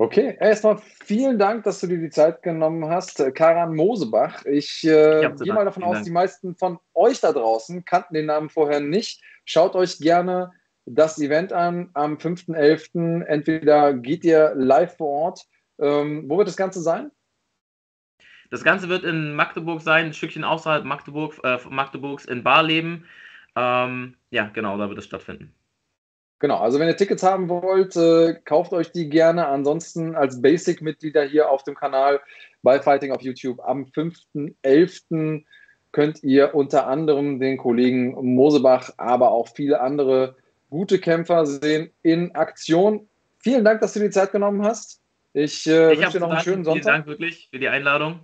Okay, 0.00 0.34
erstmal 0.40 0.78
vielen 1.04 1.38
Dank, 1.38 1.64
dass 1.64 1.80
du 1.80 1.86
dir 1.86 1.98
die 1.98 2.08
Zeit 2.08 2.42
genommen 2.42 2.88
hast. 2.88 3.20
Äh, 3.20 3.32
Karan 3.32 3.76
Mosebach. 3.76 4.46
Ich 4.46 4.82
äh, 4.82 4.88
gehe 4.88 5.28
mal 5.28 5.36
danken. 5.36 5.64
davon 5.66 5.72
Vielen 5.74 5.84
aus, 5.84 5.94
Dank. 5.96 6.06
die 6.06 6.10
meisten 6.10 6.56
von 6.56 6.78
euch 6.94 7.20
da 7.20 7.32
draußen 7.32 7.84
kannten 7.84 8.14
den 8.14 8.24
Namen 8.24 8.48
vorher 8.48 8.80
nicht. 8.80 9.22
Schaut 9.44 9.74
euch 9.74 9.98
gerne 9.98 10.52
das 10.86 11.18
Event 11.18 11.52
an 11.52 11.90
am 11.92 12.16
5.11. 12.16 13.24
Entweder 13.26 13.92
geht 13.92 14.24
ihr 14.24 14.54
live 14.54 14.96
vor 14.96 15.08
Ort. 15.08 15.44
Ähm, 15.78 16.24
wo 16.28 16.38
wird 16.38 16.48
das 16.48 16.56
Ganze 16.56 16.80
sein? 16.80 17.10
Das 18.50 18.64
Ganze 18.64 18.88
wird 18.88 19.04
in 19.04 19.34
Magdeburg 19.34 19.82
sein, 19.82 20.06
ein 20.06 20.14
Stückchen 20.14 20.44
außerhalb 20.44 20.86
Magdeburg, 20.86 21.38
äh, 21.44 21.58
Magdeburgs 21.68 22.24
in 22.24 22.42
Barleben. 22.42 23.04
Ähm, 23.54 24.16
ja, 24.30 24.48
genau, 24.48 24.78
da 24.78 24.88
wird 24.88 24.98
es 24.98 25.04
stattfinden. 25.04 25.54
Genau, 26.40 26.56
also 26.56 26.78
wenn 26.78 26.88
ihr 26.88 26.96
Tickets 26.96 27.22
haben 27.22 27.50
wollt, 27.50 27.96
äh, 27.96 28.34
kauft 28.44 28.72
euch 28.72 28.90
die 28.90 29.10
gerne. 29.10 29.46
Ansonsten 29.46 30.16
als 30.16 30.40
Basic-Mitglieder 30.40 31.22
hier 31.22 31.50
auf 31.50 31.64
dem 31.64 31.74
Kanal 31.74 32.20
bei 32.62 32.80
Fighting 32.80 33.12
auf 33.12 33.20
YouTube 33.20 33.60
am 33.60 33.84
5.11. 33.84 35.44
könnt 35.92 36.22
ihr 36.22 36.54
unter 36.54 36.86
anderem 36.86 37.40
den 37.40 37.58
Kollegen 37.58 38.34
Mosebach, 38.34 38.90
aber 38.96 39.32
auch 39.32 39.48
viele 39.54 39.80
andere 39.80 40.36
gute 40.70 40.98
Kämpfer 40.98 41.44
sehen 41.44 41.90
in 42.02 42.34
Aktion. 42.34 43.06
Vielen 43.38 43.64
Dank, 43.64 43.82
dass 43.82 43.92
du 43.92 44.00
dir 44.00 44.06
die 44.06 44.12
Zeit 44.12 44.32
genommen 44.32 44.64
hast. 44.64 45.02
Ich 45.34 45.66
äh, 45.66 45.92
Ich 45.92 46.00
wünsche 46.00 46.12
dir 46.12 46.20
noch 46.20 46.30
einen 46.30 46.40
schönen 46.40 46.64
Vielen 46.64 46.82
Sonntag. 46.82 46.92
Dank 46.92 47.06
wirklich 47.06 47.48
für 47.50 47.58
die 47.58 47.68
Einladung. 47.68 48.20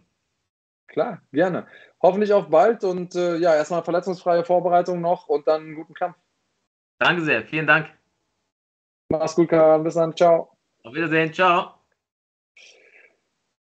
Klar, 0.87 1.21
gerne. 1.33 1.67
Hoffentlich 2.03 2.33
auf 2.33 2.49
bald 2.49 2.83
und 2.83 3.15
äh, 3.15 3.37
ja, 3.37 3.55
erstmal 3.55 3.83
verletzungsfreie 3.83 4.45
Vorbereitung 4.45 5.03
noch 5.03 5.29
und 5.29 5.47
dann 5.47 5.63
einen 5.63 5.75
guten 5.75 5.93
Kampf. 5.93 6.17
Danke 6.99 7.23
sehr. 7.23 7.45
Vielen 7.45 7.67
Dank. 7.67 7.96
Mach's 9.09 9.35
gut, 9.35 9.49
Karan. 9.49 9.85
Bis 9.85 9.95
dann. 9.95 10.17
Ciao. 10.17 10.51
Auf 10.83 10.95
Wiedersehen. 10.95 11.33
Ciao. 11.33 11.75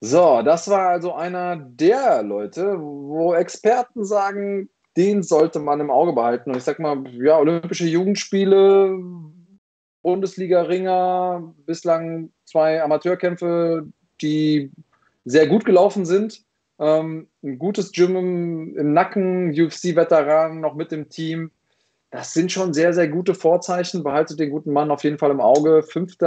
So, 0.02 0.42
das 0.42 0.70
war 0.70 0.90
also 0.90 1.14
einer 1.14 1.58
der 1.58 2.24
Leute, 2.24 2.80
wo 2.80 3.34
Experten 3.34 4.06
sagen, 4.06 4.70
den 4.96 5.24
sollte 5.24 5.60
man 5.60 5.82
im 5.82 5.92
Auge 5.92 6.14
behalten. 6.14 6.52
Und 6.52 6.58
ich 6.58 6.64
sag 6.64 6.80
mal, 6.80 7.04
ja, 7.12 7.38
Olympische 7.38 7.86
Jugendspiele, 7.86 8.98
Bundesliga-Ringer, 10.02 11.54
bislang 11.66 12.32
zwei 12.46 12.82
Amateurkämpfe, 12.82 13.88
die 14.22 14.72
sehr 15.26 15.48
gut 15.48 15.66
gelaufen 15.66 16.06
sind. 16.06 16.44
Ähm, 16.80 17.28
ein 17.44 17.60
gutes 17.60 17.92
Gym 17.92 18.16
im, 18.16 18.78
im 18.78 18.94
Nacken, 18.94 19.52
UFC-Veteran 19.52 20.62
noch 20.62 20.76
mit 20.76 20.92
dem 20.92 21.10
Team. 21.10 21.52
Das 22.12 22.34
sind 22.34 22.52
schon 22.52 22.74
sehr, 22.74 22.94
sehr 22.94 23.08
gute 23.08 23.36
Vorzeichen. 23.36 24.04
Behaltet 24.04 24.40
den 24.40 24.50
guten 24.50 24.74
Mann 24.74 24.92
auf 24.92 25.04
jeden 25.04 25.18
Fall 25.18 25.32
im 25.32 25.42
Auge. 25.42 25.84
5. 25.84 26.18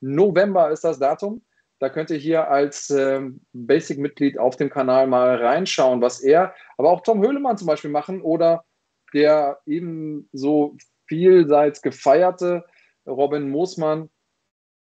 November 0.00 0.70
ist 0.70 0.84
das 0.84 0.98
Datum. 0.98 1.42
Da 1.78 1.90
könnt 1.90 2.10
ihr 2.10 2.16
hier 2.16 2.48
als 2.48 2.88
ähm, 2.90 3.42
Basic-Mitglied 3.52 4.38
auf 4.38 4.56
dem 4.56 4.70
Kanal 4.70 5.06
mal 5.06 5.36
reinschauen, 5.36 6.00
was 6.00 6.20
er, 6.20 6.54
aber 6.78 6.90
auch 6.90 7.02
Tom 7.02 7.22
Höhlemann 7.22 7.58
zum 7.58 7.66
Beispiel 7.66 7.90
machen 7.90 8.22
oder 8.22 8.64
der 9.12 9.58
ebenso 9.66 10.76
vielseits 11.06 11.82
gefeierte 11.82 12.64
Robin 13.06 13.50
Moosmann, 13.50 14.08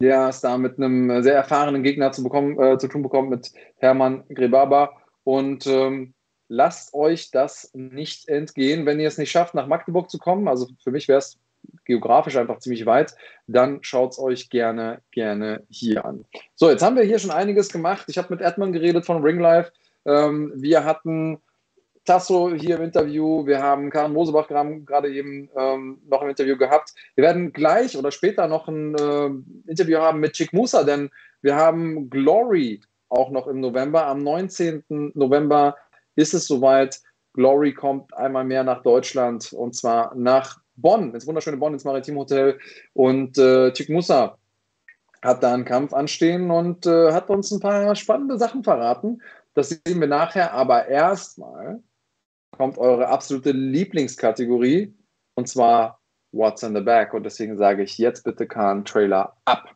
der 0.02 0.30
es 0.30 0.40
da 0.40 0.58
mit 0.58 0.78
einem 0.78 1.22
sehr 1.22 1.36
erfahrenen 1.36 1.84
Gegner 1.84 2.14
zu, 2.14 2.24
bekommen, 2.24 2.58
äh, 2.60 2.78
zu 2.78 2.88
tun 2.88 3.04
bekommt, 3.04 3.30
mit 3.30 3.52
Hermann 3.78 4.24
Grebaba. 4.30 4.94
Und 5.26 5.68
ähm, 5.68 6.14
lasst 6.50 6.94
euch 6.94 7.32
das 7.32 7.72
nicht 7.74 8.28
entgehen. 8.28 8.86
Wenn 8.86 9.00
ihr 9.00 9.08
es 9.08 9.18
nicht 9.18 9.32
schafft, 9.32 9.54
nach 9.54 9.68
Magdeburg 9.68 10.10
zu 10.10 10.18
kommen, 10.18 10.48
also 10.48 10.68
für 10.84 10.92
mich 10.92 11.08
wäre 11.08 11.20
es 11.20 11.38
geografisch 11.86 12.36
einfach 12.36 12.60
ziemlich 12.60 12.86
weit, 12.86 13.16
dann 13.48 13.80
schaut 13.82 14.12
es 14.12 14.20
euch 14.20 14.50
gerne, 14.50 15.02
gerne 15.12 15.64
hier 15.70 16.06
an. 16.06 16.26
So, 16.56 16.70
jetzt 16.70 16.82
haben 16.82 16.96
wir 16.96 17.04
hier 17.04 17.20
schon 17.20 17.32
einiges 17.32 17.70
gemacht. 17.70 18.06
Ich 18.08 18.18
habe 18.18 18.34
mit 18.34 18.42
Edmund 18.42 18.74
geredet 18.74 19.06
von 19.06 19.22
Ringlife. 19.24 19.72
Ähm, 20.06 20.52
wir 20.56 20.84
hatten 20.84 21.40
Tasso 22.06 22.54
hier 22.54 22.78
im 22.78 22.84
Interview, 22.84 23.46
wir 23.46 23.62
haben 23.62 23.92
Karin 23.92 24.14
Mosebach 24.14 24.48
gerade 24.48 25.14
eben 25.14 25.50
ähm, 25.56 26.02
noch 26.10 26.24
im 26.24 26.30
Interview 26.30 26.58
gehabt. 26.58 26.94
Wir 27.14 27.24
werden 27.24 27.54
gleich 27.54 27.98
oder 27.98 28.12
später 28.12 28.48
noch 28.48 28.68
ein 28.68 28.96
äh, 28.96 29.70
Interview 29.70 30.00
haben 30.00 30.20
mit 30.20 30.34
Chick 30.34 30.52
Musa, 30.52 30.84
denn 30.84 31.12
wir 31.42 31.56
haben 31.56 32.10
Glory 32.10 32.82
auch 33.10 33.30
noch 33.30 33.48
im 33.48 33.60
November. 33.60 34.08
Am 34.08 34.24
19. 34.24 35.12
November 35.14 35.76
ist 36.20 36.34
es 36.34 36.48
soweit. 36.48 37.00
Glory 37.34 37.74
kommt 37.74 38.14
einmal 38.14 38.44
mehr 38.44 38.64
nach 38.64 38.82
Deutschland 38.82 39.54
und 39.54 39.76
zwar 39.76 40.14
nach 40.16 40.60
Bonn, 40.76 41.14
ins 41.14 41.28
wunderschöne 41.28 41.58
Bonn, 41.58 41.74
ins 41.74 41.84
Maritim 41.84 42.18
Hotel. 42.18 42.60
Und 42.94 43.38
äh, 43.38 43.72
Chick 43.74 43.90
Musa 43.90 44.38
hat 45.22 45.44
da 45.44 45.54
einen 45.54 45.66
Kampf 45.66 45.94
anstehen 45.94 46.50
und 46.52 46.86
äh, 46.86 47.12
hat 47.12 47.30
uns 47.30 47.52
ein 47.52 47.60
paar 47.60 47.96
spannende 47.96 48.38
Sachen 48.38 48.64
verraten. 48.64 49.22
Das 49.54 49.70
sehen 49.70 50.00
wir 50.00 50.08
nachher, 50.08 50.54
aber 50.54 50.88
erstmal 50.88 51.82
kommt 52.58 52.78
eure 52.78 53.08
absolute 53.08 53.52
Lieblingskategorie 53.52 54.94
und 55.36 55.48
zwar 55.48 56.00
What's 56.32 56.64
in 56.64 56.76
the 56.76 56.82
Back. 56.82 57.14
Und 57.14 57.24
deswegen 57.24 57.58
sage 57.58 57.84
ich 57.84 57.98
jetzt 57.98 58.24
bitte 58.24 58.48
Kahn 58.48 58.86
Trailer 58.86 59.36
ab. 59.46 59.76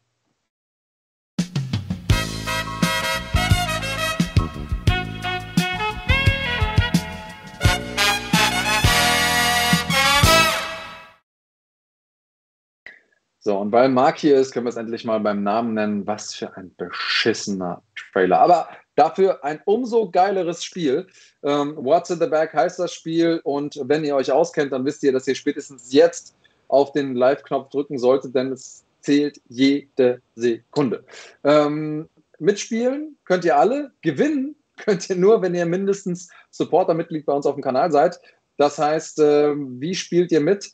So, 13.46 13.58
und 13.58 13.74
weil 13.74 13.90
Mark 13.90 14.20
hier 14.20 14.38
ist, 14.38 14.54
können 14.54 14.66
wir 14.66 14.70
es 14.70 14.78
endlich 14.78 15.04
mal 15.04 15.20
beim 15.20 15.44
Namen 15.44 15.74
nennen. 15.74 16.08
Was 16.08 16.34
für 16.34 16.56
ein 16.56 16.74
beschissener 16.78 17.82
Trailer. 18.14 18.40
Aber 18.40 18.70
dafür 18.96 19.44
ein 19.44 19.60
umso 19.66 20.10
geileres 20.10 20.64
Spiel. 20.64 21.08
Ähm, 21.44 21.76
What's 21.76 22.10
in 22.10 22.20
the 22.20 22.28
Back 22.28 22.54
heißt 22.54 22.80
das 22.80 22.94
Spiel. 22.94 23.42
Und 23.44 23.78
wenn 23.84 24.06
ihr 24.06 24.16
euch 24.16 24.32
auskennt, 24.32 24.72
dann 24.72 24.86
wisst 24.86 25.04
ihr, 25.04 25.12
dass 25.12 25.28
ihr 25.28 25.36
spätestens 25.36 25.92
jetzt 25.92 26.38
auf 26.70 26.94
den 26.94 27.16
Live-Knopf 27.16 27.70
drücken 27.70 28.00
solltet, 28.00 28.34
denn 28.34 28.54
es 28.54 28.86
zählt 29.02 29.42
jede 29.50 30.22
Sekunde. 30.36 31.04
Ähm, 31.44 32.08
mitspielen 32.40 33.18
könnt 33.26 33.44
ihr 33.44 33.58
alle. 33.58 33.92
Gewinnen 34.02 34.56
könnt 34.78 35.10
ihr 35.10 35.18
nur, 35.18 35.42
wenn 35.42 35.54
ihr 35.54 35.66
mindestens 35.66 36.30
Supporter-Mitglied 36.52 37.26
bei 37.26 37.34
uns 37.34 37.46
auf 37.46 37.56
dem 37.56 37.64
Kanal 37.64 37.92
seid. 37.92 38.22
Das 38.56 38.78
heißt, 38.78 39.20
äh, 39.20 39.54
wie 39.54 39.96
spielt 39.96 40.32
ihr 40.32 40.40
mit? 40.40 40.72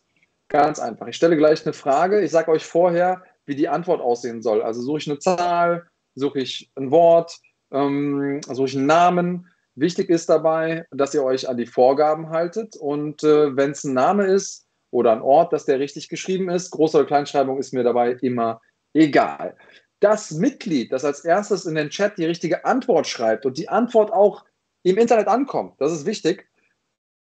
Ganz 0.49 0.79
einfach. 0.79 1.07
Ich 1.07 1.15
stelle 1.15 1.37
gleich 1.37 1.63
eine 1.63 1.73
Frage. 1.73 2.21
Ich 2.21 2.31
sage 2.31 2.51
euch 2.51 2.65
vorher, 2.65 3.23
wie 3.45 3.55
die 3.55 3.69
Antwort 3.69 4.01
aussehen 4.01 4.41
soll. 4.41 4.61
Also 4.61 4.81
suche 4.81 4.97
ich 4.97 5.07
eine 5.09 5.19
Zahl, 5.19 5.87
suche 6.15 6.39
ich 6.39 6.71
ein 6.75 6.91
Wort, 6.91 7.39
ähm, 7.71 8.41
suche 8.41 8.67
ich 8.67 8.75
einen 8.75 8.87
Namen. 8.87 9.47
Wichtig 9.75 10.09
ist 10.09 10.27
dabei, 10.27 10.85
dass 10.91 11.13
ihr 11.13 11.23
euch 11.23 11.47
an 11.47 11.57
die 11.57 11.67
Vorgaben 11.67 12.29
haltet. 12.29 12.75
Und 12.75 13.23
äh, 13.23 13.55
wenn 13.55 13.71
es 13.71 13.83
ein 13.83 13.93
Name 13.93 14.25
ist 14.25 14.65
oder 14.89 15.11
ein 15.11 15.21
Ort, 15.21 15.53
dass 15.53 15.65
der 15.65 15.79
richtig 15.79 16.09
geschrieben 16.09 16.49
ist, 16.49 16.73
Groß- 16.73 16.95
oder 16.95 17.05
Kleinschreibung 17.05 17.59
ist 17.59 17.71
mir 17.71 17.83
dabei 17.83 18.13
immer 18.13 18.59
egal. 18.93 19.55
Das 19.99 20.31
Mitglied, 20.31 20.91
das 20.91 21.05
als 21.05 21.23
erstes 21.25 21.65
in 21.65 21.75
den 21.75 21.91
Chat 21.91 22.17
die 22.17 22.25
richtige 22.25 22.65
Antwort 22.65 23.05
schreibt 23.05 23.45
und 23.45 23.57
die 23.57 23.69
Antwort 23.69 24.11
auch 24.11 24.45
im 24.81 24.97
Internet 24.97 25.27
ankommt, 25.27 25.75
das 25.79 25.91
ist 25.91 26.05
wichtig, 26.05 26.49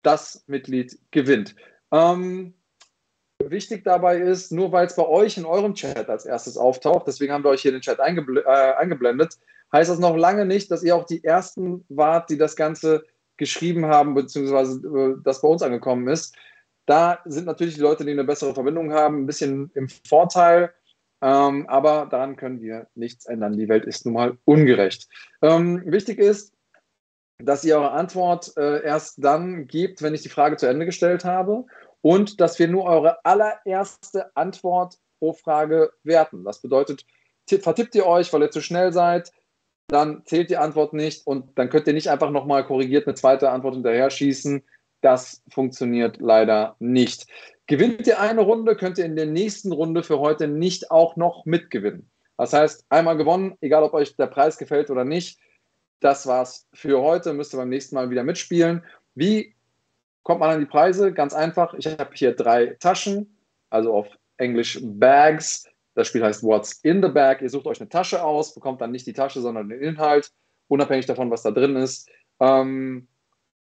das 0.03 0.43
Mitglied 0.47 0.97
gewinnt. 1.11 1.55
Ähm, 1.91 2.53
Wichtig 3.49 3.83
dabei 3.83 4.17
ist, 4.17 4.51
nur 4.51 4.71
weil 4.71 4.87
es 4.87 4.95
bei 4.95 5.05
euch 5.05 5.37
in 5.37 5.45
eurem 5.45 5.73
Chat 5.73 6.09
als 6.09 6.25
erstes 6.25 6.57
auftaucht, 6.57 7.07
deswegen 7.07 7.33
haben 7.33 7.43
wir 7.43 7.49
euch 7.49 7.61
hier 7.61 7.71
den 7.71 7.81
Chat 7.81 7.99
eingebl 7.99 8.43
äh, 8.45 8.73
eingeblendet, 8.73 9.37
heißt 9.71 9.89
das 9.89 9.99
noch 9.99 10.15
lange 10.15 10.45
nicht, 10.45 10.71
dass 10.71 10.83
ihr 10.83 10.95
auch 10.95 11.05
die 11.05 11.23
Ersten 11.23 11.85
wart, 11.89 12.29
die 12.29 12.37
das 12.37 12.55
Ganze 12.55 13.03
geschrieben 13.37 13.85
haben, 13.85 14.13
beziehungsweise 14.13 14.79
äh, 14.87 15.21
das 15.23 15.41
bei 15.41 15.47
uns 15.47 15.61
angekommen 15.61 16.07
ist. 16.07 16.35
Da 16.85 17.19
sind 17.25 17.45
natürlich 17.45 17.75
die 17.75 17.81
Leute, 17.81 18.03
die 18.03 18.11
eine 18.11 18.23
bessere 18.23 18.53
Verbindung 18.53 18.91
haben, 18.93 19.21
ein 19.23 19.25
bisschen 19.25 19.71
im 19.75 19.87
Vorteil, 19.89 20.73
ähm, 21.21 21.67
aber 21.67 22.07
daran 22.09 22.35
können 22.35 22.61
wir 22.61 22.87
nichts 22.95 23.25
ändern. 23.25 23.57
Die 23.57 23.69
Welt 23.69 23.85
ist 23.85 24.05
nun 24.05 24.15
mal 24.15 24.37
ungerecht. 24.45 25.07
Ähm, 25.41 25.83
wichtig 25.85 26.19
ist, 26.19 26.53
dass 27.39 27.63
ihr 27.63 27.77
eure 27.77 27.91
Antwort 27.91 28.55
äh, 28.57 28.83
erst 28.83 29.23
dann 29.23 29.67
gebt, 29.67 30.01
wenn 30.01 30.13
ich 30.13 30.21
die 30.21 30.29
Frage 30.29 30.57
zu 30.57 30.67
Ende 30.67 30.85
gestellt 30.85 31.25
habe 31.25 31.65
und 32.01 32.39
dass 32.39 32.59
wir 32.59 32.67
nur 32.67 32.85
eure 32.85 33.23
allererste 33.25 34.35
Antwort 34.35 34.97
pro 35.19 35.33
Frage 35.33 35.91
werten. 36.03 36.43
Das 36.43 36.61
bedeutet, 36.61 37.05
vertippt 37.47 37.95
ihr 37.95 38.05
euch, 38.05 38.31
weil 38.31 38.43
ihr 38.43 38.51
zu 38.51 38.61
schnell 38.61 38.93
seid, 38.93 39.31
dann 39.87 40.23
zählt 40.25 40.49
die 40.49 40.57
Antwort 40.57 40.93
nicht 40.93 41.25
und 41.25 41.57
dann 41.57 41.69
könnt 41.69 41.87
ihr 41.87 41.93
nicht 41.93 42.09
einfach 42.09 42.29
nochmal 42.29 42.65
korrigiert 42.65 43.07
eine 43.07 43.15
zweite 43.15 43.49
Antwort 43.49 43.73
hinterher 43.73 44.09
schießen. 44.09 44.63
Das 45.01 45.41
funktioniert 45.49 46.17
leider 46.19 46.75
nicht. 46.79 47.27
Gewinnt 47.65 48.05
ihr 48.07 48.19
eine 48.19 48.41
Runde, 48.41 48.75
könnt 48.75 48.97
ihr 48.97 49.05
in 49.05 49.15
der 49.15 49.25
nächsten 49.25 49.71
Runde 49.71 50.03
für 50.03 50.19
heute 50.19 50.47
nicht 50.47 50.91
auch 50.91 51.15
noch 51.15 51.45
mitgewinnen. 51.45 52.09
Das 52.37 52.53
heißt, 52.53 52.85
einmal 52.89 53.17
gewonnen, 53.17 53.57
egal 53.61 53.83
ob 53.83 53.93
euch 53.93 54.15
der 54.15 54.27
Preis 54.27 54.57
gefällt 54.57 54.89
oder 54.89 55.05
nicht. 55.05 55.39
Das 55.99 56.25
war's 56.25 56.67
für 56.73 57.01
heute. 57.01 57.33
Müsst 57.33 57.53
ihr 57.53 57.57
beim 57.57 57.69
nächsten 57.69 57.95
Mal 57.95 58.09
wieder 58.09 58.23
mitspielen. 58.23 58.83
Wie 59.15 59.55
kommt 60.23 60.39
man 60.39 60.49
an 60.49 60.59
die 60.59 60.65
Preise? 60.65 61.13
Ganz 61.13 61.33
einfach. 61.33 61.73
Ich 61.75 61.87
habe 61.87 62.11
hier 62.13 62.35
drei 62.35 62.77
Taschen, 62.79 63.37
also 63.69 63.93
auf 63.93 64.07
Englisch 64.37 64.79
Bags. 64.81 65.65
Das 65.95 66.07
Spiel 66.07 66.23
heißt 66.23 66.43
What's 66.43 66.79
in 66.83 67.01
the 67.01 67.09
Bag. 67.09 67.41
Ihr 67.41 67.49
sucht 67.49 67.67
euch 67.67 67.79
eine 67.81 67.89
Tasche 67.89 68.23
aus, 68.23 68.53
bekommt 68.53 68.81
dann 68.81 68.91
nicht 68.91 69.07
die 69.07 69.13
Tasche, 69.13 69.41
sondern 69.41 69.69
den 69.69 69.81
Inhalt, 69.81 70.31
unabhängig 70.67 71.05
davon, 71.05 71.31
was 71.31 71.43
da 71.43 71.51
drin 71.51 71.75
ist. 71.75 72.09
Ähm, 72.39 73.07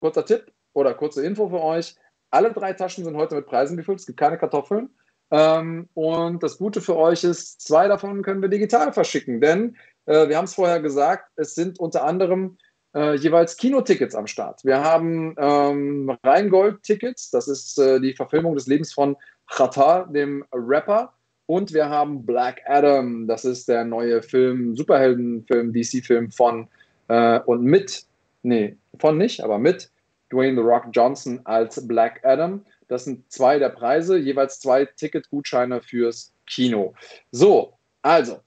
kurzer 0.01 0.24
Tipp 0.24 0.53
oder 0.72 0.95
kurze 0.95 1.24
Info 1.24 1.49
für 1.49 1.61
euch. 1.61 1.97
Alle 2.30 2.53
drei 2.53 2.72
Taschen 2.72 3.05
sind 3.05 3.16
heute 3.16 3.34
mit 3.34 3.47
Preisen 3.47 3.76
gefüllt. 3.76 4.01
Es 4.01 4.07
gibt 4.07 4.18
keine 4.18 4.38
Kartoffeln. 4.38 4.90
Ähm, 5.32 5.88
und 5.95 6.43
das 6.43 6.59
Gute 6.59 6.82
für 6.82 6.97
euch 6.97 7.24
ist, 7.24 7.62
zwei 7.62 7.88
davon 7.88 8.22
können 8.22 8.43
wir 8.43 8.51
digital 8.51 8.93
verschicken, 8.93 9.40
denn 9.40 9.76
äh, 10.05 10.28
wir 10.28 10.36
haben 10.36 10.45
es 10.45 10.55
vorher 10.55 10.80
gesagt, 10.80 11.30
es 11.36 11.55
sind 11.55 11.80
unter 11.80 12.05
anderem 12.05 12.59
äh, 12.95 13.14
jeweils 13.14 13.57
Kinotickets 13.57 14.14
am 14.14 14.26
Start. 14.26 14.64
Wir 14.64 14.82
haben 14.82 15.34
ähm, 15.38 16.16
Rheingold-Tickets, 16.22 17.30
das 17.30 17.49
ist 17.49 17.78
äh, 17.78 18.01
die 18.01 18.14
Verfilmung 18.14 18.55
des 18.55 18.66
Lebens 18.66 18.93
von 18.93 19.16
Chata, 19.47 20.05
dem 20.05 20.45
Rapper. 20.53 21.12
Und 21.47 21.72
wir 21.72 21.88
haben 21.88 22.24
Black 22.24 22.62
Adam, 22.66 23.26
das 23.26 23.45
ist 23.45 23.68
der 23.68 23.84
neue 23.84 24.22
Film, 24.22 24.76
Superheldenfilm, 24.76 25.72
DC-Film 25.72 26.30
von 26.30 26.68
äh, 27.09 27.40
und 27.40 27.62
mit, 27.62 28.07
nee, 28.43 28.76
von 28.99 29.18
nicht, 29.18 29.43
aber 29.43 29.59
mit 29.59 29.90
Dwayne 30.32 30.61
The 30.61 30.66
Rock 30.66 30.86
Johnson 30.93 31.40
als 31.45 31.86
Black 31.86 32.20
Adam. 32.24 32.64
Das 32.88 33.05
sind 33.05 33.30
zwei 33.30 33.59
der 33.59 33.70
Preise, 33.70 34.18
jeweils 34.18 34.61
zwei 34.61 34.84
Ticketgutscheine 34.84 35.82
fürs 35.82 36.32
Kino. 36.47 36.95
So, 37.30 37.74
also, 38.03 38.40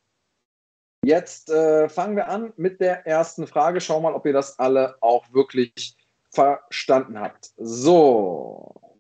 Jetzt 1.06 1.52
äh, 1.52 1.88
fangen 1.88 2.16
wir 2.16 2.30
an 2.30 2.52
mit 2.58 2.82
der 2.82 3.06
ersten 3.06 3.46
Frage. 3.46 3.80
Schau 3.80 4.02
mal, 4.02 4.16
ob 4.16 4.26
ihr 4.26 4.34
das 4.34 4.58
alle 4.58 4.96
auch 5.02 5.32
wirklich 5.34 5.96
verstanden 6.32 7.20
habt. 7.20 7.52
So. 7.58 9.00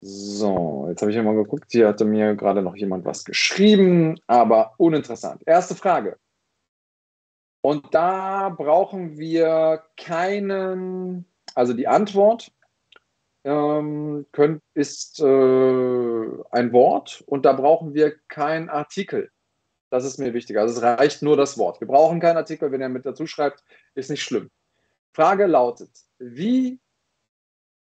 So, 0.00 0.86
jetzt 0.88 1.00
habe 1.00 1.12
ich 1.12 1.22
mal 1.22 1.36
geguckt. 1.36 1.66
Hier 1.70 1.86
hatte 1.86 2.04
mir 2.04 2.34
gerade 2.34 2.60
noch 2.60 2.74
jemand 2.74 3.04
was 3.04 3.24
geschrieben, 3.24 4.18
aber 4.26 4.74
uninteressant. 4.78 5.44
Erste 5.46 5.76
Frage. 5.76 6.18
Und 7.62 7.94
da 7.94 8.48
brauchen 8.48 9.16
wir 9.16 9.84
keinen, 9.96 11.24
also 11.54 11.72
die 11.72 11.86
Antwort 11.86 12.50
ähm, 13.44 14.26
könnt, 14.32 14.60
ist 14.74 15.20
äh, 15.20 15.24
ein 16.50 16.72
Wort 16.72 17.22
und 17.26 17.44
da 17.44 17.52
brauchen 17.52 17.94
wir 17.94 18.16
keinen 18.28 18.68
Artikel. 18.68 19.30
Das 19.90 20.04
ist 20.04 20.18
mir 20.18 20.34
wichtig. 20.34 20.58
Also 20.58 20.74
es 20.74 20.82
reicht 20.82 21.22
nur 21.22 21.36
das 21.36 21.56
Wort. 21.56 21.80
Wir 21.80 21.86
brauchen 21.86 22.20
keinen 22.20 22.36
Artikel, 22.36 22.72
wenn 22.72 22.80
ihr 22.80 22.88
mit 22.88 23.06
dazu 23.06 23.26
schreibt, 23.26 23.62
ist 23.94 24.10
nicht 24.10 24.22
schlimm. 24.22 24.50
Frage 25.12 25.46
lautet, 25.46 25.90
wie 26.18 26.80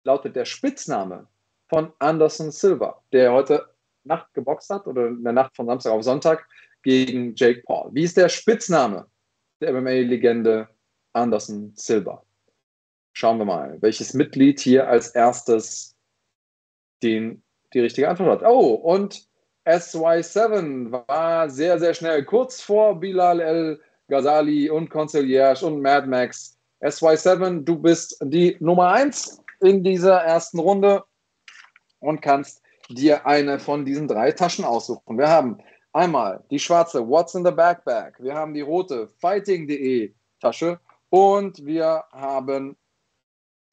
lautet 0.04 0.36
der 0.36 0.46
Spitzname 0.46 1.28
von 1.70 1.94
Anderson 2.00 2.52
Silva, 2.52 3.02
der 3.12 3.32
heute 3.32 3.70
Nacht 4.04 4.34
geboxt 4.34 4.70
hat 4.70 4.88
oder 4.88 5.08
in 5.08 5.24
der 5.24 5.34
Nacht 5.34 5.56
von 5.56 5.66
Samstag 5.66 5.92
auf 5.92 6.04
Sonntag 6.04 6.48
gegen 6.84 7.34
Jake 7.36 7.64
Paul? 7.66 7.90
Wie 7.94 8.04
ist 8.04 8.18
der 8.18 8.30
Spitzname 8.30 9.08
der 9.62 9.74
MMA-Legende 9.74 10.68
Anderson 11.14 11.72
Silva? 11.76 12.24
Schauen 13.14 13.38
wir 13.38 13.46
mal, 13.46 13.82
welches 13.82 14.14
Mitglied 14.14 14.60
hier 14.60 14.90
als 14.90 15.10
erstes 15.10 15.96
den, 17.02 17.42
die 17.76 17.82
richtige 17.82 18.10
Antwort 18.10 18.42
hat. 18.42 18.50
Oh, 18.50 18.74
und 18.74 19.28
SY7 19.66 20.92
war 21.08 21.50
sehr, 21.50 21.78
sehr 21.78 21.94
schnell, 21.94 22.24
kurz 22.24 22.62
vor 22.62 23.00
Bilal 23.00 23.40
El 23.40 23.82
Ghazali 24.08 24.70
und 24.70 24.90
Conciliage 24.90 25.66
und 25.66 25.82
Mad 25.82 26.08
Max. 26.08 26.58
SY7, 26.82 27.64
du 27.64 27.78
bist 27.78 28.18
die 28.24 28.58
Nummer 28.60 28.92
1 28.92 29.42
in 29.62 29.84
dieser 29.84 30.18
ersten 30.18 30.60
Runde 30.60 31.04
und 32.00 32.22
kannst 32.22 32.62
dir 32.90 33.26
eine 33.26 33.60
von 33.60 33.84
diesen 33.84 34.08
drei 34.08 34.32
Taschen 34.32 34.64
aussuchen. 34.64 35.18
Wir 35.18 35.28
haben 35.28 35.58
einmal 35.94 36.44
die 36.52 36.60
schwarze 36.60 37.08
What's 37.08 37.36
in 37.36 37.44
the 37.44 37.52
Backpack, 37.52 38.22
wir 38.22 38.36
haben 38.36 38.54
die 38.54 38.62
rote 38.62 39.08
Fighting.de 39.20 40.14
Tasche 40.40 40.80
und 41.10 41.66
wir 41.66 42.04
haben 42.12 42.78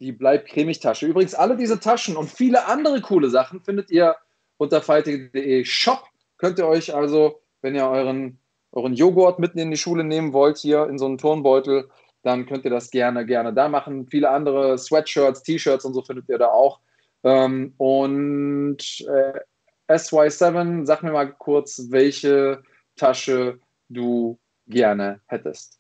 die 0.02 0.12
Bleib 0.12 0.46
cremig 0.46 0.80
Tasche. 0.80 1.06
Übrigens, 1.06 1.34
alle 1.34 1.56
diese 1.56 1.80
Taschen 1.80 2.16
und 2.16 2.28
viele 2.28 2.66
andere 2.66 3.00
coole 3.00 3.30
Sachen 3.30 3.60
findet 3.60 3.90
ihr 3.90 4.16
unter 4.58 4.82
fighting.de 4.82 5.64
Shop. 5.64 6.04
Könnt 6.36 6.58
ihr 6.58 6.66
euch 6.66 6.94
also, 6.94 7.40
wenn 7.62 7.74
ihr 7.74 7.86
euren, 7.86 8.38
euren 8.72 8.94
Joghurt 8.94 9.38
mitten 9.38 9.58
in 9.58 9.70
die 9.70 9.76
Schule 9.76 10.04
nehmen 10.04 10.32
wollt, 10.32 10.58
hier 10.58 10.86
in 10.88 10.98
so 10.98 11.06
einen 11.06 11.18
Turnbeutel, 11.18 11.88
dann 12.22 12.46
könnt 12.46 12.64
ihr 12.64 12.70
das 12.70 12.90
gerne, 12.90 13.26
gerne 13.26 13.52
da 13.52 13.68
machen. 13.68 14.06
Viele 14.08 14.30
andere 14.30 14.78
Sweatshirts, 14.78 15.42
T-Shirts 15.42 15.84
und 15.84 15.94
so 15.94 16.02
findet 16.02 16.28
ihr 16.28 16.38
da 16.38 16.48
auch. 16.48 16.80
Ähm, 17.24 17.74
und 17.78 18.78
äh, 19.08 19.40
SY7, 19.88 20.86
sag 20.86 21.02
mir 21.02 21.12
mal 21.12 21.32
kurz, 21.32 21.86
welche 21.90 22.62
Tasche 22.96 23.60
du 23.88 24.38
gerne 24.66 25.20
hättest. 25.26 25.78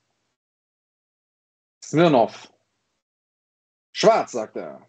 Smirnov. 1.82 2.51
Schwarz, 3.92 4.32
sagt 4.32 4.56
er. 4.56 4.86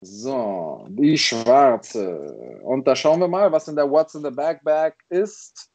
So, 0.00 0.86
die 0.90 1.16
schwarze. 1.16 2.60
Und 2.62 2.86
da 2.86 2.94
schauen 2.94 3.20
wir 3.20 3.28
mal, 3.28 3.50
was 3.52 3.68
in 3.68 3.76
der 3.76 3.90
What's 3.90 4.14
in 4.14 4.22
the 4.22 4.30
Backpack 4.30 4.96
ist. 5.08 5.52
Ist 5.52 5.70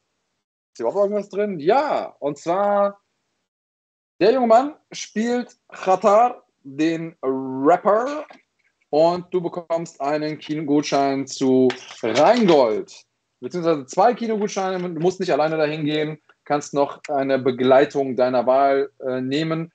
hier 0.76 0.86
überhaupt 0.86 1.10
irgendwas 1.10 1.28
drin? 1.28 1.58
Ja, 1.58 2.14
und 2.20 2.38
zwar 2.38 3.00
der 4.20 4.32
junge 4.32 4.46
Mann 4.46 4.76
spielt 4.92 5.56
Khatar, 5.72 6.44
den 6.62 7.16
Rapper, 7.22 8.26
und 8.90 9.32
du 9.32 9.40
bekommst 9.40 10.00
einen 10.00 10.38
Kinogutschein 10.38 11.26
zu 11.26 11.68
Rheingold. 12.02 13.04
Beziehungsweise 13.40 13.86
zwei 13.86 14.12
Kinogutscheine. 14.14 14.78
Du 14.78 15.00
musst 15.00 15.20
nicht 15.20 15.32
alleine 15.32 15.56
dahin 15.56 15.84
gehen, 15.84 16.20
kannst 16.44 16.74
noch 16.74 17.00
eine 17.08 17.38
Begleitung 17.38 18.16
deiner 18.16 18.46
Wahl 18.46 18.90
äh, 18.98 19.20
nehmen. 19.20 19.72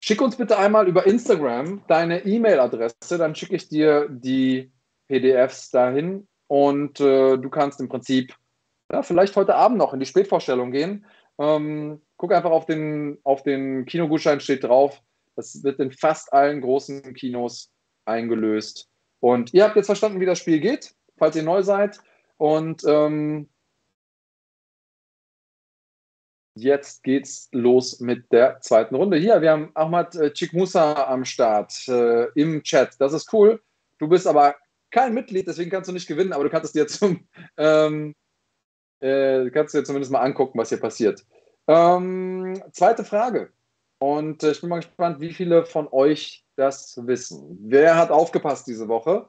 Schick 0.00 0.22
uns 0.22 0.36
bitte 0.36 0.58
einmal 0.58 0.88
über 0.88 1.06
Instagram 1.06 1.82
deine 1.86 2.24
E-Mail-Adresse, 2.24 3.18
dann 3.18 3.34
schicke 3.34 3.56
ich 3.56 3.68
dir 3.68 4.08
die 4.08 4.72
PDFs 5.08 5.70
dahin 5.70 6.26
und 6.46 7.00
äh, 7.00 7.36
du 7.36 7.50
kannst 7.50 7.80
im 7.80 7.88
Prinzip 7.88 8.34
ja, 8.90 9.02
vielleicht 9.02 9.36
heute 9.36 9.54
Abend 9.54 9.78
noch 9.78 9.92
in 9.92 10.00
die 10.00 10.06
Spätvorstellung 10.06 10.72
gehen. 10.72 11.06
Ähm, 11.38 12.00
guck 12.16 12.32
einfach 12.32 12.50
auf 12.50 12.66
den, 12.66 13.18
auf 13.24 13.42
den 13.42 13.86
Kinogutschein, 13.86 14.40
steht 14.40 14.64
drauf. 14.64 15.00
Das 15.36 15.62
wird 15.62 15.78
in 15.80 15.92
fast 15.92 16.32
allen 16.32 16.60
großen 16.60 17.14
Kinos 17.14 17.70
eingelöst. 18.04 18.88
Und 19.20 19.54
ihr 19.54 19.64
habt 19.64 19.76
jetzt 19.76 19.86
verstanden, 19.86 20.20
wie 20.20 20.26
das 20.26 20.38
Spiel 20.38 20.60
geht, 20.60 20.94
falls 21.18 21.36
ihr 21.36 21.42
neu 21.42 21.62
seid. 21.62 22.00
Und 22.36 22.82
ähm, 22.86 23.48
jetzt 26.54 27.02
geht's 27.02 27.48
los 27.52 28.00
mit 28.00 28.30
der 28.32 28.60
zweiten 28.60 28.94
Runde. 28.94 29.16
Hier, 29.16 29.40
wir 29.40 29.50
haben 29.50 29.70
Ahmad 29.74 30.14
äh, 30.14 30.32
Chikmusa 30.32 31.06
am 31.06 31.24
Start 31.24 31.72
äh, 31.88 32.26
im 32.34 32.62
Chat. 32.62 33.00
Das 33.00 33.12
ist 33.12 33.32
cool. 33.32 33.62
Du 33.98 34.08
bist 34.08 34.26
aber 34.26 34.56
kein 34.90 35.14
Mitglied, 35.14 35.46
deswegen 35.46 35.70
kannst 35.70 35.88
du 35.88 35.92
nicht 35.92 36.08
gewinnen, 36.08 36.32
aber 36.32 36.44
du 36.44 36.50
kannst 36.50 36.66
es 36.66 36.72
dir 36.72 36.86
zum 36.88 37.28
ähm, 37.56 38.14
äh, 39.00 39.50
kannst 39.50 39.74
dir 39.74 39.84
zumindest 39.84 40.12
mal 40.12 40.20
angucken, 40.20 40.58
was 40.58 40.68
hier 40.68 40.80
passiert. 40.80 41.24
Ähm, 41.66 42.62
zweite 42.72 43.04
Frage. 43.04 43.52
Und 43.98 44.42
äh, 44.42 44.52
ich 44.52 44.60
bin 44.60 44.70
mal 44.70 44.76
gespannt, 44.76 45.20
wie 45.20 45.32
viele 45.32 45.64
von 45.64 45.88
euch 45.90 46.44
das 46.56 47.00
wissen. 47.06 47.58
Wer 47.62 47.96
hat 47.96 48.10
aufgepasst 48.10 48.66
diese 48.66 48.88
Woche? 48.88 49.26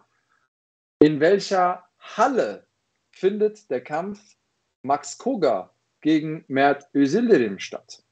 In 0.99 1.19
welcher 1.19 1.84
Halle 1.99 2.65
findet 3.11 3.69
der 3.69 3.84
Kampf 3.84 4.19
Max 4.84 5.17
Koga 5.17 5.74
gegen 6.02 6.43
Mert 6.47 6.89
Özildirim 6.93 7.60
statt? 7.60 8.04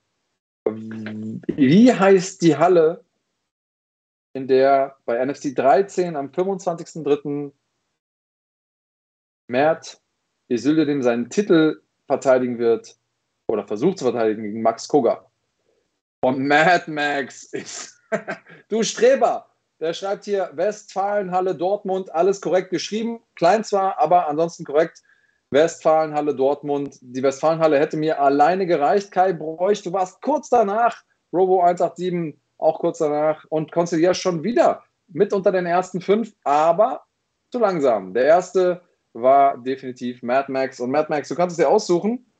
Wie 0.65 1.93
heißt 1.93 2.41
die 2.41 2.55
Halle, 2.55 3.03
in 4.33 4.47
der 4.47 4.95
bei 5.05 5.23
NFC 5.23 5.55
13 5.55 6.15
am 6.15 6.27
25.03. 6.27 7.51
Mert 9.47 10.01
Özildirim 10.49 11.01
seinen 11.01 11.29
Titel 11.29 11.81
verteidigen 12.05 12.59
wird 12.59 12.95
oder 13.47 13.65
versucht 13.65 13.97
zu 13.99 14.05
verteidigen 14.05 14.43
gegen 14.43 14.61
Max 14.61 14.87
Koga? 14.87 15.25
Und 16.21 16.39
Mad 16.39 16.89
Max 16.91 17.43
ist 17.43 17.99
du 18.69 18.83
Streber, 18.83 19.49
der 19.79 19.93
schreibt 19.93 20.25
hier 20.25 20.51
Westfalenhalle 20.53 21.55
Dortmund, 21.55 22.13
alles 22.13 22.41
korrekt 22.41 22.69
geschrieben. 22.69 23.21
Klein 23.35 23.63
zwar, 23.63 23.97
aber 23.97 24.27
ansonsten 24.27 24.65
korrekt. 24.65 25.01
Westfalenhalle 25.51 26.35
Dortmund. 26.35 26.97
Die 27.01 27.23
Westfalenhalle 27.23 27.79
hätte 27.79 27.97
mir 27.97 28.21
alleine 28.21 28.65
gereicht. 28.65 29.11
Kai 29.11 29.33
Bräuch, 29.33 29.81
du 29.81 29.91
warst 29.91 30.21
kurz 30.21 30.49
danach. 30.49 31.03
Robo 31.33 31.61
187 31.61 32.39
auch 32.57 32.79
kurz 32.79 32.99
danach. 32.99 33.45
Und 33.49 33.71
Concilier 33.71 34.13
schon 34.13 34.43
wieder 34.43 34.83
mit 35.07 35.33
unter 35.33 35.51
den 35.51 35.65
ersten 35.65 36.01
fünf, 36.01 36.35
aber 36.43 37.03
zu 37.51 37.59
langsam. 37.59 38.13
Der 38.13 38.25
erste 38.25 38.81
war 39.13 39.57
definitiv 39.57 40.21
Mad 40.21 40.51
Max. 40.51 40.79
Und 40.79 40.91
Mad 40.91 41.07
Max, 41.09 41.29
du 41.29 41.35
kannst 41.35 41.53
es 41.53 41.65
dir 41.65 41.69
aussuchen. 41.69 42.31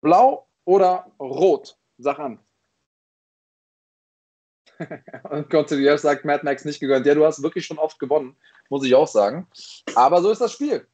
Blau 0.00 0.46
oder 0.64 1.10
rot? 1.18 1.76
Sag 1.98 2.18
an. 2.18 2.38
Und 5.30 5.50
Concilier 5.50 5.98
sagt, 5.98 6.24
Mad 6.24 6.44
Max 6.44 6.64
nicht 6.64 6.80
gegönnt. 6.80 7.06
Ja, 7.06 7.14
du 7.14 7.24
hast 7.24 7.42
wirklich 7.42 7.66
schon 7.66 7.78
oft 7.78 7.98
gewonnen, 7.98 8.36
muss 8.68 8.84
ich 8.84 8.94
auch 8.94 9.08
sagen. 9.08 9.48
Aber 9.94 10.20
so 10.20 10.30
ist 10.30 10.40
das 10.40 10.52
Spiel. 10.52 10.86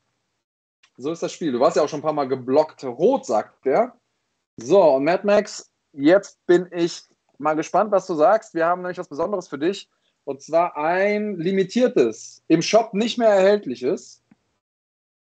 So 0.97 1.10
ist 1.10 1.23
das 1.23 1.32
Spiel. 1.32 1.52
Du 1.52 1.60
warst 1.60 1.77
ja 1.77 1.82
auch 1.82 1.89
schon 1.89 2.01
ein 2.01 2.05
paar 2.05 2.12
Mal 2.12 2.28
geblockt. 2.28 2.85
Rot, 2.85 3.27
sagt 3.27 3.64
der. 3.64 3.97
So, 4.56 4.82
und 4.82 5.05
Mad 5.05 5.27
Max, 5.27 5.73
jetzt 5.93 6.44
bin 6.47 6.69
ich 6.70 7.02
mal 7.39 7.55
gespannt, 7.55 7.90
was 7.90 8.06
du 8.06 8.14
sagst. 8.14 8.55
Wir 8.55 8.66
haben 8.66 8.82
nämlich 8.82 8.98
was 8.98 9.09
Besonderes 9.09 9.48
für 9.48 9.59
dich. 9.59 9.89
Und 10.24 10.43
zwar 10.43 10.77
ein 10.77 11.36
limitiertes, 11.36 12.43
im 12.47 12.62
Shop 12.62 12.94
nicht 12.94 13.19
mehr 13.19 13.31
erhältliches 13.31 14.23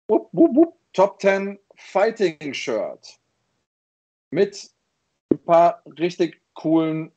wupp, 0.09 0.29
wupp, 0.33 0.57
wupp, 0.57 0.75
Top 0.93 1.21
10 1.21 1.59
Fighting 1.77 2.53
Shirt. 2.53 3.19
Mit 4.31 4.71
ein 5.33 5.39
paar 5.45 5.83
richtig 5.99 6.41
coolen 6.55 7.13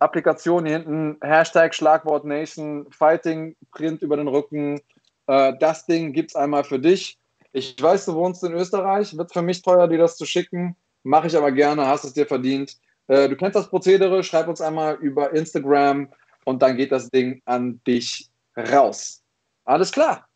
Applikation 0.00 0.66
hier 0.66 0.78
hinten, 0.78 1.18
Hashtag 1.22 1.74
Schlagwort 1.74 2.24
Nation, 2.24 2.90
Fighting, 2.90 3.54
Print 3.70 4.02
über 4.02 4.16
den 4.16 4.28
Rücken. 4.28 4.80
Äh, 5.26 5.54
das 5.58 5.86
Ding 5.86 6.12
gibt 6.12 6.30
es 6.30 6.36
einmal 6.36 6.64
für 6.64 6.78
dich. 6.78 7.18
Ich 7.52 7.80
weiß, 7.80 8.06
du 8.06 8.14
wohnst 8.14 8.42
in 8.42 8.52
Österreich, 8.52 9.16
wird 9.16 9.32
für 9.32 9.42
mich 9.42 9.62
teuer, 9.62 9.88
dir 9.88 9.98
das 9.98 10.16
zu 10.16 10.26
schicken. 10.26 10.76
Mache 11.02 11.28
ich 11.28 11.36
aber 11.36 11.52
gerne, 11.52 11.86
hast 11.86 12.04
es 12.04 12.12
dir 12.12 12.26
verdient. 12.26 12.76
Äh, 13.06 13.28
du 13.28 13.36
kennst 13.36 13.56
das 13.56 13.68
Prozedere, 13.68 14.22
schreib 14.24 14.48
uns 14.48 14.60
einmal 14.60 14.96
über 14.96 15.32
Instagram 15.32 16.08
und 16.44 16.62
dann 16.62 16.76
geht 16.76 16.92
das 16.92 17.10
Ding 17.10 17.42
an 17.44 17.80
dich 17.86 18.30
raus. 18.56 19.22
Alles 19.64 19.92
klar. 19.92 20.28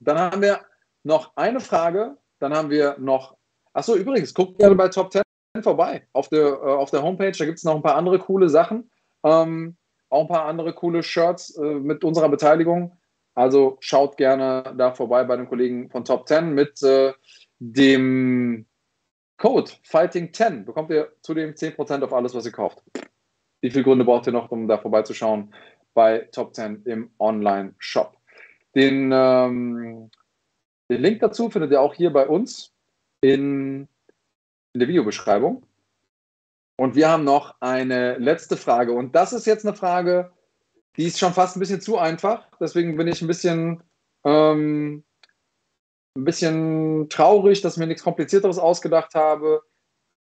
Dann 0.00 0.18
haben 0.18 0.42
wir 0.42 0.60
noch 1.02 1.32
eine 1.36 1.60
Frage. 1.60 2.16
Dann 2.38 2.54
haben 2.54 2.70
wir 2.70 2.96
noch. 2.98 3.36
Achso, 3.72 3.94
übrigens, 3.94 4.32
guck 4.32 4.58
gerne 4.58 4.74
bei 4.74 4.88
Top 4.88 5.12
10 5.12 5.22
vorbei 5.62 6.06
auf 6.12 6.28
der, 6.28 6.46
äh, 6.46 6.74
auf 6.74 6.90
der 6.90 7.02
Homepage. 7.02 7.32
Da 7.32 7.44
gibt 7.44 7.58
es 7.58 7.64
noch 7.64 7.74
ein 7.74 7.82
paar 7.82 7.96
andere 7.96 8.18
coole 8.18 8.48
Sachen. 8.48 8.90
Ähm, 9.24 9.76
auch 10.08 10.22
ein 10.22 10.28
paar 10.28 10.46
andere 10.46 10.72
coole 10.72 11.02
Shirts 11.02 11.56
äh, 11.56 11.62
mit 11.62 12.04
unserer 12.04 12.28
Beteiligung. 12.28 12.97
Also 13.38 13.76
schaut 13.78 14.16
gerne 14.16 14.74
da 14.76 14.92
vorbei 14.92 15.22
bei 15.22 15.36
den 15.36 15.48
Kollegen 15.48 15.90
von 15.90 16.04
Top 16.04 16.26
10 16.26 16.54
mit 16.54 16.82
äh, 16.82 17.12
dem 17.60 18.66
Code 19.36 19.70
Fighting10 19.88 20.64
bekommt 20.64 20.90
ihr 20.90 21.12
zudem 21.22 21.52
10% 21.54 22.02
auf 22.02 22.12
alles, 22.12 22.34
was 22.34 22.46
ihr 22.46 22.52
kauft. 22.52 22.82
Wie 23.60 23.70
viele 23.70 23.84
Gründe 23.84 24.04
braucht 24.04 24.26
ihr 24.26 24.32
noch, 24.32 24.50
um 24.50 24.66
da 24.66 24.78
vorbeizuschauen 24.78 25.54
bei 25.94 26.28
Top 26.32 26.52
10 26.52 26.82
im 26.84 27.10
Online-Shop? 27.20 28.16
Den, 28.74 29.12
ähm, 29.12 30.10
den 30.90 31.00
Link 31.00 31.20
dazu 31.20 31.48
findet 31.48 31.70
ihr 31.70 31.80
auch 31.80 31.94
hier 31.94 32.12
bei 32.12 32.26
uns 32.26 32.74
in 33.20 33.86
in 34.72 34.80
der 34.80 34.88
Videobeschreibung. 34.88 35.64
Und 36.76 36.94
wir 36.94 37.08
haben 37.08 37.24
noch 37.24 37.54
eine 37.60 38.18
letzte 38.18 38.56
Frage. 38.56 38.92
Und 38.92 39.14
das 39.14 39.32
ist 39.32 39.46
jetzt 39.46 39.64
eine 39.64 39.76
Frage, 39.76 40.32
die 40.96 41.04
ist 41.04 41.18
schon 41.18 41.32
fast 41.32 41.56
ein 41.56 41.60
bisschen 41.60 41.80
zu 41.80 41.98
einfach. 41.98 42.46
Deswegen 42.60 42.96
bin 42.96 43.06
ich 43.08 43.22
ein 43.22 43.28
bisschen, 43.28 43.82
ähm, 44.24 45.04
ein 46.16 46.24
bisschen 46.24 47.08
traurig, 47.08 47.60
dass 47.60 47.74
ich 47.74 47.78
mir 47.78 47.86
nichts 47.86 48.02
Komplizierteres 48.02 48.58
ausgedacht 48.58 49.14
habe. 49.14 49.62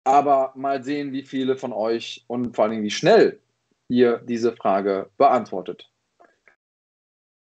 Aber 0.04 0.52
mal 0.56 0.84
sehen, 0.84 1.14
wie 1.14 1.24
viele 1.24 1.58
von 1.58 1.74
euch 1.74 2.26
und 2.28 2.56
vor 2.56 2.70
Dingen 2.70 2.84
wie 2.84 2.92
schnell 2.92 3.40
ihr 3.88 4.18
diese 4.20 4.56
Frage 4.56 5.10
beantwortet. 5.18 5.92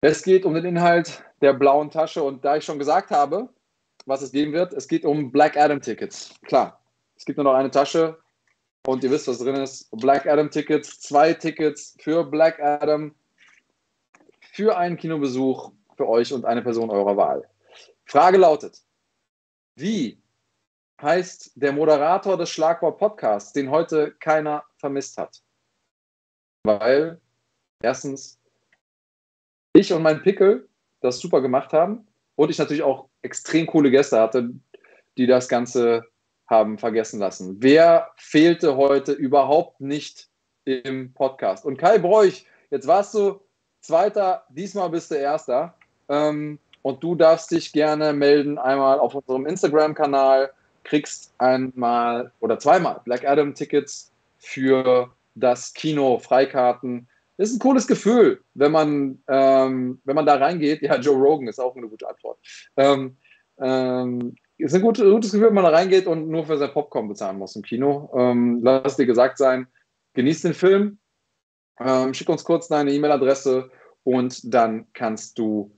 Es 0.00 0.22
geht 0.22 0.44
um 0.44 0.54
den 0.54 0.64
Inhalt 0.64 1.24
der 1.40 1.52
blauen 1.52 1.90
Tasche 1.90 2.22
und 2.22 2.44
da 2.44 2.56
ich 2.56 2.64
schon 2.64 2.78
gesagt 2.78 3.10
habe, 3.10 3.48
was 4.04 4.22
es 4.22 4.32
geben 4.32 4.52
wird, 4.52 4.72
es 4.72 4.86
geht 4.86 5.04
um 5.04 5.32
Black 5.32 5.56
Adam 5.56 5.80
Tickets. 5.80 6.34
Klar, 6.42 6.80
es 7.16 7.24
gibt 7.24 7.38
nur 7.38 7.44
noch 7.44 7.54
eine 7.54 7.70
Tasche 7.70 8.18
und 8.86 9.02
ihr 9.02 9.10
wisst, 9.10 9.28
was 9.28 9.38
drin 9.38 9.56
ist. 9.56 9.88
Black 9.90 10.26
Adam 10.26 10.50
Tickets, 10.50 11.00
zwei 11.00 11.34
Tickets 11.34 11.96
für 12.00 12.24
Black 12.24 12.60
Adam 12.60 13.14
für 14.52 14.76
einen 14.76 14.96
Kinobesuch 14.96 15.72
für 15.96 16.08
euch 16.08 16.32
und 16.32 16.44
eine 16.44 16.62
Person 16.62 16.90
eurer 16.90 17.16
Wahl. 17.16 17.48
Frage 18.04 18.38
lautet: 18.38 18.80
Wie 19.74 20.22
heißt 21.02 21.52
der 21.56 21.72
Moderator 21.72 22.38
des 22.38 22.50
Schlagwort 22.50 22.98
Podcasts, 22.98 23.52
den 23.52 23.70
heute 23.70 24.12
keiner 24.20 24.64
vermisst 24.78 25.18
hat? 25.18 25.42
Weil 26.64 27.20
erstens 27.82 28.38
ich 29.72 29.92
und 29.92 30.02
mein 30.02 30.22
Pickel 30.22 30.68
das 31.00 31.18
super 31.18 31.42
gemacht 31.42 31.72
haben 31.72 32.06
und 32.36 32.50
ich 32.50 32.58
natürlich 32.58 32.82
auch 32.82 33.08
extrem 33.22 33.66
coole 33.66 33.90
Gäste 33.90 34.18
hatte, 34.20 34.50
die 35.18 35.26
das 35.26 35.48
Ganze 35.48 36.06
haben 36.48 36.78
vergessen 36.78 37.20
lassen. 37.20 37.56
Wer 37.60 38.10
fehlte 38.16 38.76
heute 38.76 39.12
überhaupt 39.12 39.80
nicht 39.80 40.28
im 40.64 41.12
Podcast? 41.12 41.64
Und 41.64 41.78
Kai 41.78 41.98
Bräuch, 41.98 42.46
jetzt 42.70 42.86
warst 42.86 43.14
du 43.14 43.40
Zweiter, 43.80 44.44
diesmal 44.48 44.90
bist 44.90 45.10
du 45.10 45.14
Erster. 45.14 45.74
Ähm, 46.08 46.58
und 46.82 47.02
du 47.02 47.16
darfst 47.16 47.50
dich 47.50 47.72
gerne 47.72 48.12
melden, 48.12 48.58
einmal 48.58 49.00
auf 49.00 49.14
unserem 49.14 49.46
Instagram-Kanal, 49.46 50.52
kriegst 50.84 51.32
einmal 51.38 52.30
oder 52.38 52.60
zweimal 52.60 53.00
Black 53.04 53.26
Adam-Tickets 53.26 54.12
für 54.38 55.10
das 55.34 55.74
Kino, 55.74 56.18
Freikarten. 56.18 57.08
Ist 57.38 57.54
ein 57.54 57.58
cooles 57.58 57.86
Gefühl, 57.86 58.40
wenn 58.54 58.72
man, 58.72 59.22
ähm, 59.28 60.00
wenn 60.04 60.14
man 60.14 60.26
da 60.26 60.36
reingeht. 60.36 60.80
Ja, 60.82 60.96
Joe 60.96 61.16
Rogan 61.16 61.48
ist 61.48 61.58
auch 61.58 61.76
eine 61.76 61.88
gute 61.88 62.08
Antwort. 62.08 62.38
Ähm, 62.76 63.16
ähm, 63.58 64.36
ist 64.58 64.74
ein 64.74 64.82
gutes, 64.82 65.04
gutes 65.04 65.32
Gefühl, 65.32 65.48
wenn 65.48 65.54
man 65.54 65.64
da 65.64 65.70
reingeht 65.70 66.06
und 66.06 66.28
nur 66.28 66.46
für 66.46 66.58
sein 66.58 66.72
Popcorn 66.72 67.08
bezahlen 67.08 67.38
muss 67.38 67.56
im 67.56 67.62
Kino. 67.62 68.10
Ähm, 68.16 68.60
lass 68.62 68.96
dir 68.96 69.06
gesagt 69.06 69.38
sein, 69.38 69.66
genieß 70.14 70.42
den 70.42 70.54
Film, 70.54 70.98
ähm, 71.78 72.14
schick 72.14 72.28
uns 72.28 72.44
kurz 72.44 72.68
deine 72.68 72.92
E-Mail-Adresse 72.92 73.70
und 74.02 74.54
dann 74.54 74.86
kannst 74.92 75.38
du 75.38 75.72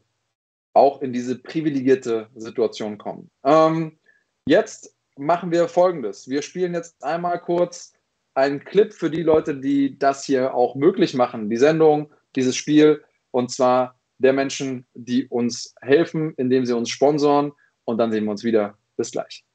auch 0.75 1.03
in 1.03 1.13
diese 1.13 1.39
privilegierte 1.39 2.29
Situation 2.37 2.99
kommen. 2.99 3.31
Ähm, 3.45 3.99
jetzt 4.47 4.95
machen 5.17 5.51
wir 5.51 5.67
folgendes. 5.67 6.29
Wir 6.29 6.43
spielen 6.43 6.75
jetzt 6.75 7.03
einmal 7.03 7.41
kurz 7.41 7.93
einen 8.35 8.65
Clip 8.65 8.93
für 8.93 9.11
die 9.11 9.23
Leute, 9.23 9.57
die 9.57 9.99
das 9.99 10.25
hier 10.25 10.55
auch 10.55 10.77
möglich 10.77 11.15
machen, 11.15 11.51
die 11.51 11.57
Sendung, 11.57 12.13
dieses 12.37 12.55
Spiel, 12.55 13.03
und 13.33 13.51
zwar 13.51 13.99
der 14.19 14.33
Menschen, 14.33 14.87
die 14.95 15.27
uns 15.27 15.75
helfen, 15.81 16.35
indem 16.37 16.65
sie 16.65 16.75
uns 16.75 16.91
sponsoren. 16.91 17.53
Und 17.89 17.97
dann 17.97 18.13
sehen 18.13 18.25
wir 18.25 18.33
uns 18.33 18.45
wieder. 18.45 18.77
Bis 18.99 19.13
gleich. 19.13 19.48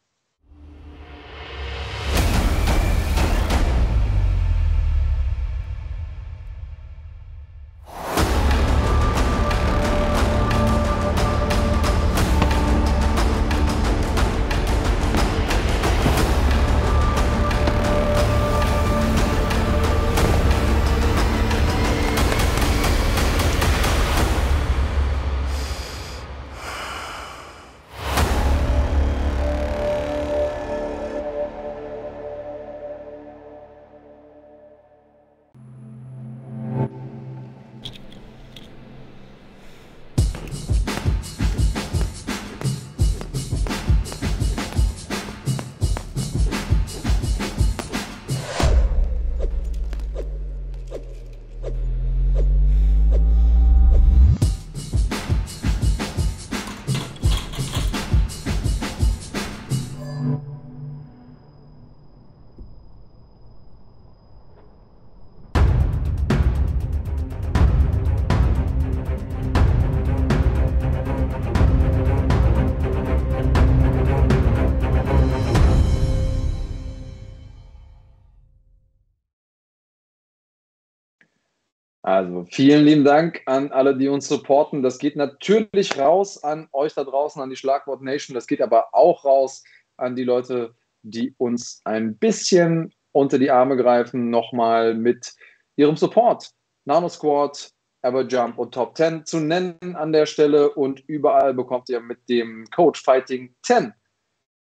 Also 82.14 82.46
vielen 82.52 82.86
lieben 82.86 83.04
Dank 83.04 83.42
an 83.48 83.72
alle, 83.72 83.98
die 83.98 84.08
uns 84.08 84.28
supporten. 84.28 84.84
Das 84.84 85.00
geht 85.00 85.16
natürlich 85.16 85.98
raus 85.98 86.44
an 86.44 86.68
euch 86.72 86.94
da 86.94 87.04
draußen, 87.04 87.42
an 87.42 87.50
die 87.50 87.56
Schlagwort 87.56 88.04
Nation. 88.04 88.36
Das 88.36 88.46
geht 88.46 88.62
aber 88.62 88.94
auch 88.94 89.26
raus 89.26 89.64
an 89.98 90.16
die 90.16 90.24
Leute, 90.24 90.76
die 91.02 91.34
uns 91.40 91.82
ein 91.86 92.16
bisschen 92.16 92.94
unter 93.14 93.40
die 93.40 93.50
Arme 93.50 93.78
greifen, 93.78 94.30
nochmal 94.30 94.94
mit 94.94 95.34
ihrem 95.76 95.98
Support. 95.98 96.52
Nano 96.86 97.10
Squad, 97.10 97.72
Everjump 98.04 98.60
und 98.60 98.76
Top 98.76 98.96
10 98.96 99.26
zu 99.26 99.40
nennen 99.40 99.96
an 99.96 100.14
der 100.14 100.28
Stelle 100.28 100.70
und 100.70 101.04
überall 101.08 101.56
bekommt 101.56 101.90
ihr 101.90 102.00
mit 102.00 102.30
dem 102.30 102.68
Code 102.70 103.00
Fighting 103.00 103.56
10 103.64 103.92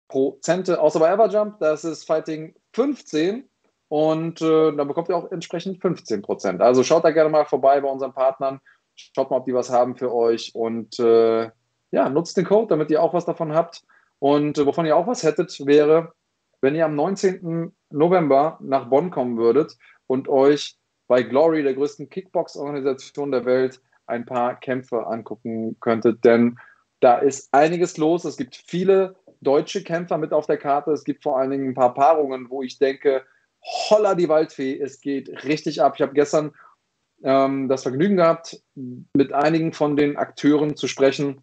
Prozente, 0.09 0.81
außer 0.81 1.01
bei 1.01 1.13
Everjump, 1.13 1.59
das 1.59 1.85
ist 1.85 2.05
Fighting 2.05 2.55
15 2.73 3.47
und 3.93 4.41
äh, 4.41 4.73
dann 4.75 4.89
bekommt 4.89 5.11
ihr 5.11 5.17
auch 5.19 5.31
entsprechend 5.31 5.83
15 5.83 6.23
Prozent. 6.23 6.63
Also 6.63 6.83
schaut 6.83 7.05
da 7.05 7.11
gerne 7.11 7.29
mal 7.29 7.45
vorbei 7.45 7.79
bei 7.79 7.91
unseren 7.91 8.15
Partnern. 8.15 8.59
Schaut 8.95 9.31
mal, 9.31 9.37
ob 9.37 9.45
die 9.45 9.53
was 9.53 9.69
haben 9.69 9.97
für 9.97 10.15
euch. 10.15 10.55
Und 10.55 10.99
äh, 10.99 11.51
ja, 11.91 12.09
nutzt 12.09 12.39
den 12.39 12.47
Code, 12.47 12.69
damit 12.69 12.91
ihr 12.91 13.03
auch 13.03 13.13
was 13.13 13.27
davon 13.27 13.55
habt. 13.55 13.83
Und 14.19 14.57
äh, 14.57 14.65
wovon 14.65 14.87
ihr 14.87 14.97
auch 14.97 15.07
was 15.07 15.25
hättet, 15.25 15.67
wäre, 15.67 16.15
wenn 16.63 16.75
ihr 16.75 16.87
am 16.87 16.95
19. 16.95 17.71
November 17.91 18.57
nach 18.63 18.89
Bonn 18.89 19.11
kommen 19.11 19.37
würdet 19.37 19.77
und 20.07 20.27
euch 20.27 20.79
bei 21.07 21.23
Glory, 21.23 21.63
der 21.63 21.75
größten 21.75 22.09
Kickbox-Organisation 22.09 23.31
der 23.31 23.45
Welt, 23.45 23.83
ein 24.07 24.25
paar 24.25 24.59
Kämpfe 24.59 25.07
angucken 25.07 25.77
könntet. 25.81 26.25
Denn 26.25 26.59
da 27.01 27.19
ist 27.19 27.51
einiges 27.53 27.99
los. 27.99 28.25
Es 28.25 28.39
gibt 28.39 28.57
viele 28.57 29.17
deutsche 29.43 29.85
Kämpfer 29.85 30.17
mit 30.17 30.33
auf 30.33 30.47
der 30.47 30.57
Karte. 30.57 30.93
Es 30.93 31.05
gibt 31.05 31.23
vor 31.23 31.39
allen 31.39 31.51
Dingen 31.51 31.69
ein 31.69 31.75
paar 31.75 31.93
Paarungen, 31.93 32.49
wo 32.49 32.63
ich 32.63 32.79
denke, 32.79 33.27
holla 33.63 34.15
die 34.15 34.29
Waldfee, 34.29 34.79
es 34.79 35.01
geht 35.01 35.45
richtig 35.45 35.83
ab. 35.83 35.95
Ich 35.97 36.03
habe 36.03 36.15
gestern 36.15 36.53
ähm, 37.23 37.69
das 37.69 37.83
Vergnügen 37.83 38.17
gehabt, 38.17 38.61
mit 38.75 39.33
einigen 39.33 39.73
von 39.73 39.97
den 39.97 40.17
Akteuren 40.17 40.77
zu 40.77 40.89
sprechen. 40.89 41.43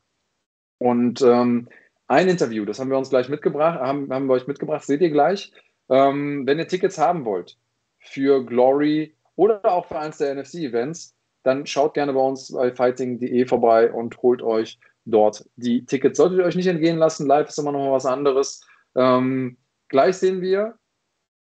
Und 0.78 1.22
ähm, 1.22 1.70
ein 2.08 2.28
Interview, 2.28 2.66
das 2.66 2.80
haben 2.80 2.90
wir 2.90 2.98
uns 2.98 3.10
gleich 3.10 3.30
mitgebracht, 3.30 3.80
haben, 3.80 4.12
haben 4.12 4.28
wir 4.28 4.34
euch 4.34 4.48
mitgebracht, 4.48 4.84
seht 4.86 5.02
ihr 5.02 5.12
gleich. 5.12 5.54
Ähm, 5.90 6.46
wenn 6.46 6.60
ihr 6.60 6.68
Tickets 6.68 6.98
haben 6.98 7.26
wollt 7.26 7.58
für 8.00 8.46
Glory 8.46 9.16
oder 9.36 9.64
auch 9.66 9.86
für 9.86 10.00
eins 10.00 10.18
der 10.18 10.36
NFC-Events, 10.36 11.16
dann 11.44 11.66
schaut 11.66 11.94
gerne 11.94 12.14
bei 12.14 12.20
uns 12.20 12.52
bei 12.52 12.74
fighting.de 12.74 13.46
vorbei 13.46 13.91
und 13.91 14.22
holt 14.22 14.41
euch 14.41 14.80
dort 15.06 15.48
die 15.56 15.86
Tickets. 15.86 16.18
Solltet 16.18 16.40
ihr 16.40 16.46
euch 16.46 16.56
nicht 16.56 16.68
entgehen 16.68 16.98
lassen, 16.98 17.28
live 17.28 17.48
ist 17.48 17.58
immer 17.58 17.72
noch 17.72 17.80
mal 17.80 17.91
was 17.91 18.06
anderes. 18.06 18.62
Ähm, 18.96 19.58
gleich 19.88 20.18
sehen 20.18 20.41
wir 20.41 20.78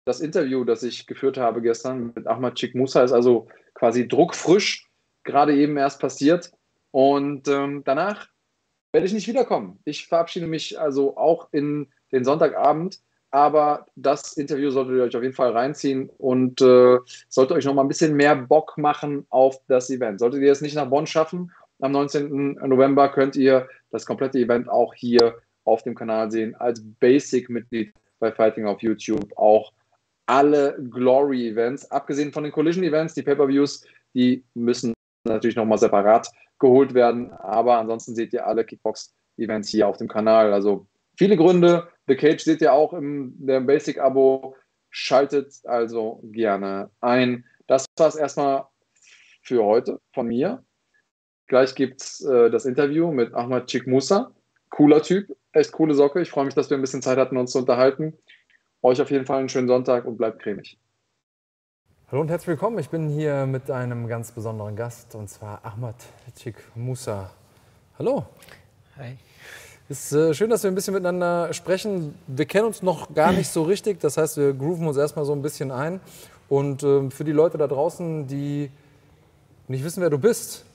das 0.05 0.20
Interview, 0.20 0.64
das 0.64 0.82
ich 0.82 1.06
geführt 1.06 1.39
habe 1.39 1.62
gestern 1.62 2.12
mit 2.14 2.26
Ahmad 2.26 2.56
Chik 2.56 2.74
Musa, 2.74 3.02
ist 3.02 3.12
also 3.12 3.48
quasi 3.72 4.06
druckfrisch, 4.06 4.89
gerade 5.24 5.55
eben 5.56 5.76
erst 5.76 6.01
passiert. 6.01 6.52
Und 6.90 7.48
ähm, 7.48 7.82
danach 7.85 8.28
werde 8.93 9.06
ich 9.06 9.12
nicht 9.12 9.26
wiederkommen. 9.26 9.81
Ich 9.85 10.06
verabschiede 10.06 10.47
mich 10.47 10.78
also 10.78 11.16
auch 11.16 11.48
in 11.52 11.89
den 12.12 12.24
Sonntagabend, 12.24 13.01
aber 13.31 13.86
das 13.97 14.35
Interview 14.35 14.70
solltet 14.70 14.97
ihr 14.97 15.02
euch 15.02 15.16
auf 15.16 15.22
jeden 15.22 15.35
Fall 15.35 15.51
reinziehen 15.51 16.09
und 16.18 16.60
äh, 16.60 16.98
sollte 17.28 17.55
euch 17.55 17.64
noch 17.64 17.74
mal 17.74 17.82
ein 17.82 17.89
bisschen 17.89 18.14
mehr 18.14 18.36
Bock 18.36 18.78
machen 18.78 19.26
auf 19.31 19.60
das 19.66 19.90
Event. 19.90 20.20
Solltet 20.20 20.43
ihr 20.43 20.52
es 20.52 20.60
nicht 20.60 20.76
nach 20.76 20.89
Bonn 20.89 21.06
schaffen, 21.06 21.51
am 21.81 21.90
19. 21.90 22.52
November 22.66 23.09
könnt 23.09 23.35
ihr 23.35 23.68
das 23.90 24.06
komplette 24.06 24.39
Event 24.39 24.68
auch 24.68 24.94
hier 24.94 25.39
auf 25.64 25.82
dem 25.82 25.97
Kanal 25.97 26.31
sehen 26.31 26.55
als 26.55 26.81
Basic-Mitglied 27.01 27.93
bei 28.20 28.31
Fighting 28.31 28.66
auf 28.66 28.81
YouTube 28.81 29.36
auch 29.36 29.72
alle 30.26 30.76
Glory-Events, 30.90 31.90
abgesehen 31.90 32.32
von 32.32 32.44
den 32.44 32.52
Collision-Events, 32.52 33.14
die 33.14 33.22
Pay-Per-Views, 33.22 33.84
die 34.14 34.44
müssen 34.55 34.94
natürlich 35.24 35.56
nochmal 35.56 35.78
separat 35.78 36.28
geholt 36.59 36.94
werden. 36.94 37.32
Aber 37.32 37.78
ansonsten 37.78 38.14
seht 38.14 38.32
ihr 38.32 38.46
alle 38.46 38.64
Kickbox-Events 38.64 39.68
hier 39.68 39.88
auf 39.88 39.96
dem 39.96 40.09
Kanal. 40.09 40.52
Also 40.52 40.86
viele 41.16 41.36
Gründe. 41.36 41.88
The 42.06 42.16
Cage 42.16 42.42
seht 42.42 42.60
ihr 42.60 42.72
auch 42.72 42.92
im 42.92 43.34
Basic-Abo. 43.38 44.56
Schaltet 44.90 45.55
also 45.64 46.20
gerne 46.22 46.90
ein. 47.01 47.44
Das 47.66 47.86
war 47.96 48.09
es 48.09 48.16
erstmal 48.16 48.66
für 49.42 49.64
heute 49.64 50.01
von 50.12 50.28
mir. 50.28 50.62
Gleich 51.48 51.74
gibt 51.74 52.01
es 52.02 52.24
äh, 52.24 52.51
das 52.51 52.64
Interview 52.64 53.10
mit 53.10 53.34
Ahmad 53.34 53.66
Chikmusa. 53.66 54.32
Cooler 54.70 55.02
Typ, 55.02 55.36
echt 55.52 55.72
coole 55.72 55.94
Socke. 55.94 56.20
Ich 56.20 56.30
freue 56.30 56.46
mich, 56.46 56.55
dass 56.55 56.70
wir 56.70 56.78
ein 56.78 56.80
bisschen 56.80 57.02
Zeit 57.02 57.18
hatten, 57.18 57.36
uns 57.36 57.52
zu 57.52 57.59
unterhalten. 57.59 58.16
Euch 58.85 59.01
auf 59.01 59.11
jeden 59.11 59.24
Fall 59.24 59.39
einen 59.39 59.48
schönen 59.48 59.66
Sonntag 59.66 60.05
und 60.05 60.19
bleibt 60.19 60.43
cremig. 60.43 60.77
Hallo 62.12 62.20
und 62.20 62.28
herzlich 62.28 62.48
willkommen. 62.48 62.78
Ich 62.78 62.90
bin 62.90 63.09
hier 63.09 63.47
mit 63.47 63.70
einem 63.70 64.06
ganz 64.09 64.31
besonderen 64.31 64.77
Gast 64.77 65.15
und 65.15 65.31
zwar 65.31 65.65
Ahmad 65.65 65.94
Chik 66.36 66.56
Musa. 66.74 67.31
Hallo. 67.98 68.27
Hi. 68.98 69.16
Es 69.89 70.12
ist 70.12 70.12
äh, 70.12 70.35
schön, 70.35 70.51
dass 70.51 70.65
wir 70.65 70.70
ein 70.70 70.74
bisschen 70.74 70.93
miteinander 70.93 71.51
sprechen. 71.55 72.15
Wir 72.27 72.44
kennen 72.44 72.66
uns 72.66 72.82
noch 72.82 73.15
gar 73.15 73.32
nicht 73.32 73.48
so 73.48 73.62
richtig, 73.62 74.01
das 74.01 74.19
heißt, 74.19 74.36
wir 74.36 74.52
grooven 74.52 74.86
uns 74.86 74.98
erstmal 74.98 75.24
so 75.24 75.32
ein 75.32 75.40
bisschen 75.40 75.70
ein. 75.70 75.98
Und 76.51 76.82
ähm, 76.82 77.11
für 77.11 77.24
die 77.24 77.32
Leute 77.32 77.56
da 77.56 77.66
draußen, 77.66 78.27
die 78.27 78.70
nicht 79.66 79.82
wissen, 79.82 80.02
wer 80.02 80.11
du 80.11 80.19
bist, 80.19 80.66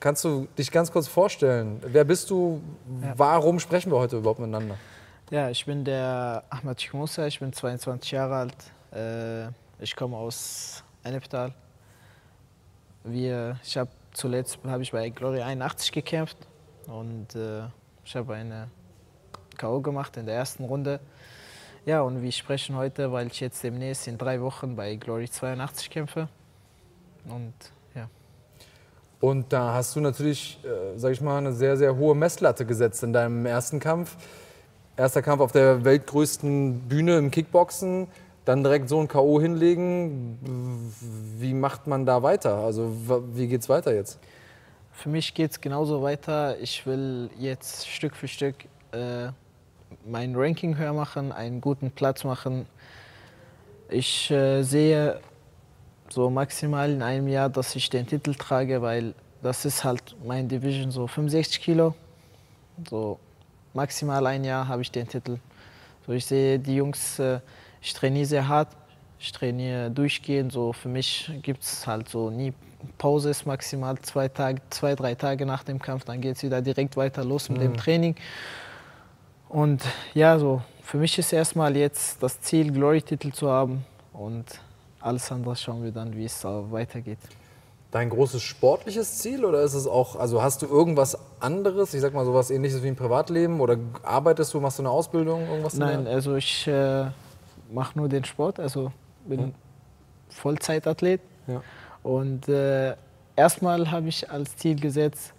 kannst 0.00 0.24
du 0.24 0.48
dich 0.56 0.72
ganz 0.72 0.90
kurz 0.90 1.08
vorstellen. 1.08 1.78
Wer 1.86 2.04
bist 2.04 2.30
du? 2.30 2.62
Ja. 3.02 3.12
Warum 3.18 3.60
sprechen 3.60 3.92
wir 3.92 3.98
heute 3.98 4.16
überhaupt 4.16 4.40
miteinander? 4.40 4.78
Ja, 5.30 5.48
ich 5.48 5.64
bin 5.64 5.84
der 5.84 6.42
Ahmad 6.50 6.78
Chikmusa, 6.78 7.24
ich 7.28 7.38
bin 7.38 7.52
22 7.52 8.10
Jahre 8.10 8.34
alt. 8.34 8.56
Äh, 8.92 9.52
ich 9.80 9.94
komme 9.94 10.16
aus 10.16 10.82
Enneptal. 11.04 11.54
Wir, 13.04 13.56
ich 13.62 13.76
habe 13.76 13.90
zuletzt 14.12 14.58
habe 14.66 14.82
ich 14.82 14.90
bei 14.90 15.08
Glory 15.10 15.40
81 15.40 15.92
gekämpft 15.92 16.36
und 16.88 17.36
äh, 17.36 17.62
ich 18.04 18.16
habe 18.16 18.34
eine 18.34 18.70
K.O. 19.56 19.80
gemacht 19.80 20.16
in 20.16 20.26
der 20.26 20.34
ersten 20.34 20.64
Runde. 20.64 20.98
Ja, 21.86 22.00
und 22.00 22.22
wir 22.22 22.32
sprechen 22.32 22.74
heute, 22.74 23.12
weil 23.12 23.28
ich 23.28 23.38
jetzt 23.38 23.62
demnächst 23.62 24.08
in 24.08 24.18
drei 24.18 24.40
Wochen 24.40 24.74
bei 24.74 24.96
Glory 24.96 25.30
82 25.30 25.90
kämpfe. 25.90 26.28
Und 27.26 27.54
ja. 27.94 28.08
Und 29.20 29.52
da 29.52 29.74
hast 29.74 29.94
du 29.94 30.00
natürlich, 30.00 30.58
äh, 30.64 30.98
sag 30.98 31.12
ich 31.12 31.20
mal, 31.20 31.38
eine 31.38 31.52
sehr, 31.52 31.76
sehr 31.76 31.94
hohe 31.94 32.16
Messlatte 32.16 32.66
gesetzt 32.66 33.04
in 33.04 33.12
deinem 33.12 33.46
ersten 33.46 33.78
Kampf. 33.78 34.16
Erster 34.96 35.22
Kampf 35.22 35.40
auf 35.40 35.52
der 35.52 35.84
weltgrößten 35.84 36.80
Bühne 36.88 37.16
im 37.18 37.30
Kickboxen, 37.30 38.08
dann 38.44 38.62
direkt 38.62 38.88
so 38.88 39.00
ein 39.00 39.08
K.O. 39.08 39.40
hinlegen. 39.40 40.38
Wie 41.38 41.54
macht 41.54 41.86
man 41.86 42.06
da 42.06 42.22
weiter? 42.22 42.56
Also 42.56 42.92
wie 43.32 43.46
geht's 43.48 43.68
weiter 43.68 43.94
jetzt? 43.94 44.18
Für 44.92 45.08
mich 45.08 45.32
geht 45.34 45.52
es 45.52 45.60
genauso 45.60 46.02
weiter. 46.02 46.58
Ich 46.60 46.84
will 46.86 47.30
jetzt 47.38 47.88
Stück 47.88 48.14
für 48.14 48.28
Stück 48.28 48.56
äh, 48.92 49.28
mein 50.04 50.34
Ranking 50.36 50.76
höher 50.76 50.92
machen, 50.92 51.32
einen 51.32 51.60
guten 51.60 51.90
Platz 51.90 52.24
machen. 52.24 52.66
Ich 53.88 54.30
äh, 54.30 54.62
sehe 54.62 55.20
so 56.10 56.28
maximal 56.28 56.90
in 56.90 57.02
einem 57.02 57.28
Jahr, 57.28 57.48
dass 57.48 57.74
ich 57.76 57.88
den 57.90 58.06
Titel 58.06 58.34
trage, 58.34 58.82
weil 58.82 59.14
das 59.42 59.64
ist 59.64 59.84
halt 59.84 60.16
mein 60.24 60.48
Division, 60.48 60.90
so 60.90 61.06
65 61.06 61.60
Kilo. 61.60 61.94
So 62.88 63.18
maximal 63.74 64.26
ein 64.26 64.44
Jahr 64.44 64.68
habe 64.68 64.82
ich 64.82 64.90
den 64.90 65.08
Titel. 65.08 65.38
So 66.06 66.12
ich 66.12 66.26
sehe 66.26 66.58
die 66.58 66.76
Jungs, 66.76 67.18
äh, 67.18 67.40
ich 67.80 67.92
trainiere 67.94 68.26
sehr 68.26 68.48
hart, 68.48 68.68
ich 69.18 69.32
trainiere 69.32 69.90
durchgehend. 69.90 70.52
So 70.52 70.72
für 70.72 70.88
mich 70.88 71.30
gibt 71.42 71.62
es 71.62 71.86
halt 71.86 72.08
so 72.08 72.30
nie 72.30 72.52
Pause, 72.98 73.30
ist 73.30 73.46
maximal 73.46 73.98
zwei, 73.98 74.28
Tage, 74.28 74.62
zwei, 74.70 74.94
drei 74.94 75.14
Tage 75.14 75.44
nach 75.44 75.64
dem 75.64 75.78
Kampf, 75.78 76.04
dann 76.04 76.20
geht 76.20 76.36
es 76.36 76.42
wieder 76.42 76.62
direkt 76.62 76.96
weiter 76.96 77.24
los 77.24 77.48
mit 77.48 77.60
dem 77.60 77.76
Training. 77.76 78.14
Und 79.48 79.82
ja, 80.14 80.38
so 80.38 80.62
für 80.82 80.96
mich 80.96 81.18
ist 81.18 81.32
erstmal 81.32 81.76
jetzt 81.76 82.22
das 82.22 82.40
Ziel, 82.40 82.72
Glory-Titel 82.72 83.32
zu 83.32 83.50
haben 83.50 83.84
und 84.12 84.46
alles 85.00 85.30
andere 85.30 85.56
schauen 85.56 85.82
wir 85.82 85.92
dann, 85.92 86.14
wie 86.16 86.24
es 86.24 86.42
weitergeht. 86.44 87.18
Dein 87.90 88.08
großes 88.08 88.40
sportliches 88.40 89.18
Ziel 89.18 89.44
oder 89.44 89.62
ist 89.62 89.74
es 89.74 89.88
auch, 89.88 90.14
also 90.14 90.42
hast 90.42 90.62
du 90.62 90.66
irgendwas 90.66 91.18
anderes, 91.40 91.92
ich 91.92 92.00
sag 92.00 92.14
mal 92.14 92.24
sowas 92.24 92.50
ähnliches 92.50 92.84
wie 92.84 92.88
ein 92.88 92.94
Privatleben 92.94 93.60
oder 93.60 93.76
arbeitest 94.04 94.54
du, 94.54 94.60
machst 94.60 94.78
du 94.78 94.82
eine 94.82 94.90
Ausbildung, 94.90 95.42
irgendwas? 95.48 95.74
in 95.74 95.80
Nein, 95.80 96.06
also 96.06 96.36
ich 96.36 96.68
äh, 96.68 97.06
mache 97.72 97.98
nur 97.98 98.08
den 98.08 98.24
Sport, 98.24 98.60
also 98.60 98.92
bin 99.26 99.54
Vollzeitathlet. 100.28 101.20
Ja. 101.48 101.62
Und 102.02 102.48
äh, 102.48 102.94
erstmal 103.36 103.90
habe 103.90 104.08
ich 104.08 104.30
als 104.30 104.56
Ziel 104.56 104.78
gesetzt, 104.80 105.32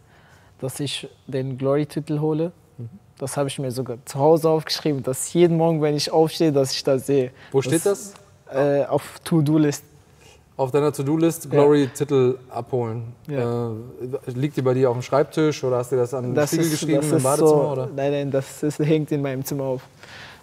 dass 0.59 0.79
ich 0.79 1.09
den 1.27 1.57
Glory-Titel 1.57 2.19
hole. 2.19 2.51
Mhm. 2.77 2.89
Das 3.17 3.37
habe 3.37 3.49
ich 3.49 3.59
mir 3.59 3.71
sogar 3.71 3.97
zu 4.05 4.19
Hause 4.19 4.49
aufgeschrieben, 4.49 5.03
dass 5.03 5.33
jeden 5.33 5.57
Morgen, 5.57 5.81
wenn 5.81 5.95
ich 5.95 6.11
aufstehe, 6.11 6.51
dass 6.51 6.73
ich 6.73 6.83
das 6.83 7.05
sehe. 7.05 7.31
Wo 7.51 7.61
steht 7.61 7.85
das? 7.85 8.13
Äh, 8.51 8.85
auf 8.85 9.19
To-Do-List. 9.23 9.85
Auf 10.57 10.69
deiner 10.71 10.91
To-Do-List 10.91 11.49
Glory-Titel 11.49 12.37
abholen. 12.49 13.13
Ja. 13.27 13.71
Äh, 13.71 13.73
liegt 14.35 14.57
die 14.57 14.61
bei 14.61 14.73
dir 14.73 14.89
auf 14.89 14.95
dem 14.97 15.01
Schreibtisch 15.01 15.63
oder 15.63 15.77
hast 15.77 15.91
du 15.91 15.95
das 15.95 16.13
an 16.13 16.33
den 16.35 16.47
Spiegel 16.47 16.65
ist, 16.65 16.71
geschrieben 16.71 17.01
im 17.03 17.23
Badezimmer? 17.23 17.47
so, 17.47 17.71
oder? 17.71 17.89
Nein, 17.95 18.11
nein, 18.11 18.31
das 18.31 18.61
ist, 18.61 18.79
hängt 18.79 19.11
in 19.11 19.21
meinem 19.21 19.43
Zimmer 19.43 19.63
auf. 19.63 19.81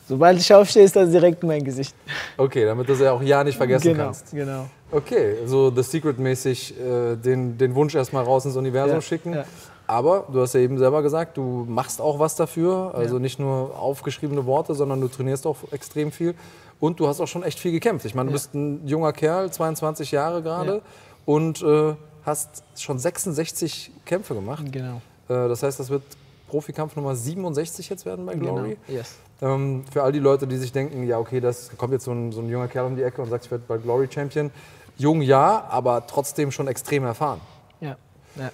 Sobald 0.09 0.39
ich 0.39 0.53
aufstehe, 0.53 0.85
ist 0.85 0.97
das 0.97 1.11
direkt 1.11 1.43
mein 1.43 1.63
Gesicht. 1.63 1.95
Okay, 2.39 2.65
damit 2.65 2.89
du 2.89 2.95
es 2.95 3.01
ja 3.01 3.13
auch 3.13 3.21
ja 3.23 3.45
nicht 3.45 3.59
vergessen 3.59 3.93
genau, 3.93 4.05
kannst. 4.05 4.31
Genau. 4.33 4.65
Okay, 4.91 5.35
so 5.45 5.71
The 5.71 5.83
Secret-mäßig 5.83 6.75
äh, 6.81 7.17
den, 7.17 7.59
den 7.59 7.75
Wunsch 7.75 7.95
erstmal 7.95 8.25
raus 8.25 8.47
ins 8.47 8.57
Universum 8.57 8.95
Ja, 8.97 9.01
schicken. 9.03 9.35
ja. 9.35 9.45
Aber 9.87 10.25
du 10.33 10.41
hast 10.41 10.55
ja 10.55 10.61
eben 10.61 10.79
selber 10.79 11.03
gesagt, 11.03 11.37
du 11.37 11.65
machst 11.69 12.01
auch 12.01 12.19
was 12.19 12.37
dafür. 12.37 12.93
Also 12.95 13.17
Ja. 13.17 13.21
nicht 13.21 13.39
nur 13.39 13.79
aufgeschriebene 13.79 14.47
Worte, 14.47 14.75
sondern 14.75 15.01
du 15.01 15.09
trainierst 15.09 15.47
auch 15.47 15.57
extrem 15.71 16.11
viel. 16.11 16.35
Und 16.81 17.01
du 17.01 17.09
hast 17.09 17.21
auch 17.21 17.27
schon 17.27 17.43
echt 17.43 17.59
viel 17.59 17.73
gekämpft. 17.73 18.07
Ich 18.07 18.15
meine, 18.15 18.29
du 18.29 18.33
bist 18.33 18.55
ein 18.55 18.87
junger 18.87 19.13
Kerl, 19.13 19.51
22 19.51 20.13
Jahre 20.13 20.43
gerade. 20.43 20.83
Und 21.25 21.63
äh, 21.63 21.95
hast 22.25 22.63
schon 22.77 22.99
66 22.99 23.91
Kämpfe 24.05 24.35
gemacht. 24.35 24.65
Genau. 24.71 25.01
Äh, 25.29 25.49
das 25.49 25.63
heißt, 25.63 25.81
das 25.81 25.91
wird 25.91 26.03
Profikampf 26.49 26.97
Nummer 26.97 27.15
67 27.15 27.89
jetzt 27.89 28.07
werden 28.07 28.25
bei 28.27 28.35
Glory. 28.35 28.77
Genau. 28.87 28.99
Yes. 28.99 29.17
Ähm, 29.41 29.85
für 29.93 30.03
all 30.03 30.13
die 30.13 30.19
Leute, 30.19 30.47
die 30.47 30.57
sich 30.57 30.73
denken, 30.73 31.07
ja, 31.07 31.19
okay, 31.19 31.41
das 31.41 31.71
kommt 31.77 31.93
jetzt 31.93 32.05
so 32.05 32.13
ein, 32.13 32.33
so 32.33 32.41
ein 32.41 32.49
junger 32.49 32.69
Kerl 32.69 32.87
um 32.87 32.97
die 32.97 33.03
Ecke 33.03 33.23
und 33.23 33.31
sagt, 33.31 33.45
ich 33.45 33.51
werde 33.51 33.65
bei 33.67 33.79
Glory 33.79 34.09
Champion. 34.11 34.51
Jung 34.97 35.23
ja, 35.23 35.65
aber 35.69 36.07
trotzdem 36.07 36.51
schon 36.51 36.67
extrem 36.67 37.05
erfahren. 37.05 37.41
Ja. 37.81 37.97
ja. 38.37 38.51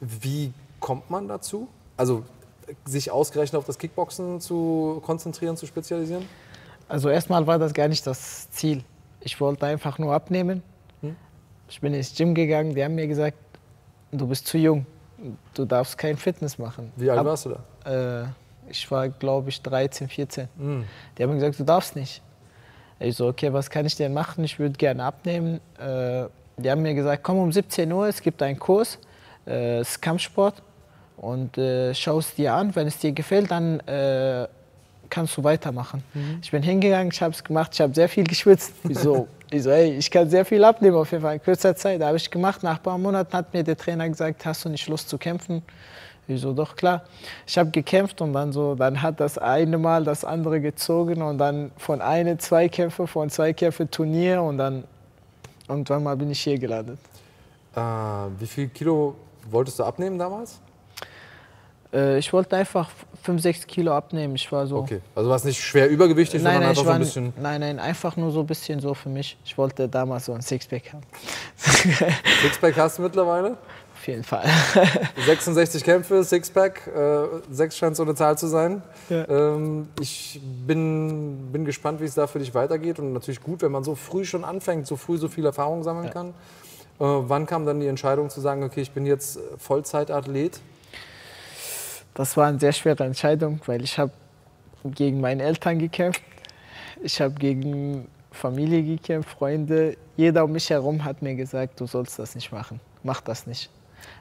Wie 0.00 0.52
kommt 0.78 1.08
man 1.10 1.26
dazu? 1.26 1.68
Also 1.96 2.22
sich 2.84 3.10
ausgerechnet 3.10 3.58
auf 3.58 3.64
das 3.64 3.78
Kickboxen 3.78 4.40
zu 4.40 5.00
konzentrieren, 5.04 5.56
zu 5.56 5.66
spezialisieren? 5.66 6.28
Also 6.88 7.08
erstmal 7.08 7.46
war 7.46 7.58
das 7.58 7.74
gar 7.74 7.88
nicht 7.88 8.06
das 8.06 8.50
Ziel. 8.50 8.82
Ich 9.20 9.40
wollte 9.40 9.66
einfach 9.66 9.98
nur 9.98 10.14
abnehmen. 10.14 10.62
Ich 11.68 11.80
bin 11.80 11.92
ins 11.94 12.14
Gym 12.14 12.32
gegangen, 12.32 12.76
die 12.76 12.84
haben 12.84 12.94
mir 12.94 13.08
gesagt, 13.08 13.36
du 14.12 14.28
bist 14.28 14.46
zu 14.46 14.56
jung, 14.56 14.86
du 15.54 15.64
darfst 15.64 15.98
kein 15.98 16.16
Fitness 16.16 16.58
machen. 16.58 16.92
Wie 16.94 17.10
alt 17.10 17.18
Ab- 17.18 17.26
warst 17.26 17.46
du 17.46 17.56
da? 17.84 18.22
Äh, 18.22 18.70
ich 18.70 18.88
war, 18.88 19.08
glaube 19.08 19.48
ich, 19.48 19.60
13, 19.62 20.08
14. 20.08 20.48
Mhm. 20.56 20.84
Die 21.18 21.22
haben 21.24 21.30
mir 21.30 21.36
gesagt, 21.40 21.58
du 21.58 21.64
darfst 21.64 21.96
nicht. 21.96 22.22
Ich 23.00 23.16
so, 23.16 23.26
okay, 23.26 23.52
was 23.52 23.68
kann 23.68 23.84
ich 23.84 23.96
denn 23.96 24.14
machen? 24.14 24.44
Ich 24.44 24.60
würde 24.60 24.76
gerne 24.76 25.02
abnehmen. 25.02 25.60
Äh, 25.80 26.26
die 26.56 26.70
haben 26.70 26.82
mir 26.82 26.94
gesagt, 26.94 27.24
komm 27.24 27.38
um 27.38 27.50
17 27.50 27.90
Uhr, 27.90 28.06
es 28.06 28.22
gibt 28.22 28.40
einen 28.44 28.60
Kurs, 28.60 29.00
äh, 29.44 29.78
es 29.80 29.90
ist 29.90 30.02
Kampfsport. 30.02 30.62
Und 31.16 31.58
äh, 31.58 31.94
schau 31.94 32.20
es 32.20 32.32
dir 32.36 32.54
an, 32.54 32.76
wenn 32.76 32.86
es 32.86 32.98
dir 32.98 33.10
gefällt, 33.10 33.50
dann 33.50 33.80
äh, 33.80 34.46
kannst 35.10 35.36
du 35.36 35.44
weitermachen. 35.44 36.02
Ich 36.42 36.50
bin 36.50 36.62
hingegangen, 36.62 37.10
ich 37.12 37.22
habe 37.22 37.34
es 37.34 37.42
gemacht, 37.42 37.70
ich 37.74 37.80
habe 37.80 37.94
sehr 37.94 38.08
viel 38.08 38.24
geschwitzt. 38.24 38.72
Ich 38.88 38.98
so, 38.98 39.28
ich 39.50 39.62
so, 39.62 39.70
ey, 39.70 39.92
ich 39.96 40.10
kann 40.10 40.28
sehr 40.28 40.44
viel 40.44 40.62
abnehmen 40.64 40.96
auf 40.96 41.10
jeden 41.12 41.22
Fall 41.22 41.34
in 41.34 41.42
kürzer 41.42 41.74
Zeit. 41.76 42.00
Da 42.00 42.08
habe 42.08 42.16
ich 42.16 42.30
gemacht. 42.30 42.62
Nach 42.62 42.76
ein 42.76 42.82
paar 42.82 42.98
Monaten 42.98 43.32
hat 43.32 43.52
mir 43.52 43.62
der 43.62 43.76
Trainer 43.76 44.08
gesagt, 44.08 44.44
hast 44.44 44.64
du 44.64 44.68
nicht 44.68 44.88
Lust 44.88 45.08
zu 45.08 45.18
kämpfen? 45.18 45.62
Ich 46.28 46.40
so, 46.40 46.52
doch 46.52 46.74
klar. 46.74 47.04
Ich 47.46 47.56
habe 47.56 47.70
gekämpft 47.70 48.20
und 48.20 48.32
dann 48.32 48.52
so, 48.52 48.74
dann 48.74 49.00
hat 49.00 49.20
das 49.20 49.38
eine 49.38 49.78
Mal 49.78 50.02
das 50.02 50.24
andere 50.24 50.60
gezogen 50.60 51.22
und 51.22 51.38
dann 51.38 51.70
von 51.76 52.00
eine 52.00 52.36
zwei 52.38 52.68
Kämpfe, 52.68 53.06
von 53.06 53.30
zwei 53.30 53.52
Kämpfe 53.52 53.88
Turnier 53.88 54.42
und 54.42 54.58
dann 54.58 54.84
irgendwann 55.68 56.02
mal 56.02 56.16
bin 56.16 56.30
ich 56.30 56.40
hier 56.40 56.58
gelandet. 56.58 56.98
Äh, 57.76 57.80
wie 58.38 58.46
viel 58.46 58.68
Kilo 58.68 59.14
wolltest 59.48 59.78
du 59.78 59.84
abnehmen 59.84 60.18
damals? 60.18 60.60
Äh, 61.96 62.18
ich 62.18 62.32
wollte 62.32 62.56
einfach 62.56 62.90
5, 63.22 63.40
6 63.42 63.66
Kilo 63.66 63.92
abnehmen. 63.92 64.34
Ich 64.36 64.50
war 64.52 64.66
so. 64.66 64.76
Okay, 64.78 65.00
also 65.14 65.30
warst 65.30 65.44
nicht 65.46 65.60
schwer 65.60 65.88
übergewichtig, 65.88 66.42
Nein, 66.42 66.54
sondern 66.54 66.60
nein, 66.60 66.70
einfach 66.70 66.82
so 66.82 66.88
war, 66.88 66.94
ein 66.94 67.00
bisschen. 67.00 67.32
nein, 67.40 67.60
nein, 67.60 67.78
einfach 67.78 68.16
nur 68.16 68.30
so 68.30 68.40
ein 68.40 68.46
bisschen 68.46 68.80
so 68.80 68.92
für 68.94 69.08
mich. 69.08 69.36
Ich 69.44 69.56
wollte 69.56 69.88
damals 69.88 70.26
so 70.26 70.32
ein 70.34 70.42
Sixpack 70.42 70.92
haben. 70.92 71.02
Sixpack 72.42 72.76
hast 72.76 72.98
du 72.98 73.02
mittlerweile? 73.02 73.56
Auf 73.94 74.06
jeden 74.06 74.24
Fall. 74.24 74.44
66 75.26 75.82
Kämpfe, 75.82 76.22
Sixpack, 76.22 76.86
äh, 76.86 77.24
sechs 77.50 77.78
scheint 77.78 77.96
so 77.96 78.02
eine 78.02 78.14
Zahl 78.14 78.36
zu 78.36 78.46
sein. 78.46 78.82
Ja. 79.08 79.26
Ähm, 79.28 79.88
ich 79.98 80.38
bin, 80.66 81.50
bin 81.50 81.64
gespannt, 81.64 82.00
wie 82.00 82.04
es 82.04 82.14
da 82.14 82.26
für 82.26 82.38
dich 82.38 82.54
weitergeht. 82.54 82.98
Und 82.98 83.14
natürlich 83.14 83.42
gut, 83.42 83.62
wenn 83.62 83.72
man 83.72 83.84
so 83.84 83.94
früh 83.94 84.24
schon 84.26 84.44
anfängt, 84.44 84.86
so 84.86 84.96
früh 84.96 85.16
so 85.16 85.28
viel 85.28 85.46
Erfahrung 85.46 85.82
sammeln 85.82 86.10
kann. 86.10 86.28
Äh, 86.28 86.32
wann 87.00 87.46
kam 87.46 87.64
dann 87.64 87.80
die 87.80 87.86
Entscheidung 87.86 88.28
zu 88.28 88.40
sagen, 88.40 88.62
okay, 88.62 88.82
ich 88.82 88.90
bin 88.90 89.06
jetzt 89.06 89.40
Vollzeitathlet? 89.56 90.60
Das 92.16 92.34
war 92.34 92.46
eine 92.46 92.58
sehr 92.58 92.72
schwere 92.72 93.04
Entscheidung, 93.04 93.60
weil 93.66 93.84
ich 93.84 93.98
habe 93.98 94.10
gegen 94.84 95.20
meine 95.20 95.42
Eltern 95.42 95.78
gekämpft. 95.78 96.22
Ich 97.02 97.20
habe 97.20 97.34
gegen 97.34 98.08
Familie 98.30 98.82
gekämpft, 98.82 99.28
Freunde. 99.28 99.98
Jeder 100.16 100.44
um 100.44 100.52
mich 100.52 100.70
herum 100.70 101.04
hat 101.04 101.20
mir 101.20 101.34
gesagt, 101.34 101.78
du 101.78 101.86
sollst 101.86 102.18
das 102.18 102.34
nicht 102.34 102.50
machen. 102.50 102.80
Mach 103.02 103.20
das 103.20 103.46
nicht. 103.46 103.68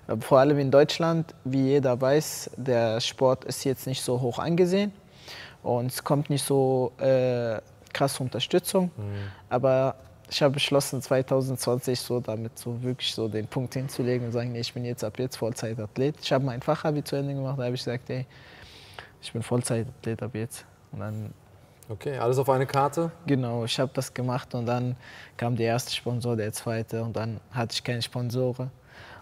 Äh, 0.09 0.17
Vor 0.17 0.39
allem 0.39 0.59
in 0.59 0.71
Deutschland, 0.71 1.33
wie 1.45 1.69
jeder 1.69 1.99
weiß, 1.99 2.51
der 2.57 2.99
Sport 2.99 3.45
ist 3.45 3.63
jetzt 3.63 3.87
nicht 3.87 4.01
so 4.01 4.19
hoch 4.19 4.39
angesehen 4.39 4.91
und 5.63 5.85
es 5.85 6.03
kommt 6.03 6.29
nicht 6.29 6.43
so 6.43 6.91
äh, 6.97 7.61
krasse 7.93 8.21
Unterstützung. 8.21 8.91
Aber 9.49 9.95
ich 10.29 10.41
habe 10.41 10.53
beschlossen, 10.53 11.01
2020 11.01 11.99
so 11.99 12.19
damit 12.19 12.57
so 12.57 12.81
wirklich 12.81 13.13
so 13.13 13.27
den 13.27 13.47
Punkt 13.47 13.73
hinzulegen 13.73 14.27
und 14.27 14.33
sagen, 14.33 14.51
nee, 14.51 14.61
ich 14.61 14.73
bin 14.73 14.85
jetzt 14.85 15.03
ab 15.03 15.19
jetzt 15.19 15.37
Vollzeitathlet. 15.37 16.15
Ich 16.21 16.31
habe 16.31 16.45
mein 16.45 16.61
Fachabi 16.61 17.03
zu 17.03 17.15
Ende 17.15 17.33
gemacht, 17.33 17.59
da 17.59 17.65
habe 17.65 17.75
ich 17.75 17.81
gesagt, 17.83 18.09
ey, 18.09 18.25
ich 19.21 19.31
bin 19.31 19.43
Vollzeitathlet 19.43 20.23
ab 20.23 20.31
jetzt. 20.33 20.65
Und 20.91 20.99
dann 20.99 21.33
Okay, 21.87 22.17
alles 22.17 22.39
auf 22.39 22.49
eine 22.49 22.65
Karte. 22.65 23.11
Genau, 23.27 23.63
ich 23.63 23.79
habe 23.79 23.91
das 23.93 24.11
gemacht 24.11 24.55
und 24.55 24.65
dann 24.65 24.95
kam 25.37 25.55
der 25.55 25.67
erste 25.67 25.93
Sponsor, 25.93 26.35
der 26.35 26.51
zweite 26.51 27.03
und 27.03 27.15
dann 27.15 27.39
hatte 27.51 27.75
ich 27.75 27.83
keine 27.83 28.01
Sponsoren. 28.01 28.71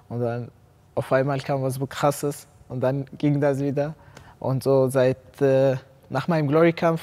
Und 0.08 0.22
dann 0.22 0.50
auf 0.96 1.12
einmal 1.12 1.42
kam 1.42 1.62
was 1.62 1.74
so 1.74 1.86
krasses 1.86 2.48
und 2.70 2.80
dann 2.80 3.04
ging 3.18 3.42
das 3.42 3.60
wieder. 3.60 3.96
Und 4.40 4.64
so 4.64 4.88
seit 4.88 5.42
äh, 5.42 5.76
nach 6.10 6.30
meinem 6.30 6.48
Glory-Kampf 6.48 7.02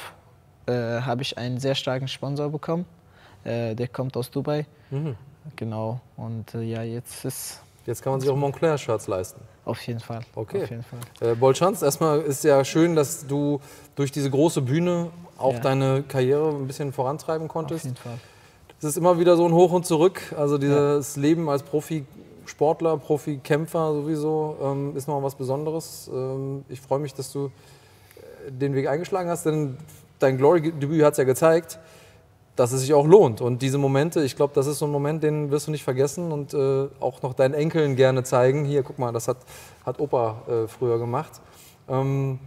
äh, 0.65 1.01
habe 1.01 1.21
ich 1.21 1.37
einen 1.37 1.59
sehr 1.59 1.75
starken 1.75 2.07
Sponsor 2.07 2.49
bekommen. 2.49 2.85
Äh, 3.43 3.75
der 3.75 3.87
kommt 3.87 4.15
aus 4.17 4.29
Dubai. 4.31 4.65
Mhm. 4.89 5.15
Genau. 5.55 5.99
Und 6.17 6.53
äh, 6.55 6.61
ja, 6.61 6.83
jetzt 6.83 7.25
ist 7.25 7.61
Jetzt 7.87 8.03
kann 8.03 8.11
man 8.13 8.21
sich 8.21 8.29
auch 8.29 8.35
Montclair-Shirts 8.35 9.07
leisten. 9.07 9.41
auf 9.65 9.81
jeden 9.87 9.99
Fall. 9.99 10.21
Okay. 10.35 10.63
Auf 10.63 10.69
jeden 10.69 10.83
Fall. 10.83 10.99
Äh, 11.19 11.33
Bolschanz, 11.35 11.81
erstmal 11.81 12.21
ist 12.21 12.43
ja 12.43 12.63
schön, 12.63 12.95
dass 12.95 13.25
du 13.25 13.59
durch 13.95 14.11
diese 14.11 14.29
große 14.29 14.61
Bühne 14.61 15.07
auch 15.39 15.53
Ja. 15.53 15.59
deine 15.61 16.03
Karriere 16.03 16.49
ein 16.49 16.67
bisschen 16.67 16.93
vorantreiben 16.93 17.47
Auf 17.47 17.53
konntest. 17.53 17.85
jeden 17.85 17.97
Fall. 17.97 18.19
Es 18.77 18.85
ist 18.85 18.97
immer 18.97 19.17
wieder 19.19 19.35
so 19.35 19.45
ein 19.47 19.53
Hoch 19.53 19.71
und 19.71 19.87
Zurück. 19.87 20.21
Also 20.37 20.59
dieses 20.59 21.15
Leben 21.17 21.49
als 21.49 21.63
Profisportler, 21.63 22.97
Profikämpfer 22.97 23.93
sowieso 23.93 24.57
ähm, 24.61 24.95
ist 24.95 25.07
noch 25.07 25.21
was 25.23 25.33
Besonderes. 25.33 26.09
Ähm, 26.13 26.63
ich 26.69 26.79
freue 26.81 26.99
mich, 26.99 27.15
dass 27.15 27.31
du 27.31 27.47
äh, 27.47 28.51
den 28.51 28.75
Weg 28.75 28.87
eingeschlagen 28.87 29.29
hast, 29.29 29.47
denn 29.47 29.75
dein 30.19 30.37
Glory-Debüt 30.37 31.03
hat 31.03 31.13
es 31.13 31.17
ja 31.17 31.23
gezeigt, 31.23 31.79
dass 32.55 32.71
es 32.71 32.81
sich 32.81 32.93
auch 32.93 33.05
lohnt. 33.05 33.41
Und 33.41 33.61
diese 33.61 33.77
Momente, 33.77 34.23
ich 34.23 34.35
glaube, 34.35 34.53
das 34.53 34.67
ist 34.67 34.79
so 34.79 34.85
ein 34.85 34.91
Moment, 34.91 35.23
den 35.23 35.51
wirst 35.51 35.67
du 35.67 35.71
nicht 35.71 35.83
vergessen 35.83 36.31
und 36.31 36.53
äh, 36.53 36.87
auch 36.99 37.21
noch 37.21 37.33
deinen 37.33 37.53
Enkeln 37.53 37.95
gerne 37.95 38.23
zeigen. 38.23 38.65
Hier, 38.65 38.83
guck 38.83 38.99
mal, 38.99 39.11
das 39.11 39.27
hat, 39.27 39.37
hat 39.85 39.99
Opa 39.99 40.41
äh, 40.47 40.67
früher 40.67 40.99
gemacht. 40.99 41.41
Ähm, 41.87 42.39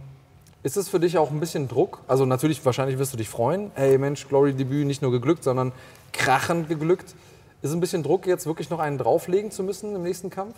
ist 0.63 0.77
es 0.77 0.89
für 0.89 0.99
dich 0.99 1.17
auch 1.17 1.31
ein 1.31 1.39
bisschen 1.39 1.67
Druck? 1.67 2.01
Also 2.07 2.25
natürlich, 2.25 2.63
wahrscheinlich 2.65 2.97
wirst 2.97 3.13
du 3.13 3.17
dich 3.17 3.29
freuen. 3.29 3.71
Hey 3.75 3.97
Mensch, 3.97 4.27
Glory-Debüt 4.27 4.87
nicht 4.87 5.01
nur 5.01 5.11
geglückt, 5.11 5.43
sondern 5.43 5.71
krachend 6.11 6.69
geglückt. 6.69 7.13
Ist 7.61 7.69
es 7.69 7.73
ein 7.73 7.79
bisschen 7.79 8.03
Druck, 8.03 8.25
jetzt 8.25 8.45
wirklich 8.45 8.69
noch 8.69 8.79
einen 8.79 8.97
drauflegen 8.97 9.51
zu 9.51 9.63
müssen 9.63 9.95
im 9.95 10.03
nächsten 10.03 10.29
Kampf? 10.29 10.55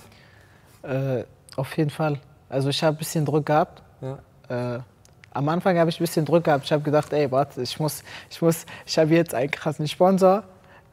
Äh, 0.83 1.23
auf 1.55 1.75
jeden 1.77 1.89
Fall. 1.89 2.19
Also 2.49 2.69
ich 2.69 2.83
habe 2.83 2.95
ein 2.95 2.99
bisschen 2.99 3.25
Druck 3.25 3.45
gehabt. 3.45 3.81
Ja. 4.01 4.83
Äh, 5.37 5.39
am 5.39 5.49
Anfang 5.49 5.77
habe 5.77 5.89
ich 5.89 5.99
ein 5.99 6.03
bisschen 6.03 6.25
Druck 6.25 6.43
gehabt. 6.43 6.65
Ich 6.65 6.71
habe 6.71 6.83
gedacht, 6.83 7.13
ey, 7.13 7.31
warte, 7.31 7.61
ich 7.61 7.79
muss, 7.79 8.03
ich 8.29 8.41
muss, 8.41 8.65
ich 8.85 8.97
habe 8.97 9.13
jetzt 9.13 9.33
einen 9.33 9.51
krassen 9.51 9.87
Sponsor, 9.87 10.43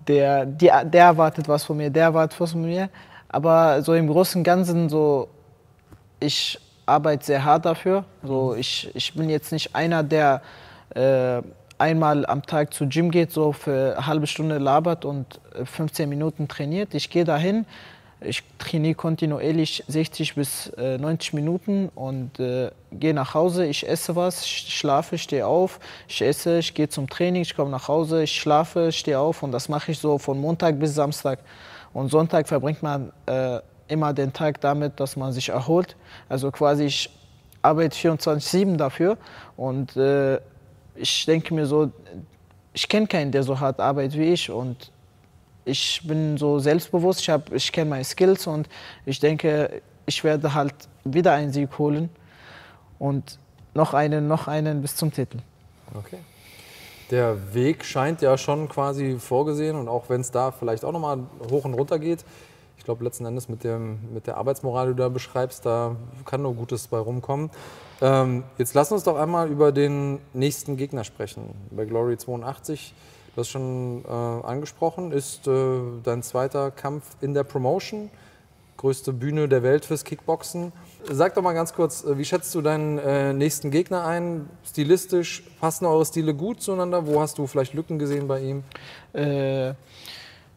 der, 0.07 0.47
die, 0.47 0.71
der 0.85 1.05
erwartet 1.05 1.49
was 1.49 1.65
von 1.65 1.77
mir, 1.77 1.91
der 1.91 2.05
erwartet 2.05 2.41
was 2.41 2.53
von 2.53 2.63
mir. 2.63 2.89
Aber 3.29 3.83
so 3.83 3.95
im 3.95 4.07
Großen 4.07 4.41
und 4.41 4.45
Ganzen, 4.45 4.89
so, 4.89 5.29
ich 6.21 6.59
arbeite 6.87 7.25
sehr 7.25 7.45
hart 7.45 7.65
dafür. 7.65 8.05
So, 8.23 8.55
ich, 8.55 8.95
ich 8.95 9.15
bin 9.15 9.31
jetzt 9.31 9.53
nicht 9.53 9.75
einer, 9.75 10.03
der 10.03 10.43
äh, 10.95 11.43
einmal 11.79 12.25
am 12.27 12.43
Tag 12.43 12.73
zu 12.73 12.87
Gym 12.89 13.11
geht, 13.11 13.33
so 13.33 13.53
für 13.53 13.95
eine 13.97 14.07
halbe 14.07 14.27
Stunde 14.27 14.59
labert 14.59 15.05
und 15.05 15.41
äh, 15.55 15.65
15 15.65 16.09
Minuten 16.09 16.47
trainiert. 16.49 16.95
Ich 16.95 17.11
gehe 17.11 17.25
dahin, 17.25 17.67
ich 18.25 18.43
trainiere 18.59 18.95
kontinuierlich 18.95 19.85
60 19.89 20.35
bis 20.35 20.69
äh, 20.77 20.99
90 20.99 21.33
Minuten 21.35 21.91
und 21.95 22.39
äh, 22.41 22.71
gehe 22.93 23.15
nach 23.15 23.35
Hause, 23.35 23.67
ich 23.67 23.89
esse 23.89 24.17
was, 24.17 24.45
ich 24.45 24.75
schlafe, 24.77 25.19
stehe 25.19 25.47
auf, 25.47 25.81
ich 26.09 26.23
esse, 26.23 26.59
ich 26.59 26.75
gehe 26.75 26.89
zum 26.89 27.09
Training, 27.09 27.43
ich 27.43 27.55
komme 27.55 27.71
nach 27.71 27.89
Hause, 27.89 28.23
ich 28.23 28.41
schlafe, 28.41 28.93
stehe 28.93 29.19
auf 29.19 29.43
und 29.43 29.53
das 29.53 29.69
mache 29.69 29.93
ich 29.93 29.99
so 29.99 30.19
von 30.19 30.41
Montag 30.41 30.79
bis 30.79 30.95
Samstag. 30.95 31.41
Und 31.93 32.11
Sonntag 32.11 32.49
verbringt 32.49 32.83
man 32.83 33.13
äh, 33.27 33.61
immer 33.89 34.13
den 34.13 34.33
Tag 34.33 34.61
damit, 34.61 34.99
dass 34.99 35.17
man 35.17 35.33
sich 35.33 35.49
erholt. 35.51 35.97
Also 36.29 36.51
quasi 36.51 36.85
ich 36.85 37.11
arbeite 37.63 37.97
24-7 37.97 38.77
dafür 38.77 39.17
und 39.57 39.97
äh, 39.97 40.39
ich 40.97 41.27
denke 41.27 41.55
mir 41.55 41.67
so, 41.67 41.91
ich 42.73 42.89
kenne 42.89 43.07
keinen, 43.07 43.33
der 43.33 43.43
so 43.43 43.59
hart 43.59 43.81
arbeitet 43.81 44.19
wie 44.19 44.33
ich 44.33 44.51
und 44.51 44.91
ich 45.65 46.01
bin 46.05 46.37
so 46.37 46.59
selbstbewusst, 46.59 47.21
ich, 47.21 47.35
ich 47.53 47.73
kenne 47.73 47.91
meine 47.91 48.05
Skills 48.05 48.47
und 48.47 48.69
ich 49.07 49.21
denke, 49.21 49.83
ich 50.07 50.23
werde 50.25 50.55
halt 50.55 50.75
wieder 51.05 51.33
einen 51.33 51.53
Sieg 51.53 51.79
holen 51.79 52.11
und 52.99 53.39
noch 53.75 53.95
einen, 53.95 54.29
noch 54.29 54.49
einen 54.49 54.83
bis 54.83 54.97
zum 54.97 55.13
Titel. 55.13 55.39
Okay. 55.95 56.19
Der 57.11 57.55
Weg 57.55 57.85
scheint 57.85 58.23
ja 58.23 58.39
schon 58.39 58.69
quasi 58.69 59.17
vorgesehen 59.19 59.77
und 59.77 59.89
auch 59.89 60.09
wenn 60.09 60.21
es 60.21 60.31
da 60.31 60.53
vielleicht 60.53 60.85
auch 60.85 60.93
nochmal 60.93 61.19
hoch 61.51 61.65
und 61.65 61.75
runter 61.75 61.99
geht, 61.99 62.25
ich 62.79 62.85
glaube 62.85 63.05
letzten 63.05 63.25
Endes 63.25 63.49
mit, 63.49 63.65
dem, 63.65 63.99
mit 64.13 64.27
der 64.27 64.37
Arbeitsmoral, 64.37 64.89
die 64.89 64.93
du 64.93 65.03
da 65.03 65.09
beschreibst, 65.09 65.65
da 65.65 65.97
kann 66.25 66.43
nur 66.43 66.55
Gutes 66.55 66.87
bei 66.89 66.99
rumkommen. 66.99 67.51
Ähm, 68.03 68.45
jetzt 68.59 68.75
lass 68.75 68.93
uns 68.93 69.05
doch 69.05 69.17
einmal 69.17 69.49
über 69.49 69.73
den 69.73 70.19
nächsten 70.33 70.77
Gegner 70.77 71.05
sprechen. 71.05 71.55
Bei 71.71 71.85
Glory 71.85 72.19
82, 72.19 72.93
du 73.35 73.41
hast 73.41 73.49
schon 73.49 74.05
äh, 74.05 74.09
angesprochen, 74.09 75.13
ist 75.13 75.47
äh, 75.47 75.81
dein 76.03 76.23
zweiter 76.23 76.71
Kampf 76.71 77.05
in 77.21 77.35
der 77.35 77.45
Promotion, 77.45 78.11
größte 78.77 79.13
Bühne 79.13 79.49
der 79.49 79.63
Welt 79.63 79.85
fürs 79.85 80.05
Kickboxen. 80.05 80.73
Sag 81.11 81.35
doch 81.35 81.43
mal 81.43 81.53
ganz 81.53 81.75
kurz, 81.75 82.05
äh, 82.05 82.17
wie 82.17 82.25
schätzt 82.25 82.55
du 82.55 82.63
deinen 82.63 82.99
äh, 82.99 83.33
nächsten 83.33 83.71
Gegner 83.71 84.05
ein? 84.07 84.49
Stilistisch, 84.65 85.43
passen 85.61 85.87
eure 85.87 86.07
Stile 86.07 86.35
gut 86.35 86.63
zueinander? 86.63 87.07
Wo 87.07 87.21
hast 87.21 87.39
du 87.39 87.47
vielleicht 87.47 87.75
Lücken 87.75 87.99
gesehen 87.99 88.29
bei 88.29 88.41
ihm? 88.41 88.63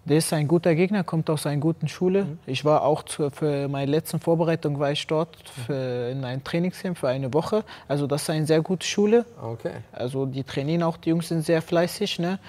Der 0.08 0.20
ist 0.20 0.32
ein 0.32 0.48
guter 0.48 0.74
Gegner, 0.74 1.04
kommt 1.04 1.30
aus 1.30 1.46
einer 1.46 1.60
guten 1.60 1.88
Schule. 1.90 2.24
Mhm. 2.24 2.40
Ich 2.46 2.64
war 2.64 2.84
auch 2.84 3.04
zu, 3.04 3.30
für 3.30 3.68
meine 3.68 3.92
letzte 3.92 4.20
Vorbereitung 4.20 4.80
war 4.80 4.92
ich 4.92 5.06
dort 5.06 5.36
für, 5.66 6.10
in 6.12 6.24
einem 6.24 6.42
Trainingscamp 6.44 6.98
für 6.98 7.10
eine 7.10 7.34
Woche. 7.34 7.64
Also 7.90 8.08
das 8.08 8.22
ist 8.24 8.30
eine 8.30 8.46
sehr 8.46 8.62
gute 8.62 8.88
Schule. 8.88 9.26
Okay. 9.42 9.74
Also 9.92 10.26
die 10.26 10.44
trainieren 10.46 10.84
auch, 10.84 10.96
die 10.96 11.10
Jungs 11.10 11.28
sind 11.28 11.42
sehr 11.44 11.62
fleißig. 11.62 12.20
Ne? 12.20 12.40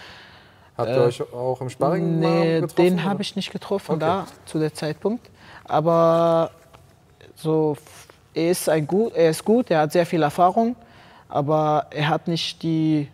Habt 0.77 0.89
ihr 0.91 0.97
Äh, 0.97 1.01
euch 1.01 1.21
auch 1.33 1.61
im 1.61 1.69
Sparring 1.69 2.21
mal 2.21 2.31
Nee, 2.41 2.61
getroffen? 2.61 2.77
den 2.77 3.05
habe 3.05 3.23
ich 3.23 3.35
nicht 3.35 3.51
getroffen 3.51 3.93
Okay. 3.97 4.01
da 4.07 4.27
zu 4.45 4.61
der 4.61 4.73
Zeitpunkt. 4.73 5.29
Aber 5.65 6.53
so, 7.35 7.77
er 8.35 8.51
ist 8.53 8.69
ein 8.69 8.87
gut, 8.87 9.15
er 9.15 9.31
ist 9.31 9.45
gut, 9.45 9.69
er 9.73 9.81
hat 9.81 9.93
sehr 9.93 10.07
viel 10.07 10.23
Erfahrung, 10.23 10.77
aber 11.29 11.87
er 11.91 12.09
hat 12.09 12.29
nicht 12.29 12.63
die, 12.63 13.09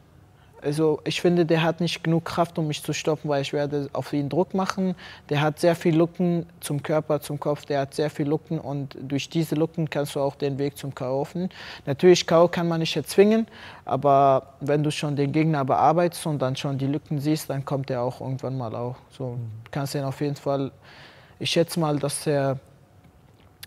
also 0.65 1.01
ich 1.05 1.20
finde, 1.20 1.45
der 1.45 1.62
hat 1.62 1.81
nicht 1.81 2.03
genug 2.03 2.24
Kraft, 2.24 2.59
um 2.59 2.66
mich 2.66 2.82
zu 2.82 2.93
stoppen, 2.93 3.28
weil 3.28 3.43
ich 3.43 3.53
werde 3.53 3.89
auf 3.93 4.12
ihn 4.12 4.28
Druck 4.28 4.55
machen. 4.55 4.95
Der 5.28 5.41
hat 5.41 5.61
sehr 5.61 5.77
viel 5.77 5.95
Lücken 5.97 6.47
zum 6.61 6.82
Körper, 6.82 7.20
zum 7.20 7.39
Kopf, 7.39 7.66
der 7.66 7.81
hat 7.81 7.95
sehr 7.95 8.11
viel 8.11 8.27
Lücken 8.27 8.59
und 8.59 8.97
durch 9.01 9.28
diese 9.28 9.55
Lücken 9.55 9.91
kannst 9.91 10.15
du 10.15 10.20
auch 10.20 10.35
den 10.35 10.59
Weg 10.59 10.78
zum 10.78 10.95
K.O. 10.95 11.23
öffnen. 11.23 11.51
Natürlich, 11.86 12.27
K.O. 12.27 12.49
kann 12.49 12.66
man 12.66 12.81
nicht 12.81 12.97
erzwingen, 12.97 13.47
aber 13.85 14.55
wenn 14.61 14.82
du 14.82 14.91
schon 14.91 15.16
den 15.16 15.32
Gegner 15.32 15.65
bearbeitest 15.65 16.27
und 16.27 16.41
dann 16.41 16.57
schon 16.57 16.78
die 16.78 16.86
Lücken 16.86 17.20
siehst, 17.20 17.51
dann 17.51 17.65
kommt 17.65 17.91
er 17.91 18.03
auch 18.03 18.20
irgendwann 18.20 18.57
mal 18.57 18.74
auch. 18.74 18.97
So 19.11 19.39
du 19.65 19.70
kannst 19.70 19.95
ihn 19.95 20.05
auf 20.05 20.20
jeden 20.20 20.36
Fall, 20.36 20.73
ich 21.39 21.51
schätze 21.51 21.78
mal, 21.78 21.99
dass 21.99 22.27
er 22.27 22.59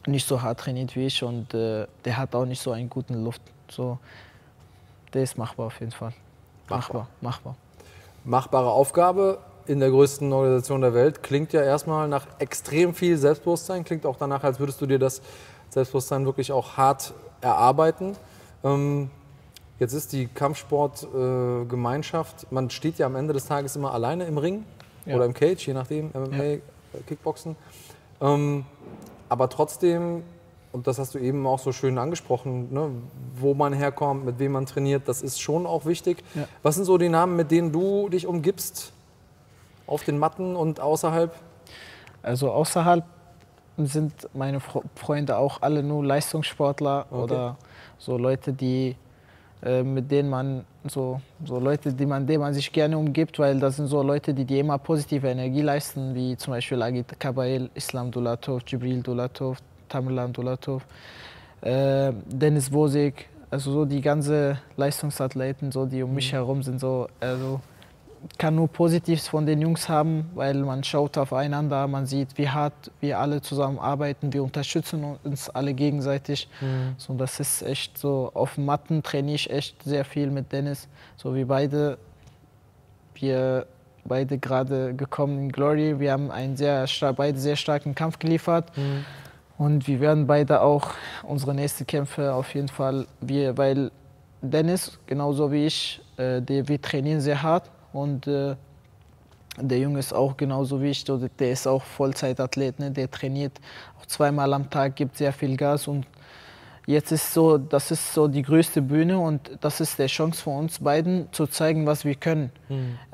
nicht 0.08 0.28
so 0.28 0.42
hart 0.42 0.62
trainiert 0.62 0.96
wie 0.96 1.06
ich 1.06 1.22
und 1.22 1.54
äh, 1.54 1.86
der 2.06 2.18
hat 2.18 2.34
auch 2.34 2.46
nicht 2.46 2.62
so 2.62 2.72
einen 2.72 2.90
guten 2.90 3.24
Luft. 3.24 3.42
So, 3.70 4.00
der 5.14 5.24
ist 5.24 5.38
machbar 5.38 5.68
auf 5.68 5.80
jeden 5.80 5.92
Fall. 5.92 6.14
Machbar, 6.70 7.08
machbar. 7.22 7.56
Machbare 8.24 8.70
Aufgabe 8.72 9.40
in 9.68 9.80
der 9.80 9.90
größten 9.90 10.32
Organisation 10.34 10.82
der 10.82 10.94
Welt. 10.94 11.24
Klingt 11.24 11.54
ja 11.54 11.62
erstmal 11.62 12.08
nach 12.08 12.26
extrem 12.40 12.94
viel 12.94 13.18
Selbstbewusstsein. 13.18 13.84
Klingt 13.84 14.06
auch 14.06 14.18
danach, 14.18 14.44
als 14.44 14.60
würdest 14.60 14.82
du 14.82 14.86
dir 14.86 15.00
das 15.00 15.22
Selbstbewusstsein 15.70 16.26
wirklich 16.26 16.52
auch 16.52 16.78
hart 16.78 17.14
erarbeiten. 17.42 18.16
Ähm, 18.64 19.10
jetzt 19.80 19.94
ist 19.94 20.14
die 20.14 20.28
Kampfsportgemeinschaft, 20.28 22.44
äh, 22.44 22.48
man 22.52 22.70
steht 22.70 22.98
ja 22.98 23.06
am 23.06 23.16
Ende 23.16 23.34
des 23.34 23.46
Tages 23.46 23.76
immer 23.76 23.94
alleine 23.94 24.26
im 24.26 24.38
Ring 24.38 24.66
Ja. 25.06 25.16
oder 25.16 25.26
im 25.26 25.34
Cage, 25.34 25.68
je 25.68 25.74
nachdem, 25.74 26.10
MMA, 26.14 26.44
Ja. 26.44 26.58
Kickboxen. 27.06 27.56
Ähm, 28.22 28.66
aber 29.30 29.50
trotzdem, 29.50 30.24
und 30.72 30.88
das 30.88 31.00
hast 31.00 31.16
du 31.16 31.20
eben 31.20 31.46
auch 31.48 31.60
so 31.60 31.72
schön 31.72 31.98
angesprochen, 31.98 32.74
ne, 32.74 32.90
wo 33.36 33.54
man 33.54 33.74
herkommt, 33.74 34.26
mit 34.26 34.40
wem 34.40 34.54
man 34.54 34.66
trainiert, 34.66 35.08
das 35.08 35.22
ist 35.22 35.42
schon 35.42 35.66
auch 35.66 35.86
wichtig. 35.86 36.24
Ja. 36.36 36.48
Was 36.64 36.76
sind 36.76 36.86
so 36.86 36.98
die 36.98 37.10
Namen, 37.10 37.36
mit 37.36 37.52
denen 37.52 37.72
du 37.72 38.10
dich 38.10 38.28
umgibst? 38.28 38.92
Auf 39.86 40.04
den 40.04 40.18
Matten 40.18 40.56
und 40.56 40.80
außerhalb? 40.80 41.34
Also 42.22 42.52
außerhalb 42.52 43.06
sind 43.78 44.14
meine 44.34 44.60
Freunde 44.96 45.38
auch 45.38 45.62
alle 45.62 45.84
nur 45.84 46.04
Leistungssportler 46.04 47.06
Okay. 47.10 47.22
oder 47.24 47.58
so 47.98 48.18
Leute, 48.18 48.52
die 48.52 48.96
äh, 49.64 49.84
mit 49.84 50.12
denen 50.12 50.30
man 50.30 50.66
so, 50.88 51.20
so 51.44 51.60
Leute, 51.60 51.94
die 51.94 52.06
man, 52.06 52.28
denen 52.28 52.42
man 52.42 52.54
sich 52.54 52.72
gerne 52.72 52.98
umgibt, 52.98 53.40
weil 53.40 53.60
das 53.60 53.78
sind 53.78 53.88
so 53.88 54.04
Leute, 54.04 54.34
die 54.34 54.46
dir 54.46 54.60
immer 54.60 54.78
positive 54.78 55.28
Energie 55.28 55.62
leisten, 55.62 56.14
wie 56.14 56.38
zum 56.38 56.54
Beispiel 56.54 56.82
Agit 56.82 57.20
Kabail, 57.20 57.70
Islam 57.74 58.12
Dulatov, 58.12 58.62
Jibril 58.68 59.02
Dulatov, 59.02 59.58
Tamerlan 59.88 60.34
Dulatov, 60.34 60.86
äh, 61.62 62.12
Dennis 62.26 62.72
Wosig, 62.72 63.28
also 63.50 63.72
so 63.72 63.86
die 63.86 64.02
ganze 64.02 64.60
Leistungsathleten, 64.76 65.72
so 65.72 65.86
die 65.86 66.04
um 66.04 66.14
mich 66.14 66.34
herum 66.34 66.64
sind, 66.64 66.80
so 66.80 67.08
also 67.20 67.62
kann 68.38 68.56
nur 68.56 68.68
Positives 68.68 69.28
von 69.28 69.46
den 69.46 69.62
Jungs 69.62 69.88
haben, 69.90 70.30
weil 70.36 70.56
man 70.56 70.84
schaut 70.84 71.18
aufeinander, 71.18 71.88
man 71.88 72.06
sieht, 72.06 72.38
wie 72.38 72.50
hart 72.50 72.92
wir 73.00 73.20
alle 73.20 73.42
zusammen 73.42 73.80
arbeiten, 73.80 74.34
wir 74.34 74.44
unterstützen 74.44 75.18
uns 75.24 75.50
alle 75.50 75.74
gegenseitig. 75.74 76.50
So, 76.98 77.14
das 77.14 77.40
ist 77.40 77.62
echt 77.62 77.98
so, 77.98 78.32
auf 78.34 78.58
Matten 78.58 79.04
trainiere 79.04 79.36
ich 79.36 79.50
echt 79.50 79.84
sehr 79.84 80.04
viel 80.04 80.30
mit 80.32 80.52
Dennis, 80.52 80.88
so 81.16 81.36
wie 81.36 81.46
beide, 81.46 81.98
wir 83.16 83.68
beide 84.04 84.38
gerade 84.38 84.94
gekommen 84.94 85.40
in 85.40 85.52
Glory, 85.52 86.00
wir 86.00 86.12
haben 86.12 86.32
einen 86.32 86.58
sehr, 86.58 86.86
beide 87.16 87.38
sehr 87.40 87.56
starken 87.56 87.94
Kampf 87.94 88.20
geliefert. 88.20 88.72
Und 89.58 89.88
wir 89.88 90.00
werden 90.00 90.28
beide 90.28 90.62
auch 90.62 90.92
unsere 91.24 91.54
nächsten 91.54 91.88
Kämpfe 91.88 92.34
auf 92.34 92.54
jeden 92.54 92.68
Fall, 92.68 93.08
wir, 93.22 93.58
weil 93.58 93.92
Dennis, 94.42 95.00
genauso 95.08 95.52
wie 95.52 95.66
ich, 95.66 96.02
äh, 96.18 96.42
der, 96.42 96.68
wir 96.68 96.82
trainieren 96.82 97.22
sehr 97.22 97.42
hart 97.42 97.72
und 97.92 98.28
äh, 98.28 98.56
der 99.60 99.80
Junge 99.80 99.98
ist 99.98 100.14
auch 100.14 100.38
genauso 100.38 100.82
wie 100.82 100.92
ich, 100.92 101.10
oder 101.10 101.30
der 101.30 101.52
ist 101.52 101.68
auch 101.68 101.84
Vollzeitathlet, 101.84 102.80
ne? 102.80 102.92
der 102.92 103.10
trainiert 103.10 103.60
auch 104.00 104.06
zweimal 104.06 104.54
am 104.54 104.70
Tag, 104.70 104.96
gibt 104.96 105.18
sehr 105.18 105.34
viel 105.34 105.58
Gas 105.58 105.88
und 105.88 106.06
jetzt 106.86 107.12
ist 107.12 107.34
so, 107.34 107.58
das 107.58 107.90
ist 107.90 108.14
so 108.14 108.28
die 108.28 108.44
größte 108.44 108.84
Bühne 108.84 109.18
und 109.18 109.58
das 109.62 109.82
ist 109.82 109.98
die 109.98 110.06
Chance 110.06 110.44
für 110.44 110.52
uns 110.52 110.80
beiden 110.80 111.32
zu 111.32 111.48
zeigen, 111.48 111.88
was 111.88 112.06
wir 112.06 112.14
können. 112.14 112.52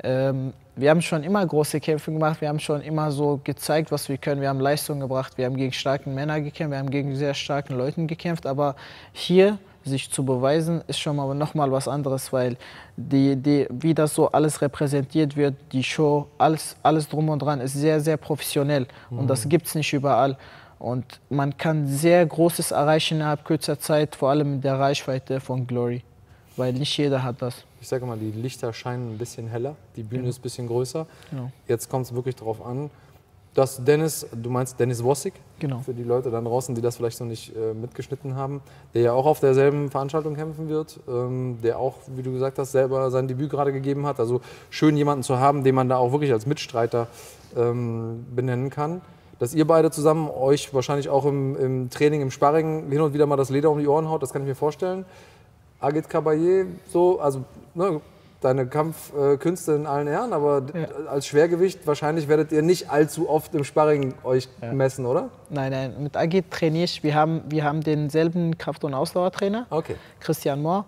Ähm, 0.02 0.52
wir 0.76 0.90
haben 0.90 1.02
schon 1.02 1.22
immer 1.22 1.44
große 1.46 1.80
Kämpfe 1.80 2.12
gemacht, 2.12 2.40
wir 2.40 2.48
haben 2.48 2.58
schon 2.58 2.80
immer 2.80 3.12
so 3.12 3.40
gezeigt, 3.42 3.92
was 3.92 4.08
wir 4.08 4.18
können. 4.18 4.40
Wir 4.40 4.48
haben 4.48 4.60
Leistung 4.60 5.00
gebracht, 5.00 5.38
wir 5.38 5.46
haben 5.46 5.56
gegen 5.56 5.72
starke 5.72 6.10
Männer 6.10 6.40
gekämpft, 6.40 6.72
wir 6.72 6.78
haben 6.78 6.90
gegen 6.90 7.14
sehr 7.14 7.34
starken 7.34 7.74
Leuten 7.76 8.06
gekämpft, 8.06 8.46
aber 8.46 8.74
hier 9.12 9.58
sich 9.84 10.10
zu 10.10 10.24
beweisen, 10.24 10.82
ist 10.86 10.98
schon 10.98 11.16
mal 11.16 11.34
nochmal 11.34 11.70
was 11.70 11.88
anderes, 11.88 12.32
weil 12.32 12.56
die, 12.96 13.36
die, 13.36 13.66
wie 13.70 13.94
das 13.94 14.14
so 14.14 14.30
alles 14.30 14.62
repräsentiert 14.62 15.36
wird, 15.36 15.54
die 15.72 15.84
Show, 15.84 16.26
alles, 16.38 16.76
alles 16.82 17.08
drum 17.08 17.28
und 17.28 17.40
dran 17.40 17.60
ist 17.60 17.74
sehr, 17.74 18.00
sehr 18.00 18.16
professionell. 18.16 18.86
Und 19.10 19.28
das 19.28 19.48
gibt 19.48 19.66
es 19.66 19.74
nicht 19.74 19.92
überall. 19.92 20.38
Und 20.78 21.20
man 21.30 21.56
kann 21.56 21.86
sehr 21.86 22.24
Großes 22.26 22.70
erreichen 22.70 23.16
innerhalb 23.16 23.44
kürzer 23.44 23.78
Zeit, 23.78 24.16
vor 24.16 24.30
allem 24.30 24.56
mit 24.56 24.64
der 24.64 24.78
Reichweite 24.78 25.40
von 25.40 25.66
Glory, 25.66 26.02
weil 26.56 26.72
nicht 26.72 26.96
jeder 26.96 27.22
hat 27.22 27.42
das. 27.42 27.64
Ich 27.80 27.88
sage 27.88 28.06
mal, 28.06 28.16
die 28.16 28.30
Lichter 28.30 28.72
scheinen 28.72 29.14
ein 29.14 29.18
bisschen 29.18 29.46
heller, 29.48 29.76
die 29.96 30.02
Bühne 30.02 30.28
ist 30.28 30.38
ein 30.38 30.42
bisschen 30.42 30.66
größer. 30.66 31.06
Genau. 31.30 31.50
Jetzt 31.68 31.90
kommt 31.90 32.06
es 32.06 32.14
wirklich 32.14 32.36
darauf 32.36 32.64
an, 32.64 32.90
dass 33.54 33.84
Dennis, 33.84 34.26
du 34.32 34.50
meinst 34.50 34.80
Dennis 34.80 35.02
Wossig, 35.04 35.32
Genau. 35.60 35.78
für 35.78 35.94
die 35.94 36.02
Leute 36.02 36.30
da 36.30 36.40
draußen, 36.40 36.74
die 36.74 36.80
das 36.80 36.96
vielleicht 36.96 37.20
noch 37.20 37.28
nicht 37.28 37.54
äh, 37.54 37.72
mitgeschnitten 37.72 38.34
haben, 38.34 38.60
der 38.94 39.02
ja 39.02 39.12
auch 39.12 39.26
auf 39.26 39.38
derselben 39.38 39.90
Veranstaltung 39.90 40.34
kämpfen 40.34 40.68
wird, 40.68 40.98
ähm, 41.08 41.58
der 41.62 41.78
auch, 41.78 41.94
wie 42.16 42.22
du 42.22 42.32
gesagt 42.32 42.58
hast, 42.58 42.72
selber 42.72 43.10
sein 43.12 43.28
Debüt 43.28 43.50
gerade 43.50 43.72
gegeben 43.72 44.06
hat. 44.06 44.18
Also 44.18 44.40
schön 44.70 44.96
jemanden 44.96 45.22
zu 45.22 45.38
haben, 45.38 45.62
den 45.62 45.74
man 45.76 45.88
da 45.88 45.98
auch 45.98 46.10
wirklich 46.10 46.32
als 46.32 46.46
Mitstreiter 46.46 47.06
ähm, 47.56 48.26
benennen 48.34 48.70
kann. 48.70 49.00
Dass 49.38 49.54
ihr 49.54 49.66
beide 49.66 49.90
zusammen 49.90 50.28
euch 50.30 50.72
wahrscheinlich 50.74 51.08
auch 51.08 51.24
im, 51.24 51.56
im 51.56 51.90
Training, 51.90 52.22
im 52.22 52.30
Sparring 52.32 52.90
hin 52.90 53.00
und 53.00 53.14
wieder 53.14 53.26
mal 53.26 53.36
das 53.36 53.50
Leder 53.50 53.70
um 53.70 53.78
die 53.78 53.86
Ohren 53.86 54.08
haut, 54.08 54.22
das 54.22 54.32
kann 54.32 54.42
ich 54.42 54.48
mir 54.48 54.54
vorstellen. 54.54 55.04
Agit 55.84 56.08
Kabaye, 56.08 56.66
so, 56.88 57.20
also 57.20 57.44
ne, 57.74 58.00
deine 58.40 58.66
Kampfkünste 58.66 59.72
in 59.72 59.86
allen 59.86 60.06
Ehren, 60.06 60.32
aber 60.32 60.62
Ja. 60.74 60.86
als 61.10 61.26
Schwergewicht 61.26 61.86
wahrscheinlich 61.86 62.28
werdet 62.28 62.52
ihr 62.52 62.62
nicht 62.62 62.90
allzu 62.90 63.28
oft 63.28 63.54
im 63.54 63.64
Sparring 63.64 64.14
euch 64.22 64.48
messen, 64.72 65.06
oder? 65.06 65.30
Nein, 65.50 65.70
nein, 65.72 65.94
mit 66.02 66.16
Agit 66.16 66.50
trainiere 66.50 66.84
ich. 66.84 67.02
Wir 67.02 67.14
haben, 67.14 67.42
wir 67.48 67.64
haben 67.64 67.80
denselben 67.82 68.58
Kraft- 68.58 68.84
und 68.84 68.92
Ausdauertrainer, 68.94 69.66
Okay. 69.70 69.96
Christian 70.20 70.60
Mohr. 70.62 70.84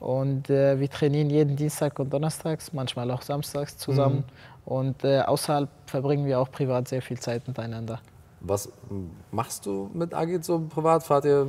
Und 0.00 0.50
äh, 0.50 0.78
wir 0.80 0.90
trainieren 0.90 1.30
jeden 1.30 1.56
Dienstag 1.56 1.98
und 1.98 2.12
Donnerstags, 2.12 2.72
manchmal 2.72 3.10
auch 3.10 3.22
samstags 3.22 3.78
zusammen. 3.78 4.24
Und 4.66 5.02
äh, 5.04 5.20
außerhalb 5.20 5.68
verbringen 5.86 6.26
wir 6.26 6.38
auch 6.40 6.50
privat 6.50 6.88
sehr 6.88 7.00
viel 7.02 7.18
Zeit 7.18 7.46
miteinander. 7.48 8.00
Was 8.40 8.68
machst 9.30 9.64
du 9.64 9.90
mit 9.94 10.12
Agit 10.12 10.44
so 10.44 10.58
privat? 10.58 11.02
Fahrt 11.04 11.24
ihr 11.24 11.46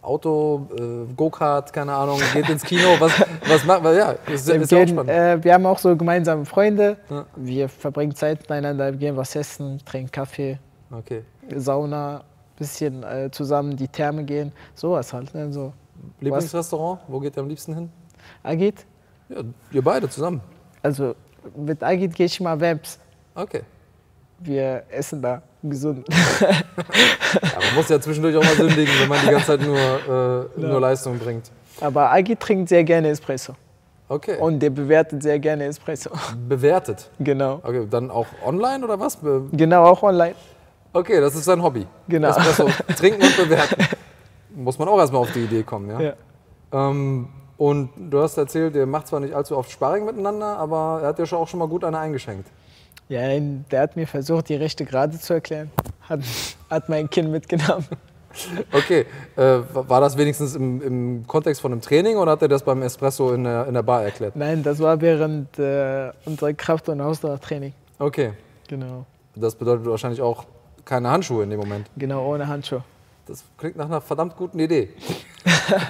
Auto, 0.00 0.68
äh, 0.78 1.12
Go-Kart, 1.14 1.72
keine 1.72 1.92
Ahnung, 1.92 2.20
geht 2.32 2.48
ins 2.48 2.62
Kino? 2.62 2.88
Was, 2.98 3.12
was 3.46 3.64
macht 3.64 3.82
man? 3.82 3.96
Ja, 3.96 4.14
das 4.26 4.34
ist, 4.42 4.48
Wir, 4.48 4.60
ist 4.60 4.68
gehen, 4.68 4.88
spannend. 4.88 5.10
äh, 5.10 5.42
wir 5.42 5.54
haben 5.54 5.66
auch 5.66 5.78
so 5.78 5.96
gemeinsame 5.96 6.44
Freunde. 6.44 6.96
Ja. 7.10 7.26
Wir 7.36 7.68
verbringen 7.68 8.14
Zeit 8.14 8.40
miteinander, 8.40 8.92
gehen 8.92 9.16
was 9.16 9.34
essen, 9.36 9.80
trinken 9.84 10.10
Kaffee, 10.10 10.58
Okay. 10.90 11.22
Sauna, 11.54 12.22
bisschen 12.56 13.02
äh, 13.02 13.30
zusammen 13.30 13.76
die 13.76 13.88
Therme 13.88 14.24
gehen. 14.24 14.52
Sowas 14.74 15.12
halt. 15.12 15.34
Ne? 15.34 15.52
So. 15.52 15.72
Lieblingsrestaurant? 16.20 17.00
Wo 17.08 17.20
geht 17.20 17.36
ihr 17.36 17.42
am 17.42 17.48
liebsten 17.48 17.74
hin? 17.74 17.90
Agit? 18.42 18.86
Ja, 19.28 19.42
ihr 19.72 19.82
beide 19.82 20.08
zusammen. 20.08 20.40
Also 20.82 21.14
mit 21.56 21.82
Agit 21.82 22.14
gehe 22.14 22.26
ich 22.26 22.40
mal 22.40 22.58
Webs. 22.58 22.98
Okay. 23.34 23.62
Wir 24.38 24.84
essen 24.90 25.20
da 25.20 25.42
gesund. 25.62 26.06
Ja, 27.32 27.58
man 27.66 27.74
muss 27.74 27.88
ja 27.90 28.00
zwischendurch 28.00 28.36
auch 28.36 28.42
mal 28.42 28.56
sündigen, 28.56 28.92
wenn 29.00 29.08
man 29.08 29.18
die 29.20 29.30
ganze 29.30 29.46
Zeit 29.48 29.60
nur, 29.60 29.76
äh, 29.76 30.60
nur 30.60 30.80
Leistung 30.80 31.18
bringt. 31.18 31.50
Aber 31.80 32.10
Agit 32.10 32.40
trinkt 32.40 32.70
sehr 32.70 32.82
gerne 32.84 33.08
Espresso. 33.08 33.52
Okay. 34.08 34.38
Und 34.38 34.60
der 34.60 34.70
bewertet 34.70 35.22
sehr 35.22 35.38
gerne 35.38 35.64
Espresso. 35.66 36.08
bewertet. 36.48 37.10
Genau. 37.20 37.60
Okay, 37.62 37.86
dann 37.90 38.10
auch 38.10 38.26
online 38.46 38.82
oder 38.82 38.98
was? 38.98 39.16
Be 39.16 39.42
Genau, 39.52 39.84
auch 39.84 40.02
online. 40.02 40.34
okay, 40.94 41.20
das 41.20 41.34
ist 41.34 41.44
sein 41.44 41.62
Hobby. 41.62 41.86
Genau. 42.08 42.28
Espresso 42.30 42.68
trinken 42.96 43.22
und 43.22 43.36
bewerten. 43.36 43.84
Muss 44.54 44.78
man 44.78 44.88
auch 44.88 44.98
erstmal 44.98 45.20
auf 45.20 45.32
die 45.32 45.44
Idee 45.44 45.62
kommen, 45.62 45.90
ja? 45.90 46.00
Ja. 46.00 46.12
Ähm, 46.72 47.28
und 47.58 47.90
du 47.98 48.20
hast 48.22 48.38
erzählt, 48.38 48.74
ihr 48.74 48.86
macht 48.86 49.08
zwar 49.08 49.20
nicht 49.20 49.34
allzu 49.34 49.56
oft 49.58 49.70
Sparring 49.70 50.06
miteinander, 50.06 50.56
aber 50.56 51.00
er 51.02 51.08
hat 51.08 51.18
dir 51.18 51.26
schon 51.26 51.38
auch 51.38 51.48
schon 51.48 51.58
mal 51.58 51.68
gut 51.68 51.84
eine 51.84 51.98
eingeschenkt. 51.98 52.48
Ja, 53.08 53.20
der 53.70 53.80
hat 53.80 53.96
mir 53.96 54.06
versucht, 54.06 54.48
die 54.48 54.54
rechte 54.56 54.84
Gerade 54.84 55.18
zu 55.18 55.32
erklären. 55.34 55.70
Hat, 56.02 56.20
hat 56.68 56.88
mein 56.88 57.08
Kind 57.08 57.30
mitgenommen. 57.30 57.86
Okay, 58.72 59.06
äh, 59.36 59.58
war 59.72 60.00
das 60.00 60.16
wenigstens 60.16 60.54
im, 60.54 60.82
im 60.82 61.26
Kontext 61.26 61.60
von 61.60 61.72
einem 61.72 61.80
Training 61.80 62.18
oder 62.18 62.32
hat 62.32 62.42
er 62.42 62.48
das 62.48 62.62
beim 62.62 62.82
Espresso 62.82 63.32
in 63.32 63.44
der, 63.44 63.66
in 63.66 63.74
der 63.74 63.82
Bar 63.82 64.04
erklärt? 64.04 64.36
Nein, 64.36 64.62
das 64.62 64.78
war 64.80 65.00
während 65.00 65.58
äh, 65.58 66.10
unserer 66.26 66.52
Kraft- 66.52 66.88
und 66.88 67.00
Ausdauertraining. 67.00 67.72
Okay, 67.98 68.32
Genau. 68.68 69.06
das 69.34 69.54
bedeutet 69.54 69.86
wahrscheinlich 69.86 70.20
auch 70.20 70.44
keine 70.84 71.10
Handschuhe 71.10 71.42
in 71.42 71.50
dem 71.50 71.58
Moment. 71.60 71.88
Genau, 71.96 72.26
ohne 72.32 72.46
Handschuhe. 72.46 72.84
Das 73.26 73.42
klingt 73.56 73.76
nach 73.76 73.86
einer 73.86 74.00
verdammt 74.00 74.36
guten 74.36 74.58
Idee. 74.58 74.90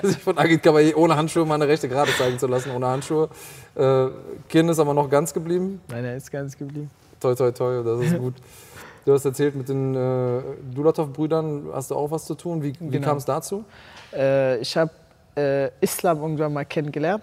Sich 0.02 0.18
von 0.18 0.38
Agit 0.38 0.62
Kabaye 0.62 0.94
ohne 0.94 1.16
Handschuhe 1.16 1.44
mal 1.44 1.54
eine 1.56 1.68
rechte 1.68 1.88
Gerade 1.88 2.10
zeigen 2.16 2.38
zu 2.38 2.46
lassen, 2.46 2.70
ohne 2.70 2.86
Handschuhe. 2.86 3.28
Äh, 3.74 4.06
Kind 4.48 4.70
ist 4.70 4.78
aber 4.78 4.94
noch 4.94 5.10
ganz 5.10 5.34
geblieben. 5.34 5.80
Nein, 5.88 6.04
er 6.04 6.16
ist 6.16 6.30
ganz 6.30 6.56
geblieben. 6.56 6.90
Toi, 7.20 7.34
toi, 7.34 7.50
toi, 7.52 7.82
das 7.82 8.00
ist 8.00 8.18
gut. 8.24 8.34
Du 9.04 9.12
hast 9.14 9.24
erzählt, 9.24 9.54
mit 9.54 9.68
den 9.68 9.94
äh, 9.94 10.40
Dulatov-Brüdern 10.74 11.68
hast 11.72 11.90
du 11.90 11.94
auch 11.94 12.10
was 12.10 12.26
zu 12.26 12.34
tun. 12.34 12.62
Wie, 12.62 12.74
wie 12.78 12.88
Genau. 12.90 13.06
kam 13.06 13.16
es 13.16 13.24
dazu? 13.24 13.64
Äh, 14.12 14.58
ich 14.58 14.76
habe 14.76 14.90
äh, 15.36 15.70
Islam 15.80 16.20
irgendwann 16.20 16.52
mal 16.52 16.64
kennengelernt. 16.64 17.22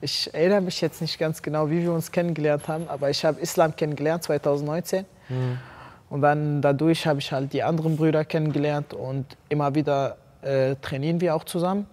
Ich 0.00 0.32
erinnere 0.32 0.62
mich 0.62 0.80
jetzt 0.80 1.02
nicht 1.02 1.18
ganz 1.18 1.42
genau, 1.42 1.68
wie 1.68 1.82
wir 1.82 1.92
uns 1.92 2.10
kennengelernt 2.10 2.66
haben, 2.68 2.88
aber 2.88 3.10
ich 3.10 3.22
habe 3.24 3.38
Islam 3.40 3.76
kennengelernt 3.76 4.22
2019. 4.22 5.04
Und 6.08 6.22
dann 6.22 6.62
dadurch 6.62 7.06
habe 7.06 7.18
ich 7.18 7.30
halt 7.32 7.52
die 7.52 7.62
anderen 7.62 7.96
Brüder 7.96 8.24
kennengelernt 8.24 8.94
und 8.94 9.26
immer 9.50 9.74
wieder 9.74 10.16
äh, 10.40 10.74
trainieren 10.80 11.20
wir 11.20 11.34
auch 11.34 11.44
zusammen. 11.44 11.86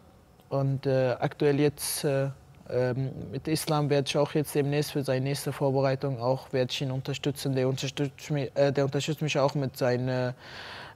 Und 0.49 0.85
äh, 0.85 1.15
aktuell 1.19 1.59
jetzt 1.59 2.03
äh, 2.05 2.29
ähm, 2.71 3.11
mit 3.31 3.47
Islam 3.47 3.89
werde 3.89 4.07
ich 4.07 4.17
auch 4.17 4.33
jetzt 4.33 4.55
demnächst 4.55 4.91
für 4.91 5.03
seine 5.03 5.21
nächste 5.21 5.51
Vorbereitung 5.51 6.19
auch 6.19 6.51
werde 6.53 6.71
ich 6.71 6.81
ihn 6.81 6.91
unterstützen. 6.91 7.53
Der 7.53 7.67
unterstützt 7.67 8.31
mich, 8.31 8.51
äh, 8.55 8.71
der 8.71 8.85
unterstützt 8.85 9.21
mich 9.21 9.37
auch 9.39 9.55
mit 9.55 9.77
seiner 9.77 10.33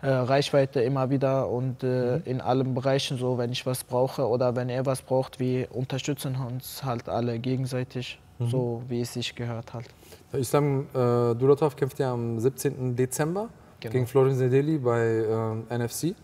äh, 0.02 0.08
Reichweite 0.08 0.82
immer 0.82 1.10
wieder 1.10 1.50
und 1.50 1.84
äh, 1.84 2.18
in 2.20 2.42
allen 2.42 2.74
Bereichen 2.74 3.18
so, 3.18 3.38
wenn 3.38 3.52
ich 3.52 3.66
was 3.66 3.84
brauche 3.84 4.28
oder 4.28 4.56
wenn 4.56 4.70
er 4.70 4.86
was 4.86 5.02
braucht, 5.02 5.40
wir 5.40 5.74
unterstützen 5.76 6.36
uns 6.36 6.84
halt 6.84 7.10
alle 7.10 7.40
gegenseitig, 7.40 8.20
so 8.40 8.82
wie 8.90 9.02
es 9.02 9.14
sich 9.14 9.36
gehört 9.36 9.74
halt. 9.74 9.88
Islam 10.34 10.88
äh, 10.94 11.36
Dulatov 11.36 11.76
kämpft 11.76 12.00
ja 12.00 12.12
am 12.12 12.40
17. 12.40 12.96
Dezember. 12.96 13.50
Genau. 13.84 13.92
gegen 13.92 14.08
Florin 14.08 14.36
Sedeli 14.36 14.78
bei 14.78 15.26
ähm, 15.30 15.66
NFC 15.70 16.16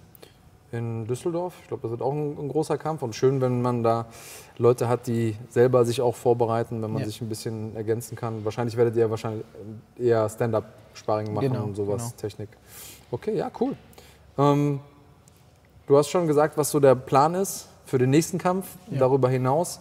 in 0.72 1.08
Düsseldorf. 1.08 1.54
Ich 1.62 1.68
glaube, 1.68 1.82
das 1.84 1.92
wird 1.92 2.02
auch 2.02 2.12
ein, 2.12 2.38
ein 2.38 2.48
großer 2.50 2.78
Kampf 2.78 3.02
und 3.02 3.16
schön, 3.16 3.42
wenn 3.42 3.62
man 3.62 3.82
da 3.84 4.06
Leute 4.58 4.88
hat, 4.88 5.08
die 5.08 5.36
selber 5.50 5.84
sich 5.86 6.02
auch 6.02 6.16
vorbereiten, 6.16 6.82
wenn 6.82 6.92
man 6.92 7.02
Ja. 7.02 7.08
sich 7.08 7.22
ein 7.22 7.30
bisschen 7.30 7.76
ergänzen 7.76 8.16
kann. 8.16 8.46
Wahrscheinlich 8.46 8.78
werdet 8.78 8.96
ihr 8.96 9.10
wahrscheinlich 9.10 9.44
eher 9.98 10.30
Stand-up-Sparring 10.30 11.34
machen 11.34 11.52
Genau, 11.52 11.64
und 11.66 11.76
sowas, 11.76 12.04
genau. 12.04 12.14
Technik. 12.18 12.50
Okay, 13.12 13.36
ja, 13.36 13.50
cool. 13.60 13.76
Ähm, 14.38 14.80
du 15.88 15.98
hast 15.98 16.10
schon 16.10 16.28
gesagt, 16.28 16.58
was 16.58 16.70
so 16.70 16.80
der 16.80 16.94
Plan 16.96 17.34
ist 17.34 17.68
für 17.86 17.98
den 17.98 18.12
nächsten 18.12 18.38
Kampf, 18.38 18.68
Ja. 18.92 19.00
darüber 19.00 19.30
hinaus. 19.30 19.80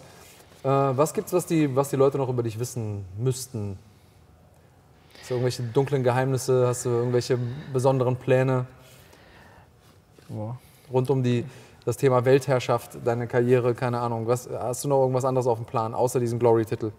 Äh, 0.65 0.69
was 0.69 1.13
gibt's, 1.13 1.33
was 1.35 1.45
die, 1.47 1.77
was 1.77 1.91
die 1.91 1.97
Leute 1.97 2.17
noch 2.19 2.29
über 2.31 2.43
dich 2.43 2.59
wissen 2.59 3.05
müssten? 3.19 3.79
Hast 5.21 5.31
du 5.31 5.35
irgendwelche 5.35 5.63
dunklen 5.65 6.03
Geheimnisse? 6.03 6.67
Hast 6.67 6.87
du 6.87 6.89
irgendwelche 6.89 7.39
besonderen 7.75 8.17
Pläne 8.17 8.65
Boah. 10.31 10.59
Rund 10.93 11.11
um 11.11 11.23
die, 11.23 11.45
das 11.85 11.97
Thema 11.97 12.25
Weltherrschaft, 12.25 12.99
deine 13.05 13.27
Karriere, 13.27 13.75
keine 13.75 14.01
Ahnung? 14.01 14.27
Was, 14.27 14.49
hast 14.51 14.85
du 14.85 14.89
noch 14.89 15.01
irgendwas 15.01 15.25
anderes 15.25 15.47
auf 15.47 15.59
dem 15.59 15.67
Plan, 15.67 15.95
außer 15.95 16.21
diesen 16.21 16.39
Glory-Titel? 16.39 16.93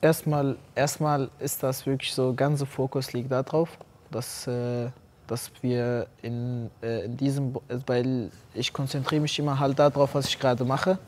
Erstmal, 0.00 0.56
erstmal 0.74 1.30
ist 1.38 1.62
das 1.62 1.86
wirklich 1.86 2.12
so, 2.12 2.34
ganze 2.34 2.66
Fokus 2.66 3.12
liegt 3.12 3.30
darauf, 3.30 3.78
dass, 4.10 4.46
äh, 4.46 4.88
dass 5.26 5.50
wir 5.62 6.06
in, 6.22 6.70
äh, 6.82 7.04
in 7.06 7.16
diesem, 7.16 7.56
weil 7.86 8.30
ich 8.54 8.72
konzentriere 8.72 9.22
mich 9.22 9.38
immer 9.38 9.58
halt 9.58 9.78
darauf, 9.78 10.14
was 10.14 10.28
ich 10.28 10.38
gerade 10.38 10.64
mache. 10.64 10.98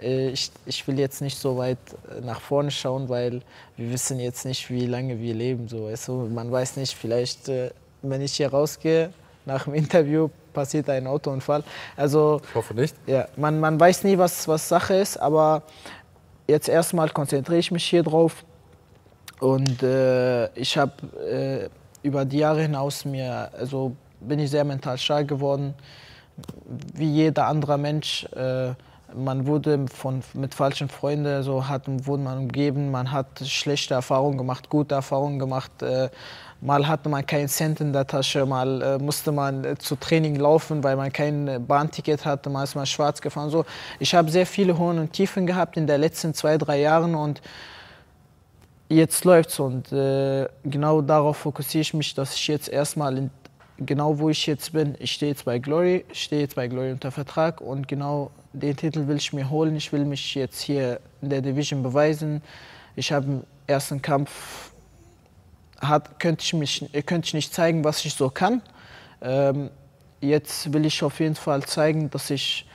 Äh, 0.00 0.30
ich, 0.30 0.50
ich 0.66 0.86
will 0.86 0.98
jetzt 0.98 1.20
nicht 1.20 1.38
so 1.38 1.56
weit 1.56 1.78
äh, 2.10 2.20
nach 2.20 2.40
vorne 2.40 2.70
schauen, 2.70 3.08
weil 3.08 3.42
wir 3.76 3.90
wissen 3.92 4.18
jetzt 4.18 4.44
nicht, 4.44 4.70
wie 4.70 4.86
lange 4.86 5.18
wir 5.20 5.34
leben. 5.34 5.68
So, 5.68 5.86
weißt 5.86 6.08
du? 6.08 6.12
Man 6.26 6.50
weiß 6.50 6.76
nicht, 6.76 6.94
vielleicht, 6.94 7.48
äh, 7.48 7.70
wenn 8.02 8.20
ich 8.20 8.34
hier 8.34 8.48
rausgehe, 8.48 9.12
nach 9.46 9.64
dem 9.64 9.74
Interview 9.74 10.28
passiert 10.54 10.88
ein 10.88 11.06
Autounfall. 11.06 11.62
Also 11.96 12.40
Ich 12.48 12.54
hoffe 12.54 12.72
nicht. 12.72 12.96
ja, 13.06 13.28
man, 13.36 13.60
man 13.60 13.78
weiß 13.78 14.04
nie, 14.04 14.16
was, 14.16 14.48
was 14.48 14.66
Sache 14.66 14.94
ist, 14.94 15.18
aber 15.18 15.62
jetzt 16.46 16.68
erstmal 16.68 17.10
konzentriere 17.10 17.58
ich 17.58 17.70
mich 17.70 17.84
hier 17.84 18.02
drauf. 18.02 18.44
Und 19.40 19.82
äh, 19.82 20.46
ich 20.54 20.78
habe 20.78 20.92
äh, 21.28 21.68
über 22.06 22.24
die 22.24 22.38
Jahre 22.38 22.62
hinaus 22.62 23.04
mir, 23.04 23.50
also 23.58 23.94
bin 24.20 24.38
ich 24.38 24.50
sehr 24.50 24.64
mental 24.64 24.96
stark 24.96 25.28
geworden, 25.28 25.74
wie 26.94 27.10
jeder 27.10 27.46
andere 27.46 27.76
Mensch. 27.76 28.24
Äh, 28.34 28.72
man 29.14 29.46
wurde 29.46 29.86
von, 29.88 30.22
mit 30.34 30.54
falschen 30.54 30.88
Freunden, 30.88 31.42
so 31.42 31.68
hat, 31.68 31.82
wurde 31.86 32.22
man 32.22 32.38
umgeben, 32.38 32.90
man 32.90 33.12
hat 33.12 33.40
schlechte 33.44 33.94
Erfahrungen 33.94 34.38
gemacht, 34.38 34.68
gute 34.70 34.94
Erfahrungen 34.94 35.38
gemacht. 35.38 35.82
Äh, 35.82 36.08
mal 36.64 36.88
hatte 36.88 37.08
man 37.10 37.24
keinen 37.26 37.48
Cent 37.48 37.80
in 37.80 37.92
der 37.92 38.06
Tasche, 38.06 38.46
mal 38.46 38.82
äh, 38.82 38.98
musste 38.98 39.32
man 39.32 39.64
äh, 39.64 39.76
zu 39.76 39.96
Training 39.96 40.36
laufen, 40.36 40.82
weil 40.82 40.96
man 40.96 41.12
kein 41.12 41.46
äh, 41.46 41.58
Bahnticket 41.58 42.24
hatte, 42.24 42.48
mal 42.48 42.64
ist 42.64 42.74
man 42.74 42.86
schwarz 42.86 43.20
gefahren. 43.20 43.50
So. 43.50 43.64
Ich 43.98 44.14
habe 44.14 44.30
sehr 44.30 44.46
viele 44.46 44.76
Hohen 44.78 44.98
und 44.98 45.12
Tiefen 45.12 45.46
gehabt 45.46 45.76
in 45.76 45.86
den 45.86 46.00
letzten 46.00 46.32
zwei, 46.32 46.56
drei 46.56 46.80
Jahren 46.80 47.14
und 47.14 47.42
jetzt 48.88 49.24
läuft's 49.24 49.60
und 49.60 49.92
äh, 49.92 50.48
genau 50.64 51.02
darauf 51.02 51.36
fokussiere 51.36 51.82
ich 51.82 51.92
mich, 51.92 52.14
dass 52.14 52.34
ich 52.34 52.48
jetzt 52.48 52.70
erstmal 52.70 53.18
in, 53.18 53.30
genau 53.78 54.18
wo 54.18 54.30
ich 54.30 54.46
jetzt 54.46 54.72
bin, 54.72 54.94
ich 54.98 55.12
stehe 55.12 55.32
jetzt 55.32 55.44
bei 55.44 55.58
Glory, 55.58 56.06
ich 56.10 56.22
stehe 56.22 56.40
jetzt 56.40 56.54
bei 56.54 56.66
Glory 56.66 56.92
unter 56.92 57.10
Vertrag 57.10 57.60
und 57.60 57.88
genau 57.88 58.30
den 58.54 58.74
Titel 58.74 59.06
will 59.06 59.16
ich 59.16 59.32
mir 59.34 59.50
holen. 59.50 59.76
Ich 59.76 59.92
will 59.92 60.04
mich 60.06 60.34
jetzt 60.34 60.62
hier 60.62 61.00
in 61.20 61.28
der 61.28 61.42
Division 61.42 61.82
beweisen. 61.82 62.40
Ich 62.96 63.12
habe 63.12 63.26
im 63.26 63.42
ersten 63.66 64.00
Kampf 64.00 64.70
hat, 65.88 66.18
könnte, 66.20 66.42
ich 66.42 66.54
mich, 66.54 66.90
könnte 67.06 67.26
ich 67.26 67.34
nicht 67.34 67.54
zeigen, 67.54 67.84
was 67.84 68.04
ich 68.04 68.14
so 68.14 68.30
kann. 68.30 68.62
Ähm, 69.22 69.70
jetzt 70.20 70.72
will 70.72 70.84
ich 70.86 71.02
auf 71.02 71.20
jeden 71.20 71.34
Fall 71.34 71.62
zeigen, 71.64 72.10
dass 72.10 72.30
ich 72.30 72.66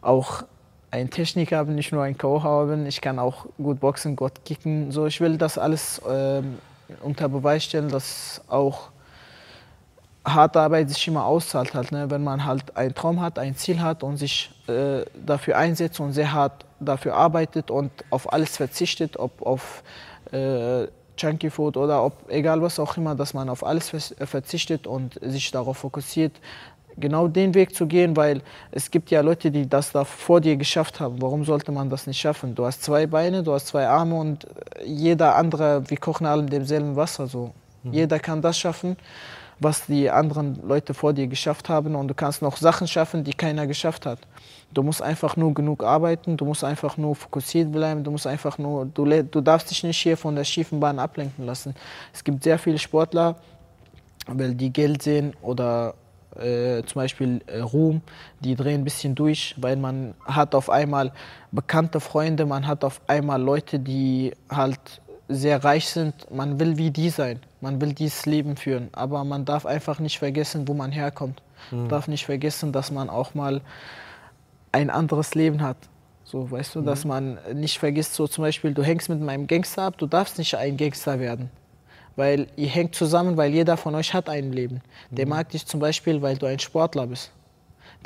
auch 0.00 0.44
ein 0.90 1.10
Techniker 1.10 1.64
bin, 1.64 1.74
nicht 1.74 1.92
nur 1.92 2.02
ein 2.02 2.16
Ko-Hauer 2.16 2.66
bin. 2.66 2.86
Ich 2.86 3.00
kann 3.00 3.18
auch 3.18 3.46
gut 3.56 3.80
boxen, 3.80 4.16
gut 4.16 4.44
kicken. 4.44 4.92
So, 4.92 5.06
ich 5.06 5.20
will 5.20 5.36
das 5.36 5.58
alles 5.58 6.00
ähm, 6.08 6.58
unter 7.02 7.28
Beweis 7.28 7.64
stellen, 7.64 7.88
dass 7.88 8.40
auch 8.48 8.90
harte 10.24 10.60
Arbeit 10.60 10.90
sich 10.90 11.06
immer 11.08 11.24
auszahlt. 11.24 11.74
Halt, 11.74 11.92
ne? 11.92 12.10
Wenn 12.10 12.24
man 12.24 12.44
halt 12.44 12.76
einen 12.76 12.94
Traum 12.94 13.20
hat, 13.20 13.38
ein 13.38 13.56
Ziel 13.56 13.80
hat 13.80 14.02
und 14.02 14.16
sich 14.16 14.50
äh, 14.68 15.04
dafür 15.14 15.56
einsetzt 15.58 16.00
und 16.00 16.12
sehr 16.12 16.32
hart 16.32 16.64
dafür 16.80 17.14
arbeitet 17.14 17.70
und 17.70 17.90
auf 18.10 18.32
alles 18.32 18.56
verzichtet, 18.56 19.18
ob 19.18 19.42
auf 19.42 19.82
äh, 20.32 20.86
Junkie 21.18 21.50
Food 21.50 21.76
oder 21.76 22.04
ob 22.04 22.12
egal 22.28 22.62
was 22.62 22.78
auch 22.78 22.96
immer, 22.96 23.14
dass 23.14 23.34
man 23.34 23.48
auf 23.48 23.64
alles 23.64 24.14
verzichtet 24.18 24.86
und 24.86 25.18
sich 25.22 25.50
darauf 25.50 25.78
fokussiert, 25.78 26.32
genau 26.96 27.28
den 27.28 27.54
Weg 27.54 27.74
zu 27.74 27.86
gehen, 27.86 28.16
weil 28.16 28.42
es 28.70 28.90
gibt 28.90 29.10
ja 29.10 29.20
Leute, 29.20 29.50
die 29.50 29.68
das 29.68 29.92
da 29.92 30.04
vor 30.04 30.40
dir 30.40 30.56
geschafft 30.56 31.00
haben. 31.00 31.20
Warum 31.20 31.44
sollte 31.44 31.72
man 31.72 31.90
das 31.90 32.06
nicht 32.06 32.18
schaffen? 32.18 32.54
Du 32.54 32.64
hast 32.64 32.82
zwei 32.82 33.06
Beine, 33.06 33.42
du 33.42 33.52
hast 33.52 33.68
zwei 33.68 33.86
Arme 33.86 34.16
und 34.16 34.46
jeder 34.84 35.36
andere, 35.36 35.82
wir 35.88 35.98
kochen 35.98 36.26
alle 36.26 36.42
in 36.42 36.50
demselben 36.50 36.96
Wasser. 36.96 37.26
So. 37.26 37.52
Jeder 37.84 38.18
kann 38.18 38.42
das 38.42 38.58
schaffen, 38.58 38.96
was 39.58 39.86
die 39.86 40.10
anderen 40.10 40.60
Leute 40.66 40.92
vor 40.92 41.12
dir 41.12 41.26
geschafft 41.26 41.68
haben 41.68 41.94
und 41.94 42.08
du 42.08 42.14
kannst 42.14 42.42
noch 42.42 42.56
Sachen 42.56 42.86
schaffen, 42.86 43.24
die 43.24 43.32
keiner 43.32 43.66
geschafft 43.66 44.04
hat. 44.04 44.18
Du 44.72 44.82
musst 44.82 45.00
einfach 45.00 45.36
nur 45.36 45.54
genug 45.54 45.82
arbeiten, 45.82 46.36
du 46.36 46.44
musst 46.44 46.62
einfach 46.64 46.96
nur 46.96 47.14
fokussiert 47.14 47.72
bleiben, 47.72 48.04
du 48.04 48.10
musst 48.10 48.26
einfach 48.26 48.58
nur, 48.58 48.84
du, 48.84 49.04
du 49.04 49.40
darfst 49.40 49.70
dich 49.70 49.82
nicht 49.84 49.98
hier 49.98 50.16
von 50.16 50.34
der 50.36 50.44
schiefen 50.44 50.80
Bahn 50.80 50.98
ablenken 50.98 51.46
lassen. 51.46 51.74
Es 52.12 52.22
gibt 52.22 52.42
sehr 52.42 52.58
viele 52.58 52.78
Sportler, 52.78 53.36
weil 54.26 54.54
die 54.54 54.72
Geld 54.72 55.02
sehen 55.02 55.34
oder 55.40 55.94
äh, 56.38 56.82
zum 56.84 57.00
Beispiel 57.00 57.40
äh, 57.46 57.60
Ruhm, 57.60 58.02
die 58.40 58.56
drehen 58.56 58.82
ein 58.82 58.84
bisschen 58.84 59.14
durch, 59.14 59.54
weil 59.58 59.76
man 59.76 60.14
hat 60.24 60.54
auf 60.54 60.68
einmal 60.68 61.12
bekannte 61.50 62.00
Freunde, 62.00 62.44
man 62.44 62.66
hat 62.66 62.84
auf 62.84 63.00
einmal 63.06 63.40
Leute, 63.40 63.78
die 63.78 64.32
halt 64.50 65.00
sehr 65.28 65.64
reich 65.64 65.88
sind. 65.88 66.30
Man 66.30 66.60
will 66.60 66.76
wie 66.76 66.90
die 66.90 67.10
sein, 67.10 67.40
man 67.60 67.80
will 67.80 67.92
dieses 67.92 68.26
Leben 68.26 68.56
führen, 68.56 68.88
aber 68.92 69.24
man 69.24 69.44
darf 69.44 69.66
einfach 69.66 69.98
nicht 69.98 70.18
vergessen, 70.18 70.68
wo 70.68 70.74
man 70.74 70.92
herkommt. 70.92 71.42
Man 71.70 71.88
darf 71.88 72.08
nicht 72.08 72.26
vergessen, 72.26 72.72
dass 72.72 72.90
man 72.90 73.10
auch 73.10 73.34
mal 73.34 73.60
ein 74.72 74.90
anderes 74.90 75.34
Leben 75.34 75.62
hat. 75.62 75.76
So, 76.24 76.50
weißt 76.50 76.74
du, 76.74 76.80
dass 76.82 77.04
man 77.04 77.38
nicht 77.54 77.78
vergisst, 77.78 78.14
so 78.14 78.26
zum 78.26 78.42
Beispiel, 78.42 78.74
du 78.74 78.82
hängst 78.82 79.08
mit 79.08 79.20
meinem 79.20 79.46
Gangster 79.46 79.82
ab, 79.82 79.98
du 79.98 80.06
darfst 80.06 80.38
nicht 80.38 80.56
ein 80.56 80.76
Gangster 80.76 81.20
werden. 81.20 81.50
Weil 82.16 82.48
ihr 82.56 82.68
hängt 82.68 82.94
zusammen, 82.94 83.36
weil 83.36 83.52
jeder 83.52 83.76
von 83.76 83.94
euch 83.94 84.12
hat 84.14 84.28
ein 84.28 84.52
Leben. 84.52 84.80
Der 85.10 85.26
mag 85.26 85.50
dich 85.50 85.66
zum 85.66 85.80
Beispiel, 85.80 86.22
weil 86.22 86.36
du 86.36 86.46
ein 86.46 86.58
Sportler 86.58 87.06
bist. 87.06 87.30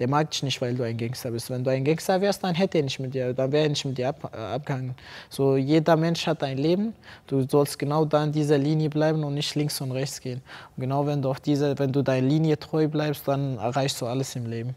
Der 0.01 0.09
mag 0.09 0.31
dich 0.31 0.43
nicht, 0.43 0.60
weil 0.62 0.74
du 0.74 0.82
ein 0.82 0.97
Gangster 0.97 1.31
bist. 1.31 1.51
Wenn 1.51 1.62
du 1.62 1.70
ein 1.70 1.85
Gangster 1.85 2.20
wärst, 2.22 2.43
dann 2.43 2.55
hätte 2.55 2.78
er 2.78 2.85
nicht 2.85 2.98
mit 2.98 3.12
dir, 3.12 3.35
dann 3.35 3.52
wäre 3.52 3.64
er 3.64 3.68
nicht 3.68 3.85
mit 3.85 3.98
dir 3.98 4.09
ab, 4.09 4.31
äh, 4.32 4.39
abgehangen. 4.39 4.94
So, 5.28 5.56
jeder 5.56 5.94
Mensch 5.97 6.27
hat 6.27 6.43
ein 6.43 6.56
Leben. 6.56 6.94
Du 7.27 7.47
sollst 7.47 7.78
genau 7.78 8.06
da 8.06 8.24
in 8.24 8.32
dieser 8.32 8.56
Linie 8.56 8.89
bleiben 8.89 9.22
und 9.22 9.35
nicht 9.35 9.55
links 9.55 9.78
und 9.82 9.93
rechts 9.93 10.20
gehen. 10.20 10.40
Und 10.77 10.81
genau 10.81 11.06
wenn 11.06 11.20
du 11.20 11.28
auf 11.28 11.40
dieser, 11.40 11.78
wenn 11.78 11.93
du 11.93 12.02
deiner 12.02 12.27
Linie 12.27 12.59
treu 12.59 12.89
bleibst, 12.89 13.28
dann 13.28 13.59
erreichst 13.59 14.01
du 14.01 14.06
alles 14.06 14.35
im 14.35 14.47
Leben. 14.47 14.74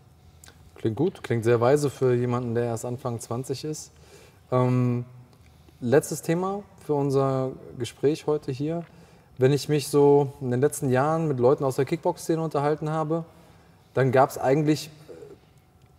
Klingt 0.76 0.98
gut, 0.98 1.24
klingt 1.24 1.46
sehr 1.46 1.62
weise 1.62 1.90
für 1.90 2.14
jemanden, 2.14 2.54
der 2.54 2.66
erst 2.66 2.84
Anfang 2.84 3.18
20 3.18 3.64
ist. 3.64 3.94
Ähm, 4.52 5.06
letztes 5.80 6.22
Thema 6.22 6.64
für 6.86 6.96
unser 6.96 7.52
Gespräch 7.80 8.28
heute 8.28 8.52
hier. 8.52 8.84
Wenn 9.38 9.54
ich 9.54 9.70
mich 9.70 9.88
so 9.88 10.34
in 10.42 10.52
den 10.52 10.60
letzten 10.60 10.90
Jahren 10.90 11.30
mit 11.30 11.40
Leuten 11.40 11.64
aus 11.64 11.78
der 11.78 11.86
Kickbox-Szene 11.86 12.42
unterhalten 12.42 12.90
habe, 12.90 13.24
dann 13.94 14.12
gab 14.12 14.30
es 14.30 14.38
eigentlich 14.38 14.90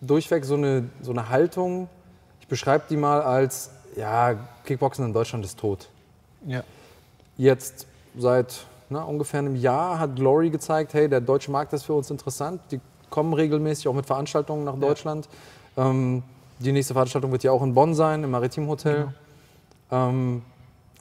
durchweg 0.06 0.44
so 0.44 0.54
eine, 0.54 0.88
so 1.00 1.10
eine 1.10 1.28
Haltung, 1.28 1.88
ich 2.40 2.48
beschreibe 2.48 2.84
die 2.88 2.96
mal 2.96 3.22
als, 3.22 3.70
ja, 3.96 4.34
Kickboxen 4.64 5.04
in 5.04 5.12
Deutschland 5.12 5.44
ist 5.44 5.58
tot. 5.58 5.88
Ja. 6.46 6.62
Jetzt 7.36 7.86
seit 8.16 8.66
na, 8.90 9.02
ungefähr 9.02 9.40
einem 9.40 9.56
Jahr 9.56 9.98
hat 9.98 10.16
Glory 10.16 10.50
gezeigt, 10.50 10.94
hey, 10.94 11.08
der 11.08 11.20
deutsche 11.20 11.50
Markt 11.50 11.72
ist 11.72 11.84
für 11.84 11.94
uns 11.94 12.10
interessant. 12.10 12.60
Die 12.70 12.80
kommen 13.10 13.32
regelmäßig 13.32 13.88
auch 13.88 13.94
mit 13.94 14.06
Veranstaltungen 14.06 14.64
nach 14.64 14.76
Deutschland. 14.76 15.28
Ähm, 15.76 16.22
die 16.58 16.72
nächste 16.72 16.94
Veranstaltung 16.94 17.32
wird 17.32 17.42
ja 17.42 17.50
auch 17.50 17.62
in 17.62 17.74
Bonn 17.74 17.94
sein, 17.94 18.22
im 18.24 18.30
Maritim 18.30 18.68
Hotel. 18.68 19.08
Ähm, 19.90 20.42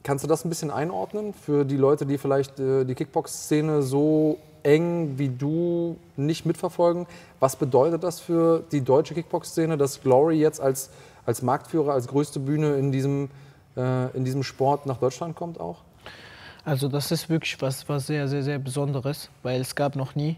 kannst 0.02 0.24
du 0.24 0.28
das 0.28 0.44
ein 0.44 0.48
bisschen 0.48 0.70
einordnen 0.70 1.34
für 1.34 1.64
die 1.64 1.76
Leute, 1.76 2.06
die 2.06 2.18
vielleicht 2.18 2.58
äh, 2.58 2.84
die 2.84 2.94
Kickbox-Szene 2.94 3.82
so 3.82 4.38
eng 4.64 5.18
wie 5.18 5.28
du 5.28 5.96
nicht 6.16 6.46
mitverfolgen? 6.46 7.06
Was 7.38 7.56
bedeutet 7.56 8.02
das 8.02 8.18
für 8.20 8.64
die 8.72 8.80
deutsche 8.80 9.14
Kickbox-Szene, 9.14 9.76
dass 9.76 10.02
Glory 10.02 10.36
jetzt 10.40 10.60
als, 10.60 10.90
als 11.26 11.42
Marktführer, 11.42 11.92
als 11.92 12.08
größte 12.08 12.40
Bühne 12.40 12.74
in 12.74 12.90
diesem, 12.90 13.30
äh, 13.76 14.10
in 14.16 14.24
diesem 14.24 14.42
Sport 14.42 14.86
nach 14.86 14.98
Deutschland 14.98 15.36
kommt 15.36 15.60
auch? 15.60 15.78
Also 16.64 16.88
das 16.88 17.12
ist 17.12 17.28
wirklich 17.28 17.60
was, 17.60 17.88
was 17.88 18.06
sehr, 18.06 18.26
sehr, 18.26 18.42
sehr 18.42 18.58
Besonderes, 18.58 19.28
weil 19.42 19.60
es 19.60 19.74
gab 19.74 19.96
noch 19.96 20.14
nie. 20.14 20.36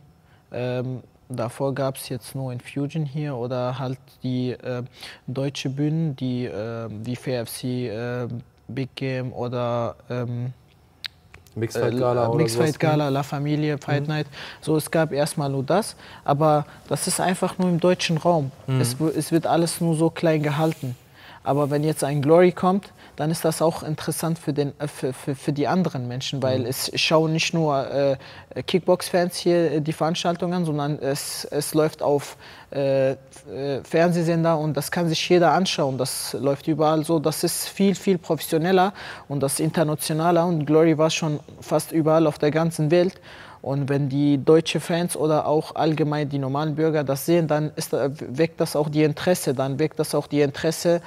Ähm, 0.53 1.03
davor 1.29 1.75
gab 1.75 1.97
es 1.97 2.09
jetzt 2.09 2.35
nur 2.35 2.53
Infusion 2.53 3.05
hier 3.05 3.37
oder 3.37 3.79
halt 3.79 3.99
die 4.23 4.51
äh, 4.51 4.83
deutsche 5.29 5.71
Bühnen, 5.71 6.17
die 6.17 6.47
äh, 6.47 6.89
wie 6.91 7.15
FFC, 7.15 7.65
äh, 7.65 8.29
Big 8.69 8.95
Game 8.97 9.33
oder 9.33 9.97
ähm, 10.11 10.53
Mixed 11.57 11.81
Fight 11.81 11.99
Gala 11.99 12.29
oder 12.29 12.37
Mixed. 12.37 12.57
Fight 12.57 12.79
Gala, 12.79 13.09
La 13.09 13.23
Familie, 13.23 13.79
Fight 13.79 14.03
Mhm. 14.03 14.09
Night. 14.09 14.27
So, 14.61 14.77
es 14.77 14.91
gab 14.91 15.11
erstmal 15.13 15.49
nur 15.49 15.63
das, 15.63 15.97
aber 16.25 16.67
das 16.89 17.07
ist 17.09 17.19
einfach 17.21 17.57
nur 17.59 17.69
im 17.71 17.81
deutschen 17.81 18.19
Raum. 18.19 18.53
Mhm. 18.67 18.81
Es, 18.81 18.97
es 19.17 19.33
wird 19.33 19.47
alles 19.47 19.81
nur 19.81 19.97
so 19.97 20.11
klein 20.11 20.43
gehalten. 20.43 20.95
Aber 21.47 21.71
wenn 21.71 21.85
jetzt 21.85 22.03
ein 22.03 22.23
Glory 22.23 22.51
kommt, 22.51 22.93
dann 23.15 23.31
ist 23.31 23.45
das 23.45 23.63
auch 23.63 23.85
interessant 23.85 24.37
für, 24.37 24.53
den, 24.53 24.73
äh, 24.81 24.89
für, 24.89 25.13
für, 25.13 25.37
für 25.37 25.53
die 25.53 25.69
anderen 25.69 26.09
Menschen, 26.09 26.43
weil 26.43 26.61
Mhm. 26.61 26.67
es 26.67 26.91
schauen 26.97 27.33
nicht 27.33 27.55
nur 27.55 27.89
äh, 27.89 28.17
Kickbox-Fans 28.67 29.37
hier 29.37 29.73
äh, 29.73 29.81
die 29.81 29.93
Veranstaltung 29.93 30.53
an, 30.53 30.65
sondern 30.65 30.99
es, 30.99 31.45
es 31.45 31.73
läuft 31.73 32.03
auf 32.03 32.37
äh, 32.73 33.13
äh, 33.13 33.17
Fernsehsender 33.85 34.59
und 34.59 34.77
das 34.77 34.91
kann 34.91 35.09
sich 35.09 35.29
jeder 35.29 35.53
anschauen. 35.53 35.99
Das 35.99 36.37
läuft 36.39 36.67
überall 36.67 37.05
so. 37.05 37.21
Das 37.21 37.45
ist 37.45 37.69
viel, 37.69 37.95
viel 37.95 38.19
professioneller 38.19 38.93
und 39.29 39.41
das 39.41 39.61
internationaler 39.61 40.45
und 40.47 40.67
Glory 40.67 40.99
war 40.99 41.11
schon 41.11 41.39
fast 41.61 41.93
überall 41.93 42.27
auf 42.27 42.39
der 42.39 42.51
ganzen 42.51 42.91
Welt. 42.91 43.21
Und 43.67 43.89
wenn 43.89 44.09
die 44.09 44.39
deutsche 44.39 44.79
Fans 44.79 45.17
oder 45.17 45.45
auch 45.45 45.75
allgemein 45.75 46.29
die 46.29 46.39
normalen 46.39 46.77
Bürger 46.77 47.03
das 47.03 47.27
sehen, 47.27 47.49
dann 47.49 47.73
ist, 47.75 47.93
weckt 47.93 48.61
das 48.61 48.77
auch 48.77 48.89
die 48.89 49.03
Interesse. 49.03 49.55
Dann 49.55 49.81
weckt 49.81 49.99
das 49.99 50.15
auch 50.15 50.29
die 50.29 50.41
Interesse 50.41 51.03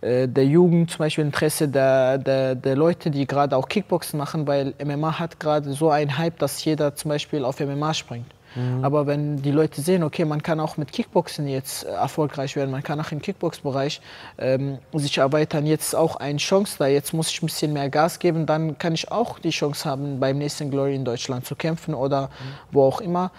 äh, 0.00 0.26
der 0.26 0.46
Jugend, 0.46 0.90
zum 0.90 0.98
Beispiel 0.98 1.22
Interesse 1.22 1.68
der, 1.68 2.18
der, 2.18 2.56
der 2.56 2.74
Leute, 2.74 3.12
die 3.12 3.24
gerade 3.24 3.56
auch 3.56 3.68
Kickboxen 3.68 4.18
machen, 4.18 4.48
weil 4.48 4.74
MMA 4.84 5.20
hat 5.20 5.38
gerade 5.38 5.72
so 5.74 5.88
einen 5.88 6.18
Hype, 6.18 6.40
dass 6.40 6.64
jeder 6.64 6.96
zum 6.96 7.10
Beispiel 7.10 7.44
auf 7.44 7.60
MMA 7.60 7.94
springt. 7.94 8.26
Mhm. 8.56 8.84
Aber 8.84 9.06
wenn 9.06 9.36
die 9.42 9.52
Leute 9.52 9.80
sehen, 9.80 10.02
okay, 10.02 10.24
man 10.24 10.42
kann 10.42 10.58
auch 10.58 10.76
mit 10.76 10.90
Kickboxen 10.90 11.46
jetzt 11.46 11.84
äh, 11.84 11.90
erfolgreich 11.90 12.56
werden, 12.56 12.70
man 12.70 12.82
kann 12.82 12.98
auch 13.00 13.12
im 13.12 13.22
Kickbox-Bereich 13.22 14.00
ähm, 14.38 14.78
sich 14.94 15.18
erweitern, 15.18 15.66
jetzt 15.66 15.94
auch 15.94 16.16
eine 16.16 16.38
Chance 16.38 16.76
da, 16.78 16.86
jetzt 16.86 17.12
muss 17.12 17.30
ich 17.30 17.42
ein 17.42 17.46
bisschen 17.46 17.72
mehr 17.72 17.88
Gas 17.90 18.18
geben, 18.18 18.46
dann 18.46 18.78
kann 18.78 18.94
ich 18.94 19.12
auch 19.12 19.38
die 19.38 19.50
Chance 19.50 19.88
haben, 19.88 20.18
beim 20.18 20.38
nächsten 20.38 20.70
Glory 20.70 20.94
in 20.96 21.04
Deutschland 21.04 21.46
zu 21.46 21.54
kämpfen 21.54 21.94
oder 21.94 22.30
wo 22.72 22.82
auch 22.84 23.00
immer. 23.00 23.30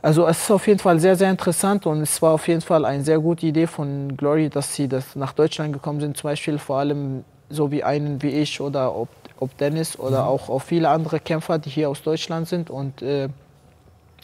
Also 0.00 0.26
es 0.26 0.42
ist 0.42 0.50
auf 0.50 0.66
jeden 0.66 0.80
Fall 0.80 0.98
sehr, 0.98 1.14
sehr 1.14 1.30
interessant 1.30 1.86
und 1.86 2.00
es 2.00 2.20
war 2.20 2.32
auf 2.32 2.48
jeden 2.48 2.60
Fall 2.60 2.84
eine 2.84 3.04
sehr 3.04 3.20
gute 3.20 3.46
Idee 3.46 3.68
von 3.68 4.16
Glory, 4.16 4.48
dass 4.48 4.74
sie 4.74 4.88
das 4.88 5.14
nach 5.14 5.32
Deutschland 5.32 5.72
gekommen 5.72 6.00
sind. 6.00 6.16
Zum 6.16 6.28
Beispiel 6.30 6.58
vor 6.58 6.78
allem 6.78 7.24
so 7.50 7.70
wie 7.70 7.84
einen 7.84 8.20
wie 8.22 8.30
ich 8.30 8.60
oder 8.60 8.96
ob, 8.96 9.08
ob 9.38 9.56
Dennis 9.58 9.96
oder 9.98 10.22
Mhm. 10.22 10.28
auch, 10.28 10.48
auch 10.48 10.62
viele 10.62 10.88
andere 10.88 11.20
Kämpfer, 11.20 11.58
die 11.58 11.70
hier 11.70 11.88
aus 11.88 12.02
Deutschland 12.02 12.48
sind 12.48 12.68
und 12.70 13.00
äh, 13.02 13.28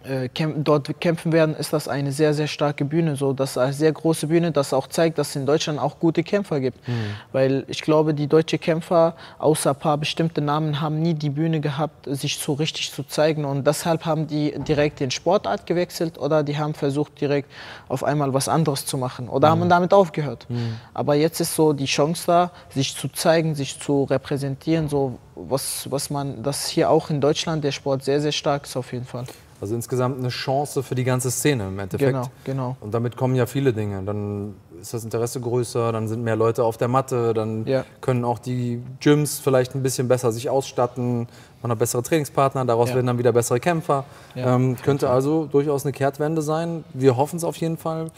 äh, 0.09 0.29
kämp 0.29 0.65
dort 0.65 1.01
kämpfen 1.01 1.33
werden, 1.33 1.55
ist 1.55 1.73
das 1.73 1.89
eine 1.89 2.13
sehr, 2.13 2.35
sehr 2.35 2.47
starke 2.47 2.85
Bühne. 2.85 3.17
So, 3.17 3.33
das 3.33 3.51
ist 3.51 3.59
eine 3.59 3.73
sehr 3.73 3.93
große 3.93 4.27
Bühne, 4.29 4.53
das 4.53 4.73
auch 4.73 4.87
zeigt, 4.87 5.19
dass 5.19 5.31
es 5.31 5.37
in 5.37 5.47
Deutschland 5.47 5.79
auch 5.79 5.99
gute 5.99 6.23
Kämpfer 6.23 6.61
gibt. 6.61 6.87
Mhm. 6.89 6.93
Weil 7.33 7.65
ich 7.69 7.83
glaube, 7.83 8.15
die 8.15 8.27
deutschen 8.27 8.61
Kämpfer, 8.61 9.15
außer 9.39 9.71
ein 9.71 9.77
paar 9.77 9.99
bestimmte 9.99 10.41
Namen, 10.41 10.81
haben 10.81 11.01
nie 11.01 11.15
die 11.15 11.31
Bühne 11.31 11.61
gehabt, 11.61 12.07
sich 12.07 12.39
so 12.39 12.55
richtig 12.55 12.93
zu 12.93 13.03
zeigen. 13.05 13.45
Und 13.45 13.67
deshalb 13.67 14.05
haben 14.05 14.27
die 14.27 14.55
direkt 14.67 15.01
den 15.01 15.11
Sportart 15.11 15.67
gewechselt 15.67 16.19
oder 16.19 16.43
die 16.43 16.59
haben 16.59 16.75
versucht, 16.75 17.21
direkt 17.21 17.51
auf 17.89 18.05
einmal 18.05 18.33
was 18.35 18.49
anderes 18.49 18.87
zu 18.87 18.99
machen. 18.99 19.29
Oder 19.29 19.51
haben 19.51 19.69
damit 19.69 19.93
aufgehört. 19.93 20.47
Aber 20.95 21.15
jetzt 21.15 21.41
ist 21.41 21.55
so 21.55 21.73
die 21.73 21.87
Chance 21.87 22.25
da, 22.27 22.51
sich 22.71 22.95
zu 22.97 23.09
zeigen, 23.09 23.55
sich 23.55 23.79
zu 23.79 24.05
repräsentieren, 24.05 24.89
so 24.89 25.19
was, 25.35 25.91
was 25.91 26.11
man, 26.11 26.43
das 26.43 26.69
hier 26.69 26.91
auch 26.91 27.11
in 27.11 27.21
Deutschland 27.21 27.65
der 27.65 27.73
Sport 27.73 28.05
sehr, 28.05 28.21
sehr 28.21 28.33
stark 28.33 28.65
ist 28.65 28.77
auf 28.77 28.93
jeden 28.93 29.05
Fall. 29.05 29.25
Also 29.61 29.75
insgesamt 29.75 30.19
eine 30.19 30.29
Chance 30.29 30.83
für 30.85 30.95
die 30.95 31.03
ganze 31.03 31.31
Szene 31.33 31.67
im 31.67 31.79
Endeffekt. 31.81 32.13
Genau, 32.13 32.31
genau. 32.45 32.77
Und 32.81 32.95
damit 32.95 33.17
kommen 33.17 33.35
ja 33.35 33.47
viele 33.47 33.73
Dinge. 33.73 34.03
Dann 34.05 34.55
ist 34.81 34.95
das 34.95 35.03
Interesse 35.03 35.41
größer, 35.41 35.91
dann 35.91 36.07
sind 36.07 36.23
mehr 36.23 36.37
Leute 36.37 36.63
auf 36.63 36.77
der 36.77 36.87
Matte, 36.87 37.35
dann 37.35 37.67
Ja. 37.67 37.85
können 38.01 38.25
auch 38.25 38.39
die 38.39 38.81
Gyms 39.01 39.41
vielleicht 39.41 39.75
ein 39.75 39.83
bisschen 39.83 40.07
besser 40.07 40.31
sich 40.31 40.49
ausstatten, 40.49 41.27
man 41.61 41.73
hat 41.73 41.79
bessere 41.81 42.05
Trainingspartner, 42.05 42.65
daraus 42.65 42.91
Ja. 42.91 42.95
werden 42.95 43.09
dann 43.09 43.19
wieder 43.19 43.33
bessere 43.33 43.59
Kämpfer. 43.59 44.05
Ja, 44.37 44.55
ähm, 44.55 44.77
könnte 44.81 45.11
also 45.11 45.47
durchaus 45.47 45.85
eine 45.85 45.91
Kehrtwende 45.93 46.41
sein. 46.41 46.85
Wir 46.95 47.17
hoffen 47.17 47.37
es 47.39 47.43
auf 47.45 47.57
jeden 47.57 47.77
Fall. 47.79 48.13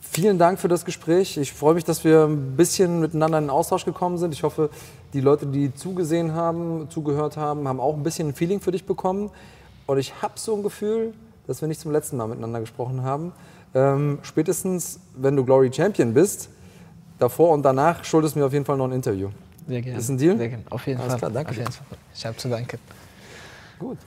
Vielen 0.00 0.38
Dank 0.38 0.58
für 0.58 0.68
das 0.68 0.84
Gespräch. 0.84 1.36
Ich 1.38 1.52
freue 1.52 1.74
mich, 1.74 1.84
dass 1.84 2.04
wir 2.04 2.24
ein 2.24 2.56
bisschen 2.56 3.00
miteinander 3.00 3.38
in 3.38 3.44
den 3.44 3.50
Austausch 3.50 3.84
gekommen 3.84 4.18
sind. 4.18 4.34
Ich 4.34 4.42
hoffe, 4.42 4.70
die 5.12 5.20
Leute, 5.20 5.46
die 5.46 5.72
zugesehen 5.74 6.34
haben, 6.34 6.88
zugehört 6.90 7.36
haben, 7.36 7.66
haben 7.68 7.80
auch 7.80 7.94
ein 7.94 8.02
bisschen 8.02 8.28
ein 8.28 8.34
Feeling 8.34 8.60
für 8.60 8.70
dich 8.72 8.84
bekommen. 8.84 9.30
Und 9.86 9.98
ich 9.98 10.22
habe 10.22 10.34
so 10.36 10.56
ein 10.56 10.62
Gefühl, 10.62 11.14
dass 11.46 11.60
wir 11.60 11.68
nicht 11.68 11.80
zum 11.80 11.92
letzten 11.92 12.16
Mal 12.16 12.26
miteinander 12.26 12.60
gesprochen 12.60 13.02
haben. 13.02 13.32
Ähm, 13.74 14.18
spätestens, 14.22 15.00
wenn 15.14 15.36
du 15.36 15.44
Glory 15.44 15.70
Champion 15.72 16.14
bist, 16.14 16.48
davor 17.18 17.50
und 17.50 17.62
danach 17.62 18.04
schuldest 18.04 18.34
du 18.34 18.40
mir 18.40 18.46
auf 18.46 18.52
jeden 18.52 18.64
Fall 18.64 18.76
noch 18.76 18.86
ein 18.86 18.92
Interview. 18.92 19.30
Sehr 19.66 19.82
gerne. 19.82 19.98
Ist 19.98 20.08
ein 20.08 20.18
Deal? 20.18 20.36
Sehr 20.36 20.48
gerne. 20.48 20.64
Auf 20.70 20.86
jeden 20.86 21.00
Alles 21.00 21.12
Fall. 21.12 21.18
klar, 21.18 21.30
danke 21.30 21.50
Auf 21.50 21.56
jeden 21.56 21.72
Fall. 21.72 21.98
Ich 22.14 22.26
habe 22.26 22.36
zu 22.36 22.48
danken. 22.48 22.78
Gut. 23.78 23.98